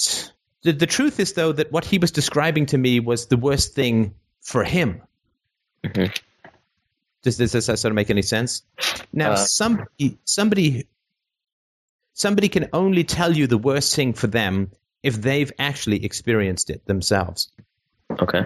the, 0.61 0.73
the 0.73 0.85
truth 0.85 1.19
is, 1.19 1.33
though, 1.33 1.51
that 1.51 1.71
what 1.71 1.85
he 1.85 1.97
was 1.97 2.11
describing 2.11 2.67
to 2.67 2.77
me 2.77 2.99
was 2.99 3.25
the 3.25 3.37
worst 3.37 3.73
thing 3.73 4.13
for 4.41 4.63
him. 4.63 5.01
Mm-hmm. 5.83 6.13
Does, 7.23 7.37
does 7.37 7.51
this 7.51 7.65
sort 7.65 7.85
of 7.85 7.93
make 7.93 8.09
any 8.09 8.21
sense? 8.21 8.63
Now, 9.11 9.31
uh, 9.31 9.35
somebody, 9.35 10.17
somebody, 10.23 10.87
somebody 12.13 12.49
can 12.49 12.69
only 12.73 13.03
tell 13.03 13.35
you 13.35 13.47
the 13.47 13.57
worst 13.57 13.95
thing 13.95 14.13
for 14.13 14.27
them 14.27 14.71
if 15.03 15.21
they've 15.21 15.51
actually 15.59 16.05
experienced 16.05 16.69
it 16.69 16.85
themselves. 16.85 17.51
Okay. 18.21 18.45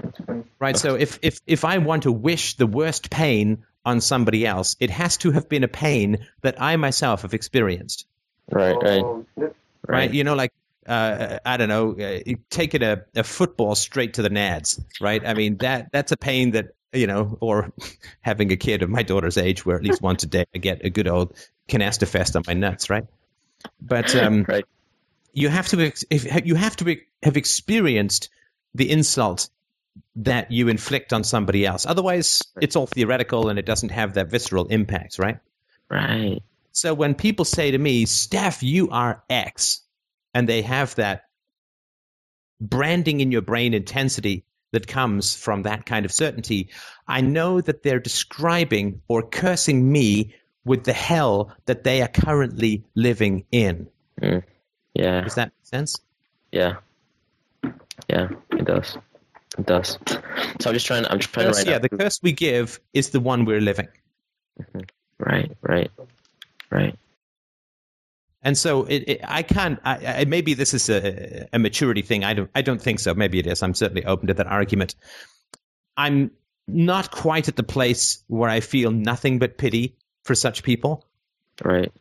Right. 0.60 0.78
So 0.78 0.96
if, 0.96 1.20
if, 1.22 1.40
if 1.46 1.66
I 1.66 1.78
want 1.78 2.04
to 2.04 2.12
wish 2.12 2.58
the 2.58 2.68
worst 2.68 3.10
pain 3.10 3.66
on 3.86 4.02
somebody 4.02 4.46
else, 4.46 4.76
it 4.80 4.90
has 4.90 5.18
to 5.18 5.32
have 5.32 5.50
been 5.50 5.64
a 5.64 5.68
pain 5.68 6.28
that 6.42 6.62
I 6.62 6.76
myself 6.78 7.24
have 7.24 7.34
experienced. 7.34 8.08
Right. 8.52 8.76
Right. 8.76 9.04
Right. 9.36 9.54
right? 9.88 10.14
You 10.14 10.24
know, 10.24 10.36
like 10.36 10.52
uh, 10.88 11.40
I 11.46 11.58
don't 11.58 11.70
know, 11.70 11.96
uh, 11.98 12.20
taking 12.50 12.84
a, 12.84 13.04
a 13.16 13.24
football 13.24 13.76
straight 13.76 14.16
to 14.16 14.22
the 14.22 14.30
nads, 14.30 14.82
right? 15.00 15.26
I 15.26 15.34
mean 15.34 15.58
that 15.58 15.92
that's 15.92 16.12
a 16.12 16.18
pain 16.18 16.52
that 16.52 16.74
you 16.94 17.08
know, 17.08 17.38
or 17.42 17.72
having 18.22 18.52
a 18.52 18.58
kid 18.58 18.84
of 18.84 18.90
my 18.90 19.04
daughter's 19.04 19.38
age, 19.38 19.66
where 19.66 19.76
at 19.76 19.84
least 19.84 20.02
once 20.02 20.24
a 20.24 20.28
day 20.28 20.46
I 20.54 20.58
get 20.58 20.86
a 20.86 20.90
good 20.90 21.08
old 21.08 21.36
canasta 21.68 22.08
fest 22.08 22.36
on 22.36 22.44
my 22.48 22.54
nuts, 22.54 22.90
right? 22.90 23.06
But 23.82 24.16
um, 24.24 24.46
right. 24.48 24.66
you 25.34 25.50
have 25.50 25.68
to 25.70 25.92
if, 26.10 26.46
you 26.46 26.56
have 26.56 26.76
to 26.78 26.98
have 27.22 27.38
experienced 27.38 28.30
the 28.76 28.90
insult 28.90 29.50
that 30.16 30.52
you 30.52 30.70
inflict 30.70 31.14
on 31.14 31.24
somebody 31.24 31.66
else. 31.66 31.86
Otherwise, 31.86 32.42
it's 32.60 32.76
all 32.76 32.88
theoretical 32.88 33.50
and 33.50 33.60
it 33.60 33.66
doesn't 33.66 33.90
have 33.90 34.16
that 34.16 34.30
visceral 34.30 34.68
impact, 34.68 35.20
right? 35.20 35.38
Right. 35.90 36.42
So 36.72 36.94
when 36.94 37.14
people 37.14 37.46
say 37.46 37.72
to 37.72 37.78
me, 37.78 38.06
Steph, 38.06 38.64
you 38.64 38.90
are 38.90 39.24
X, 39.30 39.82
and 40.34 40.50
they 40.50 40.64
have 40.64 40.96
that 40.96 41.26
branding 42.60 43.20
in 43.20 43.32
your 43.32 43.42
brain 43.42 43.74
intensity 43.74 44.46
that 44.74 44.88
comes 44.88 45.36
from 45.36 45.64
that 45.64 45.86
kind 45.86 46.06
of 46.06 46.12
certainty, 46.12 46.70
I 47.08 47.22
know 47.22 47.62
that 47.62 47.84
they're 47.84 48.00
describing 48.00 49.02
or 49.08 49.22
cursing 49.22 49.90
me 49.92 50.34
with 50.66 50.84
the 50.84 50.94
hell 50.94 51.56
that 51.66 51.84
they 51.84 52.02
are 52.02 52.08
currently 52.08 52.84
living 52.96 53.46
in. 53.52 53.88
Mm. 54.22 54.44
Yeah. 54.94 55.22
Does 55.22 55.36
that 55.36 55.48
make 55.48 55.66
sense? 55.66 56.00
Yeah. 56.52 56.78
Yeah, 58.10 58.30
it 58.52 58.66
does. 58.66 58.98
It 59.58 59.66
does. 59.66 60.00
So 60.60 60.70
I'm 60.70 60.74
just 60.74 60.88
trying. 60.88 61.06
I'm 61.06 61.20
trying 61.20 61.48
curse, 61.48 61.64
to 61.64 61.70
write. 61.70 61.72
Yeah, 61.72 61.80
the 61.80 61.90
curse 61.90 62.20
we 62.24 62.32
give 62.32 62.80
is 62.94 63.12
the 63.12 63.20
one 63.20 63.46
we're 63.46 63.62
living. 63.62 63.88
Mm-hmm. 64.60 64.80
Right. 65.20 65.56
Right. 65.62 65.92
Right. 66.72 66.98
And 68.44 68.58
so 68.58 68.84
it, 68.84 69.04
it, 69.08 69.22
I 69.24 69.42
can't. 69.42 69.80
I, 69.86 70.22
I, 70.22 70.26
maybe 70.26 70.54
this 70.54 70.74
is 70.74 70.90
a, 70.90 71.48
a 71.54 71.60
maturity 71.60 72.02
thing. 72.02 72.24
I 72.24 72.34
don't. 72.34 72.50
I 72.54 72.62
don't 72.62 72.82
think 72.82 73.00
so. 73.00 73.14
Maybe 73.14 73.40
it 73.40 73.48
is. 73.48 73.64
I'm 73.64 73.74
certainly 73.74 74.06
open 74.06 74.28
to 74.28 74.34
that 74.36 74.48
argument. 74.48 74.96
I'm 75.96 76.32
not 76.68 77.12
quite 77.12 77.48
at 77.48 77.56
the 77.56 77.64
place 77.64 78.24
where 78.28 78.50
I 78.50 78.60
feel 78.60 78.92
nothing 78.92 79.40
but 79.40 79.58
pity 79.58 79.96
for 80.24 80.36
such 80.36 80.64
people. 80.64 81.08
Right. 81.64 81.92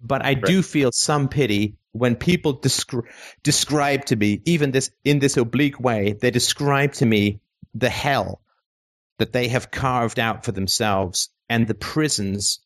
But 0.00 0.22
I 0.22 0.34
right. 0.34 0.44
do 0.44 0.62
feel 0.62 0.92
some 0.92 1.28
pity 1.28 1.76
when 1.92 2.16
people 2.16 2.58
descri- 2.58 3.08
describe 3.42 4.04
to 4.06 4.16
me, 4.16 4.42
even 4.44 4.70
this 4.70 4.90
in 5.04 5.18
this 5.18 5.36
oblique 5.36 5.80
way, 5.80 6.12
they 6.12 6.30
describe 6.30 6.92
to 6.94 7.06
me 7.06 7.40
the 7.74 7.88
hell 7.88 8.42
that 9.18 9.32
they 9.32 9.48
have 9.48 9.70
carved 9.70 10.18
out 10.18 10.44
for 10.44 10.52
themselves 10.52 11.30
and 11.48 11.66
the 11.66 11.74
prisons 11.74 12.60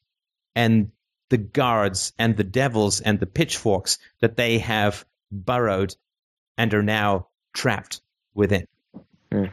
and 0.57 0.91
the 1.31 1.39
guards 1.39 2.13
and 2.19 2.37
the 2.37 2.45
devils 2.45 3.01
and 3.01 3.19
the 3.19 3.27
pitchforks 3.27 3.99
that 4.21 4.37
they 4.37 4.59
have 4.59 5.05
burrowed 5.33 5.97
and 6.59 6.75
are 6.75 6.83
now 6.83 7.29
trapped 7.55 8.03
within. 8.35 8.67
Yeah. 9.33 9.47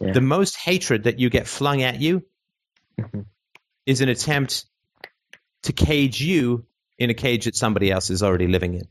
Yeah. 0.00 0.12
The 0.12 0.20
most 0.20 0.56
hatred 0.56 1.04
that 1.04 1.18
you 1.18 1.30
get 1.30 1.46
flung 1.46 1.82
at 1.82 2.00
you 2.00 2.24
Mhm. 2.98 3.26
is 3.86 4.00
an 4.00 4.08
attempt 4.08 4.66
to 5.62 5.72
cage 5.72 6.20
you 6.20 6.66
in 6.98 7.10
a 7.10 7.14
cage 7.14 7.46
that 7.46 7.56
somebody 7.56 7.90
else 7.90 8.10
is 8.10 8.22
already 8.22 8.46
living 8.48 8.74
in. 8.74 8.88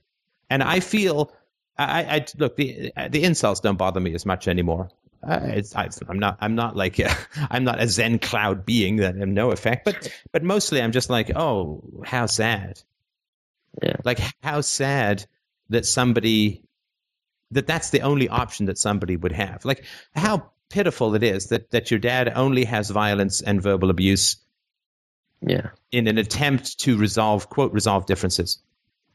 And 0.49 0.63
I 0.63 0.79
feel, 0.79 1.31
I, 1.77 2.03
I 2.03 2.25
look 2.37 2.55
the 2.55 2.91
the 3.09 3.23
insults 3.23 3.59
don't 3.59 3.77
bother 3.77 3.99
me 3.99 4.13
as 4.13 4.25
much 4.25 4.47
anymore. 4.47 4.89
Uh, 5.23 5.39
it's, 5.43 5.75
I, 5.75 5.89
I'm 6.09 6.17
not 6.19 6.37
I'm 6.41 6.55
not 6.55 6.75
like 6.75 6.97
a, 6.99 7.09
I'm 7.51 7.63
not 7.63 7.79
a 7.81 7.87
Zen 7.87 8.19
cloud 8.19 8.65
being 8.65 8.97
that 8.97 9.15
have 9.15 9.27
no 9.27 9.51
effect, 9.51 9.85
but 9.85 10.11
but 10.31 10.43
mostly 10.43 10.81
I'm 10.81 10.91
just 10.91 11.09
like, 11.09 11.31
oh, 11.35 11.83
how 12.03 12.25
sad. 12.25 12.81
Yeah. 13.81 13.97
Like 14.03 14.19
how 14.43 14.61
sad 14.61 15.25
that 15.69 15.85
somebody 15.85 16.63
that 17.51 17.67
that's 17.67 17.91
the 17.91 18.01
only 18.01 18.29
option 18.29 18.65
that 18.65 18.77
somebody 18.77 19.15
would 19.15 19.31
have. 19.31 19.63
Like 19.63 19.85
how 20.15 20.51
pitiful 20.69 21.15
it 21.15 21.23
is 21.23 21.47
that 21.47 21.69
that 21.71 21.91
your 21.91 21.99
dad 21.99 22.31
only 22.35 22.65
has 22.65 22.89
violence 22.89 23.41
and 23.41 23.61
verbal 23.61 23.89
abuse 23.89 24.37
Yeah. 25.41 25.69
in 25.91 26.07
an 26.07 26.17
attempt 26.17 26.79
to 26.79 26.97
resolve 26.97 27.49
quote 27.49 27.73
resolve 27.73 28.05
differences. 28.05 28.59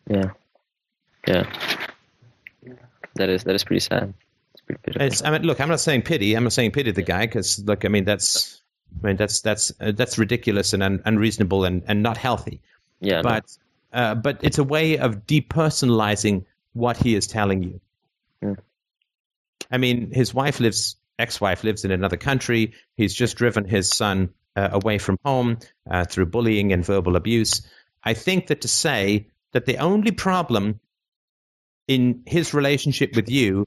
Yeah. 0.09 0.31
Yeah. 1.27 1.51
That 3.17 3.29
is 3.31 3.45
that 3.45 3.55
is 3.55 3.65
pretty 3.65 3.81
sad. 3.81 4.15
It's 4.69 4.81
pretty 4.81 4.81
pitiful. 4.83 5.07
It's, 5.07 5.23
I 5.23 5.31
mean, 5.31 5.43
look, 5.43 5.61
I'm 5.61 5.69
not 5.69 5.81
saying 5.81 6.03
pity. 6.03 6.35
I'm 6.35 6.45
not 6.45 6.53
saying 6.53 6.73
pity 6.73 6.91
the 6.91 7.03
guy 7.03 7.27
because 7.27 7.63
look, 7.65 7.85
I 7.85 7.89
mean 7.89 8.05
that's 8.05 8.61
I 9.03 9.07
mean 9.07 9.17
that's 9.17 9.41
that's 9.41 9.73
uh, 9.81 9.93
that's 9.93 10.19
ridiculous 10.19 10.73
and 10.73 10.83
un, 10.83 11.03
unreasonable 11.05 11.65
and, 11.65 11.83
and 11.87 12.03
not 12.03 12.17
healthy. 12.17 12.61
yeah. 13.01 13.17
no. 13.17 13.23
But 13.23 13.59
uh, 13.93 14.15
but 14.15 14.41
it's 14.43 14.59
a 14.59 14.65
way 14.65 14.99
of 14.99 15.27
depersonalizing 15.27 16.45
what 16.73 16.97
he 16.97 17.15
is 17.15 17.27
telling 17.27 17.63
you. 17.63 17.81
Hmm. 18.43 18.53
I 19.71 19.79
mean, 19.79 20.11
his 20.13 20.35
wife 20.35 20.61
lives, 20.61 20.97
ex-wife 21.19 21.65
lives 21.65 21.85
in 21.85 21.91
another 21.91 22.17
country. 22.17 22.75
He's 22.97 23.15
just 23.15 23.37
driven 23.37 23.65
his 23.65 23.89
son 23.89 24.31
uh, 24.55 24.69
away 24.73 24.99
from 24.99 25.19
home 25.25 25.59
uh, 25.91 26.05
through 26.05 26.27
bullying 26.27 26.73
and 26.73 26.85
verbal 26.85 27.17
abuse. 27.17 27.63
I 28.03 28.15
think 28.15 28.49
that 28.49 28.61
to 28.63 28.69
say 28.69 29.29
that 29.53 29.67
the 29.67 29.79
only 29.79 30.13
problem 30.13 30.81
in 31.89 32.23
his 32.27 32.53
relationship 32.53 33.17
with 33.17 33.31
you 33.31 33.67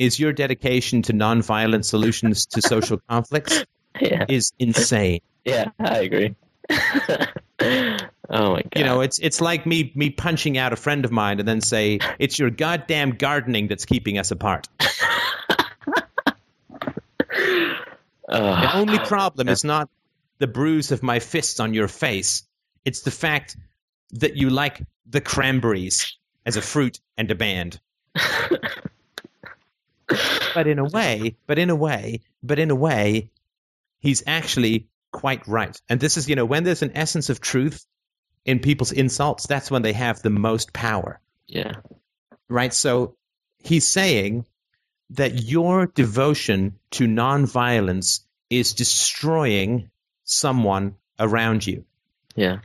is 0.00 0.18
your 0.18 0.32
dedication 0.32 1.02
to 1.02 1.12
nonviolent 1.12 1.84
solutions 1.84 2.46
to 2.46 2.62
social 2.62 2.98
conflicts 3.08 3.66
yeah. 4.00 4.24
is 4.28 4.50
insane. 4.58 5.20
Yeah. 5.44 5.68
I 5.78 5.98
agree. 5.98 6.34
oh 6.70 7.26
my 8.30 8.62
god. 8.62 8.72
You 8.76 8.84
know, 8.84 9.02
it's 9.02 9.18
it's 9.18 9.42
like 9.42 9.66
me 9.66 9.92
me 9.94 10.08
punching 10.08 10.56
out 10.56 10.72
a 10.72 10.76
friend 10.76 11.04
of 11.04 11.12
mine 11.12 11.38
and 11.38 11.46
then 11.46 11.60
say 11.60 11.98
it's 12.18 12.38
your 12.38 12.48
goddamn 12.48 13.10
gardening 13.10 13.68
that's 13.68 13.84
keeping 13.84 14.18
us 14.18 14.32
apart. 14.32 14.66
The 18.28 18.76
only 18.76 18.98
problem 19.00 19.48
is 19.48 19.64
not 19.64 19.90
the 20.38 20.46
bruise 20.46 20.92
of 20.92 21.02
my 21.02 21.18
fists 21.18 21.58
on 21.58 21.74
your 21.74 21.88
face. 21.88 22.44
It's 22.84 23.00
the 23.00 23.10
fact 23.10 23.56
that 24.12 24.36
you 24.36 24.50
like 24.50 24.82
the 25.04 25.20
cranberries 25.20 26.16
as 26.46 26.56
a 26.56 26.62
fruit 26.62 27.00
and 27.18 27.28
a 27.28 27.34
band. 27.34 27.80
But 30.54 30.66
in 30.66 30.78
a 30.78 30.84
way, 30.84 31.36
but 31.46 31.58
in 31.58 31.70
a 31.70 31.76
way, 31.76 32.20
but 32.42 32.58
in 32.58 32.70
a 32.70 32.74
way, 32.74 33.30
he's 34.00 34.22
actually 34.26 34.88
quite 35.12 35.46
right. 35.46 35.80
And 35.88 36.00
this 36.00 36.16
is, 36.16 36.28
you 36.28 36.36
know, 36.36 36.44
when 36.44 36.64
there's 36.64 36.82
an 36.82 36.92
essence 36.94 37.30
of 37.30 37.40
truth 37.40 37.86
in 38.44 38.58
people's 38.58 38.92
insults, 38.92 39.46
that's 39.46 39.70
when 39.70 39.82
they 39.82 39.92
have 39.92 40.22
the 40.22 40.30
most 40.30 40.72
power. 40.72 41.20
yeah. 41.46 41.74
right? 42.48 42.72
So 42.72 43.16
he's 43.58 43.86
saying 43.86 44.46
that 45.10 45.42
your 45.42 45.86
devotion 45.86 46.78
to 46.92 47.06
nonviolence 47.06 48.20
is 48.48 48.74
destroying 48.74 49.90
someone 50.24 50.96
around 51.18 51.66
you. 51.66 51.84
Yeah. 52.34 52.60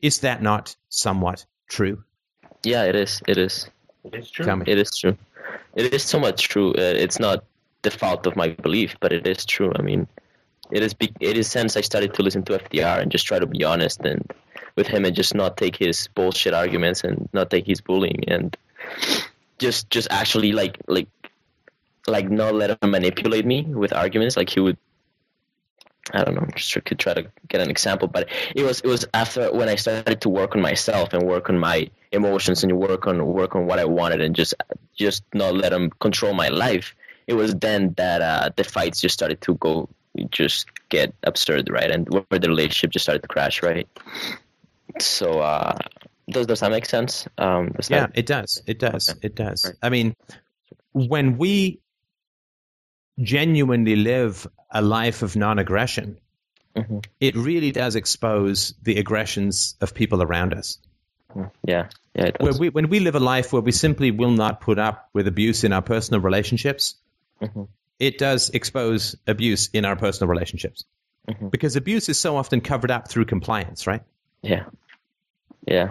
Is 0.00 0.20
that 0.20 0.42
not 0.42 0.76
somewhat 0.88 1.46
true? 1.68 2.04
Yeah. 2.62 2.84
It 2.84 2.96
is. 2.96 3.22
It 3.26 3.38
is. 3.38 3.68
It's 4.12 4.30
true. 4.30 4.44
Tell 4.44 4.56
me. 4.56 4.64
It 4.66 4.78
is 4.78 4.96
true. 4.96 5.16
It 5.74 5.92
is 5.92 6.02
so 6.02 6.18
much 6.18 6.48
true. 6.48 6.70
Uh, 6.70 6.94
it's 7.04 7.18
not 7.18 7.44
the 7.82 7.90
fault 7.90 8.26
of 8.26 8.36
my 8.36 8.48
belief, 8.48 8.96
but 9.00 9.12
it 9.12 9.26
is 9.26 9.44
true. 9.44 9.72
I 9.74 9.82
mean, 9.82 10.08
it 10.70 10.82
is. 10.82 10.94
Be- 10.94 11.12
it 11.20 11.36
is 11.36 11.48
since 11.48 11.76
I 11.76 11.80
started 11.82 12.14
to 12.14 12.22
listen 12.22 12.42
to 12.44 12.58
FDR 12.58 13.00
and 13.00 13.10
just 13.10 13.26
try 13.26 13.38
to 13.38 13.46
be 13.46 13.64
honest 13.64 14.00
and 14.00 14.30
with 14.74 14.86
him 14.86 15.04
and 15.04 15.14
just 15.14 15.34
not 15.34 15.56
take 15.56 15.76
his 15.76 16.08
bullshit 16.08 16.54
arguments 16.54 17.04
and 17.04 17.28
not 17.32 17.50
take 17.50 17.66
his 17.66 17.80
bullying 17.80 18.24
and 18.28 18.56
just 19.58 19.88
just 19.90 20.08
actually 20.10 20.52
like 20.52 20.78
like 20.86 21.08
like 22.06 22.30
not 22.30 22.54
let 22.54 22.70
him 22.82 22.90
manipulate 22.90 23.46
me 23.46 23.62
with 23.62 23.92
arguments. 23.92 24.36
Like 24.36 24.50
he 24.50 24.60
would. 24.60 24.78
I 26.12 26.24
don't 26.24 26.34
know. 26.34 26.42
I'm 26.42 26.52
Just 26.54 26.84
could 26.84 26.98
try 26.98 27.14
to 27.14 27.26
get 27.48 27.60
an 27.60 27.70
example, 27.70 28.08
but 28.08 28.28
it 28.54 28.62
was 28.62 28.80
it 28.80 28.86
was 28.86 29.06
after 29.12 29.52
when 29.52 29.68
I 29.68 29.74
started 29.76 30.20
to 30.22 30.28
work 30.28 30.54
on 30.54 30.62
myself 30.62 31.12
and 31.12 31.22
work 31.24 31.50
on 31.50 31.58
my 31.58 31.90
emotions 32.12 32.62
and 32.62 32.72
work 32.78 33.06
on 33.06 33.24
work 33.26 33.56
on 33.56 33.66
what 33.66 33.78
I 33.78 33.84
wanted 33.84 34.20
and 34.20 34.34
just 34.34 34.54
just 34.94 35.24
not 35.34 35.54
let 35.54 35.70
them 35.70 35.90
control 36.00 36.32
my 36.34 36.48
life. 36.48 36.94
It 37.26 37.34
was 37.34 37.54
then 37.54 37.94
that 37.96 38.22
uh, 38.22 38.50
the 38.56 38.62
fights 38.64 39.00
just 39.00 39.14
started 39.14 39.40
to 39.42 39.54
go 39.56 39.88
just 40.30 40.66
get 40.88 41.12
absurd, 41.24 41.68
right? 41.70 41.90
And 41.90 42.08
where 42.08 42.38
the 42.38 42.48
relationship 42.48 42.90
just 42.90 43.04
started 43.04 43.22
to 43.22 43.28
crash, 43.28 43.62
right? 43.62 43.88
So 45.00 45.40
uh, 45.40 45.76
does 46.30 46.46
does 46.46 46.60
that 46.60 46.70
make 46.70 46.86
sense? 46.86 47.26
Um, 47.36 47.70
does 47.70 47.90
Yeah, 47.90 48.06
that- 48.06 48.18
it 48.18 48.26
does. 48.26 48.62
It 48.66 48.78
does. 48.78 49.10
Okay. 49.10 49.18
It 49.24 49.34
does. 49.34 49.64
Right. 49.64 49.74
I 49.82 49.90
mean, 49.90 50.14
when 50.92 51.36
we 51.36 51.80
genuinely 53.20 53.96
live 53.96 54.46
a 54.70 54.82
life 54.82 55.22
of 55.22 55.36
non 55.36 55.58
aggression, 55.58 56.18
Mhm. 56.76 57.04
it 57.20 57.34
really 57.36 57.72
does 57.72 57.96
expose 57.96 58.74
the 58.82 58.98
aggressions 58.98 59.74
of 59.80 59.94
people 59.94 60.22
around 60.22 60.52
us. 60.54 60.78
yeah, 61.64 61.88
yeah, 62.14 62.26
it 62.26 62.36
Where 62.40 62.54
we, 62.54 62.68
when 62.70 62.88
we 62.88 63.00
live 63.00 63.14
a 63.14 63.20
life 63.20 63.52
where 63.52 63.60
we 63.62 63.72
simply 63.72 64.10
will 64.10 64.30
not 64.30 64.60
put 64.60 64.78
up 64.78 65.10
with 65.12 65.26
abuse 65.28 65.64
in 65.64 65.72
our 65.72 65.82
personal 65.82 66.20
relationships, 66.22 66.94
Mhm. 67.42 67.68
it 67.98 68.16
does 68.18 68.50
expose 68.50 69.16
abuse 69.26 69.68
in 69.72 69.84
our 69.84 69.96
personal 69.96 70.28
relationships. 70.30 70.84
Mhm. 71.28 71.50
Because 71.50 71.76
abuse 71.76 72.08
is 72.08 72.18
so 72.18 72.36
often 72.36 72.60
covered 72.62 72.90
up 72.90 73.08
through 73.08 73.26
compliance, 73.26 73.86
right? 73.86 74.02
yeah, 74.42 74.64
yeah, 75.66 75.90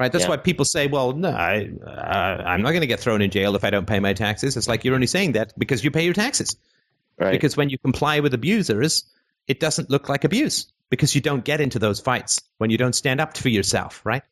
Right. 0.00 0.10
That's 0.10 0.24
Yeah. 0.24 0.30
why 0.30 0.36
people 0.38 0.64
say, 0.64 0.86
"Well, 0.86 1.12
no, 1.12 1.28
I, 1.28 1.68
uh, 1.86 1.90
I'm 1.90 2.62
not 2.62 2.70
going 2.70 2.80
to 2.80 2.86
get 2.86 3.00
thrown 3.00 3.20
in 3.20 3.30
jail 3.30 3.54
if 3.54 3.64
I 3.64 3.68
don't 3.68 3.86
pay 3.86 4.00
my 4.00 4.14
taxes." 4.14 4.56
It's 4.56 4.66
like 4.66 4.82
you're 4.82 4.94
only 4.94 5.06
saying 5.06 5.32
that 5.32 5.52
because 5.58 5.84
you 5.84 5.90
pay 5.90 6.06
your 6.06 6.14
taxes. 6.14 6.56
right. 7.18 7.32
Because 7.32 7.54
when 7.54 7.68
you 7.68 7.76
comply 7.76 8.20
with 8.20 8.32
abusers, 8.32 9.04
it 9.46 9.60
doesn't 9.60 9.90
look 9.90 10.08
like 10.08 10.24
abuse 10.24 10.72
because 10.88 11.14
you 11.14 11.20
don't 11.20 11.44
get 11.44 11.60
into 11.60 11.78
those 11.78 12.00
fights 12.00 12.40
when 12.56 12.70
you 12.70 12.78
don't 12.78 12.94
stand 12.94 13.20
up 13.20 13.36
for 13.36 13.50
yourself, 13.50 14.00
right? 14.06 14.22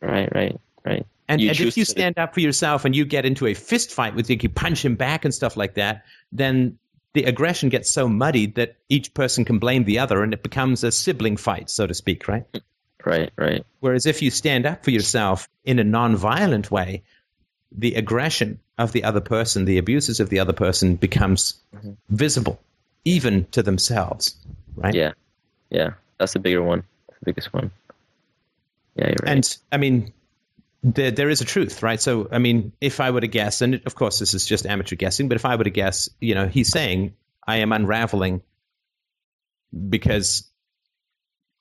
right, 0.00 0.28
right, 0.34 0.60
right. 0.84 1.06
And, 1.28 1.40
and 1.40 1.60
if 1.60 1.76
you 1.76 1.84
stand 1.84 2.18
up 2.18 2.34
for 2.34 2.40
yourself 2.40 2.84
and 2.84 2.94
you 2.96 3.04
get 3.04 3.24
into 3.24 3.46
a 3.46 3.54
fist 3.54 3.92
fight 3.92 4.16
with 4.16 4.28
you, 4.28 4.36
you 4.42 4.48
punch 4.48 4.84
him 4.84 4.96
back 4.96 5.24
and 5.24 5.32
stuff 5.32 5.56
like 5.56 5.74
that, 5.74 6.04
then 6.32 6.78
the 7.12 7.24
aggression 7.24 7.68
gets 7.68 7.90
so 7.92 8.08
muddied 8.08 8.56
that 8.56 8.76
each 8.88 9.14
person 9.14 9.44
can 9.44 9.60
blame 9.60 9.84
the 9.84 10.00
other 10.00 10.24
and 10.24 10.34
it 10.34 10.42
becomes 10.42 10.82
a 10.82 10.90
sibling 10.90 11.36
fight, 11.36 11.70
so 11.70 11.86
to 11.86 11.94
speak, 11.94 12.26
right? 12.26 12.44
Right, 13.04 13.30
right. 13.36 13.64
Whereas 13.80 14.06
if 14.06 14.22
you 14.22 14.30
stand 14.30 14.66
up 14.66 14.84
for 14.84 14.90
yourself 14.90 15.48
in 15.64 15.78
a 15.78 15.84
non-violent 15.84 16.70
way, 16.70 17.02
the 17.72 17.94
aggression 17.94 18.60
of 18.78 18.92
the 18.92 19.04
other 19.04 19.20
person, 19.20 19.64
the 19.64 19.78
abuses 19.78 20.20
of 20.20 20.30
the 20.30 20.38
other 20.38 20.52
person 20.52 20.96
becomes 20.96 21.54
mm-hmm. 21.74 21.92
visible, 22.08 22.60
even 23.04 23.46
to 23.52 23.62
themselves, 23.62 24.36
right? 24.76 24.94
Yeah, 24.94 25.12
yeah. 25.70 25.90
That's 26.18 26.32
the 26.32 26.38
bigger 26.38 26.62
one. 26.62 26.84
That's 27.08 27.20
the 27.20 27.24
biggest 27.26 27.52
one. 27.52 27.70
Yeah, 28.96 29.08
you're 29.08 29.16
right. 29.22 29.32
And 29.36 29.58
I 29.72 29.76
mean, 29.76 30.12
there, 30.82 31.10
there 31.10 31.28
is 31.28 31.40
a 31.40 31.44
truth, 31.44 31.82
right? 31.82 32.00
So, 32.00 32.28
I 32.30 32.38
mean, 32.38 32.72
if 32.80 33.00
I 33.00 33.10
were 33.10 33.20
to 33.20 33.28
guess, 33.28 33.60
and 33.60 33.82
of 33.86 33.94
course 33.94 34.18
this 34.18 34.34
is 34.34 34.46
just 34.46 34.66
amateur 34.66 34.96
guessing, 34.96 35.28
but 35.28 35.36
if 35.36 35.44
I 35.44 35.56
were 35.56 35.64
to 35.64 35.70
guess, 35.70 36.08
you 36.20 36.34
know, 36.34 36.46
he's 36.46 36.68
saying, 36.68 37.14
I 37.46 37.58
am 37.58 37.72
unraveling 37.72 38.42
because 39.88 40.48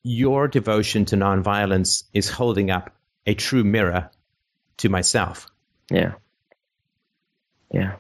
your 0.04 0.48
devotion 0.48 1.06
to 1.06 1.16
nonviolence 1.16 2.04
is 2.14 2.30
holding 2.30 2.70
up 2.72 2.94
a 3.26 3.34
true 3.34 3.64
mirror 3.64 4.10
to 4.78 4.90
myself. 4.90 5.50
yeah, 5.90 6.14
yeah, 7.72 7.96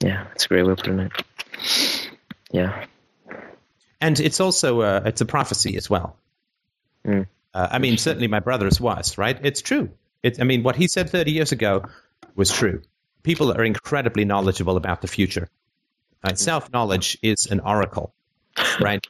yeah. 0.00 0.26
it's 0.32 0.44
a 0.44 0.48
great 0.48 0.64
way 0.64 0.72
of 0.72 0.78
putting 0.78 1.00
it. 1.00 1.12
Yeah, 2.50 2.86
And 4.00 4.18
it's 4.20 4.40
also 4.40 4.82
a, 4.82 5.02
it's 5.04 5.20
a 5.20 5.26
prophecy 5.26 5.76
as 5.76 5.90
well. 5.90 6.16
Mm. 7.04 7.26
Uh, 7.52 7.68
I 7.72 7.78
mean, 7.78 7.98
certainly 7.98 8.28
my 8.28 8.40
brother's 8.40 8.80
was, 8.80 9.18
right? 9.18 9.38
It's 9.42 9.62
true. 9.62 9.90
It, 10.22 10.40
I 10.40 10.44
mean, 10.44 10.62
what 10.62 10.76
he 10.76 10.88
said 10.88 11.10
30 11.10 11.32
years 11.32 11.52
ago 11.52 11.84
was 12.34 12.52
true. 12.52 12.82
people 13.22 13.52
are 13.52 13.64
incredibly 13.64 14.24
knowledgeable 14.24 14.76
about 14.76 15.00
the 15.02 15.08
future. 15.08 15.48
Right? 16.24 16.38
Self 16.38 16.72
knowledge 16.72 17.18
is 17.22 17.46
an 17.46 17.60
oracle, 17.60 18.12
right? 18.80 19.06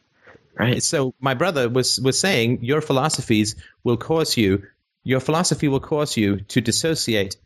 Right. 0.59 0.83
So 0.83 1.15
my 1.21 1.35
brother 1.35 1.69
was 1.69 2.01
was 2.01 2.19
saying 2.19 2.65
your 2.65 2.81
philosophies 2.81 3.55
will 3.85 3.97
cause 3.97 4.37
you, 4.37 4.65
your 5.05 5.21
philosophy 5.21 5.69
will 5.69 5.81
cause 5.81 6.17
you 6.17 6.41
to 6.41 6.61
dissociate 6.61 7.37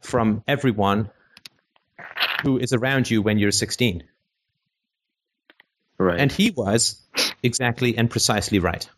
from 0.00 0.44
everyone 0.46 1.10
who 2.42 2.58
is 2.58 2.72
around 2.72 3.10
you 3.10 3.22
when 3.22 3.38
you're 3.38 3.50
16. 3.50 4.04
Right. 5.98 6.20
And 6.20 6.30
he 6.32 6.50
was 6.50 7.02
exactly 7.42 7.98
and 7.98 8.08
precisely 8.08 8.60
right. 8.60 8.88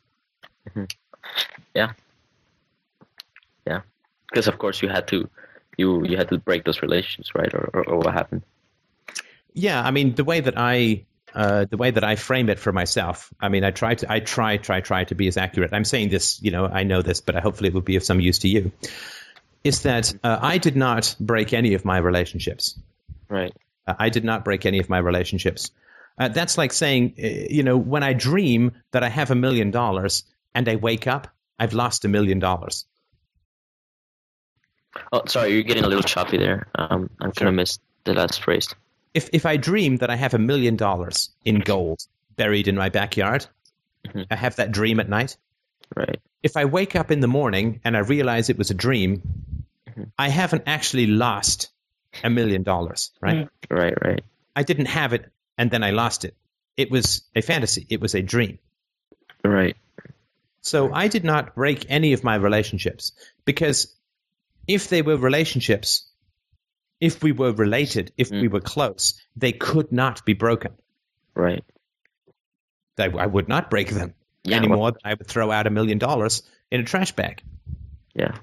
Mm-hmm. 0.68 0.84
yeah. 1.74 1.92
Yeah. 3.66 3.80
Because 4.30 4.48
of 4.48 4.58
course 4.58 4.82
you 4.82 4.88
had 4.88 5.08
to, 5.08 5.28
you 5.78 6.04
you 6.04 6.16
had 6.18 6.28
to 6.28 6.38
break 6.38 6.64
those 6.64 6.82
relations, 6.82 7.34
right? 7.34 7.52
Or 7.54 7.70
or, 7.72 7.88
or 7.88 7.96
what 7.98 8.12
happened? 8.12 8.42
Yeah, 9.54 9.82
I 9.82 9.90
mean 9.90 10.14
the 10.14 10.24
way 10.24 10.40
that 10.40 10.54
I 10.56 11.06
uh, 11.34 11.64
the 11.68 11.76
way 11.76 11.90
that 11.90 12.04
I 12.04 12.16
frame 12.16 12.48
it 12.48 12.58
for 12.58 12.72
myself. 12.72 13.32
I 13.40 13.48
mean, 13.48 13.64
I 13.64 13.70
try 13.70 13.94
to 13.94 14.12
I 14.12 14.20
try 14.20 14.56
try 14.58 14.80
try 14.80 15.04
to 15.04 15.14
be 15.14 15.28
as 15.28 15.36
accurate. 15.36 15.72
I'm 15.72 15.84
saying 15.84 16.10
this, 16.10 16.42
you 16.42 16.50
know, 16.50 16.66
I 16.66 16.82
know 16.84 17.02
this, 17.02 17.20
but 17.20 17.34
hopefully 17.36 17.68
it 17.68 17.74
will 17.74 17.80
be 17.80 17.96
of 17.96 18.04
some 18.04 18.20
use 18.20 18.40
to 18.40 18.48
you. 18.48 18.72
Is 19.64 19.82
that 19.82 20.12
uh, 20.24 20.38
I 20.40 20.58
did 20.58 20.76
not 20.76 21.14
break 21.20 21.52
any 21.52 21.74
of 21.74 21.84
my 21.84 21.98
relationships. 21.98 22.78
Right. 23.28 23.54
Uh, 23.86 23.94
I 23.98 24.08
did 24.10 24.24
not 24.24 24.44
break 24.44 24.66
any 24.66 24.78
of 24.80 24.88
my 24.88 24.98
relationships. 24.98 25.70
Uh, 26.18 26.28
that's 26.28 26.58
like 26.58 26.72
saying, 26.72 27.14
uh, 27.18 27.26
you 27.26 27.62
know, 27.62 27.76
when 27.76 28.02
I 28.02 28.12
dream 28.12 28.72
that 28.90 29.02
I 29.02 29.08
have 29.08 29.30
a 29.30 29.34
million 29.34 29.70
dollars 29.70 30.24
and 30.54 30.68
I 30.68 30.76
wake 30.76 31.06
up, 31.06 31.28
I've 31.58 31.72
lost 31.72 32.04
a 32.04 32.08
million 32.08 32.38
dollars. 32.38 32.84
Oh, 35.10 35.22
sorry, 35.26 35.54
you're 35.54 35.62
getting 35.62 35.84
a 35.84 35.88
little 35.88 36.02
choppy 36.02 36.36
there. 36.36 36.68
Um, 36.74 37.08
I'm 37.20 37.30
Sure. 37.32 37.46
gonna 37.46 37.52
miss 37.52 37.78
the 38.04 38.12
last 38.14 38.42
phrase. 38.42 38.68
If 39.14 39.28
if 39.32 39.44
I 39.46 39.56
dream 39.56 39.98
that 39.98 40.10
I 40.10 40.16
have 40.16 40.34
a 40.34 40.38
million 40.38 40.76
dollars 40.76 41.30
in 41.44 41.60
gold 41.60 42.00
buried 42.36 42.68
in 42.68 42.76
my 42.76 42.88
backyard, 42.88 43.46
Mhm. 44.06 44.26
I 44.30 44.36
have 44.36 44.56
that 44.56 44.72
dream 44.72 45.00
at 45.00 45.08
night. 45.08 45.36
Right. 45.94 46.20
if 46.42 46.56
I 46.56 46.64
wake 46.64 46.96
up 46.96 47.10
in 47.12 47.20
the 47.20 47.28
morning 47.28 47.80
and 47.84 47.96
I 47.96 48.00
realize 48.00 48.48
it 48.50 48.58
was 48.58 48.70
a 48.70 48.74
dream, 48.74 49.22
Mhm. 49.86 50.10
I 50.18 50.28
haven't 50.28 50.64
actually 50.66 51.06
lost 51.06 51.70
a 52.24 52.30
million 52.30 52.62
dollars, 52.64 53.12
right? 53.20 53.48
Right. 53.70 53.94
Right. 54.04 54.24
I 54.56 54.62
didn't 54.64 54.86
have 54.86 55.12
it 55.12 55.30
and 55.58 55.70
then 55.70 55.84
I 55.84 55.90
lost 55.90 56.24
it. 56.24 56.34
It 56.76 56.90
was 56.90 57.22
a 57.36 57.42
fantasy. 57.42 57.86
It 57.90 58.00
was 58.00 58.14
a 58.14 58.22
dream. 58.22 58.58
Right. 59.44 59.76
So 60.62 60.92
I 60.92 61.08
did 61.08 61.24
not 61.24 61.54
break 61.54 61.86
any 61.88 62.12
of 62.12 62.24
my 62.24 62.36
relationships 62.36 63.12
because 63.44 63.94
if 64.66 64.88
they 64.88 65.02
were 65.02 65.16
relationships, 65.16 66.04
if 67.02 67.20
we 67.22 67.32
were 67.32 67.52
related, 67.52 68.12
if 68.16 68.30
we 68.30 68.46
were 68.46 68.60
close, 68.60 69.20
they 69.36 69.50
could 69.50 69.90
not 69.90 70.24
be 70.24 70.34
broken. 70.34 70.72
Right. 71.34 71.64
I, 72.96 73.06
I 73.06 73.26
would 73.26 73.48
not 73.48 73.70
break 73.70 73.90
them 73.90 74.14
Yeah. 74.44 74.58
any 74.58 74.68
well, 74.68 74.96
I 75.04 75.14
would 75.14 75.26
throw 75.26 75.50
out 75.50 75.66
a 75.66 75.70
million 75.70 75.98
dollars 75.98 76.42
in 76.70 76.80
a 76.80 76.84
trash 76.84 77.10
bag. 77.12 77.42
yeah. 78.14 78.36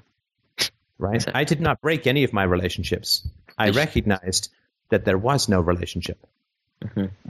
right? 0.97 1.15
Exactly. 1.15 1.39
I 1.39 1.43
did 1.45 1.61
not 1.61 1.79
break 1.79 2.05
any 2.05 2.25
of 2.25 2.33
my 2.33 2.43
relationships. 2.43 3.25
I 3.57 3.69
recognized 3.69 4.49
that 4.89 5.05
there 5.05 5.17
was 5.17 5.47
no 5.47 5.61
relationship. 5.61 6.19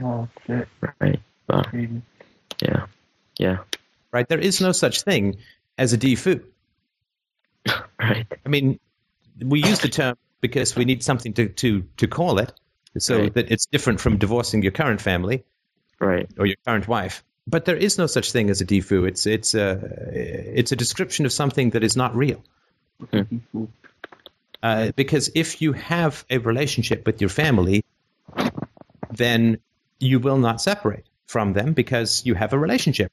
Oh, 0.02 0.26
shit. 0.46 0.66
Right. 1.00 1.20
Wow. 1.48 1.62
Yeah. 2.60 2.86
Yeah. 3.38 3.58
Right? 4.12 4.28
There 4.28 4.40
is 4.40 4.60
no 4.60 4.72
such 4.72 5.02
thing 5.02 5.36
as 5.78 5.92
a 5.92 5.98
deFOO. 5.98 6.42
Right. 8.00 8.26
I 8.44 8.48
mean, 8.48 8.80
we 9.40 9.62
use 9.62 9.78
the 9.80 9.88
term 9.88 10.16
because 10.40 10.76
we 10.76 10.84
need 10.84 11.02
something 11.02 11.32
to, 11.34 11.48
to, 11.48 11.82
to 11.98 12.06
call 12.06 12.38
it 12.38 12.52
so 12.98 13.18
Right. 13.20 13.34
that 13.34 13.50
it's 13.50 13.66
different 13.66 14.00
from 14.00 14.18
divorcing 14.18 14.62
your 14.62 14.72
current 14.72 15.00
family 15.00 15.44
Right. 15.98 16.28
or 16.38 16.46
your 16.46 16.56
current 16.66 16.88
wife. 16.88 17.22
But 17.46 17.64
there 17.64 17.76
is 17.76 17.98
no 17.98 18.06
such 18.06 18.32
thing 18.32 18.50
as 18.50 18.60
a 18.60 18.66
deFOO. 18.66 19.08
It's 19.08 19.26
it's 19.26 19.54
a 19.54 19.70
it's 20.12 20.72
a 20.72 20.76
description 20.76 21.26
of 21.26 21.32
something 21.32 21.70
that 21.70 21.82
is 21.82 21.96
not 21.96 22.14
real. 22.14 22.44
Uh, 24.62 24.92
because 24.94 25.30
if 25.34 25.62
you 25.62 25.72
have 25.72 26.24
a 26.30 26.38
relationship 26.38 27.06
with 27.06 27.20
your 27.20 27.30
family, 27.30 27.82
then 29.10 29.58
you 29.98 30.20
will 30.20 30.36
not 30.38 30.60
separate 30.60 31.06
from 31.26 31.54
them 31.54 31.72
because 31.72 32.24
you 32.26 32.34
have 32.34 32.52
a 32.52 32.58
relationship. 32.58 33.10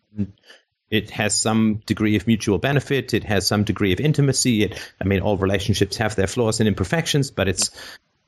It 0.89 1.09
has 1.11 1.37
some 1.37 1.81
degree 1.85 2.15
of 2.15 2.27
mutual 2.27 2.57
benefit. 2.57 3.13
It 3.13 3.25
has 3.25 3.45
some 3.45 3.63
degree 3.63 3.91
of 3.93 3.99
intimacy. 3.99 4.63
It, 4.63 4.91
I 5.01 5.03
mean, 5.03 5.19
all 5.19 5.37
relationships 5.37 5.97
have 5.97 6.15
their 6.15 6.27
flaws 6.27 6.59
and 6.59 6.67
imperfections, 6.67 7.29
but 7.29 7.47
it's 7.47 7.71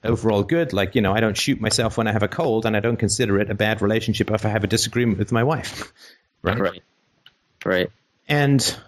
overall 0.04 0.44
good. 0.44 0.74
Like, 0.74 0.96
you 0.96 1.02
know, 1.02 1.14
I 1.14 1.22
don't 1.22 1.38
shoot 1.38 1.62
myself 1.62 1.98
when 1.98 2.08
I 2.08 2.12
have 2.12 2.24
a 2.24 2.28
cold, 2.28 2.66
and 2.66 2.76
I 2.76 2.82
don't 2.82 2.98
consider 2.98 3.40
it 3.40 3.50
a 3.50 3.56
bad 3.56 3.82
relationship 3.82 4.30
if 4.32 4.46
I 4.46 4.50
have 4.50 4.64
a 4.64 4.68
disagreement 4.68 5.20
with 5.20 5.32
my 5.32 5.44
wife. 5.44 5.92
Right. 6.42 6.58
Right. 6.58 6.84
Right. 7.66 7.92
And 8.30 8.80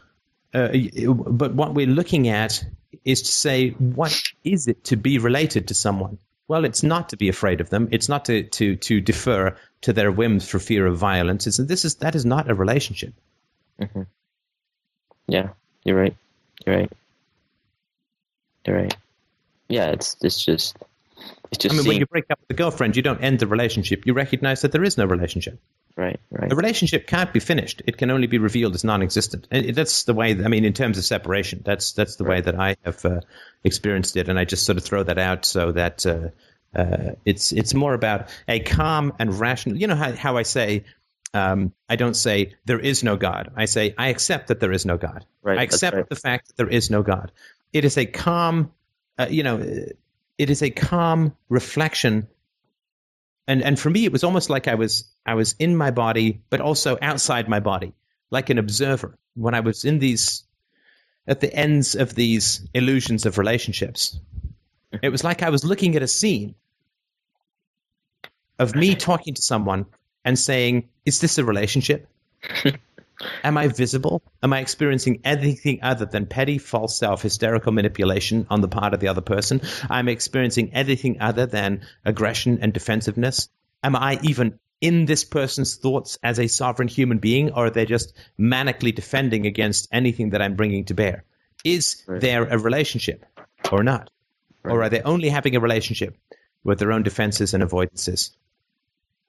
uh, 0.53 0.69
but 1.07 1.53
what 1.53 1.73
we're 1.73 1.85
looking 1.85 2.29
at 2.29 2.63
is 3.03 3.23
to 3.23 3.31
say, 3.31 3.71
what 3.71 4.17
is 4.45 4.67
it 4.67 4.85
to 4.85 4.95
be 4.95 5.17
related 5.17 5.67
to 5.67 5.73
someone? 5.73 6.17
Well, 6.47 6.65
it's 6.65 6.81
not 6.81 7.09
to 7.09 7.17
be 7.17 7.29
afraid 7.29 7.59
of 7.59 7.69
them. 7.69 7.89
It's 7.91 8.09
not 8.09 8.25
to 8.25 8.43
to 8.43 8.75
to 8.75 9.01
defer 9.01 9.57
to 9.81 9.93
their 9.93 10.11
whims 10.11 10.47
for 10.47 10.59
fear 10.59 10.85
of 10.85 10.97
violence. 10.97 11.47
It's, 11.47 11.57
this 11.57 11.85
is 11.85 11.95
that 11.95 12.15
is 12.15 12.25
not 12.25 12.49
a 12.49 12.55
relationship. 12.55 13.13
Yeah. 15.27 15.49
You're 15.83 15.97
right. 15.97 16.15
You're 16.65 16.75
right. 16.75 16.91
You're 18.65 18.77
right. 18.77 18.95
Yeah. 19.67 19.91
It's 19.91 20.17
it's 20.21 20.43
just 20.43 20.77
it's 21.51 21.63
just 21.63 21.73
I 21.73 21.77
mean, 21.77 21.87
when 21.87 21.97
you 21.97 22.05
break 22.05 22.25
up 22.29 22.39
with 22.39 22.51
a 22.51 22.53
girlfriend, 22.57 22.95
you 22.95 23.01
don't 23.01 23.21
end 23.21 23.39
the 23.39 23.47
relationship. 23.47 24.05
You 24.05 24.13
recognize 24.13 24.61
that 24.61 24.71
there 24.71 24.83
is 24.83 24.97
no 24.97 25.05
relationship. 25.05 25.59
right. 25.97 26.19
Right. 26.31 26.51
A 26.51 26.55
relationship 26.55 27.07
can't 27.07 27.33
be 27.33 27.39
finished. 27.39 27.81
It 27.85 27.97
can 27.97 28.09
only 28.09 28.27
be 28.27 28.37
revealed 28.37 28.75
as 28.75 28.83
non-existent. 28.83 29.47
And 29.51 29.75
that's 29.75 30.03
the 30.03 30.13
way. 30.13 30.31
I 30.31 30.47
mean, 30.47 30.63
in 30.65 30.73
terms 30.73 30.97
of 30.97 31.03
separation, 31.03 31.61
that's 31.65 31.91
that's 31.91 32.15
the 32.15 32.23
way 32.23 32.41
that 32.41 32.59
I 32.59 32.77
have 32.83 33.03
uh, 33.03 33.21
experienced 33.63 34.15
it. 34.15 34.29
And 34.29 34.39
I 34.39 34.45
just 34.45 34.65
sort 34.65 34.77
of 34.77 34.83
throw 34.83 35.03
that 35.03 35.17
out 35.17 35.45
so 35.45 35.71
that 35.73 36.05
uh, 36.05 36.29
uh, 36.73 37.15
it's 37.25 37.51
it's 37.51 37.73
more 37.73 37.93
about 37.93 38.29
a 38.47 38.59
calm 38.59 39.13
and 39.19 39.37
rational. 39.39 39.77
You 39.77 39.87
know 39.87 39.95
how 39.95 40.13
how 40.13 40.37
I 40.37 40.43
say. 40.43 40.85
Um, 41.33 41.73
I 41.87 41.95
don't 41.95 42.15
say 42.15 42.55
there 42.65 42.79
is 42.79 43.03
no 43.03 43.15
God. 43.15 43.51
I 43.55 43.65
say 43.65 43.93
I 43.97 44.09
accept 44.09 44.47
that 44.47 44.59
there 44.59 44.71
is 44.71 44.85
no 44.85 44.97
God. 44.97 45.25
Right, 45.41 45.59
I 45.59 45.63
accept 45.63 45.95
right. 45.95 46.09
the 46.09 46.15
fact 46.15 46.47
that 46.47 46.57
there 46.57 46.67
is 46.67 46.89
no 46.89 47.03
God. 47.03 47.31
It 47.71 47.85
is 47.85 47.97
a 47.97 48.05
calm, 48.05 48.71
uh, 49.17 49.27
you 49.29 49.43
know, 49.43 49.59
it 50.37 50.49
is 50.49 50.61
a 50.61 50.69
calm 50.69 51.35
reflection 51.49 52.27
and 53.47 53.61
and 53.63 53.79
for 53.79 53.89
me 53.89 54.05
it 54.05 54.11
was 54.11 54.23
almost 54.23 54.49
like 54.49 54.67
I 54.67 54.75
was 54.75 55.05
I 55.25 55.35
was 55.35 55.55
in 55.59 55.75
my 55.75 55.91
body 55.91 56.41
but 56.49 56.61
also 56.61 56.97
outside 57.01 57.49
my 57.49 57.59
body 57.59 57.93
like 58.29 58.49
an 58.49 58.57
observer 58.57 59.17
when 59.35 59.53
I 59.53 59.59
was 59.59 59.85
in 59.85 59.99
these 59.99 60.43
at 61.27 61.39
the 61.39 61.53
ends 61.53 61.95
of 61.95 62.15
these 62.15 62.67
illusions 62.73 63.25
of 63.25 63.37
relationships 63.37 64.19
it 65.01 65.09
was 65.09 65.23
like 65.23 65.43
I 65.43 65.49
was 65.49 65.63
looking 65.63 65.95
at 65.95 66.01
a 66.01 66.07
scene 66.07 66.55
of 68.57 68.75
me 68.75 68.95
talking 69.09 69.33
to 69.33 69.41
someone 69.41 69.85
and 70.25 70.37
saying 70.37 70.89
is 71.05 71.19
this 71.19 71.37
a 71.37 71.43
relationship 71.45 72.07
Am 73.43 73.57
I 73.57 73.67
visible? 73.67 74.23
Am 74.41 74.53
I 74.53 74.59
experiencing 74.59 75.21
anything 75.23 75.79
other 75.83 76.05
than 76.05 76.25
petty, 76.25 76.57
false 76.57 76.97
self, 76.97 77.21
hysterical 77.21 77.71
manipulation 77.71 78.47
on 78.49 78.61
the 78.61 78.67
part 78.67 78.93
of 78.93 78.99
the 78.99 79.09
other 79.09 79.21
person? 79.21 79.61
I'm 79.89 80.07
experiencing 80.07 80.73
anything 80.73 81.21
other 81.21 81.45
than 81.45 81.81
aggression 82.03 82.59
and 82.61 82.73
defensiveness? 82.73 83.49
Am 83.83 83.95
I 83.95 84.19
even 84.23 84.59
in 84.79 85.05
this 85.05 85.23
person's 85.23 85.75
thoughts 85.75 86.17
as 86.23 86.39
a 86.39 86.47
sovereign 86.47 86.87
human 86.87 87.19
being, 87.19 87.51
or 87.51 87.67
are 87.67 87.69
they 87.69 87.85
just 87.85 88.13
manically 88.39 88.93
defending 88.93 89.45
against 89.45 89.87
anything 89.91 90.31
that 90.31 90.41
I'm 90.41 90.55
bringing 90.55 90.85
to 90.85 90.95
bear? 90.95 91.23
Is 91.63 92.03
Right. 92.07 92.19
there 92.21 92.43
a 92.45 92.57
relationship 92.57 93.23
or 93.71 93.83
not? 93.83 94.09
Or 94.63 94.81
are 94.81 94.89
they 94.89 95.01
only 95.01 95.29
having 95.29 95.55
a 95.55 95.59
relationship 95.59 96.17
with 96.63 96.79
their 96.79 96.91
own 96.91 97.03
defenses 97.03 97.53
and 97.53 97.63
avoidances 97.63 98.31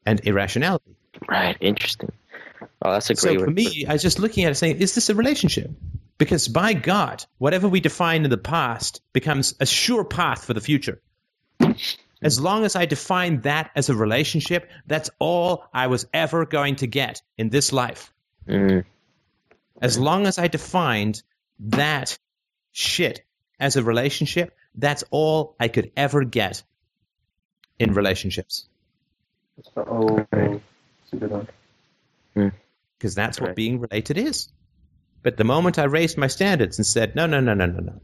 and 0.07 0.21
irrationality? 0.21 0.97
Right. 1.29 1.57
Interesting. 1.61 2.13
Oh, 2.85 2.93
that's 2.93 3.11
a 3.11 3.15
great. 3.15 3.39
So 3.39 3.45
for 3.45 3.51
me, 3.51 3.87
I 3.89 3.93
was 3.93 4.03
just 4.03 4.19
looking 4.19 4.45
at 4.45 4.53
it 4.53 4.55
saying, 4.57 4.77
is 4.77 4.95
this 4.95 5.09
a 5.09 5.15
relationship? 5.15 5.71
Because 6.19 6.49
by 6.49 6.73
God, 6.75 7.25
whatever 7.39 7.69
we 7.69 7.81
define 7.81 8.25
in 8.25 8.31
the 8.31 8.39
past 8.39 9.03
becomes 9.13 9.55
a 9.61 9.67
sure 9.67 10.05
path 10.05 10.45
for 10.45 10.55
the 10.55 10.61
future. 10.61 11.01
As 12.23 12.41
long 12.41 12.65
as 12.65 12.77
I 12.77 12.87
define 12.87 13.41
that 13.41 13.71
as 13.75 13.89
a 13.89 13.95
relationship, 13.97 14.71
that's 14.87 15.11
all 15.19 15.65
I 15.75 15.89
was 15.89 16.07
ever 16.13 16.47
going 16.47 16.77
to 16.77 16.87
get 16.87 17.23
in 17.37 17.51
this 17.51 17.73
life. 17.73 18.13
Mm, 18.49 18.85
As 19.81 19.99
long 19.99 20.27
as 20.27 20.39
I 20.39 20.47
defined 20.47 21.23
that 21.59 22.19
shit 22.71 23.25
as 23.59 23.77
a 23.77 23.83
relationship, 23.83 24.57
that's 24.75 25.03
all 25.11 25.57
I 25.59 25.69
could 25.69 25.91
ever 25.97 26.25
get 26.25 26.63
in 27.79 27.95
relationships. 27.95 28.69
Oh, 29.77 30.27
it's 30.33 31.13
a 31.13 31.17
good 31.17 31.31
one. 31.31 32.53
because 32.99 33.15
that's 33.15 33.41
what 33.41 33.57
being 33.57 33.81
related 33.81 34.19
is. 34.19 34.49
But 35.23 35.37
the 35.37 35.45
moment 35.45 35.79
I 35.79 35.85
raised 35.85 36.19
my 36.19 36.27
standards 36.27 36.79
and 36.79 36.87
said, 36.87 37.15
no, 37.15 37.27
no, 37.27 37.41
no, 37.41 37.55
no, 37.55 37.67
no, 37.67 37.81
no, 37.81 38.01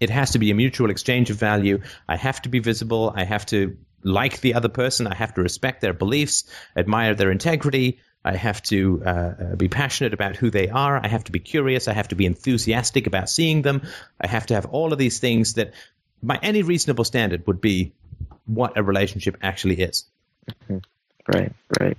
It 0.00 0.10
has 0.10 0.32
to 0.32 0.38
be 0.38 0.50
a 0.50 0.54
mutual 0.54 0.90
exchange 0.90 1.30
of 1.30 1.36
value. 1.36 1.80
I 2.08 2.16
have 2.16 2.42
to 2.42 2.48
be 2.48 2.58
visible. 2.58 3.12
I 3.14 3.24
have 3.24 3.46
to 3.46 3.76
like 4.02 4.40
the 4.40 4.54
other 4.54 4.68
person. 4.68 5.06
I 5.06 5.14
have 5.14 5.34
to 5.34 5.42
respect 5.42 5.80
their 5.80 5.92
beliefs, 5.92 6.44
admire 6.76 7.14
their 7.14 7.30
integrity. 7.30 7.98
I 8.24 8.36
have 8.36 8.62
to 8.64 9.02
uh, 9.04 9.10
uh, 9.10 9.56
be 9.56 9.68
passionate 9.68 10.12
about 10.12 10.36
who 10.36 10.50
they 10.50 10.68
are. 10.68 11.00
I 11.02 11.08
have 11.08 11.24
to 11.24 11.32
be 11.32 11.38
curious. 11.38 11.88
I 11.88 11.92
have 11.94 12.08
to 12.08 12.16
be 12.16 12.26
enthusiastic 12.26 13.06
about 13.06 13.30
seeing 13.30 13.62
them. 13.62 13.82
I 14.20 14.26
have 14.26 14.46
to 14.46 14.54
have 14.54 14.66
all 14.66 14.92
of 14.92 14.98
these 14.98 15.18
things 15.18 15.54
that, 15.54 15.72
by 16.22 16.38
any 16.42 16.62
reasonable 16.62 17.04
standard, 17.04 17.46
would 17.46 17.60
be 17.60 17.94
what 18.44 18.76
a 18.76 18.82
relationship 18.82 19.38
actually 19.42 19.80
is. 19.80 20.04
Right, 21.30 21.52
right, 21.78 21.98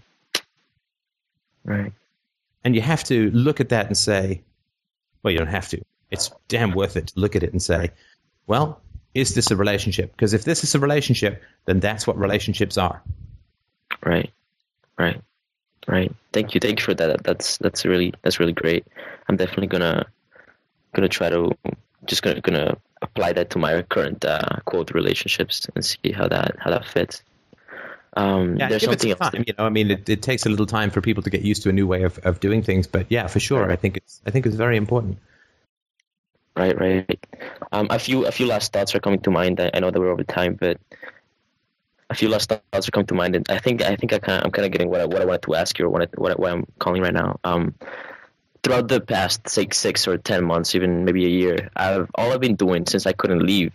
right. 1.64 1.94
And 2.64 2.74
you 2.74 2.82
have 2.82 3.04
to 3.04 3.30
look 3.30 3.60
at 3.60 3.70
that 3.70 3.86
and 3.86 3.96
say, 3.96 4.42
well, 5.22 5.32
you 5.32 5.38
don't 5.38 5.48
have 5.48 5.70
to. 5.70 5.84
It's 6.10 6.32
damn 6.48 6.72
worth 6.72 6.98
it 6.98 7.08
to 7.08 7.20
look 7.20 7.36
at 7.36 7.44
it 7.44 7.52
and 7.52 7.62
say, 7.62 7.92
well, 8.48 8.82
is 9.14 9.36
this 9.36 9.52
a 9.52 9.56
relationship? 9.56 10.12
Because 10.12 10.34
if 10.34 10.46
this 10.46 10.64
is 10.64 10.74
a 10.74 10.80
relationship, 10.80 11.44
then 11.66 11.80
that's 11.80 12.08
what 12.08 12.18
relationships 12.18 12.78
are. 12.78 13.04
Right, 14.04 14.32
right, 14.98 15.22
right. 15.88 16.12
Thank 16.34 16.56
you, 16.56 16.60
thank 16.60 16.80
you 16.80 16.86
for 16.86 16.94
that. 16.96 17.24
That's 17.24 17.58
that's 17.60 17.86
really 17.86 18.14
that's 18.24 18.40
really 18.40 18.54
great. 18.54 18.88
I'm 19.28 19.36
definitely 19.36 19.68
gonna 19.68 20.08
gonna 20.94 21.10
try 21.10 21.30
to 21.30 21.56
just 22.06 22.24
gonna 22.24 22.42
gonna 22.42 22.78
apply 23.02 23.34
that 23.34 23.52
to 23.52 23.60
my 23.60 23.82
current 23.84 24.26
uh, 24.26 24.60
quote 24.66 24.92
relationships 24.92 25.68
and 25.76 25.86
see 25.86 26.12
how 26.12 26.28
that 26.28 26.56
how 26.60 26.72
that 26.72 26.86
fits. 26.86 27.24
Um, 28.16 28.58
Yeah, 28.58 28.70
there's 28.70 28.84
something 28.84 29.12
else. 29.12 29.20
time. 29.20 29.44
You 29.46 29.54
know, 29.58 29.66
I 29.66 29.70
mean, 29.70 29.92
it, 29.92 30.10
it 30.10 30.22
takes 30.22 30.46
a 30.46 30.50
little 30.50 30.66
time 30.66 30.90
for 30.90 31.02
people 31.02 31.24
to 31.24 31.30
get 31.30 31.42
used 31.42 31.64
to 31.64 31.70
a 31.70 31.74
new 31.74 31.88
way 31.88 32.04
of, 32.04 32.18
of 32.20 32.40
doing 32.40 32.64
things. 32.64 32.88
But 32.88 33.08
yeah, 33.10 33.28
for 33.28 33.40
sure, 33.40 33.72
I 33.72 33.76
think 33.76 33.98
it's 33.98 34.22
I 34.26 34.32
think 34.32 34.46
it's 34.46 34.56
very 34.56 34.78
important. 34.78 35.20
Right, 36.56 36.78
right. 36.78 37.26
Um, 37.72 37.88
a 37.90 38.00
few 38.00 38.26
a 38.26 38.32
few 38.32 38.48
last 38.48 38.74
thoughts 38.74 38.96
are 38.96 39.00
coming 39.00 39.22
to 39.22 39.32
mind. 39.32 39.60
I, 39.60 39.72
I 39.74 39.80
know 39.80 39.92
that 39.92 40.00
we're 40.00 40.12
over 40.12 40.24
time, 40.24 40.56
but 40.60 40.80
a 42.10 42.16
few 42.16 42.28
last 42.28 42.50
thoughts 42.50 42.88
are 42.88 42.92
coming 42.92 43.08
to 43.08 43.14
mind, 43.14 43.36
and 43.36 43.46
I 43.50 43.60
think 43.60 43.82
I 43.82 43.96
think 43.96 44.12
I 44.14 44.20
kind 44.20 44.44
I'm 44.44 44.52
kind 44.52 44.66
of 44.66 44.72
getting 44.72 44.90
what 44.90 45.02
I, 45.02 45.06
what 45.06 45.22
I 45.22 45.26
wanted 45.26 45.44
to 45.44 45.56
ask 45.56 45.78
you 45.78 45.86
or 45.86 45.90
what 45.90 46.02
I, 46.02 46.08
what, 46.16 46.32
I, 46.32 46.36
what 46.36 46.52
I'm 46.52 46.66
calling 46.80 47.02
right 47.02 47.14
now. 47.14 47.40
Um, 47.44 47.76
throughout 48.64 48.88
the 48.88 49.00
past 49.00 49.48
six 49.48 49.78
six 49.78 50.08
or 50.08 50.18
ten 50.18 50.44
months, 50.44 50.76
even 50.76 51.06
maybe 51.06 51.26
a 51.26 51.30
year, 51.30 51.70
I've 51.76 52.10
all 52.16 52.34
I've 52.34 52.42
been 52.42 52.56
doing 52.56 52.86
since 52.88 53.06
I 53.06 53.14
couldn't 53.14 53.46
leave 53.46 53.72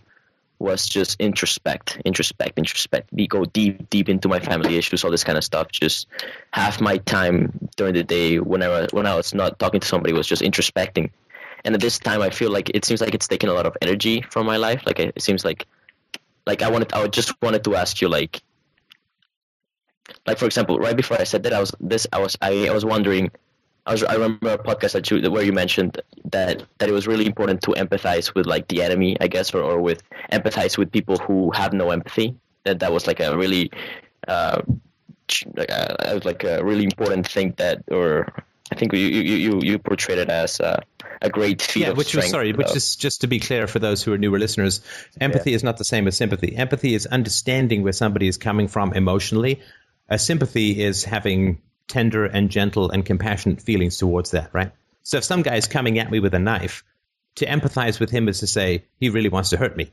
was 0.59 0.87
just 0.87 1.19
introspect, 1.19 2.01
introspect, 2.05 2.53
introspect. 2.55 3.11
We 3.11 3.27
go 3.27 3.45
deep, 3.45 3.89
deep 3.89 4.09
into 4.09 4.27
my 4.27 4.39
family 4.39 4.77
issues, 4.77 5.03
all 5.03 5.11
this 5.11 5.23
kind 5.23 5.37
of 5.37 5.43
stuff. 5.43 5.71
Just 5.71 6.07
half 6.51 6.79
my 6.79 6.97
time 6.97 7.69
during 7.75 7.93
the 7.93 8.03
day, 8.03 8.39
whenever 8.39 8.87
when 8.91 9.05
I 9.05 9.15
was 9.15 9.33
not 9.33 9.59
talking 9.59 9.79
to 9.79 9.87
somebody, 9.87 10.13
was 10.13 10.27
just 10.27 10.41
introspecting. 10.41 11.11
And 11.65 11.75
at 11.75 11.81
this 11.81 11.99
time, 11.99 12.21
I 12.21 12.29
feel 12.29 12.51
like 12.51 12.69
it 12.73 12.85
seems 12.85 13.01
like 13.01 13.13
it's 13.13 13.27
taken 13.27 13.49
a 13.49 13.53
lot 13.53 13.65
of 13.65 13.75
energy 13.81 14.21
from 14.29 14.45
my 14.45 14.57
life. 14.57 14.83
Like 14.85 14.99
it 14.99 15.21
seems 15.21 15.43
like, 15.43 15.65
like 16.45 16.61
I 16.61 16.69
wanted, 16.69 16.93
I 16.93 17.07
just 17.07 17.33
wanted 17.41 17.63
to 17.63 17.75
ask 17.75 18.01
you, 18.01 18.07
like, 18.07 18.41
like 20.27 20.37
for 20.37 20.45
example, 20.45 20.77
right 20.77 20.95
before 20.95 21.19
I 21.19 21.23
said 21.23 21.43
that, 21.43 21.53
I 21.53 21.59
was 21.59 21.73
this, 21.79 22.07
I 22.13 22.19
was, 22.19 22.37
I, 22.41 22.67
I 22.67 22.71
was 22.71 22.85
wondering. 22.85 23.31
I 23.85 23.91
was, 23.91 24.03
I 24.03 24.13
remember 24.13 24.49
a 24.49 24.57
podcast 24.57 24.93
that 24.93 25.11
you, 25.11 25.29
where 25.29 25.43
you 25.43 25.53
mentioned 25.53 26.01
that 26.31 26.63
that 26.79 26.89
it 26.89 26.91
was 26.91 27.07
really 27.07 27.25
important 27.25 27.61
to 27.63 27.71
empathize 27.71 28.33
with 28.33 28.47
like 28.47 28.67
the 28.67 28.81
enemy, 28.81 29.15
I 29.21 29.27
guess, 29.27 29.53
or, 29.53 29.61
or 29.61 29.79
with 29.79 30.01
empathize 30.31 30.77
with 30.77 30.91
people 30.91 31.17
who 31.17 31.51
have 31.51 31.71
no 31.73 31.91
empathy. 31.91 32.35
That 32.63 32.79
that 32.79 32.91
was 32.91 33.05
like 33.05 33.19
a 33.19 33.37
really, 33.37 33.71
uh, 34.27 34.61
like 35.55 35.69
a, 35.69 36.21
like 36.23 36.43
a 36.43 36.63
really 36.63 36.83
important 36.83 37.27
thing 37.27 37.53
that, 37.57 37.83
or 37.91 38.33
I 38.71 38.75
think 38.75 38.93
you 38.93 38.99
you 38.99 39.35
you, 39.35 39.59
you 39.61 39.79
portrayed 39.79 40.17
it 40.17 40.29
as 40.29 40.59
uh, 40.59 40.81
a 41.21 41.29
great 41.29 41.61
feat 41.61 41.81
Yeah, 41.81 41.91
which 41.91 42.15
was 42.15 42.29
sorry, 42.29 42.53
which 42.53 42.71
uh, 42.71 42.75
is 42.75 42.95
just 42.95 43.21
to 43.21 43.27
be 43.27 43.39
clear 43.39 43.67
for 43.67 43.77
those 43.77 44.01
who 44.01 44.13
are 44.13 44.17
newer 44.17 44.39
listeners, 44.39 44.81
empathy 45.21 45.53
is 45.53 45.63
not 45.63 45.77
the 45.77 45.85
same 45.85 46.07
as 46.07 46.17
sympathy. 46.17 46.55
Empathy 46.55 46.95
is 46.95 47.05
understanding 47.05 47.83
where 47.83 47.93
somebody 47.93 48.27
is 48.27 48.37
coming 48.37 48.67
from 48.67 48.93
emotionally. 48.93 49.61
A 50.09 50.17
sympathy 50.17 50.83
is 50.83 51.03
having 51.03 51.61
tender 51.87 52.25
and 52.25 52.49
gentle 52.49 52.91
and 52.91 53.05
compassionate 53.05 53.61
feelings 53.61 53.97
towards 53.97 54.31
that, 54.31 54.53
right? 54.53 54.71
So 55.03 55.17
if 55.17 55.23
some 55.23 55.41
guy 55.43 55.55
is 55.55 55.67
coming 55.67 55.99
at 55.99 56.09
me 56.09 56.19
with 56.19 56.33
a 56.33 56.39
knife, 56.39 56.83
to 57.35 57.45
empathize 57.45 57.99
with 57.99 58.09
him 58.09 58.27
is 58.27 58.39
to 58.39 58.47
say 58.47 58.85
he 58.99 59.09
really 59.09 59.29
wants 59.29 59.49
to 59.51 59.57
hurt 59.57 59.75
me. 59.75 59.91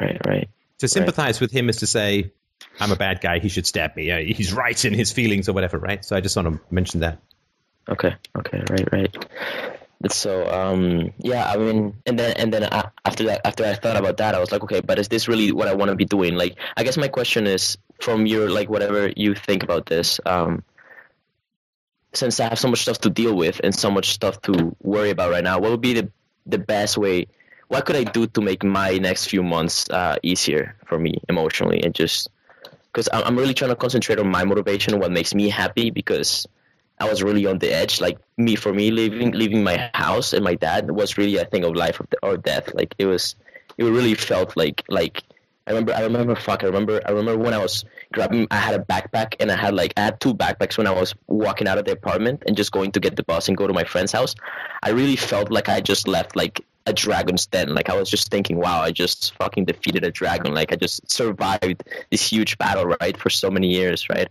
right, 0.00 0.20
right. 0.26 0.48
To 0.78 0.88
sympathize 0.88 1.40
with 1.40 1.52
him 1.52 1.68
is 1.68 1.76
to 1.76 1.86
say 1.86 2.32
I'm 2.80 2.90
a 2.90 2.96
bad 2.96 3.20
guy, 3.20 3.38
he 3.38 3.48
should 3.48 3.66
stab 3.66 3.94
me. 3.96 4.10
Uh, 4.10 4.18
He's 4.18 4.52
right 4.52 4.82
in 4.84 4.94
his 4.94 5.12
feelings 5.12 5.48
or 5.48 5.52
whatever, 5.52 5.78
right? 5.78 6.04
So 6.04 6.16
I 6.16 6.20
just 6.20 6.36
want 6.36 6.48
to 6.48 6.60
mention 6.70 7.00
that. 7.00 7.18
Okay. 7.88 8.14
Okay. 8.38 8.62
Right. 8.70 8.92
Right. 8.92 9.26
So 10.10 10.50
um 10.50 11.12
yeah, 11.18 11.48
I 11.48 11.56
mean, 11.56 11.96
and 12.06 12.18
then 12.18 12.32
and 12.36 12.52
then 12.52 12.64
I, 12.64 12.90
after 13.04 13.24
that, 13.24 13.46
after 13.46 13.64
I 13.64 13.74
thought 13.74 13.96
about 13.96 14.16
that, 14.16 14.34
I 14.34 14.40
was 14.40 14.50
like, 14.50 14.62
okay, 14.64 14.80
but 14.80 14.98
is 14.98 15.08
this 15.08 15.28
really 15.28 15.52
what 15.52 15.68
I 15.68 15.74
want 15.74 15.90
to 15.90 15.94
be 15.96 16.04
doing? 16.04 16.34
Like, 16.34 16.56
I 16.76 16.82
guess 16.82 16.96
my 16.96 17.06
question 17.08 17.46
is, 17.46 17.78
from 18.00 18.26
your 18.26 18.50
like 18.50 18.68
whatever 18.68 19.12
you 19.16 19.34
think 19.34 19.62
about 19.62 19.86
this, 19.86 20.18
um, 20.26 20.64
since 22.12 22.40
I 22.40 22.48
have 22.48 22.58
so 22.58 22.68
much 22.68 22.82
stuff 22.82 22.98
to 23.00 23.10
deal 23.10 23.34
with 23.34 23.60
and 23.64 23.74
so 23.74 23.90
much 23.90 24.10
stuff 24.10 24.40
to 24.42 24.76
worry 24.82 25.10
about 25.10 25.30
right 25.30 25.44
now, 25.44 25.58
what 25.58 25.70
would 25.70 25.80
be 25.80 25.94
the 25.94 26.10
the 26.46 26.58
best 26.58 26.98
way? 26.98 27.26
What 27.68 27.86
could 27.86 27.96
I 27.96 28.04
do 28.04 28.26
to 28.26 28.40
make 28.40 28.64
my 28.64 28.98
next 28.98 29.26
few 29.26 29.42
months 29.42 29.88
uh, 29.88 30.16
easier 30.22 30.76
for 30.84 30.98
me 30.98 31.22
emotionally 31.28 31.82
and 31.82 31.94
just 31.94 32.28
because 32.92 33.08
I'm 33.10 33.38
really 33.38 33.54
trying 33.54 33.70
to 33.70 33.76
concentrate 33.76 34.18
on 34.18 34.28
my 34.28 34.44
motivation, 34.44 34.98
what 34.98 35.10
makes 35.10 35.34
me 35.34 35.48
happy, 35.48 35.88
because 35.88 36.46
I 37.00 37.08
was 37.08 37.22
really 37.22 37.46
on 37.46 37.58
the 37.58 37.72
edge. 37.72 38.00
Like 38.00 38.18
me, 38.36 38.54
for 38.54 38.72
me, 38.72 38.90
leaving 38.90 39.32
leaving 39.32 39.64
my 39.64 39.90
house 39.94 40.34
and 40.34 40.44
my 40.44 40.54
dad 40.54 40.90
was 40.90 41.16
really 41.16 41.36
a 41.38 41.44
thing 41.46 41.64
of 41.64 41.74
life 41.74 42.00
or 42.22 42.36
death. 42.36 42.74
Like 42.74 42.94
it 42.98 43.06
was, 43.06 43.34
it 43.78 43.84
really 43.84 44.14
felt 44.14 44.56
like 44.56 44.84
like 44.88 45.22
I 45.66 45.70
remember. 45.70 45.94
I 45.94 46.02
remember. 46.02 46.34
Fuck. 46.34 46.64
I 46.64 46.66
remember. 46.66 47.00
I 47.06 47.10
remember 47.10 47.42
when 47.42 47.54
I 47.54 47.58
was 47.58 47.84
grabbing. 48.12 48.48
I 48.50 48.56
had 48.56 48.74
a 48.74 48.84
backpack 48.84 49.36
and 49.40 49.50
I 49.50 49.56
had 49.56 49.74
like 49.74 49.92
I 49.96 50.00
had 50.02 50.20
two 50.20 50.34
backpacks 50.34 50.76
when 50.76 50.86
I 50.86 50.92
was 50.92 51.14
walking 51.28 51.68
out 51.68 51.78
of 51.78 51.84
the 51.84 51.92
apartment 51.92 52.42
and 52.46 52.56
just 52.56 52.72
going 52.72 52.92
to 52.92 53.00
get 53.00 53.16
the 53.16 53.22
bus 53.22 53.48
and 53.48 53.56
go 53.56 53.66
to 53.66 53.72
my 53.72 53.84
friend's 53.84 54.12
house. 54.12 54.34
I 54.82 54.90
really 54.90 55.16
felt 55.16 55.50
like 55.50 55.68
I 55.68 55.80
just 55.80 56.08
left 56.08 56.34
like 56.34 56.64
a 56.86 56.92
dragon's 56.92 57.46
den. 57.46 57.74
Like 57.74 57.88
I 57.88 57.96
was 57.96 58.10
just 58.10 58.30
thinking, 58.30 58.58
wow, 58.58 58.82
I 58.82 58.90
just 58.90 59.34
fucking 59.36 59.66
defeated 59.66 60.04
a 60.04 60.10
dragon. 60.10 60.54
Like 60.54 60.72
I 60.72 60.76
just 60.76 61.10
survived 61.10 61.84
this 62.10 62.28
huge 62.28 62.58
battle, 62.58 62.86
right, 63.00 63.16
for 63.16 63.30
so 63.30 63.50
many 63.50 63.68
years, 63.68 64.08
right. 64.08 64.28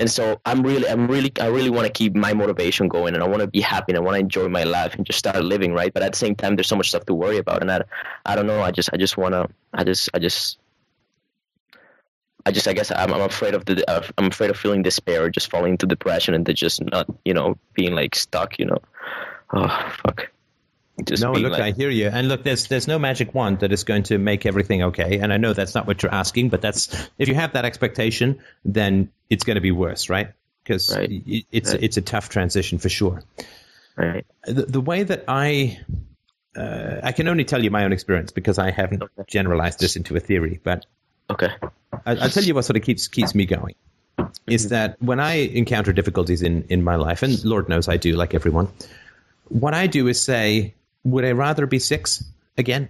And 0.00 0.10
so 0.10 0.40
I'm 0.44 0.62
really, 0.62 0.88
I'm 0.88 1.06
really, 1.08 1.32
I 1.40 1.46
really 1.46 1.70
want 1.70 1.86
to 1.86 1.92
keep 1.92 2.16
my 2.16 2.32
motivation 2.32 2.88
going, 2.88 3.14
and 3.14 3.22
I 3.22 3.28
want 3.28 3.42
to 3.42 3.46
be 3.46 3.60
happy, 3.60 3.92
and 3.92 3.98
I 3.98 4.00
want 4.00 4.14
to 4.14 4.20
enjoy 4.20 4.48
my 4.48 4.64
life, 4.64 4.94
and 4.94 5.04
just 5.04 5.18
start 5.18 5.44
living, 5.44 5.74
right? 5.74 5.92
But 5.92 6.02
at 6.02 6.12
the 6.12 6.18
same 6.18 6.34
time, 6.34 6.56
there's 6.56 6.68
so 6.68 6.76
much 6.76 6.88
stuff 6.88 7.04
to 7.06 7.14
worry 7.14 7.36
about, 7.36 7.60
and 7.60 7.70
I, 7.70 7.82
I 8.24 8.34
don't 8.34 8.46
know. 8.46 8.62
I 8.62 8.70
just, 8.70 8.90
I 8.92 8.96
just 8.96 9.16
want 9.16 9.34
to, 9.34 9.48
I 9.72 9.84
just, 9.84 10.08
I 10.14 10.18
just, 10.18 10.58
I 12.46 12.50
just, 12.50 12.66
I 12.66 12.72
guess 12.72 12.90
I'm, 12.90 13.12
I'm 13.12 13.20
afraid 13.20 13.54
of 13.54 13.66
the, 13.66 13.84
I'm 14.18 14.26
afraid 14.28 14.50
of 14.50 14.56
feeling 14.56 14.82
despair, 14.82 15.24
or 15.24 15.30
just 15.30 15.50
falling 15.50 15.72
into 15.72 15.86
depression, 15.86 16.34
and 16.34 16.48
just 16.56 16.82
not, 16.82 17.06
you 17.24 17.34
know, 17.34 17.56
being 17.74 17.94
like 17.94 18.14
stuck, 18.14 18.58
you 18.58 18.66
know. 18.66 18.78
Oh 19.52 19.94
fuck. 20.02 20.30
Just 21.02 21.22
no, 21.22 21.32
look, 21.32 21.52
like, 21.52 21.60
I 21.60 21.70
hear 21.72 21.90
you. 21.90 22.06
And 22.08 22.28
look, 22.28 22.44
there's 22.44 22.68
there's 22.68 22.86
no 22.86 22.98
magic 23.00 23.34
wand 23.34 23.60
that 23.60 23.72
is 23.72 23.82
going 23.82 24.04
to 24.04 24.18
make 24.18 24.46
everything 24.46 24.82
okay. 24.84 25.18
And 25.18 25.32
I 25.32 25.38
know 25.38 25.52
that's 25.52 25.74
not 25.74 25.86
what 25.88 26.02
you're 26.02 26.14
asking, 26.14 26.50
but 26.50 26.62
that's 26.62 27.08
if 27.18 27.26
you 27.28 27.34
have 27.34 27.54
that 27.54 27.64
expectation, 27.64 28.40
then 28.64 29.10
it's 29.28 29.42
going 29.44 29.56
to 29.56 29.60
be 29.60 29.72
worse, 29.72 30.08
right? 30.08 30.28
Because 30.62 30.94
Right. 30.96 31.10
it's 31.50 31.72
Right. 31.72 31.82
it's 31.82 31.96
a 31.96 32.00
tough 32.02 32.28
transition 32.28 32.78
for 32.78 32.88
sure. 32.88 33.22
right. 33.96 34.24
The, 34.46 34.66
the 34.66 34.80
way 34.80 35.02
that 35.02 35.24
I 35.26 35.80
uh, 36.56 37.00
I 37.02 37.10
can 37.10 37.26
only 37.26 37.44
tell 37.44 37.62
you 37.64 37.72
my 37.72 37.84
own 37.84 37.92
experience 37.92 38.30
because 38.30 38.60
I 38.60 38.70
haven't 38.70 39.02
Okay. 39.02 39.24
generalized 39.26 39.80
this 39.80 39.96
into 39.96 40.14
a 40.14 40.20
theory, 40.20 40.60
but 40.62 40.86
Okay. 41.28 41.48
I, 42.06 42.12
I'll 42.12 42.30
tell 42.30 42.44
you 42.44 42.54
what 42.54 42.64
sort 42.66 42.76
of 42.76 42.84
keeps 42.84 43.08
keeps 43.08 43.34
me 43.34 43.46
going. 43.46 43.74
Is 44.46 44.68
that 44.68 45.02
when 45.02 45.18
I 45.18 45.34
encounter 45.34 45.92
difficulties 45.92 46.42
in 46.42 46.66
in 46.68 46.84
my 46.84 46.94
life, 46.94 47.24
and 47.24 47.44
Lord 47.44 47.68
knows 47.68 47.88
I 47.88 47.96
do, 47.96 48.12
like 48.14 48.32
everyone. 48.32 48.68
What 49.48 49.74
I 49.74 49.86
do 49.88 50.06
is 50.08 50.22
say, 50.22 50.74
would 51.04 51.24
I 51.24 51.32
rather 51.32 51.66
be 51.66 51.78
six 51.78 52.24
again? 52.58 52.88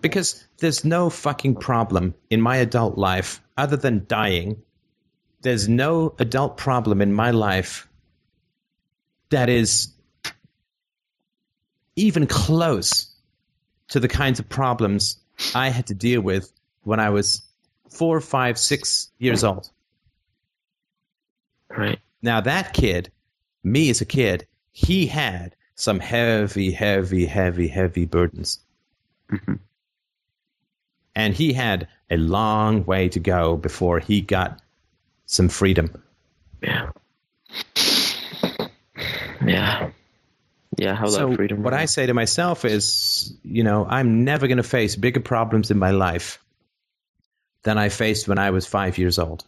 Because 0.00 0.44
there's 0.58 0.84
no 0.84 1.08
fucking 1.08 1.56
problem 1.56 2.14
in 2.30 2.40
my 2.40 2.56
adult 2.56 2.98
life 2.98 3.40
other 3.56 3.76
than 3.76 4.04
dying. 4.08 4.62
There's 5.42 5.68
no 5.68 6.14
adult 6.18 6.56
problem 6.56 7.00
in 7.00 7.12
my 7.12 7.30
life 7.30 7.88
that 9.30 9.48
is 9.48 9.88
even 11.94 12.26
close 12.26 13.14
to 13.88 14.00
the 14.00 14.08
kinds 14.08 14.40
of 14.40 14.48
problems 14.48 15.18
I 15.54 15.68
had 15.68 15.86
to 15.88 15.94
deal 15.94 16.20
with 16.20 16.50
when 16.82 17.00
I 17.00 17.10
was 17.10 17.42
four, 17.90 18.20
five, 18.20 18.58
six 18.58 19.10
years 19.18 19.44
old. 19.44 19.70
Right. 21.68 21.98
Now, 22.22 22.40
that 22.40 22.72
kid, 22.72 23.10
me 23.66 23.90
as 23.90 24.00
a 24.00 24.04
kid, 24.04 24.46
he 24.70 25.06
had 25.06 25.56
some 25.74 25.98
heavy, 25.98 26.70
heavy, 26.70 27.26
heavy, 27.26 27.68
heavy 27.68 28.06
burdens. 28.06 28.60
Mhm. 29.28 29.58
And 31.14 31.34
he 31.34 31.52
had 31.52 31.88
a 32.10 32.16
long 32.16 32.84
way 32.84 33.08
to 33.08 33.20
go 33.20 33.56
before 33.56 33.98
he 33.98 34.20
got 34.20 34.62
some 35.26 35.48
freedom. 35.48 36.02
Yeah. 36.62 36.90
Yeah. 39.44 39.90
Yeah, 40.78 40.94
how 40.94 41.06
so 41.06 41.26
about 41.26 41.36
freedom? 41.36 41.62
what 41.62 41.74
I 41.74 41.86
say 41.86 42.06
to 42.06 42.14
myself 42.14 42.64
is, 42.64 43.34
you 43.42 43.64
know, 43.64 43.86
I'm 43.86 44.24
never 44.24 44.46
going 44.46 44.58
to 44.58 44.62
face 44.62 44.94
bigger 44.94 45.20
problems 45.20 45.70
in 45.70 45.78
my 45.78 45.90
life 45.90 46.38
than 47.62 47.78
I 47.78 47.88
faced 47.88 48.28
when 48.28 48.38
I 48.38 48.50
was 48.50 48.66
five 48.66 48.98
years 48.98 49.18
old. 49.18 49.44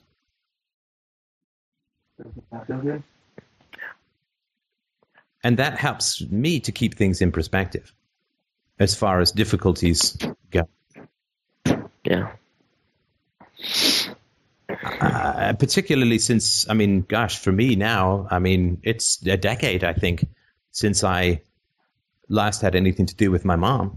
And 5.48 5.56
that 5.56 5.78
helps 5.78 6.20
me 6.28 6.60
to 6.60 6.72
keep 6.72 6.94
things 6.94 7.22
in 7.22 7.32
perspective 7.32 7.94
as 8.78 8.94
far 8.94 9.20
as 9.20 9.32
difficulties 9.32 10.18
go. 10.50 10.68
Yeah. 12.04 12.32
Uh, 15.00 15.54
particularly 15.54 16.18
since, 16.18 16.68
I 16.68 16.74
mean, 16.74 17.00
gosh, 17.00 17.38
for 17.38 17.50
me 17.50 17.76
now, 17.76 18.28
I 18.30 18.40
mean, 18.40 18.82
it's 18.82 19.24
a 19.26 19.38
decade, 19.38 19.84
I 19.84 19.94
think, 19.94 20.28
since 20.70 21.02
I 21.02 21.40
last 22.28 22.60
had 22.60 22.74
anything 22.74 23.06
to 23.06 23.14
do 23.14 23.30
with 23.30 23.46
my 23.46 23.56
mom. 23.56 23.96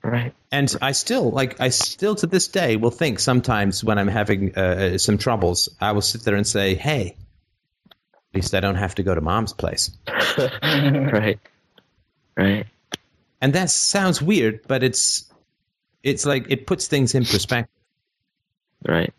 Right. 0.00 0.32
And 0.52 0.72
I 0.80 0.92
still, 0.92 1.32
like, 1.32 1.60
I 1.60 1.70
still 1.70 2.14
to 2.14 2.28
this 2.28 2.46
day 2.46 2.76
will 2.76 2.92
think 2.92 3.18
sometimes 3.18 3.82
when 3.82 3.98
I'm 3.98 4.06
having 4.06 4.56
uh, 4.56 4.98
some 4.98 5.18
troubles, 5.18 5.70
I 5.80 5.90
will 5.90 6.02
sit 6.02 6.22
there 6.22 6.36
and 6.36 6.46
say, 6.46 6.76
hey, 6.76 7.16
least 8.36 8.54
I 8.54 8.60
don't 8.60 8.76
have 8.76 8.94
to 8.96 9.02
go 9.02 9.14
to 9.14 9.20
mom's 9.20 9.52
place. 9.52 9.90
right. 10.62 11.38
Right. 12.36 12.66
And 13.40 13.52
that 13.54 13.70
sounds 13.70 14.22
weird, 14.22 14.60
but 14.68 14.82
it's, 14.82 15.30
it's 16.02 16.24
like, 16.26 16.46
it 16.50 16.66
puts 16.66 16.86
things 16.88 17.14
in 17.14 17.24
perspective. 17.24 17.72
Right. 18.86 19.12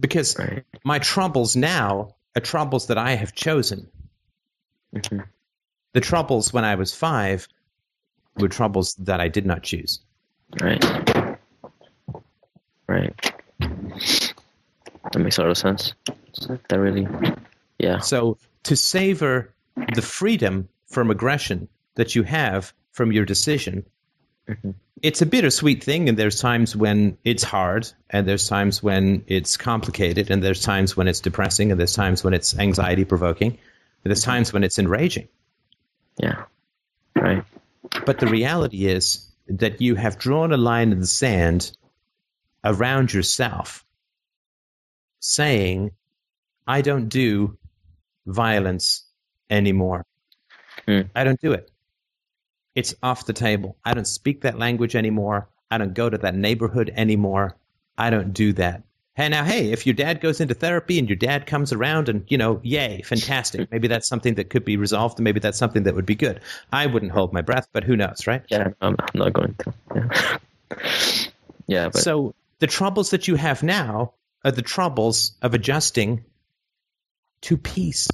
Because 0.00 0.36
Right. 0.38 0.64
my 0.84 0.98
troubles 0.98 1.54
now 1.56 2.16
are 2.36 2.40
troubles 2.40 2.88
that 2.88 2.98
I 2.98 3.14
have 3.14 3.34
chosen. 3.34 3.88
hmm 4.92 5.20
The 5.92 6.00
troubles 6.00 6.52
when 6.52 6.64
I 6.64 6.74
was 6.74 6.94
five 6.94 7.46
were 8.36 8.48
troubles 8.48 8.94
that 8.96 9.20
I 9.20 9.28
did 9.28 9.46
not 9.46 9.62
choose. 9.62 10.00
Right. 10.60 10.84
Right. 12.88 13.33
That 15.14 15.20
makes 15.20 15.38
a 15.38 15.42
lot 15.42 15.50
of 15.50 15.56
sense. 15.56 15.94
That 16.68 16.78
really, 16.78 17.06
yeah. 17.78 18.00
So 18.00 18.36
to 18.64 18.76
savor 18.76 19.54
the 19.94 20.02
freedom 20.02 20.68
from 20.86 21.10
aggression 21.10 21.68
that 21.94 22.14
you 22.14 22.24
have 22.24 22.74
from 22.92 23.12
your 23.12 23.24
decision, 23.24 23.86
Mhm. 24.48 24.74
it's 25.02 25.22
a 25.22 25.26
bittersweet 25.26 25.82
thing. 25.84 26.08
And 26.08 26.18
there's 26.18 26.40
times 26.40 26.76
when 26.76 27.16
it's 27.24 27.44
hard, 27.44 27.90
and 28.10 28.26
there's 28.26 28.48
times 28.48 28.82
when 28.82 29.24
it's 29.26 29.56
complicated, 29.56 30.30
and 30.30 30.42
there's 30.42 30.62
times 30.62 30.96
when 30.96 31.08
it's 31.08 31.20
depressing, 31.20 31.70
and 31.70 31.78
there's 31.78 31.94
times 31.94 32.24
when 32.24 32.34
it's 32.34 32.58
anxiety 32.58 33.04
provoking, 33.04 33.52
and 33.52 34.10
there's 34.10 34.22
times 34.22 34.52
when 34.52 34.64
it's 34.64 34.78
enraging. 34.78 35.28
Yeah. 36.18 36.44
Right. 37.14 37.44
But 38.04 38.18
the 38.18 38.26
reality 38.26 38.86
is 38.86 39.30
that 39.48 39.80
you 39.80 39.94
have 39.94 40.18
drawn 40.18 40.52
a 40.52 40.56
line 40.56 40.90
in 40.90 41.00
the 41.00 41.06
sand 41.06 41.70
around 42.64 43.12
yourself, 43.12 43.83
saying, 45.24 45.90
I 46.66 46.82
don't 46.82 47.08
do 47.08 47.56
violence 48.26 49.04
anymore. 49.48 50.04
Hmm. 50.86 51.02
I 51.14 51.24
don't 51.24 51.40
do 51.40 51.52
it. 51.52 51.70
It's 52.74 52.94
off 53.02 53.24
the 53.24 53.32
table. 53.32 53.76
I 53.84 53.94
don't 53.94 54.06
speak 54.06 54.42
that 54.42 54.58
language 54.58 54.94
anymore. 54.94 55.48
I 55.70 55.78
don't 55.78 55.94
go 55.94 56.10
to 56.10 56.18
that 56.18 56.34
neighborhood 56.34 56.92
anymore. 56.94 57.56
I 57.96 58.10
don't 58.10 58.34
do 58.34 58.52
that. 58.54 58.82
Hey, 59.14 59.28
now, 59.28 59.44
hey, 59.44 59.70
if 59.72 59.86
your 59.86 59.94
dad 59.94 60.20
goes 60.20 60.40
into 60.40 60.54
therapy 60.54 60.98
and 60.98 61.08
your 61.08 61.16
dad 61.16 61.46
comes 61.46 61.72
around 61.72 62.08
and, 62.10 62.24
you 62.28 62.36
know, 62.36 62.60
yay, 62.62 63.00
fantastic. 63.02 63.70
Maybe 63.72 63.88
that's 63.88 64.08
something 64.08 64.34
that 64.34 64.50
could 64.50 64.64
be 64.64 64.76
resolved 64.76 65.18
and 65.18 65.24
maybe 65.24 65.40
that's 65.40 65.56
something 65.56 65.84
that 65.84 65.94
would 65.94 66.04
be 66.04 66.16
good. 66.16 66.40
I 66.72 66.86
wouldn't 66.86 67.12
hold 67.12 67.32
my 67.32 67.40
breath, 67.40 67.68
but 67.72 67.84
who 67.84 67.96
knows, 67.96 68.26
right? 68.26 68.42
Yeah. 68.48 68.70
I'm, 68.80 68.96
I'm 68.98 69.06
not 69.14 69.32
going 69.32 69.54
to. 69.60 69.72
Yeah. 70.74 71.26
yeah. 71.66 71.88
But 71.90 72.02
so 72.02 72.34
the 72.58 72.66
troubles 72.66 73.10
that 73.10 73.28
you 73.28 73.36
have 73.36 73.62
now 73.62 74.14
are 74.44 74.52
the 74.52 74.62
troubles 74.62 75.32
of 75.42 75.54
adjusting 75.54 76.24
to 77.42 77.56
peace, 77.56 78.08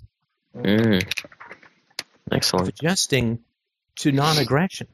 mm, 0.56 1.02
of 1.02 2.32
excellent. 2.32 2.68
adjusting 2.68 3.40
to 3.96 4.12
non 4.12 4.38
aggression, 4.38 4.86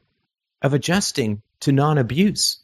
of 0.61 0.73
adjusting 0.73 1.41
to 1.61 1.71
non 1.71 1.97
abuse. 1.97 2.59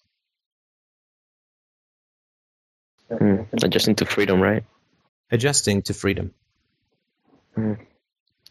Mm. 3.12 3.48
Adjusting 3.64 3.96
to 3.96 4.06
freedom, 4.06 4.42
right? 4.42 4.64
adjusting 5.32 5.82
to 5.82 5.94
freedom. 5.96 6.32
Mm. 7.58 7.80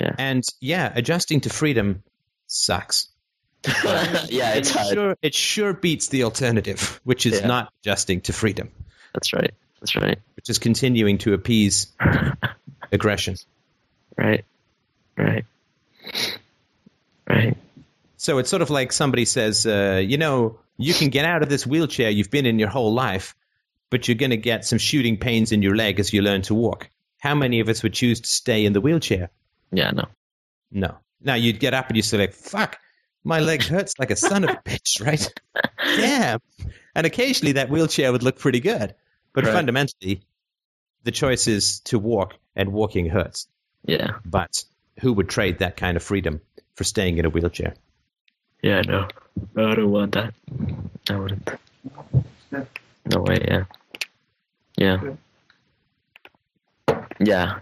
Yeah. 0.01 0.15
And 0.19 0.45
yeah, 0.61 0.93
adjusting 0.95 1.41
to 1.43 1.51
freedom 1.51 2.03
sucks. 2.49 3.09
yeah, 3.65 4.55
it's 4.55 4.71
it 4.71 4.77
hard. 4.77 4.95
sure 4.95 5.17
it 5.23 5.35
sure 5.35 5.73
beats 5.75 6.09
the 6.09 6.25
alternative, 6.25 7.01
which 7.05 7.25
is 7.27 7.41
Yeah. 7.41 7.47
not 7.47 7.73
adjusting 7.83 8.21
to 8.23 8.33
freedom, 8.33 8.71
That's 9.15 9.33
right. 9.33 9.53
That's 9.83 9.97
right. 9.97 10.19
which 10.37 10.49
is 10.49 10.59
continuing 10.61 11.19
to 11.19 11.35
appease 11.35 11.89
aggression. 12.93 13.35
Right. 14.17 14.45
Right. 15.17 15.45
Right. 17.29 17.57
So 18.17 18.39
it's 18.39 18.49
sort 18.49 18.63
of 18.63 18.71
like 18.71 18.93
somebody 18.93 19.25
says, 19.25 19.67
uh, 19.67 20.01
you 20.05 20.19
know, 20.19 20.61
you 20.77 20.95
can 20.95 21.09
get 21.09 21.25
out 21.25 21.43
of 21.43 21.49
this 21.49 21.67
wheelchair 21.67 22.11
you've 22.11 22.31
been 22.31 22.47
in 22.47 22.61
your 22.61 22.69
whole 22.69 22.93
life, 22.95 23.35
but 23.91 24.07
you're 24.07 24.15
going 24.15 24.31
to 24.31 24.37
get 24.37 24.65
some 24.65 24.79
shooting 24.79 25.17
pains 25.17 25.51
in 25.51 25.63
your 25.63 25.75
leg 25.75 25.99
as 25.99 26.13
you 26.13 26.23
learn 26.23 26.43
to 26.43 26.55
walk. 26.55 26.89
How 27.19 27.35
many 27.35 27.59
of 27.59 27.69
us 27.69 27.83
would 27.83 27.93
choose 27.93 28.21
to 28.21 28.29
stay 28.29 28.65
in 28.65 28.73
the 28.75 28.81
wheelchair? 28.81 29.31
Yeah. 29.73 29.91
No. 29.91 30.05
No. 30.71 30.97
Now 31.21 31.35
you'd 31.35 31.59
get 31.59 31.75
up 31.75 31.89
and 31.89 31.97
you 31.97 32.03
say, 32.03 32.19
like, 32.19 32.35
fuck, 32.35 32.79
my 33.25 33.41
leg 33.41 33.65
hurts 33.65 33.99
like 33.99 34.13
a 34.13 34.17
son 34.17 34.45
of 34.45 34.51
a 34.51 34.63
bitch, 34.65 35.05
right? 35.05 35.29
yeah. 35.99 36.39
And 36.95 37.05
occasionally 37.05 37.53
that 37.55 37.69
wheelchair 37.69 38.13
would 38.13 38.23
look 38.23 38.39
pretty 38.39 38.61
good. 38.61 38.95
But 39.33 39.45
Right. 39.45 39.53
fundamentally, 39.53 40.23
the 41.05 41.11
choice 41.11 41.49
is 41.49 41.81
to 41.81 41.99
walk, 41.99 42.35
and 42.55 42.73
walking 42.73 43.07
hurts. 43.07 43.49
Yeah. 43.85 44.19
But 44.25 44.65
who 45.01 45.13
would 45.15 45.29
trade 45.29 45.59
that 45.61 45.77
kind 45.77 45.97
of 45.97 46.03
freedom 46.03 46.41
for 46.75 46.85
staying 46.85 47.19
in 47.19 47.25
a 47.25 47.31
wheelchair? 47.31 47.75
Yeah. 48.63 48.83
No. 48.83 49.09
I 49.57 49.75
don't 49.75 49.91
want 49.91 50.13
that. 50.13 50.35
I 51.09 51.17
wouldn't. 51.17 51.49
No 53.07 53.21
way. 53.23 53.39
Yeah. 53.49 53.65
Yeah. 54.77 55.01
Yeah. 57.19 57.59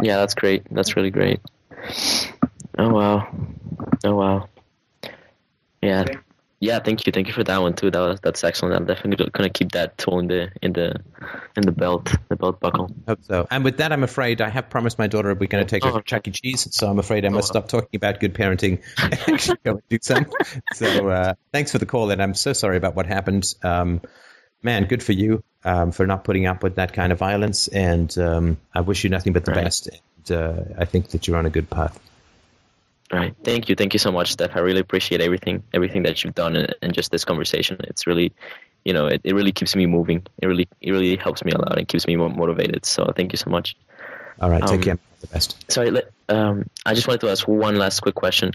Yeah. 0.00 0.16
That's 0.16 0.34
great. 0.34 0.66
That's 0.70 0.96
really 0.96 1.10
great. 1.10 1.40
Oh 2.78 2.88
wow. 2.88 3.28
Oh 4.04 4.14
wow. 4.16 4.48
Yeah. 5.80 6.04
Yeah, 6.62 6.78
thank 6.78 7.06
you, 7.06 7.12
thank 7.12 7.26
you 7.26 7.32
for 7.32 7.42
that 7.42 7.60
one 7.60 7.74
too. 7.74 7.90
That 7.90 7.98
was 7.98 8.20
that's 8.20 8.44
excellent. 8.44 8.76
I'm 8.76 8.86
definitely 8.86 9.28
gonna 9.32 9.50
keep 9.50 9.72
that 9.72 9.98
tool 9.98 10.20
in 10.20 10.28
the 10.28 10.52
in 10.62 10.72
the 10.72 10.94
in 11.56 11.64
the 11.64 11.72
belt, 11.72 12.14
the 12.28 12.36
belt 12.36 12.60
buckle. 12.60 12.88
Hope 13.08 13.18
so. 13.24 13.48
And 13.50 13.64
with 13.64 13.78
that, 13.78 13.90
I'm 13.90 14.04
afraid 14.04 14.40
I 14.40 14.48
have 14.48 14.70
promised 14.70 14.96
my 14.96 15.08
daughter 15.08 15.34
we're 15.34 15.48
going 15.48 15.66
to 15.66 15.68
take 15.68 15.82
her 15.82 15.90
Oh. 15.90 15.98
to 15.98 16.04
Chuck 16.04 16.28
E. 16.28 16.30
Cheese, 16.30 16.68
so 16.70 16.88
I'm 16.88 17.00
afraid 17.00 17.24
I 17.24 17.30
must 17.30 17.50
Oh. 17.50 17.58
stop 17.58 17.66
talking 17.68 17.96
about 17.96 18.20
good 18.20 18.32
parenting 18.34 18.80
and 19.26 19.58
go 19.64 19.72
and 19.72 19.82
do 19.90 19.98
some. 20.02 20.26
So 20.74 21.08
uh, 21.08 21.34
thanks 21.52 21.72
for 21.72 21.78
the 21.78 21.86
call, 21.86 22.12
and 22.12 22.22
I'm 22.22 22.34
so 22.34 22.52
sorry 22.52 22.76
about 22.76 22.94
what 22.94 23.06
happened. 23.06 23.52
Um, 23.64 24.00
man, 24.62 24.84
good 24.84 25.02
for 25.02 25.12
you 25.12 25.42
um, 25.64 25.90
for 25.90 26.06
not 26.06 26.22
putting 26.22 26.46
up 26.46 26.62
with 26.62 26.76
that 26.76 26.92
kind 26.92 27.10
of 27.10 27.18
violence, 27.18 27.66
and 27.66 28.16
um, 28.18 28.56
I 28.72 28.82
wish 28.82 29.02
you 29.02 29.10
nothing 29.10 29.32
but 29.32 29.44
the 29.44 29.50
Right. 29.52 29.64
best. 29.64 29.88
And, 29.88 30.30
uh, 30.38 30.62
I 30.78 30.84
think 30.84 31.08
that 31.08 31.26
you're 31.26 31.36
on 31.38 31.46
a 31.46 31.50
good 31.50 31.68
path. 31.68 31.98
Right. 33.12 33.34
Thank 33.44 33.68
you. 33.68 33.74
Thank 33.76 33.92
you 33.92 33.98
so 33.98 34.10
much, 34.10 34.32
Steph. 34.32 34.56
I 34.56 34.60
really 34.60 34.80
appreciate 34.80 35.20
everything, 35.20 35.62
everything 35.74 36.04
that 36.04 36.24
you've 36.24 36.34
done 36.34 36.56
and, 36.56 36.74
and 36.80 36.94
just 36.94 37.10
this 37.10 37.26
conversation. 37.26 37.76
It's 37.84 38.06
really, 38.06 38.32
you 38.86 38.94
know, 38.94 39.06
it, 39.06 39.20
it 39.22 39.34
really 39.34 39.52
keeps 39.52 39.76
me 39.76 39.84
moving. 39.84 40.26
It 40.40 40.46
really, 40.46 40.66
it 40.80 40.90
really 40.90 41.16
helps 41.16 41.44
me 41.44 41.52
a 41.52 41.58
lot 41.58 41.76
and 41.76 41.86
keeps 41.86 42.06
me 42.06 42.16
motivated. 42.16 42.86
So 42.86 43.12
thank 43.14 43.32
you 43.32 43.36
so 43.36 43.50
much. 43.50 43.76
All 44.40 44.48
right, 44.48 44.62
take 44.62 44.78
Um, 44.78 44.82
care. 44.82 44.98
The 45.20 45.26
best. 45.26 45.70
Sorry, 45.70 45.90
let, 45.90 46.10
um, 46.30 46.70
I 46.86 46.94
just 46.94 47.06
wanted 47.06 47.20
to 47.20 47.30
ask 47.30 47.46
one 47.46 47.76
last 47.76 48.00
quick 48.00 48.14
question. 48.14 48.52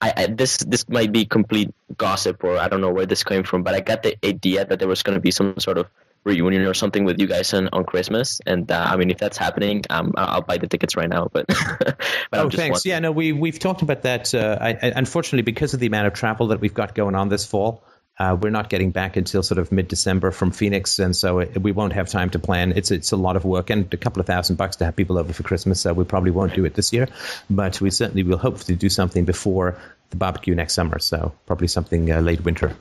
I, 0.00 0.12
I 0.16 0.26
this 0.26 0.58
this 0.58 0.88
might 0.88 1.12
be 1.12 1.24
complete 1.24 1.72
gossip 1.96 2.42
or 2.42 2.58
I 2.58 2.66
don't 2.66 2.80
know 2.80 2.90
where 2.90 3.06
this 3.06 3.22
came 3.22 3.44
from, 3.44 3.62
but 3.62 3.74
I 3.74 3.80
got 3.80 4.02
the 4.02 4.16
idea 4.26 4.64
that 4.64 4.80
there 4.80 4.88
was 4.88 5.04
going 5.04 5.14
to 5.14 5.20
be 5.20 5.30
some 5.30 5.60
sort 5.60 5.78
of 5.78 5.86
reunion 6.24 6.62
or 6.62 6.74
something 6.74 7.04
with 7.04 7.20
you 7.20 7.26
guys 7.26 7.52
on, 7.54 7.68
on 7.72 7.84
Christmas. 7.84 8.40
And 8.46 8.70
uh, 8.70 8.84
I 8.88 8.96
mean, 8.96 9.10
if 9.10 9.18
that's 9.18 9.36
happening, 9.36 9.82
um, 9.90 10.12
I- 10.16 10.24
I'll 10.24 10.42
buy 10.42 10.58
the 10.58 10.66
tickets 10.68 10.96
right 10.96 11.08
now. 11.08 11.28
But, 11.32 11.46
but 11.48 11.96
oh, 12.32 12.44
just 12.48 12.56
thanks. 12.56 12.76
wondering- 12.76 12.80
Yeah, 12.84 12.98
no, 13.00 13.12
we 13.12 13.32
we've 13.32 13.58
talked 13.58 13.82
about 13.82 14.02
that. 14.02 14.32
Uh, 14.34 14.58
I, 14.60 14.68
I, 14.70 14.92
unfortunately, 14.96 15.42
because 15.42 15.74
of 15.74 15.80
the 15.80 15.86
amount 15.86 16.06
of 16.06 16.12
travel 16.14 16.48
that 16.48 16.60
we've 16.60 16.74
got 16.74 16.94
going 16.94 17.14
on 17.14 17.28
this 17.28 17.44
fall, 17.44 17.82
uh, 18.18 18.36
we're 18.40 18.50
not 18.50 18.68
getting 18.68 18.90
back 18.90 19.16
until 19.16 19.42
sort 19.42 19.58
of 19.58 19.72
mid-December 19.72 20.30
from 20.30 20.50
Phoenix, 20.52 20.98
and 20.98 21.16
so 21.16 21.38
it, 21.40 21.60
we 21.60 21.72
won't 21.72 21.94
have 21.94 22.08
time 22.08 22.28
to 22.30 22.38
plan. 22.38 22.72
It's 22.76 22.90
it's 22.90 23.10
a 23.12 23.16
lot 23.16 23.36
of 23.36 23.44
work 23.44 23.70
and 23.70 23.92
a 23.92 23.96
couple 23.96 24.20
of 24.20 24.26
thousand 24.26 24.56
bucks 24.56 24.76
to 24.76 24.84
have 24.84 24.94
people 24.94 25.18
over 25.18 25.32
for 25.32 25.42
Christmas. 25.42 25.80
So 25.80 25.92
we 25.94 26.04
probably 26.04 26.30
won't 26.30 26.54
do 26.54 26.64
it 26.66 26.74
this 26.74 26.92
year, 26.92 27.08
but 27.48 27.80
we 27.80 27.90
certainly 27.90 28.22
will 28.22 28.36
hopefully 28.38 28.76
do 28.76 28.88
something 28.90 29.24
before 29.24 29.78
the 30.10 30.16
barbecue 30.16 30.54
next 30.54 30.74
summer. 30.74 30.98
So 30.98 31.32
probably 31.46 31.68
something 31.68 32.12
uh, 32.12 32.20
late 32.20 32.44
winter. 32.44 32.76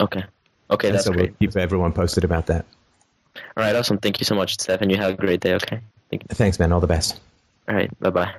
Okay. 0.00 0.24
Okay, 0.70 0.88
And 0.88 0.94
that's 0.96 1.06
so 1.06 1.12
great. 1.12 1.30
we'll 1.40 1.48
keep 1.50 1.56
everyone 1.56 1.92
posted 1.92 2.24
about 2.24 2.46
that. 2.46 2.64
All 3.58 3.64
right, 3.64 3.74
awesome. 3.74 3.98
Thank 3.98 4.20
you 4.20 4.24
so 4.24 4.36
much, 4.36 4.52
Steph, 4.52 4.82
and 4.82 4.90
you 4.90 4.96
have 4.98 5.14
a 5.14 5.16
great 5.16 5.40
day, 5.40 5.54
okay? 5.54 5.80
Thank 6.10 6.22
you. 6.22 6.28
Thanks, 6.30 6.60
man. 6.60 6.70
All 6.70 6.78
the 6.78 6.86
best. 6.86 7.18
All 7.68 7.74
right, 7.74 7.90
bye 7.98 8.10
bye. 8.10 8.34